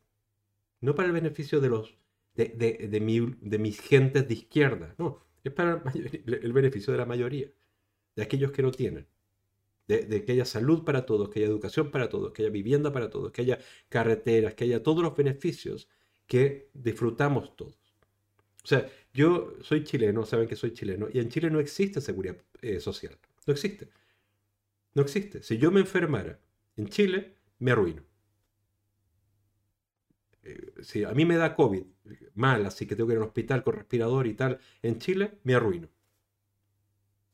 No 0.79 0.95
para 0.95 1.07
el 1.07 1.13
beneficio 1.13 1.59
de 1.59 1.69
los 1.69 1.97
de, 2.35 2.45
de, 2.45 2.87
de 3.41 3.59
mis 3.59 3.79
gentes 3.81 4.27
de 4.27 4.33
izquierda. 4.33 4.95
No, 4.97 5.23
es 5.43 5.53
para 5.53 5.83
el 5.93 6.53
beneficio 6.53 6.91
de 6.93 6.99
la 6.99 7.05
mayoría, 7.05 7.49
de 8.15 8.23
aquellos 8.23 8.51
que 8.51 8.61
no 8.61 8.71
tienen. 8.71 9.07
De, 9.87 10.23
que 10.23 10.31
haya 10.31 10.45
salud 10.45 10.85
para 10.85 11.05
todos, 11.05 11.29
que 11.29 11.39
haya 11.39 11.49
educación 11.49 11.91
para 11.91 12.07
todos, 12.07 12.31
que 12.31 12.43
haya 12.43 12.51
vivienda 12.51 12.93
para 12.93 13.09
todos, 13.09 13.31
que 13.33 13.41
haya 13.41 13.59
carreteras, 13.89 14.53
que 14.53 14.63
haya 14.63 14.81
todos 14.81 15.03
los 15.03 15.17
beneficios 15.17 15.89
que 16.27 16.69
disfrutamos 16.73 17.57
todos. 17.57 17.77
O 18.63 18.67
sea, 18.67 18.87
yo 19.13 19.53
soy 19.61 19.83
chileno, 19.83 20.25
saben 20.25 20.47
que 20.47 20.55
soy 20.55 20.73
chileno, 20.73 21.07
y 21.11 21.19
en 21.19 21.27
Chile 21.27 21.49
no 21.49 21.59
existe 21.59 21.99
seguridad 21.99 22.37
eh, 22.61 22.79
social. 22.79 23.17
No 23.45 23.51
existe. 23.51 23.89
No 24.93 25.01
existe. 25.01 25.43
Si 25.43 25.57
yo 25.57 25.71
me 25.71 25.81
enfermara 25.81 26.39
En 26.77 26.87
Chile 26.87 27.35
me 27.59 27.71
arruino. 27.71 28.03
Eh, 30.43 30.73
si 30.81 31.03
a 31.03 31.13
mí 31.13 31.25
me 31.25 31.37
da 31.37 31.55
COVID 31.55 31.83
mal, 32.35 32.65
así 32.65 32.87
que 32.87 32.95
tengo 32.95 33.07
que 33.07 33.13
ir 33.13 33.19
al 33.19 33.27
hospital 33.27 33.63
con 33.63 33.75
respirador 33.75 34.27
y 34.27 34.33
tal, 34.33 34.59
en 34.81 34.99
Chile 34.99 35.39
me 35.43 35.55
arruino. 35.55 35.89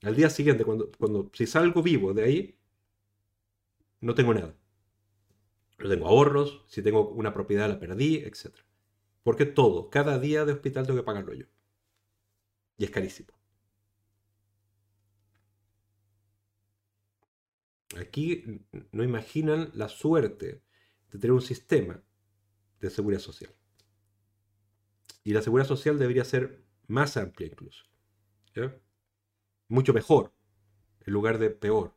Al 0.03 0.15
día 0.15 0.29
siguiente, 0.29 0.63
cuando, 0.65 0.91
cuando 0.97 1.29
si 1.33 1.47
salgo 1.47 1.81
vivo 1.81 2.13
de 2.13 2.23
ahí, 2.23 2.59
no 4.01 4.13
tengo 4.15 4.33
nada. 4.33 4.55
No 5.79 5.89
tengo 5.89 6.07
ahorros, 6.07 6.63
si 6.67 6.81
tengo 6.81 7.09
una 7.09 7.33
propiedad 7.33 7.69
la 7.69 7.79
perdí, 7.79 8.17
etc. 8.17 8.53
Porque 9.23 9.45
todo, 9.45 9.89
cada 9.89 10.19
día 10.19 10.45
de 10.45 10.53
hospital 10.53 10.85
tengo 10.85 10.99
que 10.99 11.05
pagarlo 11.05 11.33
yo. 11.33 11.45
Y 12.77 12.85
es 12.85 12.91
carísimo. 12.91 13.29
Aquí 17.99 18.43
no 18.91 19.03
imaginan 19.03 19.71
la 19.73 19.89
suerte 19.89 20.61
de 21.11 21.19
tener 21.19 21.31
un 21.31 21.41
sistema 21.41 22.03
de 22.79 22.89
seguridad 22.89 23.21
social. 23.21 23.51
Y 25.23 25.33
la 25.33 25.41
seguridad 25.41 25.67
social 25.67 25.99
debería 25.99 26.23
ser 26.23 26.63
más 26.87 27.17
amplia 27.17 27.47
incluso. 27.47 27.83
Mucho 29.67 29.93
mejor, 29.93 30.31
en 31.05 31.13
lugar 31.13 31.37
de 31.37 31.49
peor. 31.49 31.93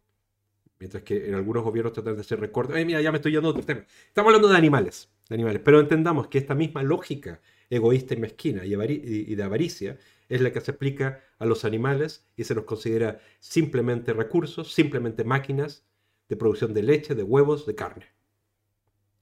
Mientras 0.79 1.03
que 1.03 1.29
en 1.29 1.35
algunos 1.35 1.63
gobiernos 1.63 1.93
tratan 1.93 2.15
de 2.15 2.23
hacer 2.23 2.41
recortes. 2.41 2.75
Ay, 2.75 2.85
mira, 2.85 3.01
ya 3.01 3.13
me 3.13 3.19
estoy 3.19 3.33
yendo 3.33 3.49
a 3.49 3.51
otro 3.51 3.63
tema. 3.63 3.85
Estamos 4.09 4.29
hablando 4.29 4.49
de 4.49 4.57
animales, 4.57 5.11
de 5.29 5.35
animales. 5.35 5.61
Pero 5.65 5.79
entendamos 5.79 6.29
que 6.29 6.39
esta 6.39 6.55
misma 6.55 6.83
lógica 6.83 7.41
egoísta 7.69 8.15
y 8.15 8.17
mezquina 8.17 8.65
y 8.65 9.35
de 9.35 9.43
avaricia 9.43 9.99
es 10.29 10.41
la 10.41 10.53
que 10.53 10.61
se 10.61 10.71
aplica 10.71 11.23
a 11.39 11.45
los 11.45 11.65
animales 11.65 12.27
y 12.35 12.45
se 12.45 12.55
los 12.55 12.65
considera 12.65 13.21
simplemente 13.41 14.13
recursos, 14.13 14.73
simplemente 14.73 15.23
máquinas 15.23 15.85
de 16.29 16.37
producción 16.37 16.73
de 16.73 16.83
leche, 16.83 17.15
de 17.15 17.23
huevos, 17.23 17.67
de 17.67 17.75
carne. 17.75 18.07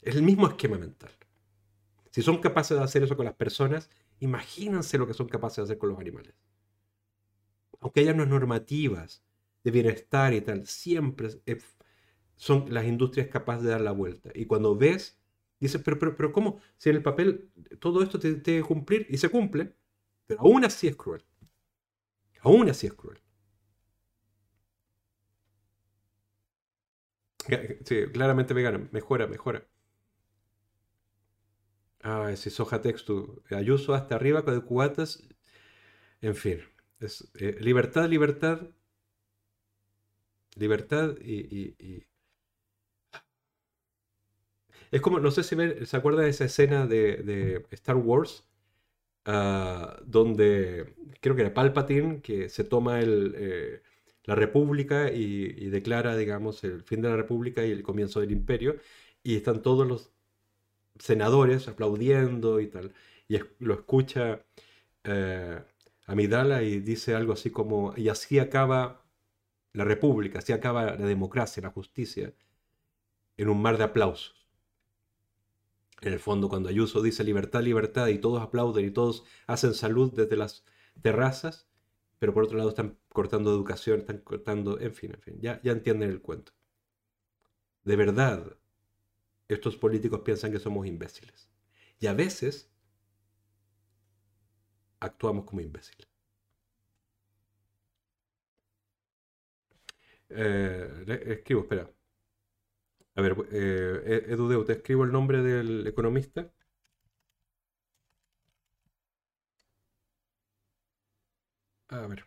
Es 0.01 0.15
el 0.15 0.23
mismo 0.23 0.47
esquema 0.47 0.79
mental. 0.79 1.11
Si 2.19 2.23
son 2.23 2.39
capaces 2.41 2.77
de 2.77 2.83
hacer 2.83 3.05
eso 3.05 3.17
con 3.17 3.25
las 3.27 3.35
personas, 3.37 3.89
imagínense 4.19 4.99
lo 4.99 5.07
que 5.07 5.15
son 5.15 5.29
capaces 5.29 5.59
de 5.59 5.63
hacer 5.63 5.79
con 5.79 5.91
los 5.91 6.01
animales. 6.01 6.35
Aunque 7.81 8.01
haya 8.01 8.13
unas 8.15 8.29
normativas 8.29 9.23
de 9.65 9.71
bienestar 9.71 10.33
y 10.35 10.41
tal, 10.41 10.67
siempre 10.67 11.29
son 12.37 12.73
las 12.73 12.87
industrias 12.87 13.29
capaces 13.29 13.65
de 13.65 13.71
dar 13.71 13.81
la 13.81 13.93
vuelta. 13.93 14.31
Y 14.35 14.47
cuando 14.47 14.77
ves, 14.77 15.19
dices, 15.61 15.83
pero, 15.85 15.99
pero, 15.99 16.17
pero 16.17 16.33
¿cómo? 16.33 16.61
Si 16.77 16.91
en 16.91 16.97
el 16.97 17.03
papel 17.03 17.51
todo 17.81 18.03
esto 18.03 18.19
te 18.19 18.43
que 18.43 18.63
cumplir 18.63 19.07
y 19.11 19.19
se 19.19 19.29
cumple, 19.31 19.75
pero 20.27 20.41
aún 20.43 20.65
así 20.65 20.89
es 20.89 20.97
cruel. 20.97 21.25
Aún 22.43 22.69
así 22.69 22.89
es 22.89 22.95
cruel. 22.95 23.21
Sí, 27.85 28.07
claramente. 28.13 28.55
Mejora, 28.93 29.27
mejora. 29.27 29.67
Ah, 32.03 32.31
ese 32.33 32.51
soja 32.51 32.81
texto. 32.81 33.43
Ayuso 33.51 33.95
hasta 33.95 34.15
arriba 34.17 34.45
con 34.45 34.55
el 34.55 34.65
cubatas. 34.65 35.23
En 36.21 36.35
fin. 36.37 36.61
Es, 37.01 37.31
eh, 37.41 37.57
libertad, 37.61 38.09
libertad. 38.09 38.63
Libertad 40.57 41.17
y, 41.21 42.07
Es 44.91 45.01
como, 45.03 45.21
no 45.21 45.31
sé 45.31 45.43
si 45.43 45.57
se 45.87 45.97
acuerda 45.97 46.23
de 46.23 46.31
esa 46.31 46.45
escena 46.47 46.87
de, 46.87 47.65
Star 47.71 47.97
Wars, 47.97 48.45
ah, 49.27 50.01
donde 50.07 50.95
creo 51.21 51.37
que 51.37 51.43
era 51.43 51.55
Palpatine, 51.55 52.21
que 52.23 52.49
se 52.49 52.65
toma 52.65 53.01
el, 53.01 53.35
eh, 53.37 53.83
la 54.29 54.35
República 54.35 55.11
y, 55.13 55.71
declara, 55.71 56.17
digamos, 56.17 56.63
el 56.65 56.83
fin 56.83 57.01
de 57.03 57.09
la 57.09 57.17
República 57.17 57.65
y 57.65 57.71
el 57.73 57.83
comienzo 57.83 58.21
del 58.21 58.31
imperio, 58.33 58.77
y 59.23 59.37
están 59.37 59.63
todos 59.63 59.87
los 59.89 60.13
senadores 60.99 61.69
aplaudiendo 61.69 62.61
y 62.61 62.69
tal, 62.69 62.93
y 63.29 63.39
lo 63.59 63.75
escucha 63.75 64.45
eh, 65.05 65.61
Amidala 66.07 66.63
y 66.63 66.81
dice 66.81 67.15
algo 67.15 67.35
así 67.35 67.51
como, 67.51 67.93
y 67.97 68.09
así 68.09 68.39
acaba 68.39 69.05
la 69.75 69.85
República, 69.85 70.39
así 70.39 70.53
acaba 70.53 70.97
la 70.97 71.07
democracia, 71.07 71.63
la 71.63 71.71
justicia, 71.71 72.33
en 73.37 73.49
un 73.49 73.61
mar 73.61 73.77
de 73.77 73.85
aplausos. 73.85 74.49
En 76.01 76.13
el 76.13 76.19
fondo, 76.19 76.49
cuando 76.49 76.69
Ayuso 76.71 77.03
dice 77.03 77.25
libertad, 77.25 77.63
libertad, 77.63 78.07
y 78.09 78.19
todos 78.19 78.43
aplauden 78.43 78.87
y 78.87 78.91
todos 78.91 79.25
hacen 79.47 79.75
salud 79.75 80.13
desde 80.15 80.37
las 80.37 80.65
terrazas, 81.03 81.69
pero 82.19 82.33
por 82.33 82.45
otro 82.45 82.57
lado 82.57 82.71
están 82.71 82.99
cortando 83.11 83.51
educación, 83.51 84.01
están 84.01 84.19
cortando, 84.19 84.81
en 84.81 84.95
fin, 84.95 85.13
en 85.13 85.21
fin, 85.21 85.39
ya, 85.41 85.61
ya 85.63 85.73
entienden 85.73 86.11
el 86.11 86.23
cuento. 86.23 86.53
De 87.85 87.97
verdad, 87.97 88.57
estos 89.49 89.77
políticos 89.77 90.21
piensan 90.25 90.53
que 90.53 90.59
somos 90.61 90.87
imbéciles. 90.87 91.49
Y 92.01 92.07
a 92.07 92.15
veces 92.15 92.71
actuamos 95.01 95.45
como 95.45 95.61
imbéciles. 95.61 96.07
Eh, 100.31 101.05
escribo, 101.27 101.63
espera. 101.63 101.91
A 103.17 103.21
ver, 103.21 103.37
eh, 103.53 104.25
Edu 104.29 104.65
¿te 104.65 104.73
escribo 104.73 105.05
el 105.05 105.13
nombre 105.13 105.43
del 105.43 105.87
economista? 105.87 106.51
A 111.91 112.07
ver. 112.07 112.25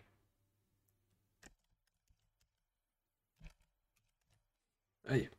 Ahí. 5.06 5.30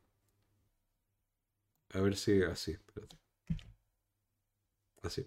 A 1.93 2.01
ver 2.01 2.17
si 2.17 2.43
así. 2.43 2.77
Así. 5.03 5.27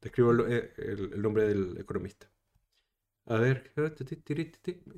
Te 0.00 0.08
escribo 0.08 0.46
eh, 0.46 0.72
el, 0.78 1.20
nombre 1.20 1.46
del 1.48 1.78
economista. 1.78 2.30
A 3.26 3.36
ver. 3.38 3.72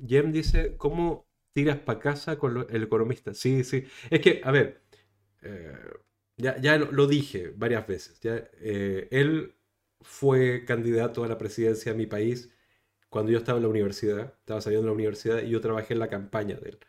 Jem 0.07 0.31
dice, 0.31 0.77
¿cómo 0.77 1.27
tiras 1.53 1.79
para 1.79 1.99
casa 1.99 2.37
con 2.37 2.65
el 2.69 2.83
economista? 2.83 3.33
Sí, 3.33 3.63
sí. 3.63 3.85
Es 4.09 4.19
que, 4.21 4.41
a 4.43 4.51
ver, 4.51 4.83
eh, 5.43 5.77
ya, 6.37 6.59
ya 6.59 6.77
lo, 6.77 7.07
dije 7.07 7.53
varias 7.55 7.87
veces. 7.87 8.19
Ya, 8.21 8.35
eh, 8.53 9.07
él 9.11 9.55
fue 10.01 10.65
candidato 10.65 11.23
a 11.23 11.27
la 11.27 11.37
presidencia 11.37 11.91
de 11.91 11.97
mi 11.97 12.07
país 12.07 12.51
cuando 13.09 13.31
yo 13.31 13.37
estaba 13.39 13.57
en 13.57 13.63
la 13.63 13.69
universidad, 13.69 14.35
estaba 14.39 14.61
saliendo 14.61 14.83
de 14.83 14.89
la 14.89 14.95
universidad 14.95 15.41
y 15.41 15.49
yo 15.49 15.61
trabajé 15.61 15.93
en 15.93 15.99
la 15.99 16.09
campaña 16.09 16.57
de 16.57 16.69
él. 16.71 16.79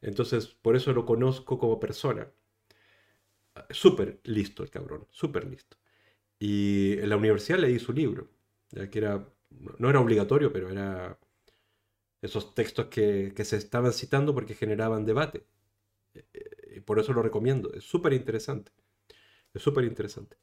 Entonces, 0.00 0.48
por 0.48 0.76
eso 0.76 0.92
lo 0.92 1.06
conozco 1.06 1.58
como 1.58 1.80
persona. 1.80 2.32
Súper 3.70 4.20
listo 4.24 4.62
el 4.62 4.70
cabrón, 4.70 5.06
súper 5.10 5.46
listo. 5.46 5.76
Y 6.38 6.94
en 7.00 7.10
la 7.10 7.16
universidad 7.18 7.58
leí 7.60 7.78
su 7.78 7.92
libro, 7.92 8.30
ya 8.70 8.90
que 8.90 8.98
era, 9.00 9.28
no 9.78 9.90
era 9.90 10.00
obligatorio, 10.00 10.52
pero 10.52 10.70
era 10.70 11.18
esos 12.22 12.54
textos 12.54 12.86
que, 12.86 13.32
que 13.34 13.44
se 13.44 13.56
estaban 13.56 13.92
citando 13.92 14.34
porque 14.34 14.54
generaban 14.54 15.04
debate. 15.06 15.44
Eh, 16.14 16.24
eh, 16.34 16.74
y 16.78 16.80
por 16.80 16.98
eso 17.00 17.12
lo 17.14 17.22
recomiendo, 17.22 17.72
es 17.74 17.84
súper 17.84 18.14
interesante. 18.14 18.72
Es 19.54 19.62
súper 19.62 19.84
interesante. 19.84 20.38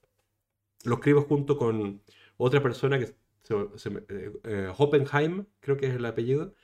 Lo 0.85 0.95
escribo 0.95 1.23
junto 1.23 1.57
con 1.57 2.01
otra 2.37 2.61
persona 2.63 2.99
que 2.99 3.07
se, 3.43 3.89
eh, 4.09 4.73
Hoppenheim, 4.77 5.45
creo 5.61 5.77
que 5.77 5.87
es 5.87 5.95
el 5.95 6.05
apellido, 6.05 6.55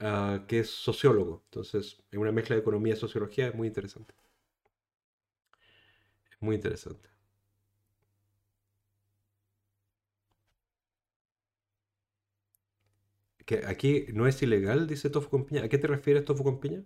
ah, 0.00 0.44
que 0.48 0.60
es 0.60 0.70
sociólogo. 0.70 1.42
Entonces, 1.46 2.02
es 2.10 2.18
una 2.18 2.32
mezcla 2.32 2.56
de 2.56 2.62
economía 2.62 2.94
y 2.94 2.96
sociología, 2.98 3.48
es 3.48 3.54
muy 3.54 3.68
interesante. 3.68 4.14
Muy 6.40 6.56
interesante. 6.56 7.08
Que 13.46 13.66
aquí 13.66 14.06
no 14.12 14.28
es 14.28 14.40
ilegal, 14.42 14.86
dice 14.86 15.10
tofu 15.10 15.28
con 15.30 15.44
piña. 15.44 15.64
¿A 15.64 15.68
qué 15.68 15.76
te 15.78 15.88
refieres 15.88 16.24
tofu 16.24 16.44
con 16.44 16.60
piña? 16.60 16.84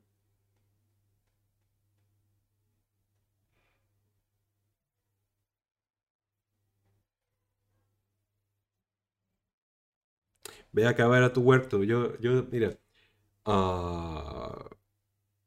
Ve 10.73 10.87
a 10.87 10.91
acabar 10.91 11.23
a 11.23 11.33
tu 11.33 11.41
huerto. 11.43 11.83
Yo, 11.85 12.19
yo 12.19 12.45
mira, 12.51 12.79
ah, 13.47 14.69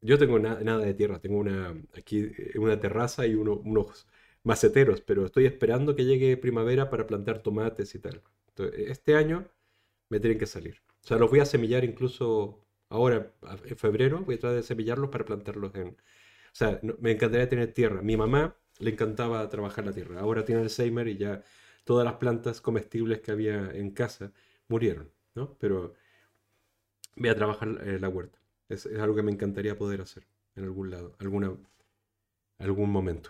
yo 0.05 0.17
tengo 0.17 0.39
nada 0.39 0.79
de 0.79 0.93
tierra. 0.93 1.19
Tengo 1.19 1.37
una, 1.39 1.75
aquí 1.97 2.31
eh, 2.37 2.59
una 2.59 2.79
terraza 2.79 3.25
y 3.27 3.35
unos 3.35 4.07
maceteros, 4.43 5.01
pero 5.01 5.25
estoy 5.25 5.45
esperando 5.45 5.95
que 5.95 6.05
llegue 6.05 6.37
primavera 6.37 6.89
para 6.89 7.07
plantar 7.07 7.41
tomates 7.41 7.95
y 7.95 7.99
tal. 7.99 8.21
este 8.77 9.15
año 9.15 9.49
me 10.09 10.19
tienen 10.19 10.39
que 10.39 10.45
salir. 10.47 10.81
O 11.03 11.07
sea, 11.07 11.17
los 11.17 11.29
voy 11.29 11.39
a 11.39 11.45
semillar 11.45 11.83
incluso 11.83 12.65
ahora, 12.89 13.33
en 13.65 13.77
febrero, 13.77 14.21
voy 14.25 14.35
a 14.35 14.39
tratar 14.39 14.57
de 14.57 14.63
semillarlos 14.63 15.09
para 15.09 15.25
plantarlos 15.25 15.73
en... 15.75 15.89
O 15.89 16.57
sea, 16.57 16.79
me 16.99 17.11
encantaría 17.11 17.49
tener 17.49 17.73
tierra. 17.73 18.01
Mi 18.01 18.17
mamá 18.17 18.55
le 18.79 18.91
encantaba 18.91 19.47
trabajar 19.49 19.85
la 19.85 19.93
tierra. 19.93 20.19
Ahora 20.21 20.45
tiene 20.45 20.61
Alzheimer 20.61 21.07
y 21.07 21.17
ya 21.17 21.43
todas 21.83 22.05
las 22.05 22.15
plantas 22.15 22.61
comestibles 22.61 23.21
que 23.21 23.31
había 23.31 23.71
en 23.73 23.91
casa 23.91 24.31
murieron. 24.67 25.11
¿no? 25.35 25.57
Pero 25.59 25.95
voy 27.15 27.29
a 27.29 27.35
trabajar 27.35 27.69
eh, 27.85 27.99
la 27.99 28.09
huerta. 28.09 28.39
Es, 28.69 28.85
algo 28.87 29.15
que 29.15 29.23
me 29.23 29.31
encantaría 29.31 29.77
poder 29.77 30.01
hacer 30.01 30.27
en 30.55 30.63
algún 30.63 30.91
lado, 30.91 31.15
alguna, 31.19 31.55
algún 32.59 32.89
momento. 32.89 33.29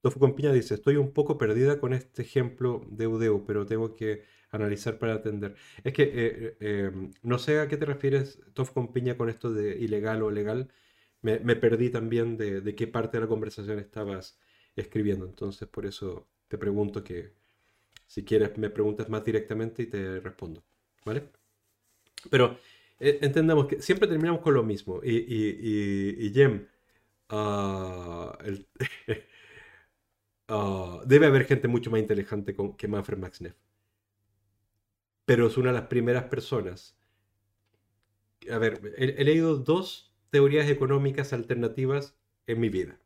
Tofu 0.00 0.20
con 0.20 0.34
piña 0.36 0.52
dice, 0.52 0.74
estoy 0.74 0.96
un 0.96 1.12
poco 1.12 1.38
perdida 1.38 1.80
con 1.80 1.94
este 1.94 2.22
ejemplo 2.22 2.84
de 2.90 3.06
Udeo, 3.06 3.46
pero 3.46 3.64
tengo 3.64 3.94
que 3.94 4.24
analizar 4.50 4.98
para 4.98 5.14
atender. 5.14 5.56
Es 5.82 5.94
que 5.94 6.02
eh, 6.02 6.56
eh, 6.60 6.90
em, 6.92 7.10
no 7.22 7.38
sé 7.38 7.58
a 7.60 7.68
qué 7.68 7.76
te 7.76 7.86
refieres, 7.86 8.38
Tofu 8.52 8.74
con 8.74 8.92
piña, 8.92 9.16
con 9.16 9.30
esto 9.30 9.52
de 9.52 9.76
ilegal 9.78 10.22
o 10.22 10.30
legal. 10.30 10.70
Me, 11.22 11.38
perdí 11.56 11.88
también 11.88 12.36
de, 12.36 12.60
de, 12.60 12.74
qué 12.74 12.86
parte 12.86 13.16
de 13.16 13.22
la 13.22 13.28
conversación 13.28 13.78
estabas 13.78 14.38
escribiendo. 14.76 15.24
Entonces, 15.24 15.66
por 15.68 15.86
eso 15.86 16.28
te 16.48 16.58
pregunto 16.58 17.02
que 17.02 17.32
si 18.06 18.24
quieres 18.24 18.58
me 18.58 18.70
preguntas 18.70 19.08
más 19.08 19.24
directamente 19.24 19.84
y 19.84 19.86
te 19.86 20.20
respondo. 20.20 20.62
¿Vale? 21.06 21.30
Pero 22.30 22.58
entendamos 23.04 23.66
que 23.66 23.82
siempre 23.82 24.08
terminamos 24.08 24.40
con 24.40 24.54
lo 24.54 24.62
mismo. 24.62 25.00
Y, 25.02 25.16
y, 25.16 26.26
y, 26.26 26.32
Jem, 26.32 26.66
ah, 27.28 28.36
ah, 30.48 31.02
debe 31.06 31.26
haber 31.26 31.44
gente 31.44 31.68
mucho 31.68 31.90
más 31.90 32.00
inteligente 32.00 32.56
que 32.76 32.88
Manfred 32.88 33.18
Max 33.18 33.40
Neff. 33.40 33.56
Pero 35.24 35.46
es 35.46 35.56
una 35.56 35.70
de 35.70 35.74
las 35.74 35.88
primeras 35.88 36.24
personas. 36.24 36.96
A 38.50 38.58
ver, 38.58 38.94
he, 38.96 39.24
leído 39.24 39.56
dos 39.56 40.12
teorías 40.30 40.68
económicas 40.68 41.32
alternativas 41.32 42.16
en 42.46 42.60
mi 42.60 42.68
vida. 42.68 42.98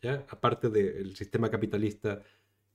¿ya? 0.00 0.26
Aparte 0.30 0.70
del 0.70 1.16
sistema 1.16 1.50
capitalista 1.50 2.22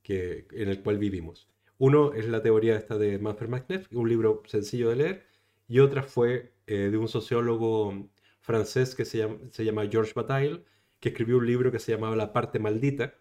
que, 0.03 0.47
en 0.51 0.69
el 0.69 0.83
cual 0.83 0.99
vivimos. 0.99 1.49
Uno 1.77 2.13
es 2.13 2.27
la 2.27 2.41
teoría 2.41 2.77
esta 2.77 2.97
de 2.97 3.19
Manfred 3.19 3.49
Max 3.49 3.65
Neff, 3.69 3.87
un 3.91 4.07
libro 4.07 4.43
sencillo 4.45 4.89
de 4.89 4.95
leer 4.95 5.34
y 5.67 5.79
otra 5.79 6.03
fue 6.03 6.53
eh, 6.67 6.89
de 6.91 6.97
un 6.97 7.07
sociólogo 7.07 8.09
francés 8.41 8.95
que 8.95 9.05
se 9.05 9.19
llama, 9.19 9.37
se 9.51 9.65
llama 9.65 9.87
Georges 9.89 10.13
Bataille, 10.13 10.63
que 10.99 11.09
escribió 11.09 11.37
un 11.37 11.47
libro 11.47 11.71
que 11.71 11.79
se 11.79 11.91
llamaba 11.91 12.15
La 12.15 12.33
parte 12.33 12.59
maldita, 12.59 13.15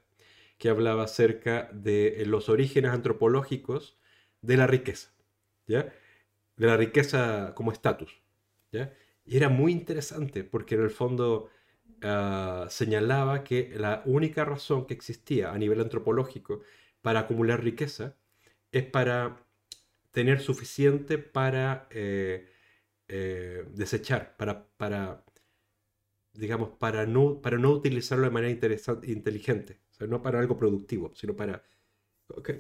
que 0.58 0.68
hablaba 0.68 1.04
acerca 1.04 1.70
de 1.72 2.22
eh, 2.22 2.26
los 2.26 2.48
orígenes 2.48 2.92
antropológicos 2.92 3.98
de 4.42 4.56
la 4.56 4.66
riqueza, 4.66 5.14
¿ya? 5.66 5.92
De 6.56 6.66
la 6.66 6.76
riqueza 6.76 7.54
como 7.54 7.72
estatus. 7.72 8.22
Y 9.24 9.36
era 9.36 9.48
muy 9.48 9.72
interesante 9.72 10.44
porque 10.44 10.74
en 10.74 10.82
el 10.82 10.90
fondo 10.90 11.48
ah, 12.02 12.66
señalaba 12.68 13.44
que 13.44 13.72
la 13.76 14.02
única 14.06 14.44
razón 14.44 14.86
que 14.86 14.94
existía 14.94 15.52
a 15.52 15.58
nivel 15.58 15.80
antropológico 15.80 16.60
para 17.02 17.20
acumular 17.20 17.62
riqueza 17.62 18.16
es 18.72 18.84
para 18.84 19.43
tener 20.15 20.41
suficiente 20.41 21.19
para 21.19 21.89
eh, 21.91 22.49
eh, 23.09 23.66
desechar, 23.73 24.36
para, 24.36 24.69
para, 24.77 25.24
digamos, 26.32 26.70
para 26.78 27.05
no, 27.05 27.41
para 27.43 27.59
no 27.59 27.73
utilizarlo 27.73 28.24
de 28.24 28.31
manera 28.31 28.53
inteligente, 29.03 29.81
no 30.09 30.23
para 30.23 30.39
algo 30.39 30.57
productivo, 30.57 31.12
sino 31.16 31.35
para... 31.35 31.65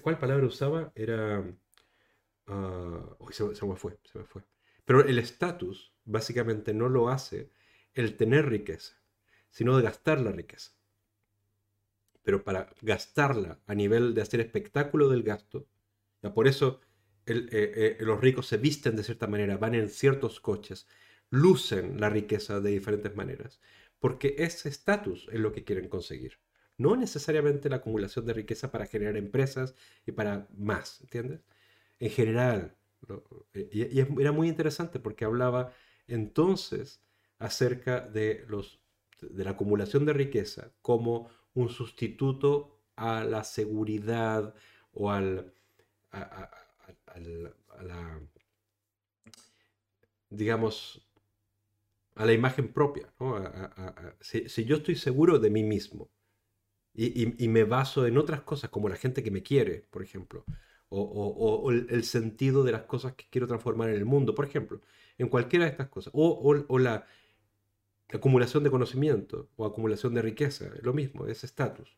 ¿Cuál 0.02 0.18
palabra 0.18 0.44
usaba? 0.44 0.92
Era... 0.96 1.44
Uh, 2.46 3.30
se, 3.30 3.64
me 3.64 3.76
fue, 3.76 3.98
se 4.02 4.18
me 4.18 4.24
fue. 4.24 4.42
Pero 4.84 5.02
el 5.06 5.18
estatus 5.18 5.94
básicamente 6.04 6.74
no 6.74 6.88
lo 6.88 7.08
hace 7.08 7.52
el 7.94 8.16
tener 8.16 8.48
riqueza, 8.48 9.00
sino 9.48 9.76
de 9.76 9.84
gastar 9.84 10.20
la 10.20 10.32
riqueza. 10.32 10.72
Pero 12.24 12.42
para 12.42 12.68
gastarla 12.82 13.60
a 13.64 13.74
nivel 13.76 14.12
de 14.12 14.22
hacer 14.22 14.40
espectáculo 14.40 15.08
del 15.08 15.22
gasto, 15.22 15.68
ya 16.20 16.34
por 16.34 16.48
eso 16.48 16.80
eh, 17.26 17.48
eh, 17.50 17.96
los 18.00 18.20
ricos 18.20 18.46
se 18.46 18.58
visten 18.58 18.96
de 18.96 19.04
cierta 19.04 19.26
manera, 19.26 19.56
van 19.56 19.74
en 19.74 19.88
ciertos 19.88 20.40
coches, 20.40 20.86
lucen 21.30 22.00
la 22.00 22.10
riqueza 22.10 22.60
de 22.60 22.70
diferentes 22.70 23.14
maneras, 23.16 23.60
porque 23.98 24.34
ese 24.38 24.68
estatus 24.68 25.28
es 25.32 25.40
lo 25.40 25.52
que 25.52 25.64
quieren 25.64 25.88
conseguir. 25.88 26.38
No 26.76 26.96
necesariamente 26.96 27.68
la 27.70 27.76
acumulación 27.76 28.26
de 28.26 28.34
riqueza 28.34 28.70
para 28.70 28.86
generar 28.86 29.16
empresas 29.16 29.74
y 30.06 30.12
para 30.12 30.48
más, 30.56 31.00
¿entiendes? 31.02 31.40
En 32.00 32.10
general, 32.10 32.76
eh, 33.54 33.68
y, 33.72 34.00
era 34.20 34.32
muy 34.32 34.48
interesante 34.48 34.98
porque 35.00 35.24
hablaba 35.24 35.72
entonces 36.08 37.02
acerca 37.38 38.00
de, 38.00 38.44
los, 38.48 38.80
de 39.20 39.44
la 39.44 39.52
acumulación 39.52 40.04
de 40.04 40.12
riqueza 40.12 40.72
como 40.82 41.30
un 41.54 41.68
sustituto 41.68 42.80
a 42.96 43.24
la 43.24 43.44
seguridad 43.44 44.54
o 44.92 45.10
al, 45.10 45.52
la, 47.20 48.20
digamos, 50.30 51.06
a 52.14 52.26
la 52.26 52.32
imagen 52.32 52.72
propia. 52.72 53.12
si, 54.20 54.64
yo 54.64 54.76
estoy 54.76 54.96
seguro 54.96 55.38
de 55.38 55.50
mí 55.50 55.62
mismo 55.62 56.10
y, 56.94 57.48
me 57.48 57.64
baso 57.64 58.06
en 58.06 58.18
otras 58.18 58.42
cosas, 58.42 58.70
como 58.70 58.88
la 58.88 58.96
gente 58.96 59.22
que 59.22 59.30
me 59.30 59.42
quiere, 59.42 59.86
por 59.90 60.02
ejemplo, 60.02 60.44
o, 60.88 61.70
el, 61.70 62.04
sentido 62.04 62.62
de 62.62 62.72
las 62.72 62.82
cosas 62.82 63.14
que 63.14 63.26
quiero 63.30 63.48
transformar 63.48 63.90
en 63.90 63.96
el 63.96 64.04
mundo, 64.04 64.34
por 64.34 64.44
ejemplo, 64.44 64.80
en 65.18 65.28
cualquiera 65.28 65.64
de 65.64 65.72
estas 65.72 65.88
cosas, 65.88 66.12
o, 66.14 66.78
la 66.78 67.06
acumulación 68.12 68.62
de 68.62 68.70
conocimiento 68.70 69.50
o 69.56 69.66
acumulación 69.66 70.14
de 70.14 70.22
riqueza, 70.22 70.70
lo 70.82 70.92
mismo, 70.92 71.26
es 71.26 71.42
estatus. 71.42 71.96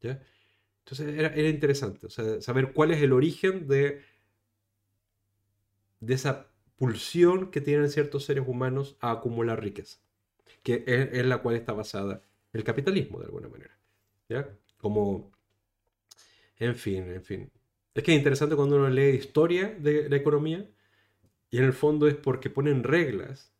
Entonces 0.00 1.14
era, 1.16 1.28
era 1.28 1.48
interesante 1.48 2.08
saber 2.10 2.72
cuál 2.72 2.92
es 2.92 3.02
el 3.02 3.12
origen 3.12 3.66
de 3.66 4.02
de 6.02 6.14
esa 6.14 6.48
pulsión 6.76 7.50
que 7.50 7.60
tienen 7.60 7.88
ciertos 7.88 8.24
seres 8.24 8.44
humanos 8.46 8.96
a 9.00 9.12
acumular 9.12 9.62
riqueza, 9.62 9.98
que 10.62 10.84
es, 10.86 11.14
en 11.14 11.28
la 11.28 11.38
cual 11.38 11.54
está 11.54 11.72
basada 11.72 12.22
el 12.52 12.64
capitalismo 12.64 13.20
de 13.20 13.26
alguna 13.26 13.48
manera. 13.48 13.78
¿Ya? 14.28 14.48
Como, 14.78 15.30
en 16.56 16.74
fin, 16.74 17.04
en 17.08 17.22
fin. 17.22 17.50
Es 17.94 18.02
que 18.02 18.12
es 18.12 18.18
interesante 18.18 18.56
cuando 18.56 18.76
uno 18.76 18.90
lee 18.90 19.10
historia 19.10 19.68
de 19.78 20.08
la 20.08 20.16
economía 20.16 20.68
y 21.50 21.58
en 21.58 21.64
el 21.64 21.72
fondo 21.72 22.08
es 22.08 22.16
porque 22.16 22.50
ponen 22.50 22.82
reglas 22.82 23.52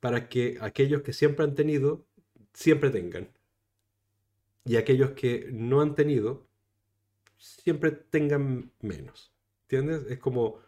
para 0.00 0.28
que 0.28 0.58
aquellos 0.60 1.00
que 1.02 1.14
siempre 1.14 1.44
han 1.44 1.54
tenido, 1.54 2.04
siempre 2.52 2.90
tengan. 2.90 3.30
Y 4.66 4.76
aquellos 4.76 5.12
que 5.12 5.48
no 5.50 5.80
han 5.80 5.94
tenido, 5.94 6.46
siempre 7.38 7.92
tengan 7.92 8.70
menos. 8.82 9.32
¿Entiendes? 9.62 10.10
Es 10.10 10.18
como 10.18 10.65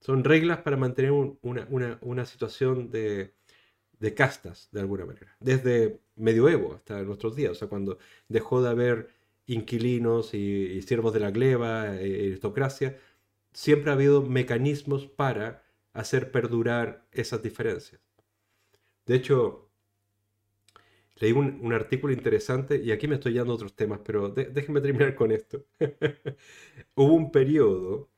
son 0.00 0.24
reglas 0.24 0.58
para 0.62 0.76
mantener 0.76 1.12
una, 1.12 2.26
situación 2.26 2.90
de, 2.90 3.34
castas, 4.14 4.68
de 4.72 4.80
alguna 4.80 5.04
manera. 5.06 5.36
Desde 5.40 6.00
medioevo 6.16 6.74
hasta 6.74 7.02
nuestros 7.02 7.36
días, 7.36 7.52
o 7.52 7.54
sea, 7.54 7.68
cuando 7.68 7.98
dejó 8.28 8.62
de 8.62 8.70
haber 8.70 9.10
inquilinos 9.46 10.34
y, 10.34 10.80
siervos 10.82 11.12
de 11.12 11.20
la 11.20 11.30
gleba, 11.30 11.96
e 12.00 12.28
aristocracia, 12.28 12.98
siempre 13.52 13.90
ha 13.90 13.94
habido 13.94 14.22
mecanismos 14.22 15.06
para 15.06 15.64
hacer 15.92 16.30
perdurar 16.32 17.06
esas 17.12 17.42
diferencias. 17.42 18.00
De 19.06 19.16
hecho, 19.16 19.70
leí 21.16 21.32
un, 21.32 21.72
artículo 21.72 22.12
interesante, 22.12 22.76
y 22.82 22.92
aquí 22.92 23.06
me 23.08 23.16
estoy 23.16 23.34
yendo 23.34 23.52
a 23.52 23.56
otros 23.56 23.74
temas, 23.74 24.00
pero 24.04 24.30
déjenme 24.30 24.80
terminar 24.80 25.14
con 25.14 25.32
esto. 25.32 25.66
Hubo 26.94 27.12
un 27.14 27.30
periodo 27.30 28.08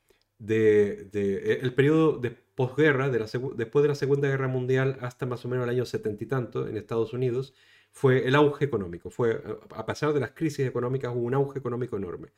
de, 0.43 1.59
el 1.63 1.75
periodo 1.75 2.19
de 2.19 2.31
posguerra, 2.31 3.09
de 3.11 3.19
después 3.57 3.83
de 3.83 3.89
la 3.89 3.95
Segunda 3.95 4.29
Guerra 4.29 4.49
Mundial 4.49 4.99
hasta 5.01 5.25
más 5.27 5.45
o 5.45 5.49
menos 5.49 5.65
el 5.65 5.71
año 5.71 5.87
setenta 5.87 6.25
y 6.25 6.27
tanto 6.27 6.69
en 6.69 6.77
Estados 6.77 7.13
Unidos, 7.13 7.55
fue 7.93 8.27
el 8.27 8.35
auge 8.35 8.65
económico. 8.65 9.11
Fue, 9.11 9.43
a 9.71 9.87
pesar 9.87 10.13
de 10.13 10.21
las 10.21 10.33
crisis 10.33 10.67
económicas, 10.67 11.13
hubo 11.15 11.23
un 11.27 11.35
auge 11.35 11.59
económico 11.59 11.97
enorme. 11.97 12.33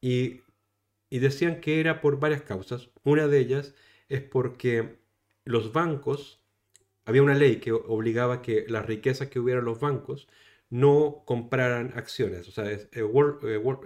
Y, 0.00 0.42
decían 1.10 1.60
que 1.60 1.80
era 1.80 2.00
por 2.00 2.20
varias 2.20 2.42
causas. 2.42 2.90
Una 3.04 3.28
de 3.28 3.38
ellas 3.38 3.74
es 4.08 4.22
porque 4.22 4.98
los 5.44 5.72
bancos, 5.72 6.42
había 7.06 7.22
una 7.22 7.34
ley 7.34 7.56
que 7.56 7.72
obligaba 7.72 8.42
que 8.42 8.66
las 8.68 8.86
riquezas 8.86 9.28
que 9.28 9.40
hubiera 9.40 9.60
en 9.60 9.66
los 9.66 9.80
bancos 9.80 10.28
no 10.70 11.22
compraran 11.26 11.92
acciones. 11.96 12.48
O 12.48 12.52
sea, 12.52 12.70
eh, 12.70 12.88
eh, 12.92 13.02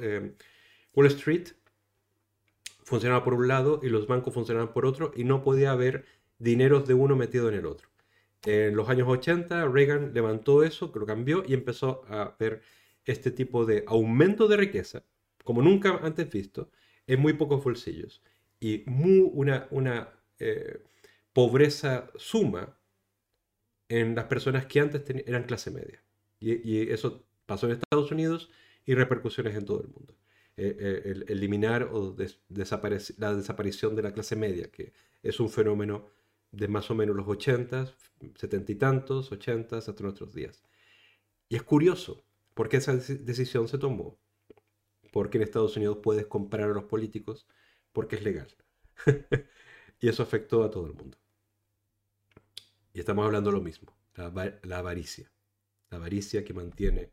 eh, 0.00 0.32
Wall 0.94 1.06
Street 1.06 1.48
funcionaba 2.92 3.24
por 3.24 3.32
un 3.32 3.48
lado 3.48 3.80
y 3.82 3.88
los 3.88 4.06
bancos 4.06 4.34
funcionaban 4.34 4.74
por 4.74 4.84
otro 4.84 5.12
y 5.16 5.24
no 5.24 5.42
podía 5.42 5.72
haber 5.72 6.04
dineros 6.38 6.86
de 6.86 6.92
uno 6.92 7.16
metido 7.16 7.48
en 7.48 7.54
el 7.54 7.64
otro. 7.64 7.88
En 8.44 8.76
los 8.76 8.90
años 8.90 9.08
80 9.08 9.66
Reagan 9.68 10.12
levantó 10.12 10.62
eso, 10.62 10.92
lo 10.94 11.06
cambió 11.06 11.42
y 11.46 11.54
empezó 11.54 12.02
a 12.06 12.36
ver 12.38 12.60
este 13.06 13.30
tipo 13.30 13.64
de 13.64 13.82
aumento 13.86 14.46
de 14.46 14.58
riqueza, 14.58 15.04
como 15.42 15.62
nunca 15.62 16.00
antes 16.02 16.28
visto, 16.28 16.70
en 17.06 17.18
muy 17.18 17.32
pocos 17.32 17.64
bolsillos 17.64 18.22
y 18.60 18.84
muy, 18.84 19.20
una, 19.32 19.68
una 19.70 20.10
eh, 20.38 20.82
pobreza 21.32 22.10
suma 22.16 22.76
en 23.88 24.14
las 24.14 24.26
personas 24.26 24.66
que 24.66 24.80
antes 24.80 25.02
eran 25.26 25.44
clase 25.44 25.70
media. 25.70 26.04
y 26.40 26.90
eso 26.90 27.24
pasó 27.46 27.68
en 27.68 27.72
Estados 27.72 28.12
Unidos 28.12 28.50
y 28.84 28.94
repercusiones 28.94 29.54
en 29.56 29.64
todo 29.64 29.80
el 29.80 29.88
mundo. 29.88 30.14
Eh, 30.56 30.76
eh, 30.78 31.02
el, 31.06 31.24
eliminar 31.28 31.88
o 31.92 32.14
la 32.18 33.34
desaparición 33.34 33.96
de 33.96 34.02
la 34.02 34.12
clase 34.12 34.36
media, 34.36 34.70
que 34.70 34.92
es 35.22 35.40
un 35.40 35.48
fenómeno 35.48 36.10
de 36.50 36.68
más 36.68 36.90
o 36.90 36.94
menos 36.94 37.16
los 37.16 37.26
80, 37.26 37.94
70 38.36 38.72
y 38.72 38.74
tantos, 38.74 39.32
80 39.32 39.78
hasta 39.78 39.94
nuestros 40.00 40.34
días. 40.34 40.62
Y 41.48 41.56
es 41.56 41.62
curioso, 41.62 42.24
¿Por 42.54 42.68
qué 42.68 42.78
esa 42.78 42.94
decisión 42.94 43.68
se 43.68 43.78
tomó? 43.78 44.18
Porque 45.12 45.38
en 45.38 45.44
Estados 45.44 45.76
Unidos 45.76 45.98
puedes 46.02 46.26
comprar 46.26 46.70
a 46.70 46.74
los 46.74 46.84
políticos 46.84 47.46
porque 47.92 48.16
es 48.16 48.22
legal. 48.22 48.48
y 50.00 50.08
eso 50.08 50.22
afectó 50.22 50.62
a 50.62 50.70
todo 50.70 50.86
el 50.86 50.94
mundo. 50.94 51.18
Y 52.92 53.00
estamos 53.00 53.24
hablando 53.24 53.50
lo 53.50 53.60
mismo, 53.60 53.96
la, 54.14 54.26
avaricia. 54.76 55.32
La 55.90 55.96
avaricia 55.96 56.44
que 56.44 56.52
mantiene 56.52 57.10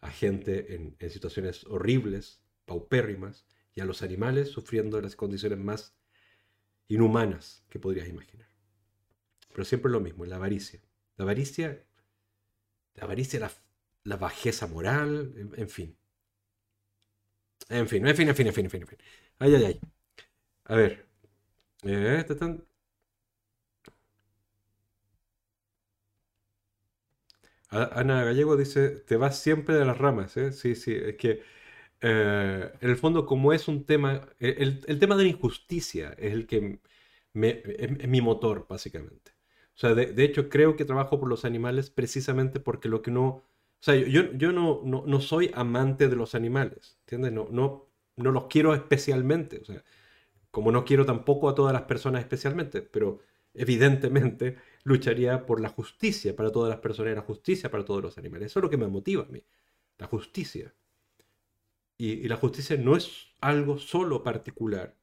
a 0.00 0.10
gente 0.10 0.74
en, 0.74 0.96
en 0.98 1.10
situaciones 1.10 1.64
horribles, 1.64 2.42
paupérrimas, 2.68 3.44
y 3.74 3.80
a 3.80 3.84
los 3.84 4.02
animales 4.02 4.50
sufriendo 4.50 5.00
las 5.00 5.16
condiciones 5.16 5.58
más 5.58 5.96
inhumanas 6.88 7.64
que 7.68 7.78
podrías 7.78 8.08
imaginar. 8.08 8.48
Pero 9.52 9.64
siempre 9.64 9.90
lo 9.90 10.00
mismo, 10.00 10.24
la 10.24 10.36
avaricia. 10.36 10.80
La 11.16 11.24
avaricia, 11.24 11.84
la 12.94 13.04
avaricia, 13.04 13.50
la, 14.04 14.16
bajeza 14.16 14.66
moral, 14.66 15.34
en, 15.56 15.68
fin. 15.68 15.96
En 17.68 17.88
fin, 17.88 18.06
en 18.06 18.16
fin, 18.16 18.28
en 18.28 18.34
fin, 18.34 18.46
en 18.46 18.54
fin, 18.54 18.64
en 18.66 18.70
fin, 18.70 18.98
Ay, 19.38 19.54
ay, 19.54 19.64
ay. 19.64 19.80
A 20.64 20.76
ver. 20.76 21.06
Eh, 21.84 22.24
Ana 27.70 28.24
Gallego 28.24 28.56
dice, 28.56 28.90
te 28.90 29.16
vas 29.16 29.38
siempre 29.38 29.74
de 29.74 29.84
las 29.84 29.98
ramas, 29.98 30.36
¿eh? 30.36 30.52
Sí, 30.52 30.74
sí, 30.74 30.94
es 30.94 31.16
que 31.16 31.42
eh, 32.00 32.72
en 32.80 32.90
el 32.90 32.96
fondo, 32.96 33.26
como 33.26 33.52
es 33.52 33.68
un 33.68 33.84
tema, 33.84 34.28
el, 34.38 34.98
tema 34.98 35.16
de 35.16 35.24
la 35.24 35.30
injusticia 35.30 36.14
es 36.18 36.32
el 36.32 36.46
que 36.46 36.80
me, 37.32 37.62
es, 37.64 38.08
mi 38.08 38.20
motor, 38.20 38.66
básicamente. 38.68 39.32
O 39.74 39.80
sea, 39.80 39.94
de, 39.94 40.24
hecho, 40.24 40.48
creo 40.48 40.76
que 40.76 40.84
trabajo 40.84 41.20
por 41.20 41.28
los 41.28 41.44
animales 41.44 41.90
precisamente 41.90 42.60
porque 42.60 42.88
lo 42.88 43.02
que 43.02 43.10
no... 43.10 43.26
O 43.26 43.82
sea, 43.82 43.94
yo, 43.94 44.32
yo 44.32 44.52
no, 44.52 44.82
no, 44.84 45.20
soy 45.20 45.52
amante 45.54 46.08
de 46.08 46.16
los 46.16 46.34
animales, 46.34 46.98
¿entiendes? 47.02 47.32
No, 47.32 47.48
no, 47.50 47.88
no 48.16 48.32
los 48.32 48.46
quiero 48.46 48.74
especialmente, 48.74 49.60
o 49.60 49.64
sea, 49.64 49.84
como 50.50 50.72
no 50.72 50.84
quiero 50.84 51.06
tampoco 51.06 51.48
a 51.48 51.54
todas 51.54 51.72
las 51.72 51.82
personas 51.82 52.22
especialmente, 52.22 52.82
pero 52.82 53.20
evidentemente 53.54 54.56
lucharía 54.82 55.46
por 55.46 55.60
la 55.60 55.68
justicia 55.68 56.34
para 56.34 56.50
todas 56.50 56.70
las 56.70 56.80
personas 56.80 57.12
y 57.12 57.16
la 57.16 57.22
justicia 57.22 57.70
para 57.70 57.84
todos 57.84 58.02
los 58.02 58.18
animales. 58.18 58.46
Eso 58.46 58.58
es 58.60 58.64
lo 58.64 58.70
que 58.70 58.76
me 58.76 58.88
motiva 58.88 59.24
a 59.24 59.32
mí, 59.32 59.44
la 59.98 60.06
justicia. 60.08 60.74
Y, 61.98 62.28
la 62.28 62.36
justicia 62.36 62.76
no 62.76 62.96
es 62.96 63.26
algo 63.40 63.78
solo 63.78 64.22
particular. 64.22 64.96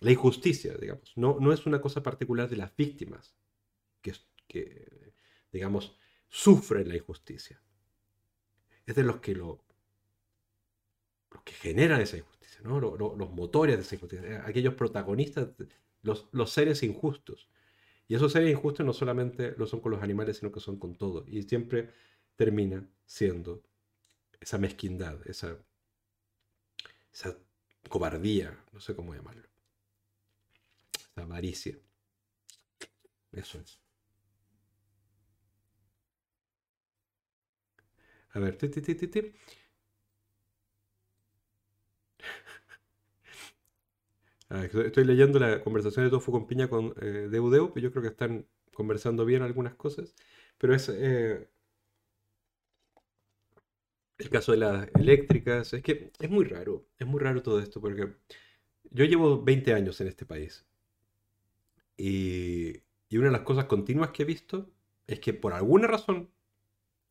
La 0.00 0.12
injusticia, 0.12 0.74
digamos, 0.76 1.12
no, 1.16 1.38
no 1.40 1.52
es 1.52 1.66
una 1.66 1.80
cosa 1.80 2.02
particular 2.02 2.48
de 2.48 2.56
las 2.56 2.74
víctimas 2.76 3.34
que, 4.46 5.12
digamos, 5.50 5.98
sufren 6.28 6.88
la 6.88 6.96
injusticia. 6.96 7.60
Es 8.86 8.94
de 8.94 9.02
los 9.02 9.18
que 9.18 9.34
lo, 9.34 9.64
los 11.30 11.42
que 11.42 11.52
generan 11.54 12.00
esa 12.00 12.18
injusticia, 12.18 12.60
¿no? 12.62 12.80
los, 12.80 13.30
motores 13.30 13.76
de 13.76 13.82
esa 13.82 13.94
injusticia, 13.96 14.46
aquellos 14.46 14.74
protagonistas, 14.74 15.48
los, 16.02 16.28
los 16.32 16.50
seres 16.50 16.82
injustos. 16.82 17.48
Y 18.06 18.14
esos 18.14 18.32
seres 18.32 18.50
injustos 18.50 18.84
no 18.84 18.92
solamente 18.92 19.54
lo 19.56 19.66
son 19.66 19.80
con 19.80 19.90
los 19.90 20.02
animales, 20.02 20.36
sino 20.36 20.52
que 20.52 20.60
son 20.60 20.78
con 20.78 20.94
todo. 20.94 21.24
Y 21.26 21.42
siempre 21.42 21.90
termina 22.36 22.86
siendo 23.06 23.64
esa 24.44 24.58
mezquindad, 24.58 25.16
esa, 25.32 25.48
esa 27.12 27.34
cobardía, 27.88 28.62
no 28.72 28.80
sé 28.80 28.94
cómo 28.94 29.14
llamarlo, 29.14 29.48
esa 30.92 31.22
avaricia. 31.22 31.78
Eso 33.32 33.58
es. 33.58 33.78
A 38.34 38.38
ver, 38.40 38.56
ti, 38.58 38.68
ah, 44.50 44.64
estoy 44.64 45.04
leyendo 45.04 45.38
la 45.38 45.62
conversación 45.62 46.04
de 46.04 46.10
Tofu 46.10 46.32
con 46.32 46.46
Piña 46.46 46.68
con 46.68 46.94
eh, 47.00 47.28
Deudeu, 47.30 47.72
que 47.72 47.80
yo 47.80 47.90
creo 47.90 48.02
que 48.02 48.08
están 48.10 48.46
conversando 48.74 49.24
bien 49.24 49.42
algunas 49.42 49.74
cosas, 49.74 50.14
pero 50.58 50.74
es 50.74 50.88
eh, 50.88 51.48
el 54.18 54.30
caso 54.30 54.52
de 54.52 54.58
las 54.58 54.88
eléctricas, 54.94 55.72
es 55.72 55.82
que 55.82 56.10
es 56.18 56.30
muy 56.30 56.44
raro, 56.44 56.86
es 56.98 57.06
muy 57.06 57.20
raro 57.20 57.42
todo 57.42 57.60
esto, 57.60 57.80
porque 57.80 58.14
yo 58.90 59.04
llevo 59.04 59.42
20 59.42 59.74
años 59.74 60.00
en 60.00 60.08
este 60.08 60.24
país 60.24 60.64
y, 61.96 62.82
una 63.12 63.26
de 63.26 63.32
las 63.32 63.42
cosas 63.42 63.66
continuas 63.66 64.10
que 64.10 64.22
he 64.22 64.26
visto 64.26 64.68
es 65.06 65.20
que 65.20 65.34
por 65.34 65.52
alguna 65.52 65.86
razón, 65.86 66.30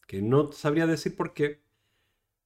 que 0.05 0.21
no 0.21 0.51
sabría 0.51 0.85
decir 0.85 1.15
por 1.15 1.33
qué, 1.33 1.61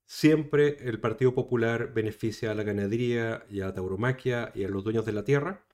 siempre 0.05 0.77
el 0.87 0.99
Partido 0.99 1.33
Popular 1.33 1.91
beneficia 1.93 2.51
a 2.51 2.53
la 2.55 2.63
ganadería 2.63 3.45
y 3.49 3.61
a 3.61 3.67
la 3.67 3.73
tauromaquia 3.73 4.51
y 4.53 4.63
a 4.63 4.69
los 4.69 4.83
dueños 4.83 5.05
de 5.05 5.13
la 5.13 5.23
tierra, 5.23 5.65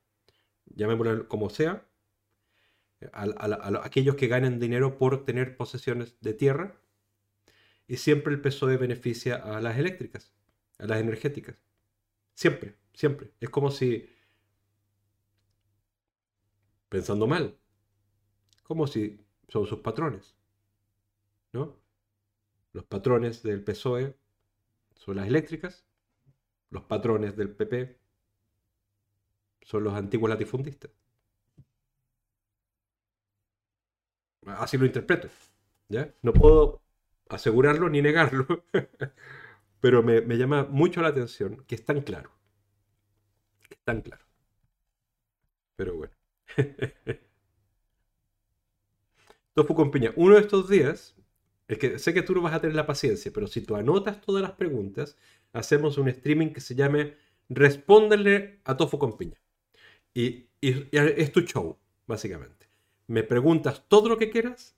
llamémoslo 0.66 1.28
como 1.28 1.50
sea, 1.50 1.86
a 3.12 3.84
aquellos 3.84 4.16
que 4.16 4.28
ganen 4.28 4.60
dinero 4.60 4.98
por 4.98 5.26
tener 5.26 5.58
posesiones 5.58 6.16
de 6.22 6.34
tierra 6.34 6.78
y 7.88 7.98
siempre 7.98 8.34
el 8.34 8.42
PSOE 8.42 8.78
beneficia 8.78 9.36
a 9.36 9.62
las 9.62 9.78
eléctricas, 9.78 10.34
a 10.80 10.86
las 10.86 11.00
energéticas. 11.00 11.58
Siempre, 12.34 12.78
siempre. 12.94 13.34
Es 13.40 13.50
como 13.50 13.72
si, 13.72 14.10
pensando 16.90 17.28
mal, 17.28 17.58
como 18.64 18.88
si 18.88 19.20
son 19.48 19.66
sus 19.66 19.80
patrones. 19.80 20.36
¿No? 21.52 21.78
Los 22.72 22.86
patrones 22.86 23.44
del 23.44 23.64
PSOE 23.64 24.18
son 24.96 25.18
las 25.18 25.28
eléctricas, 25.28 25.86
los 26.70 26.84
patrones 26.84 27.36
del 27.36 27.50
PP 27.56 28.00
son 29.62 29.84
los 29.84 29.94
antiguos 29.94 30.30
latifundistas. 30.30 30.92
Así 34.46 34.78
lo 34.78 34.86
interpreto. 34.86 35.30
¿ya? 35.90 36.14
No 36.22 36.34
puedo 36.34 36.83
asegurarlo 37.30 37.90
ni 37.90 38.02
negarlo, 38.02 38.66
pero 39.82 40.04
me, 40.04 40.22
llama 40.38 40.66
mucho 40.70 41.02
la 41.02 41.10
atención 41.10 41.64
que 41.68 41.76
es 41.76 41.86
tan 41.86 42.02
claro. 42.02 42.32
Tan 43.84 44.02
claro. 44.02 44.26
Pero 45.76 45.96
bueno. 45.96 46.14
Tofu 49.54 49.76
con 49.76 49.92
piña. 49.92 50.14
Uno 50.16 50.36
de 50.36 50.42
estos 50.42 50.70
días, 50.70 51.16
es 51.68 51.78
que 51.78 52.00
sé 52.00 52.14
que 52.14 52.22
tú 52.24 52.34
no 52.34 52.42
vas 52.42 52.54
a 52.54 52.62
tener 52.62 52.76
la 52.76 52.88
paciencia, 52.88 53.32
pero 53.34 53.48
si 53.48 53.62
tú 53.62 53.76
anotas 53.76 54.22
todas 54.22 54.42
las 54.42 54.54
preguntas, 54.54 55.18
hacemos 55.52 55.98
un 55.98 56.08
streaming 56.08 56.50
que 56.50 56.62
se 56.62 56.76
llame 56.76 57.16
Respóndele 57.50 58.62
a 58.64 58.78
Tofu 58.78 58.98
con 58.98 59.18
piña. 59.18 59.40
y 60.14 60.48
es 60.62 61.32
tu 61.32 61.42
show, 61.42 61.78
básicamente. 62.08 62.68
Me 63.08 63.24
preguntas 63.24 63.86
todo 63.88 64.10
lo 64.10 64.18
que 64.18 64.30
quieras 64.30 64.76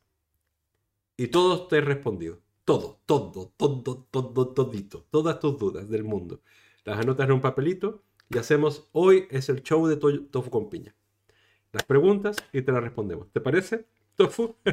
y 1.17 1.27
todo 1.27 1.67
te 1.67 1.77
he 1.77 1.81
respondido. 1.81 2.41
Todo, 2.65 2.99
todo, 3.05 3.53
todo, 3.57 4.07
todo, 4.11 4.47
todito. 4.53 5.05
Todas 5.11 5.39
tus 5.39 5.57
dudas 5.59 5.89
del 5.89 6.03
mundo. 6.03 6.41
Las 6.83 6.99
anotas 6.99 7.25
en 7.27 7.33
un 7.33 7.41
papelito 7.41 8.03
y 8.29 8.37
hacemos, 8.37 8.89
hoy 8.91 9.27
es 9.29 9.49
el 9.49 9.61
show 9.63 9.85
de 9.87 9.97
Tofu 9.97 10.49
con 10.49 10.69
piña. 10.69 10.95
Las 11.71 11.83
preguntas 11.83 12.37
y 12.53 12.61
te 12.61 12.71
las 12.71 12.83
respondemos. 12.83 13.31
¿Te 13.31 13.41
parece, 13.41 13.85
Tofu? 14.15 14.55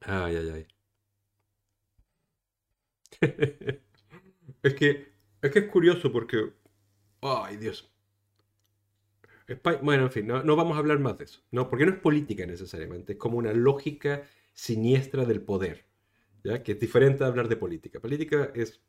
ay, 0.00 0.36
ay, 0.36 0.50
ay. 0.54 0.66
es 4.62 4.74
que, 4.74 5.12
es 5.42 5.50
que 5.50 5.58
es 5.58 5.68
curioso 5.70 6.12
porque, 6.12 6.52
ay 7.22 7.56
Dios, 7.56 7.90
bueno, 9.82 10.04
en 10.04 10.10
fin, 10.12 10.26
no, 10.26 10.56
vamos 10.56 10.76
a 10.76 10.80
hablar 10.80 10.98
más 10.98 11.18
de 11.18 11.24
eso. 11.24 11.40
No, 11.50 11.68
porque 11.68 11.86
no 11.86 11.92
es 11.92 11.98
política 12.00 12.46
necesariamente, 12.46 13.12
es 13.14 13.18
como 13.18 13.38
una 13.38 13.52
lógica 13.52 14.22
siniestra 14.54 15.24
del 15.24 15.42
poder, 15.42 15.86
¿ya? 16.44 16.62
que 16.62 16.72
es 16.72 16.80
diferente 16.80 17.24
a 17.24 17.28
hablar 17.28 17.48
de 17.48 17.56
política. 17.56 18.00
Política 18.00 18.50
es, 18.54 18.82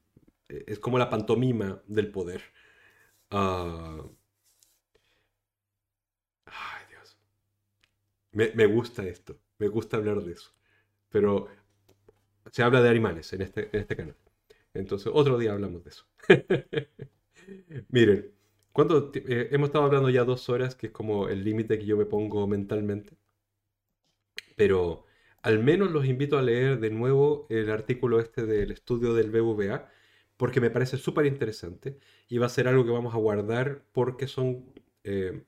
es 0.50 0.80
como 0.80 1.00
la 1.00 1.10
pantomima 1.10 1.82
del 1.88 2.12
poder. 2.12 2.42
Ah, 3.32 4.04
ay, 6.46 6.86
Dios. 6.90 7.18
Me, 8.34 8.52
me, 8.56 8.66
gusta 8.66 9.04
esto, 9.08 9.40
me 9.60 9.68
gusta 9.68 9.98
hablar 9.98 10.22
de 10.22 10.34
eso. 10.34 10.52
Pero 11.10 11.48
se 12.52 12.64
habla 12.64 12.82
de 12.82 12.90
animales 12.90 13.32
en 13.34 13.42
este, 13.42 13.70
en 13.74 13.82
este 13.82 13.96
canal. 13.96 14.16
Entonces, 14.74 15.12
otro 15.14 15.38
día 15.38 15.52
hablamos 15.54 15.84
de 15.84 15.90
eso. 15.92 16.06
Miren. 17.92 18.32
¿Cuánto 18.74 19.12
eh, 19.16 19.48
hemos 19.52 19.70
estado 19.70 19.86
hablando 19.86 20.10
ya 20.10 20.24
dos 20.26 20.50
horas, 20.50 20.76
que 20.76 20.88
es 20.88 20.94
como 20.94 21.30
el 21.30 21.44
límite 21.44 21.80
que 21.80 21.86
yo 21.86 21.96
me 21.98 22.06
pongo 22.06 22.48
mentalmente? 22.48 23.16
Pero 24.56 25.06
al 25.42 25.60
menos 25.60 25.92
los 25.92 26.06
invito 26.06 26.38
a 26.38 26.42
leer 26.42 26.80
de 26.80 26.90
nuevo 26.92 27.48
el 27.50 27.70
artículo 27.72 28.20
este 28.20 28.46
del 28.46 28.72
estudio 28.72 29.14
del 29.14 29.32
BBVA, 29.32 29.90
porque 30.38 30.62
me 30.62 30.70
parece 30.70 30.98
súper 30.98 31.26
interesante 31.26 32.00
y 32.28 32.38
va 32.38 32.48
a 32.48 32.50
ser 32.50 32.68
algo 32.68 32.86
que 32.86 32.92
vamos 32.92 33.14
a 33.14 33.18
guardar 33.18 33.86
porque 33.92 34.28
son 34.28 34.74
eh, 35.04 35.44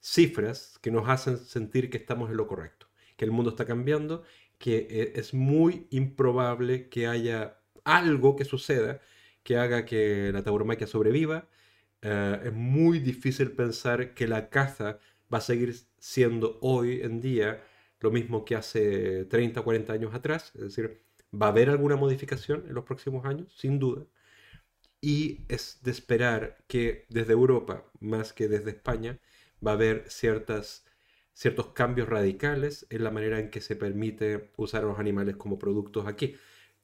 cifras 0.00 0.78
que 0.80 0.90
nos 0.90 1.08
hacen 1.08 1.38
sentir 1.38 1.90
que 1.90 1.98
estamos 1.98 2.30
en 2.30 2.36
lo 2.36 2.46
correcto, 2.46 2.88
que 3.16 3.24
el 3.24 3.32
mundo 3.32 3.50
está 3.50 3.66
cambiando, 3.66 4.24
que 4.58 4.86
eh, 4.90 5.12
es 5.16 5.34
muy 5.34 5.86
improbable 5.90 6.88
que 6.88 7.06
haya 7.06 7.60
algo 7.84 8.36
que 8.36 8.44
suceda 8.44 9.00
que 9.42 9.56
haga 9.56 9.84
que 9.86 10.30
la 10.32 10.42
tauromaquia 10.42 10.86
sobreviva. 10.86 11.48
Eh, 12.02 12.40
es 12.44 12.52
muy 12.52 13.00
difícil 13.00 13.52
pensar 13.52 14.14
que 14.14 14.28
la 14.28 14.50
caza 14.50 14.98
va 15.32 15.38
a 15.38 15.40
seguir 15.40 15.74
siendo 15.98 16.58
hoy 16.62 17.00
en 17.02 17.20
día 17.20 17.64
lo 18.00 18.10
mismo 18.10 18.44
que 18.44 18.54
hace 18.56 19.24
30 19.26 19.60
o 19.60 19.64
40 19.64 19.92
años 19.92 20.14
atrás. 20.14 20.52
Es 20.54 20.62
decir, 20.62 21.02
va 21.34 21.46
a 21.46 21.50
haber 21.50 21.70
alguna 21.70 21.96
modificación 21.96 22.64
en 22.68 22.74
los 22.74 22.84
próximos 22.84 23.24
años, 23.26 23.52
sin 23.56 23.78
duda. 23.78 24.06
Y 25.00 25.44
es 25.48 25.80
de 25.82 25.90
esperar 25.92 26.58
que 26.66 27.06
desde 27.08 27.32
Europa, 27.32 27.84
más 28.00 28.32
que 28.32 28.48
desde 28.48 28.70
España, 28.70 29.18
va 29.64 29.72
a 29.72 29.74
haber 29.74 30.04
ciertas, 30.10 30.84
ciertos 31.34 31.68
cambios 31.68 32.08
radicales 32.08 32.86
en 32.90 33.04
la 33.04 33.10
manera 33.10 33.38
en 33.40 33.50
que 33.50 33.60
se 33.60 33.76
permite 33.76 34.50
usar 34.56 34.82
a 34.84 34.86
los 34.86 34.98
animales 34.98 35.36
como 35.36 35.58
productos 35.58 36.06
aquí. 36.06 36.36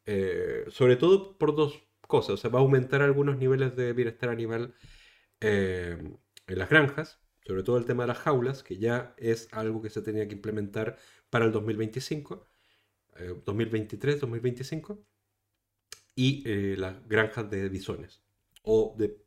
Eh, 0.07 0.65
sobre 0.69 0.97
todo 0.97 1.39
por 1.39 1.55
dos 1.57 1.83
cosas. 2.07 2.35
O 2.35 2.37
sea, 2.37 2.51
va 2.51 2.61
a 2.61 2.63
aumentar 2.63 3.03
algunos 3.03 3.37
niveles 3.39 3.77
de 3.77 3.93
bienestar 3.93 4.31
animal 4.31 4.75
eh, 5.45 6.17
en 6.47 6.59
las 6.59 6.71
granjas, 6.71 7.21
sobre 7.47 7.63
todo 7.63 7.77
el 7.79 7.85
tema 7.85 8.05
de 8.05 8.09
las 8.09 8.19
jaulas, 8.19 8.63
que 8.63 8.79
ya 8.79 9.15
es 9.19 9.49
algo 9.53 9.83
que 9.83 9.91
se 9.91 10.03
tenía 10.03 10.27
que 10.27 10.35
implementar 10.35 10.97
para 11.31 11.45
el 11.45 11.53
2025, 11.53 12.47
2023, 13.45 14.21
2025, 14.21 15.07
y 16.15 16.43
eh, 16.47 16.77
las 16.79 17.07
granjas 17.09 17.51
de 17.51 17.69
bisones 17.69 18.23
o 18.63 18.97
de, 18.99 19.23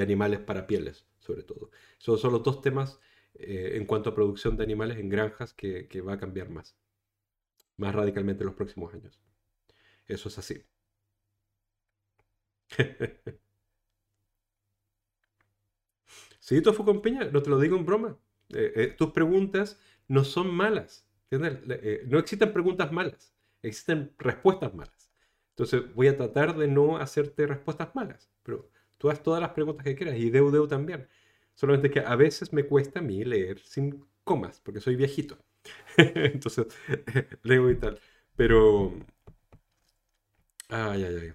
animales 0.00 0.40
para 0.40 0.66
pieles, 0.66 1.06
sobre 1.20 1.42
todo. 1.42 1.70
Son 1.98 2.32
los 2.32 2.42
dos 2.42 2.60
temas 2.60 2.98
eh, 3.34 3.72
en 3.74 3.86
cuanto 3.86 4.10
a 4.10 4.14
producción 4.14 4.56
de 4.56 4.64
animales 4.64 4.98
en 4.98 5.08
granjas 5.08 5.52
que, 5.54 5.86
que 5.88 6.00
va 6.00 6.14
a 6.14 6.18
cambiar 6.18 6.48
más, 6.48 6.76
más 7.76 7.94
radicalmente 7.94 8.42
en 8.42 8.46
los 8.46 8.56
próximos 8.56 8.94
años. 8.94 9.20
Eso 10.06 10.28
es 10.28 10.38
así. 10.38 10.64
Sí, 16.46 16.60
tofu 16.60 16.84
con 16.84 17.00
piña, 17.02 17.24
no 17.32 17.40
te 17.42 17.50
lo 17.50 17.58
digo 17.60 17.76
en 17.76 17.86
broma. 17.86 18.18
Eh, 18.50 18.72
eh, 18.76 18.86
tus 18.98 19.12
preguntas 19.12 19.78
no 20.08 20.24
son 20.24 20.52
malas. 20.52 21.06
Eh, 21.30 22.02
no 22.08 22.18
existen 22.18 22.52
preguntas 22.52 22.90
malas, 22.92 23.32
existen 23.62 24.12
respuestas 24.18 24.74
malas. 24.74 25.10
Entonces 25.50 25.94
voy 25.94 26.08
a 26.08 26.16
tratar 26.16 26.56
de 26.56 26.66
no 26.66 26.96
hacerte 26.96 27.46
respuestas 27.46 27.94
malas, 27.94 28.28
pero 28.42 28.68
tú 28.98 29.08
haz 29.10 29.22
todas 29.22 29.40
las 29.40 29.50
preguntas 29.52 29.84
que 29.84 29.94
quieras 29.94 30.16
y 30.18 30.30
Deu 30.30 30.50
Deu 30.50 30.66
también. 30.66 31.08
Solamente 31.54 31.90
que 31.90 32.00
a 32.00 32.16
veces 32.16 32.52
me 32.52 32.64
cuesta 32.66 32.98
a 33.00 33.02
mí 33.02 33.24
leer 33.24 33.60
sin 33.60 34.04
comas, 34.24 34.60
porque 34.60 34.80
soy 34.80 34.96
viejito. 34.96 35.38
Entonces 35.96 36.66
leo 37.44 37.70
y 37.70 37.76
tal. 37.78 38.00
Pero... 38.36 38.92
Ay, 40.68 41.04
ay, 41.04 41.16
ay. 41.22 41.32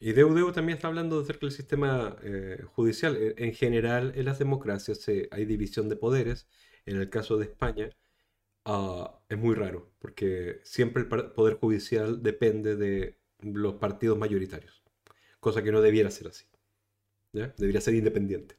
Y 0.00 0.12
Deudeu 0.12 0.52
también 0.52 0.76
está 0.76 0.88
hablando 0.88 1.20
acerca 1.20 1.46
del 1.46 1.52
sistema 1.52 2.16
eh, 2.22 2.62
judicial. 2.74 3.16
E, 3.16 3.34
en 3.38 3.52
general, 3.54 4.12
en 4.16 4.24
las 4.26 4.38
democracias 4.38 5.06
hay 5.30 5.44
división 5.44 5.88
de 5.88 5.96
poderes. 5.96 6.48
En 6.86 6.96
el 6.96 7.10
caso 7.10 7.36
de 7.36 7.46
España, 7.46 7.90
ah, 8.64 9.20
es 9.28 9.38
muy 9.38 9.54
raro, 9.54 9.92
porque 10.00 10.60
siempre 10.64 11.02
el 11.02 11.08
poder 11.08 11.54
judicial 11.56 12.22
depende 12.22 12.76
de 12.76 13.18
los 13.40 13.74
partidos 13.76 14.18
mayoritarios, 14.18 14.82
cosa 15.40 15.62
que 15.62 15.72
no 15.72 15.80
debiera 15.82 16.10
ser 16.10 16.28
así. 16.28 16.46
Debería 17.32 17.80
ser 17.80 17.94
independiente, 17.94 18.56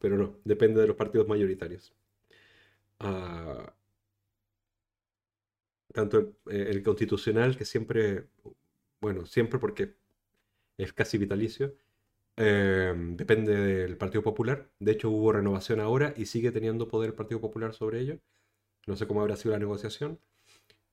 pero 0.00 0.16
no, 0.18 0.38
depende 0.44 0.80
de 0.80 0.86
los 0.88 0.96
partidos 0.96 1.28
mayoritarios. 1.28 1.94
Ah, 3.00 3.74
tanto 5.92 6.18
el, 6.18 6.36
el 6.68 6.82
constitucional, 6.82 7.56
que 7.56 7.64
siempre, 7.64 8.28
bueno, 9.00 9.26
siempre 9.26 9.58
porque 9.58 9.94
es 10.78 10.92
casi 10.92 11.18
vitalicio. 11.18 11.76
Em, 12.36 13.16
depende 13.16 13.54
del 13.56 13.96
Partido 13.96 14.22
Popular. 14.22 14.70
De 14.80 14.92
hecho, 14.92 15.10
hubo 15.10 15.32
renovación 15.32 15.80
ahora 15.80 16.14
y 16.16 16.26
sigue 16.26 16.52
teniendo 16.52 16.88
poder 16.88 17.10
el 17.10 17.14
Partido 17.16 17.40
Popular 17.40 17.74
sobre 17.74 18.00
ello. 18.00 18.18
No 18.86 18.96
sé 18.96 19.06
cómo 19.06 19.20
habrá 19.20 19.36
sido 19.36 19.52
la 19.52 19.60
negociación. 19.60 20.20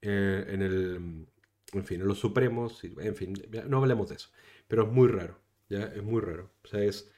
Eh, 0.01 0.45
en 0.49 0.61
el, 0.61 1.27
en 1.73 1.85
fin, 1.85 2.01
en 2.01 2.07
los 2.07 2.19
Supremos, 2.19 2.83
en 2.83 3.15
fin, 3.15 3.33
no 3.67 3.77
hablemos 3.77 4.09
de 4.09 4.15
eso. 4.15 4.29
Pero 4.67 4.83
es 4.83 4.89
muy 4.91 5.07
raro, 5.07 5.39
¿ya? 5.69 5.85
Es 5.85 6.03
muy 6.03 6.21
raro. 6.21 6.51
O 6.63 6.67
sea, 6.67 6.83
es... 6.83 7.11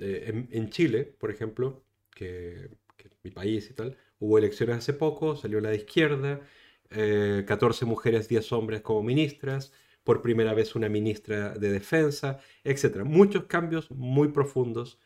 Eh, 0.00 0.46
en, 0.50 0.70
Chile, 0.70 1.04
por 1.04 1.30
ejemplo, 1.30 1.84
que, 2.14 2.70
que, 2.96 3.10
mi 3.22 3.30
país 3.30 3.68
y 3.70 3.74
tal, 3.74 3.98
hubo 4.18 4.38
elecciones 4.38 4.78
hace 4.78 4.94
poco, 4.94 5.36
salió 5.36 5.60
la 5.60 5.70
de 5.70 5.76
izquierda, 5.76 6.40
14 6.88 7.84
eh, 7.84 7.88
mujeres, 7.88 8.28
10 8.28 8.52
hombres 8.52 8.80
como 8.80 9.02
ministras, 9.02 9.72
por 10.04 10.22
primera 10.22 10.54
vez 10.54 10.74
una 10.74 10.88
ministra 10.88 11.54
de 11.54 11.70
defensa, 11.70 12.40
etc. 12.64 13.04
Muchos 13.04 13.44
cambios 13.44 13.90
muy 13.90 14.28
profundos 14.28 14.98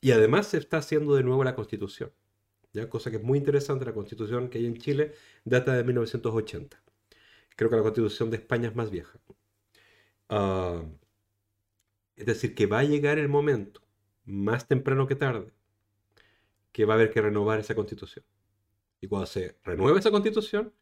y 0.00 0.12
además 0.12 0.48
se 0.48 0.58
está 0.58 0.78
haciendo 0.78 1.14
de 1.14 1.22
nuevo 1.22 1.44
la 1.44 1.54
constitución. 1.54 2.12
¿ya? 2.72 2.88
Cosa 2.90 3.10
que 3.10 3.16
es 3.16 3.22
muy 3.22 3.38
interesante, 3.38 3.84
la 3.84 3.94
constitución 3.94 4.48
que 4.50 4.58
hay 4.58 4.66
en 4.66 4.76
Chile 4.76 5.12
data 5.44 5.74
de 5.74 5.84
1980. 5.84 6.82
Creo 7.56 7.70
que 7.70 7.76
la 7.76 7.82
constitución 7.82 8.30
de 8.30 8.36
España 8.36 8.68
es 8.68 8.76
más 8.76 8.90
vieja. 8.90 9.18
Ah, 10.28 10.82
es 12.16 12.26
decir, 12.26 12.54
que 12.54 12.66
va 12.66 12.80
a 12.80 12.84
llegar 12.84 13.18
el 13.18 13.28
momento, 13.28 13.80
más 14.24 14.68
temprano 14.68 15.06
que 15.06 15.16
tarde, 15.16 15.52
que 16.72 16.84
va 16.84 16.94
a 16.94 16.96
haber 16.96 17.10
que 17.10 17.22
renovar 17.22 17.60
esa 17.60 17.74
constitución. 17.74 18.24
Y 19.00 19.08
cuando 19.08 19.26
se 19.26 19.58
renueve 19.64 20.00
esa 20.00 20.10
constitución, 20.10 20.72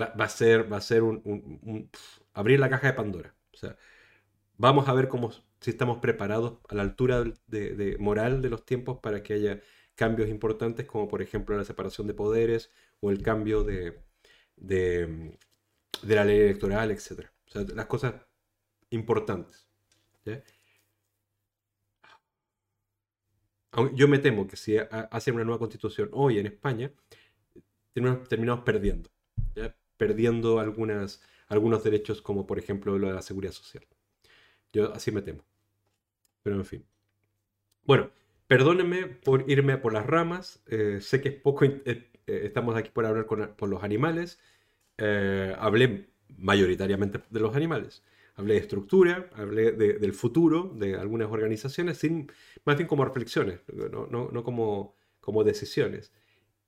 va, 0.00 0.24
a 0.24 0.28
ser, 0.28 0.72
va 0.72 0.78
a 0.78 0.80
ser 0.80 1.02
un, 1.02 1.90
abrir 2.34 2.60
la 2.60 2.70
caja 2.70 2.88
de 2.88 2.92
Pandora. 2.94 3.34
Vamos 4.56 4.88
a 4.88 4.92
ver 4.94 5.08
cómo, 5.08 5.32
si 5.60 5.70
estamos 5.70 5.98
preparados 5.98 6.58
a 6.68 6.74
la 6.74 6.82
altura 6.82 7.24
de, 7.46 7.96
moral 7.98 8.42
de 8.42 8.50
los 8.50 8.64
tiempos 8.64 8.98
para 9.00 9.22
que 9.22 9.34
haya 9.34 9.60
cambios 9.94 10.28
importantes, 10.28 10.86
como 10.86 11.08
por 11.08 11.22
ejemplo 11.22 11.56
la 11.56 11.64
separación 11.64 12.06
de 12.06 12.14
poderes 12.14 12.70
o 13.00 13.10
el 13.10 13.22
cambio 13.22 13.64
de, 13.64 14.00
de, 14.56 15.38
la 16.02 16.24
ley 16.24 16.40
electoral, 16.40 16.90
etc. 16.90 17.26
Las 17.74 17.86
cosas 17.86 18.14
importantes. 18.90 19.66
Yo 23.94 24.08
me 24.08 24.18
temo 24.18 24.46
que 24.46 24.56
si 24.56 24.76
hacen 24.78 25.34
una 25.34 25.44
nueva 25.44 25.58
constitución 25.58 26.10
hoy 26.12 26.38
en 26.38 26.46
España, 26.46 26.92
terminamos, 27.94 28.64
perdiendo 28.64 29.10
perdiendo 30.00 30.60
algunas, 30.60 31.20
algunos 31.46 31.84
derechos 31.84 32.22
como 32.22 32.46
por 32.46 32.58
ejemplo 32.58 32.98
lo 32.98 33.08
de 33.08 33.12
la 33.12 33.20
seguridad 33.20 33.52
social. 33.52 33.86
Yo 34.72 34.94
así 34.94 35.12
me 35.12 35.20
temo. 35.20 35.44
Pero 36.42 36.56
en 36.56 36.64
fin. 36.64 36.86
Bueno, 37.84 38.10
perdónenme 38.46 39.04
por 39.04 39.44
irme 39.50 39.76
por 39.76 39.92
las 39.92 40.06
ramas. 40.06 40.62
Eh, 40.68 41.00
sé 41.02 41.20
que 41.20 41.28
es 41.28 41.34
poco... 41.34 41.66
Eh, 41.66 41.82
eh, 41.84 42.06
estamos 42.26 42.76
aquí 42.76 42.90
por 42.90 43.04
hablar 43.04 43.26
con, 43.26 43.54
por 43.58 43.68
los 43.68 43.82
animales. 43.82 44.40
hablé 45.58 46.08
mayoritariamente 46.38 47.20
de 47.28 47.40
los 47.40 47.54
animales. 47.54 48.02
Hablé 48.36 48.54
de 48.54 48.60
estructura, 48.60 49.28
hablé 49.34 49.72
del 49.72 50.14
futuro 50.14 50.72
de 50.74 50.94
algunas 50.94 51.30
organizaciones, 51.30 51.98
sin, 51.98 52.32
más 52.64 52.78
bien 52.78 52.88
como 52.88 53.04
reflexiones, 53.04 53.60
no, 53.92 54.06
no, 54.06 54.30
no 54.30 54.44
como, 54.44 54.96
como 55.20 55.44
decisiones. 55.44 56.10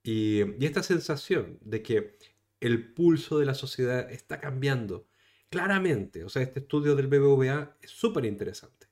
Y, 0.02 0.64
esta 0.64 0.82
sensación 0.82 1.58
de 1.62 1.82
que 1.82 2.16
el 2.62 2.92
pulso 2.94 3.38
de 3.38 3.46
la 3.46 3.54
sociedad 3.54 4.10
está 4.10 4.40
cambiando 4.40 5.08
claramente. 5.50 6.24
O 6.24 6.28
sea, 6.28 6.42
este 6.42 6.60
estudio 6.60 6.94
del 6.94 7.08
BBVA 7.08 7.76
es 7.82 7.90
súper 7.90 8.24
interesante. 8.24 8.86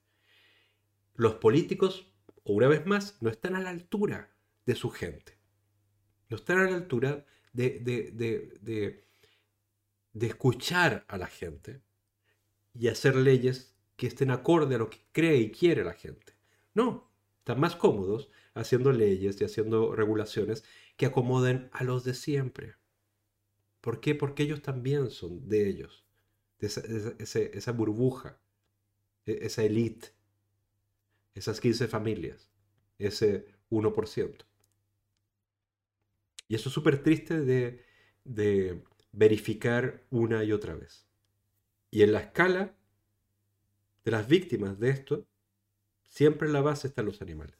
Los 1.14 1.34
políticos, 1.34 2.12
una 2.44 2.66
vez 2.66 2.84
más, 2.86 3.16
no 3.20 3.30
están 3.30 3.55
a 3.55 3.60
la 3.60 3.70
altura 3.70 4.34
de 4.66 4.74
su 4.74 4.90
gente. 4.90 5.38
No 6.28 6.36
están 6.36 6.59
a 6.59 6.70
la 6.70 6.76
altura 6.76 7.24
de, 7.52 7.78
de, 7.80 9.05
de 10.12 10.26
escuchar 10.26 11.05
a 11.09 11.16
la 11.16 11.26
gente 11.26 11.80
y 12.74 12.88
hacer 12.88 13.14
leyes 13.16 13.76
que 13.97 14.06
estén 14.06 14.30
acorde 14.30 14.74
a 14.74 14.78
lo 14.78 14.90
que 14.90 15.05
cree 15.12 15.36
y 15.36 15.51
quiere 15.52 15.84
la 15.84 15.94
gente. 15.94 16.34
No, 16.74 17.12
están 17.38 17.60
más 17.60 17.76
cómodos 17.76 18.30
haciendo 18.55 18.92
leyes 18.92 19.40
y 19.40 19.44
haciendo 19.44 19.94
regulaciones 19.94 20.64
que 20.97 21.06
acomoden 21.06 21.70
a 21.72 21.84
los 21.84 22.05
de 22.05 22.14
siempre. 22.14 22.80
¿Por 23.81 24.01
qué? 24.01 24.15
Porque 24.15 24.43
ellos 24.43 24.62
también 24.62 25.11
son 25.11 25.48
de 25.48 25.69
ellos, 25.69 26.05
de 26.59 26.66
esa, 26.69 27.73
burbuja, 27.73 28.40
e, 29.27 29.47
esa 29.47 29.62
elite, 29.65 30.09
esas 31.35 31.61
15 31.61 31.89
familias, 31.89 32.51
ese 32.98 33.47
1%. 33.70 34.44
Y 36.48 36.55
eso 36.57 36.69
es 36.69 36.74
súper 36.74 37.02
triste 37.02 37.40
de, 37.40 37.85
de 38.24 38.82
verificar 39.12 40.05
una 40.11 40.44
y 40.44 40.52
otra 40.52 40.74
vez. 40.74 41.07
Y 41.90 42.02
en 42.02 42.12
la 42.12 42.20
escala 42.20 42.77
de 44.05 44.11
las 44.11 44.28
víctimas 44.28 44.78
de 44.78 44.90
esto, 44.90 45.27
siempre 46.09 46.48
en 46.48 46.52
la 46.52 46.61
base 46.62 46.89
están 46.89 47.07
los 47.07 47.23
animales. 47.23 47.57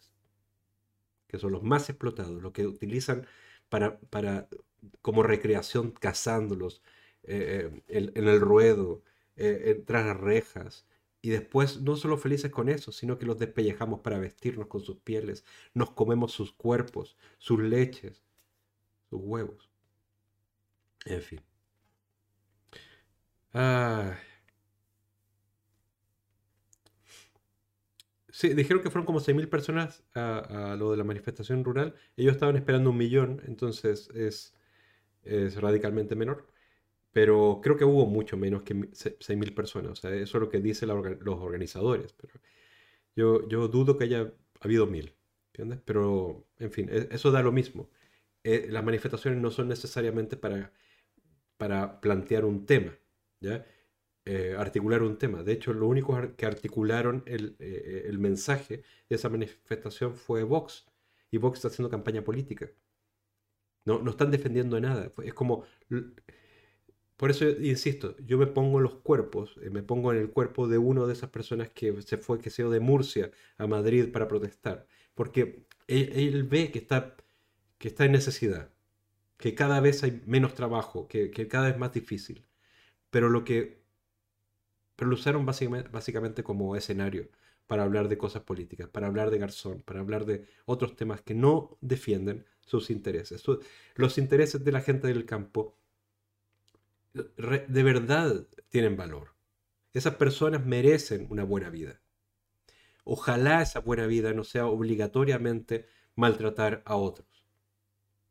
que 1.29 1.39
son 1.39 1.53
los 1.53 1.63
más 1.63 1.89
explotados, 1.89 2.43
los 2.43 2.53
que 2.53 2.67
utilizan 2.67 3.27
para, 3.69 4.01
para 4.01 4.49
como 5.03 5.23
recreación 5.23 5.93
cazándolos 5.93 6.83
eh, 7.23 7.71
eh, 7.89 8.13
en, 8.15 8.29
el 8.29 8.41
ruedo, 8.41 9.03
eh, 9.37 9.83
tras 9.87 10.07
las 10.07 10.19
rejas, 10.19 10.87
y 11.23 11.31
después 11.31 11.83
no 11.83 11.97
solo 11.97 12.17
felices 12.17 12.51
con 12.51 12.69
eso, 12.69 12.93
sino 12.93 13.19
que 13.19 13.27
los 13.27 13.39
despellejamos 13.39 14.01
para 14.01 14.19
vestirnos 14.19 14.69
con 14.69 14.81
sus 14.83 14.99
pieles, 14.99 15.45
nos 15.75 15.91
comemos 15.91 16.33
sus 16.33 16.53
cuerpos, 16.53 17.17
sus 17.39 17.61
leches, 17.61 18.23
sus 19.11 19.21
huevos. 19.23 19.71
En 21.05 21.23
fin. 21.23 21.41
Sí, 28.33 28.55
dijeron 28.55 28.83
que 28.83 28.91
fueron 28.91 29.05
como 29.07 29.21
6.000 29.21 29.49
personas 29.49 30.03
a, 30.15 30.75
lo 30.79 30.93
de 30.93 30.97
la 30.97 31.05
manifestación 31.05 31.65
rural. 31.65 31.95
Ellos 32.17 32.33
estaban 32.33 32.57
esperando 32.57 32.91
un 32.91 32.97
millón, 32.97 33.43
entonces 33.47 34.09
es, 34.15 34.55
es 35.25 35.61
radicalmente 35.61 36.17
menor. 36.17 36.47
Pero 37.13 37.61
creo 37.63 37.77
que 37.77 37.85
hubo 37.85 38.07
mucho 38.07 38.37
menos 38.37 38.63
que 38.63 38.75
6.000 38.75 39.55
personas. 39.55 40.05
Eso 40.05 40.39
es 40.39 40.41
lo 40.41 40.49
que 40.49 40.61
dicen 40.61 40.89
los 40.89 41.39
organizadores. 41.41 42.13
Pero 42.13 42.35
yo, 43.17 43.49
yo 43.49 43.69
dudo 43.69 43.97
que 43.97 44.05
haya 44.05 44.33
habido 44.61 44.87
mil. 44.87 45.15
¿Entiendes? 45.49 45.81
Pero, 45.85 46.47
en 46.59 46.71
fin, 46.71 46.89
e, 46.91 47.09
eso 47.11 47.31
da 47.33 47.43
lo 47.43 47.53
mismo. 47.53 47.91
Eh, 48.45 48.69
las 48.71 48.85
manifestaciones 48.85 49.41
no 49.41 49.51
son 49.51 49.69
necesariamente 49.69 50.37
para, 50.37 50.73
para 51.57 52.01
plantear 52.01 52.45
un 52.45 52.67
tema. 52.67 52.97
¿ya? 53.41 53.67
Eh, 54.25 54.55
articular 54.57 55.03
un 55.03 55.19
tema. 55.19 55.43
De 55.43 55.53
hecho, 55.53 55.73
lo 55.73 55.89
único 55.89 56.17
que 56.37 56.47
articularon 56.47 57.23
el, 57.27 57.57
eh, 57.59 58.05
el, 58.07 58.19
mensaje 58.19 58.83
de 59.09 59.17
esa 59.17 59.29
manifestación 59.29 60.15
fue 60.15 60.45
Vox. 60.45 60.87
Y 61.31 61.39
Vox 61.39 61.59
está 61.59 61.69
haciendo 61.69 61.91
campaña 61.91 62.23
política. 62.23 62.71
No, 63.85 64.01
no 64.01 64.11
están 64.11 64.31
defendiendo 64.31 64.81
nada. 64.81 65.13
Es 65.25 65.35
como... 65.35 65.65
Por 67.17 67.31
eso, 67.31 67.47
insisto, 67.49 68.17
yo 68.19 68.39
me 68.39 68.47
pongo 68.47 68.79
en 68.79 68.85
los 68.85 68.95
cuerpos, 68.95 69.57
eh, 69.63 69.69
me 69.71 69.83
pongo 69.83 70.13
en 70.13 70.19
el 70.19 70.31
cuerpo 70.31 70.69
de 70.69 70.79
uno 70.79 71.07
de 71.07 71.13
esas 71.13 71.29
personas 71.31 71.69
que 71.71 72.01
se 72.03 72.17
fue, 72.17 72.41
que 72.41 72.49
se 72.51 72.65
de 72.65 72.81
Murcia 72.81 73.31
a 73.59 73.67
Madrid 73.67 74.11
para 74.11 74.27
protestar. 74.27 74.87
Porque 75.15 75.67
él, 75.87 76.45
ve 76.45 76.71
que 76.71 76.79
está, 76.79 77.17
que 77.79 77.89
está 77.89 78.07
en 78.07 78.13
necesidad, 78.13 78.71
que 79.39 79.55
cada 79.55 79.81
vez 79.81 80.05
hay 80.05 80.23
menos 80.27 80.55
trabajo, 80.55 81.09
que, 81.09 81.31
que 81.31 81.49
cada 81.49 81.67
vez 81.67 81.75
es 81.75 81.81
más 81.81 81.93
difícil. 81.93 82.47
Pero 83.11 83.31
lo 83.31 83.45
que 83.45 83.81
pero 84.97 85.09
lo 85.09 85.15
usaron 85.15 85.47
básicamente, 85.47 85.89
básicamente 85.91 86.43
como 86.43 86.77
escenario 86.77 87.31
para 87.67 87.85
hablar 87.85 88.09
de 88.09 88.19
cosas 88.19 88.43
políticas, 88.43 88.89
para 88.89 89.07
hablar 89.07 89.31
de 89.31 89.39
Garzón, 89.39 89.81
para 89.83 90.01
hablar 90.01 90.27
de 90.27 90.47
otros 90.67 90.95
temas 90.97 91.23
que 91.23 91.35
no 91.35 91.79
defienden 91.81 92.45
sus 92.67 92.91
intereses. 92.91 93.43
los 93.95 94.19
intereses 94.19 94.65
de 94.65 94.73
la 94.73 94.81
gente 94.81 95.09
del 95.09 95.27
campo 95.27 95.77
de 97.13 97.83
verdad 97.83 98.47
tienen 98.69 98.97
valor. 98.97 99.35
Esas 99.93 100.15
personas 100.15 100.65
merecen 100.65 101.27
una 101.31 101.43
buena 101.43 101.69
vida. 101.69 102.01
Ojalá 103.03 103.63
esa 103.63 103.81
buena 103.81 104.07
vida 104.07 104.33
no 104.33 104.45
sea 104.45 104.67
obligatoriamente 104.67 105.87
maltratar 106.15 106.83
a 106.87 106.95
otros. 106.95 107.45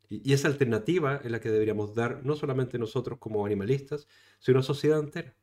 Y, 0.08 0.32
esa 0.34 0.48
alternativa 0.48 1.18
es 1.18 1.30
la 1.30 1.42
que 1.42 1.52
deberíamos 1.52 1.94
dar 1.94 2.26
no 2.26 2.36
solamente 2.36 2.80
nosotros 2.80 3.20
como 3.20 3.46
animalistas, 3.46 4.08
sino 4.40 4.64
sociedad 4.64 5.00
entera 5.00 5.36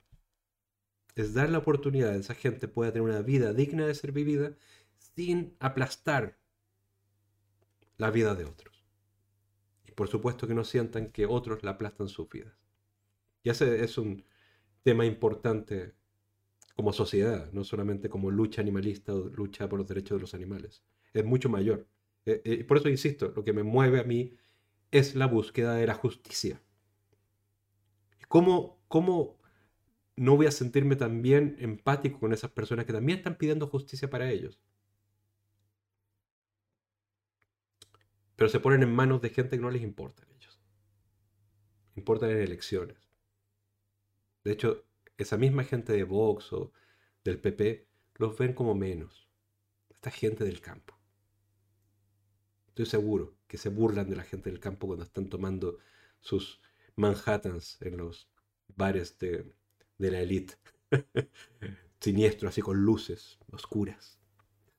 es 1.17 1.33
dar 1.33 1.49
la 1.51 1.59
oportunidad 1.59 2.11
a 2.11 2.17
esa 2.17 2.35
gente 2.35 2.69
pueda 2.69 2.93
tener 2.93 3.09
una 3.09 3.23
vida 3.23 3.53
digna 3.53 3.87
de 3.87 3.95
ser 3.95 4.13
vivida 4.13 4.55
sin 5.17 5.57
aplastar 5.59 6.39
la 7.97 8.11
vida 8.11 8.35
de 8.35 8.45
otros. 8.45 8.76
Por 9.97 10.07
supuesto 10.07 10.47
que 10.47 10.55
no 10.55 10.63
sientan 10.63 11.11
que 11.11 11.27
otros 11.27 11.65
la 11.65 11.73
aplastan 11.73 12.09
sus 12.09 12.29
vidas. 12.29 12.55
Y 13.43 13.51
ese 13.51 13.83
es 13.83 13.99
un 13.99 14.25
tema 14.85 15.05
importante 15.05 15.95
como 16.77 16.93
sociedad, 16.93 17.51
no 17.53 17.65
solamente 17.65 18.09
como 18.09 18.31
lucha 18.31 18.63
animalista 18.63 19.13
o 19.13 19.29
lucha 19.29 19.69
por 19.69 19.81
los 19.81 19.89
derechos 19.89 20.19
de 20.19 20.21
los 20.21 20.35
animales. 20.35 20.85
Es 21.13 21.25
mucho 21.25 21.49
mayor. 21.49 21.89
Eh, 22.25 22.65
por 22.65 22.77
eso 22.77 22.89
insisto, 22.89 23.33
lo 23.35 23.43
que 23.43 23.53
me 23.53 23.65
mueve 23.65 23.99
a 23.99 24.05
mí 24.05 24.37
es 24.93 25.17
la 25.17 25.27
búsqueda 25.27 25.75
de 25.75 25.89
la 25.89 25.95
justicia. 25.95 26.63
¿Cómo, 28.29 28.79
cómo 28.87 29.37
no 30.17 30.37
voy 30.37 30.47
a 30.47 30.51
sentirme 30.51 30.97
también 30.97 31.57
empático 31.61 32.19
con 32.19 32.33
esas 32.33 32.51
personas 32.51 32.87
que 32.87 32.93
también 32.93 33.19
están 33.19 33.37
pidiendo 33.37 33.67
justicia 33.67 34.09
para 34.11 34.31
ellos. 34.31 34.59
Pero 38.37 38.49
se 38.49 38.61
ponen 38.61 38.83
en 38.83 38.95
manos 38.95 39.21
de 39.23 39.31
gente 39.31 39.57
que 39.57 39.63
no 39.63 39.71
les 39.71 39.83
importa 39.83 40.23
a 40.23 40.35
ellos. 40.35 40.61
Importan 41.97 42.31
en 42.31 42.39
elecciones. 42.39 42.99
De 44.45 44.53
hecho, 44.53 44.85
esa 45.17 45.37
misma 45.37 45.65
gente 45.65 45.93
de 45.93 46.05
Vox 46.05 46.53
o 46.53 46.73
del 47.25 47.41
PP 47.41 47.89
los 48.17 48.37
ven 48.39 48.53
como 48.53 48.75
menos. 48.75 49.29
Esta 49.89 50.11
gente 50.11 50.45
del 50.45 50.61
campo. 50.61 50.97
Estoy 52.69 52.87
seguro 52.87 53.37
que 53.49 53.57
se 53.59 53.71
burlan 53.71 54.11
de 54.11 54.17
la 54.17 54.23
gente 54.23 54.51
del 54.51 54.61
campo 54.61 54.87
cuando 54.87 55.05
están 55.05 55.29
tomando 55.29 55.79
sus 56.21 56.61
Manhattans 56.95 57.81
en 57.81 57.97
los 57.97 58.29
bares 58.69 59.19
de, 59.19 59.55
de 59.99 60.11
la 60.11 60.21
élite. 60.21 60.55
Siniestro, 62.01 62.49
así 62.49 62.61
con 62.61 62.77
luces 62.85 63.39
oscuras. 63.51 64.21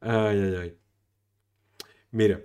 ay, 0.00 0.38
ay, 0.38 0.54
ay. 0.56 0.78
Mira, 2.12 2.42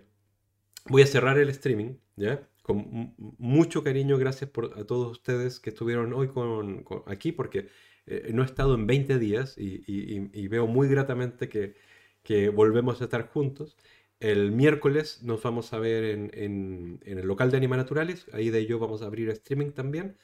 voy 0.89 1.01
a 1.01 1.07
cerrar 1.07 1.37
el 1.39 1.49
streaming, 1.49 1.95
¿ya? 2.15 2.47
Con 2.61 3.15
mucho 3.37 3.83
cariño, 3.83 4.17
gracias 4.17 4.49
por, 4.49 4.77
a 4.77 4.85
todos 4.85 5.11
ustedes 5.11 5.59
que 5.59 5.69
estuvieron 5.71 6.13
hoy 6.13 6.27
con, 6.29 6.85
aquí, 7.07 7.31
porque 7.31 7.69
eh, 8.05 8.31
no 8.33 8.43
he 8.43 8.45
estado 8.45 8.75
en 8.75 8.87
20 8.87 9.19
días 9.19 9.55
y, 9.57 10.47
veo 10.47 10.67
muy 10.67 10.87
gratamente 10.87 11.49
que, 11.49 11.75
que, 12.23 12.49
volvemos 12.49 13.01
a 13.01 13.05
estar 13.05 13.27
juntos. 13.29 13.77
El 14.19 14.51
miércoles 14.51 15.23
nos 15.23 15.43
vamos 15.43 15.73
a 15.73 15.79
ver 15.79 16.05
en, 16.05 16.31
en, 16.33 16.99
en 17.05 17.19
el 17.19 17.27
local 17.27 17.51
de 17.51 17.57
Anima 17.57 17.77
Naturales, 17.77 18.27
ahí 18.33 18.49
de 18.49 18.59
ello 18.59 18.79
vamos 18.79 19.01
a 19.01 19.05
abrir 19.07 19.29
streaming 19.29 19.71
también 19.71 20.17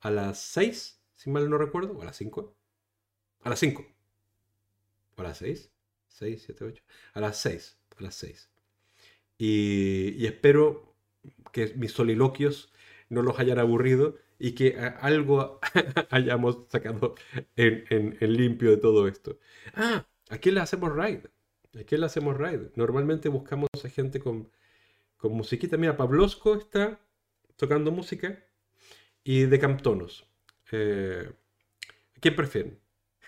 a 0.00 0.10
las 0.10 0.40
6, 0.40 1.00
si 1.16 1.30
mal 1.30 1.48
no 1.50 1.58
recuerdo, 1.58 1.96
o 1.98 2.02
a 2.02 2.04
las 2.06 2.16
5. 2.16 2.54
A 3.42 3.50
las 3.50 3.58
5. 3.60 3.86
¿O 5.16 5.20
a 5.20 5.24
las 5.24 5.38
6? 5.38 5.70
6, 6.08 6.42
7, 6.46 6.64
8. 6.64 6.82
A 7.14 7.20
las 7.20 7.38
6. 7.38 7.78
A 7.98 8.02
las 8.02 8.14
6. 8.16 8.50
Y, 9.38 10.26
espero 10.26 10.94
que 11.52 11.72
mis 11.76 11.92
soliloquios 11.92 12.72
no 13.08 13.22
los 13.22 13.38
hayan 13.38 13.58
aburrido 13.58 14.16
y 14.38 14.52
que 14.52 14.76
algo 15.00 15.60
hayamos 16.10 16.58
sacado 16.68 17.14
en, 17.56 18.16
limpio 18.20 18.70
de 18.70 18.76
todo 18.76 19.08
esto. 19.08 19.38
Ah, 19.74 20.06
¿a 20.30 20.38
quién 20.38 20.54
le 20.54 20.60
hacemos 20.60 20.94
raid? 20.94 21.20
¿A 21.78 21.84
quién 21.84 22.00
le 22.00 22.06
hacemos 22.06 22.36
raid? 22.36 22.60
Normalmente 22.74 23.28
buscamos 23.28 23.68
a 23.84 23.88
gente 23.88 24.20
con, 24.20 24.50
con 25.16 25.32
musiquita. 25.32 25.76
Mira, 25.76 25.96
Pablosco 25.96 26.54
está 26.54 27.00
tocando 27.56 27.90
música 27.90 28.42
y 29.24 29.42
de 29.46 29.58
Camptonos. 29.58 30.26
Eh, 30.72 31.30
¿Quién 32.20 32.36
prefieren? 32.36 32.78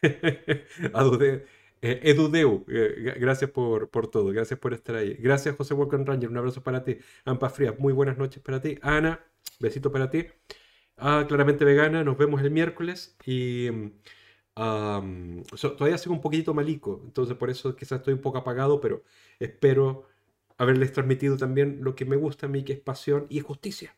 Eh, 1.81 2.01
Edudeu, 2.03 2.65
eh, 2.69 3.15
gracias 3.21 3.51
por, 3.51 3.89
por, 3.91 4.09
todo, 4.09 4.27
gracias 4.33 4.59
por 4.59 4.75
estar 4.75 4.97
ahí. 4.97 5.15
Gracias 5.15 5.55
José 5.57 5.75
Walker 5.75 6.01
Ranger, 6.05 6.29
un 6.29 6.37
abrazo 6.39 6.63
para 6.63 6.85
ti. 6.85 6.99
Ampa 7.25 7.51
Frías, 7.51 7.79
muy 7.79 7.93
buenas 7.93 8.19
noches 8.19 8.43
para 8.43 8.61
ti. 8.61 8.79
Ana, 8.83 9.21
besito 9.61 9.93
para 9.93 10.11
ti. 10.11 10.27
Ah, 10.97 11.25
claramente 11.29 11.65
vegana, 11.65 12.03
nos 12.03 12.19
vemos 12.19 12.43
el 12.43 12.51
miércoles 12.51 13.17
y 13.25 13.69
todavía 14.55 15.99
sigo 15.99 16.15
un 16.15 16.21
poquitito 16.21 16.53
malico, 16.53 17.01
entonces 17.05 17.37
por 17.37 17.49
eso 17.51 17.77
quizás 17.77 18.01
estoy 18.01 18.15
un 18.15 18.21
poco 18.21 18.39
apagado, 18.39 18.81
pero 18.81 19.05
espero 19.39 20.09
haberles 20.57 20.93
transmitido 20.93 21.37
también 21.37 21.79
lo 21.83 21.95
que 21.95 22.05
me 22.05 22.17
gusta 22.17 22.47
a 22.47 22.49
mí, 22.49 22.65
que 22.65 22.73
es 22.75 22.81
pasión 22.81 23.27
y 23.29 23.41
justicia. 23.41 23.95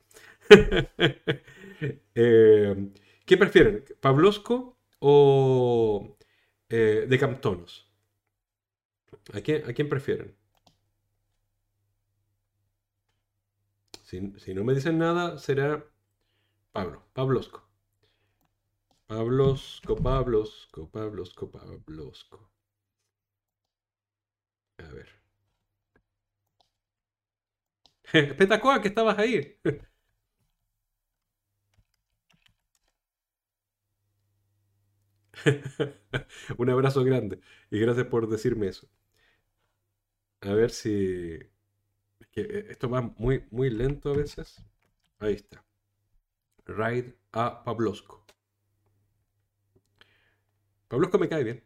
Eh, 2.14 2.90
¿Qué 3.24 3.38
prefieren? 3.38 3.82
¿Pablosco 4.00 4.76
o 4.98 6.14
eh, 6.70 7.06
de 7.08 7.18
Camptonos? 7.18 7.90
¿A 9.36 9.40
quién, 9.44 9.60
¿A 9.68 9.72
quién 9.74 9.88
prefieren? 9.88 10.28
Si, 14.08 14.18
si, 14.38 14.52
no 14.52 14.62
me 14.64 14.74
dicen 14.74 14.98
nada, 14.98 15.38
será 15.38 15.82
Pablo, 16.72 17.04
Pablosco. 17.14 17.68
Pablosco, 19.08 19.94
Pablosco, 19.96 20.88
Pablosco, 20.90 21.50
Pablosco. 21.50 22.50
A 24.78 24.88
ver. 24.92 25.08
Petacoa, 28.38 28.80
que 28.82 28.88
estabas 28.88 29.18
ahí. 29.18 29.58
Un 36.58 36.70
abrazo 36.70 37.04
grande 37.04 37.40
y 37.70 37.78
gracias 37.80 38.06
por 38.06 38.28
decirme 38.28 38.68
eso. 38.68 38.88
A 40.42 40.52
ver 40.54 40.70
si... 40.70 41.38
eh, 42.36 42.66
esto 42.70 42.88
va 42.90 43.02
muy, 43.18 43.44
muy 43.50 43.70
lento 43.70 44.10
a 44.10 44.16
veces. 44.16 44.56
Ahí 45.18 45.34
está. 45.34 45.64
Ride 46.78 47.18
a 47.32 47.62
Pablosko. 47.64 48.24
Pablosko 50.88 51.18
me 51.18 51.28
cae 51.28 51.42
bien. 51.44 51.64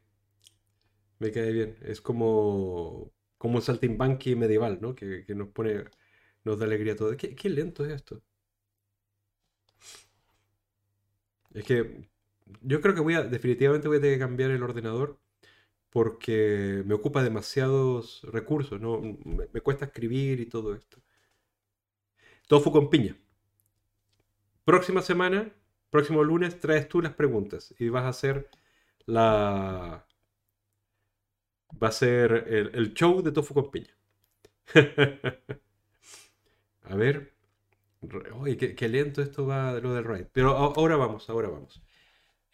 Me 1.19 1.31
cae 1.33 1.53
bien. 1.53 1.77
Es 1.83 2.01
como, 2.01 3.13
como 3.39 3.57
un 3.57 3.63
saltimbanqui 3.63 4.37
medieval, 4.37 4.79
¿no? 4.81 4.95
Que, 4.95 5.25
que 5.25 5.35
nos 5.35 5.49
pone, 5.49 5.85
nos 6.45 6.59
da 6.59 6.67
alegría 6.67 6.95
a 6.95 6.97
todos. 6.97 7.17
¿Qué, 7.17 7.35
qué 7.35 7.49
lento 7.51 7.85
es 7.85 7.93
esto? 7.93 8.23
Es 11.55 11.65
que 11.65 12.07
yo 12.63 12.81
creo 12.81 12.95
que 12.95 13.01
voy 13.01 13.15
a, 13.15 13.23
definitivamente 13.23 13.89
voy 13.89 13.99
a 13.99 14.01
tener 14.01 14.17
que 14.17 14.25
cambiar 14.25 14.51
el 14.51 14.63
ordenador 14.63 15.19
porque 15.95 16.83
me 16.87 16.95
ocupa 16.95 17.23
demasiados 17.23 18.23
recursos, 18.25 18.81
¿no? 18.81 19.01
Me, 19.01 19.61
cuesta 19.61 19.85
escribir 19.85 20.41
y 20.41 20.47
todo 20.47 20.75
esto. 20.75 21.01
Tofu 22.49 22.73
con 22.73 22.91
piña. 22.91 23.17
Próxima 24.65 25.03
semana, 25.03 25.53
próximo 25.91 26.25
lunes, 26.25 26.59
traes 26.59 26.89
tú 26.89 27.01
las 27.01 27.15
preguntas 27.15 27.73
y 27.79 27.91
vas 27.91 28.05
a 28.05 28.09
hacer 28.09 28.51
la... 29.07 30.05
Va 31.81 31.89
a 31.89 31.93
ser 31.93 32.33
el, 32.49 32.93
show 32.95 33.23
de 33.23 33.31
tofu 33.31 33.55
con 33.55 33.71
piña. 33.71 33.95
A 36.83 36.97
ver. 36.97 37.35
Qué, 38.59 38.75
qué 38.75 38.89
lento 38.89 39.23
esto 39.23 39.47
va 39.47 39.79
lo 39.81 39.95
del 39.95 40.05
raid. 40.05 40.27
Pero 40.33 40.57
ahora 40.57 40.97
vamos, 40.97 41.31
ahora 41.31 41.49
vamos. 41.49 41.81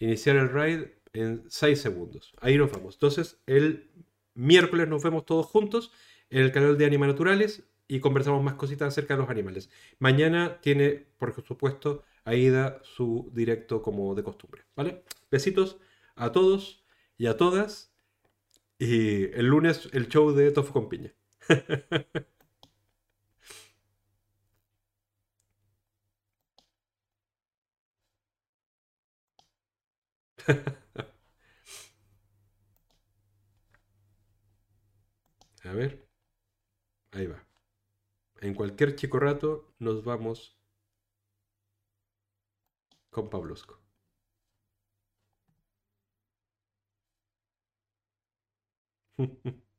Iniciar 0.01 0.37
el 0.37 0.49
raid 0.49 0.87
en 1.13 1.45
6 1.49 1.81
segundos. 1.81 2.33
Ahí 2.41 2.57
nos 2.59 2.73
vamos. 2.73 2.95
Entonces, 2.95 3.41
el 3.47 3.91
miércoles 4.35 4.89
nos 4.89 5.03
vemos 5.03 5.25
todos 5.25 5.47
juntos 5.47 5.93
en 6.31 6.43
el 6.43 6.53
canal 6.53 6.77
de 6.77 6.87
Anima 6.87 7.07
Naturales 7.07 7.63
y 7.87 8.01
conversamos 8.01 8.43
más 8.43 8.55
cositas 8.55 8.89
acerca 8.89 9.15
de 9.15 9.21
los 9.21 9.31
animales. 9.31 9.71
Mañana 9.99 10.61
tiene, 10.61 11.07
por 11.19 11.35
supuesto, 11.47 12.05
Aida 12.25 12.81
su 12.83 13.31
directo 13.33 13.83
como 13.83 14.15
de 14.15 14.23
costumbre. 14.23 14.63
¿Vale? 14.77 15.05
Besitos 15.31 15.79
a 16.17 16.33
todos 16.33 16.85
y 17.19 17.27
a 17.27 17.37
todas. 17.37 17.93
Y 18.79 19.25
el 19.33 19.47
lunes 19.47 19.89
el 19.93 20.09
show 20.09 20.33
de 20.33 20.51
Tofu 20.51 20.73
con 20.73 20.89
piña. 20.89 21.13
A 35.65 35.73
ver, 35.73 36.07
ahí 37.13 37.27
va. 37.29 37.47
En 38.41 38.55
cualquier 38.55 38.97
chico 38.97 39.21
rato 39.21 39.73
nos 39.79 40.05
vamos 40.05 40.59
con 43.09 43.31
Pablosco. 43.31 43.79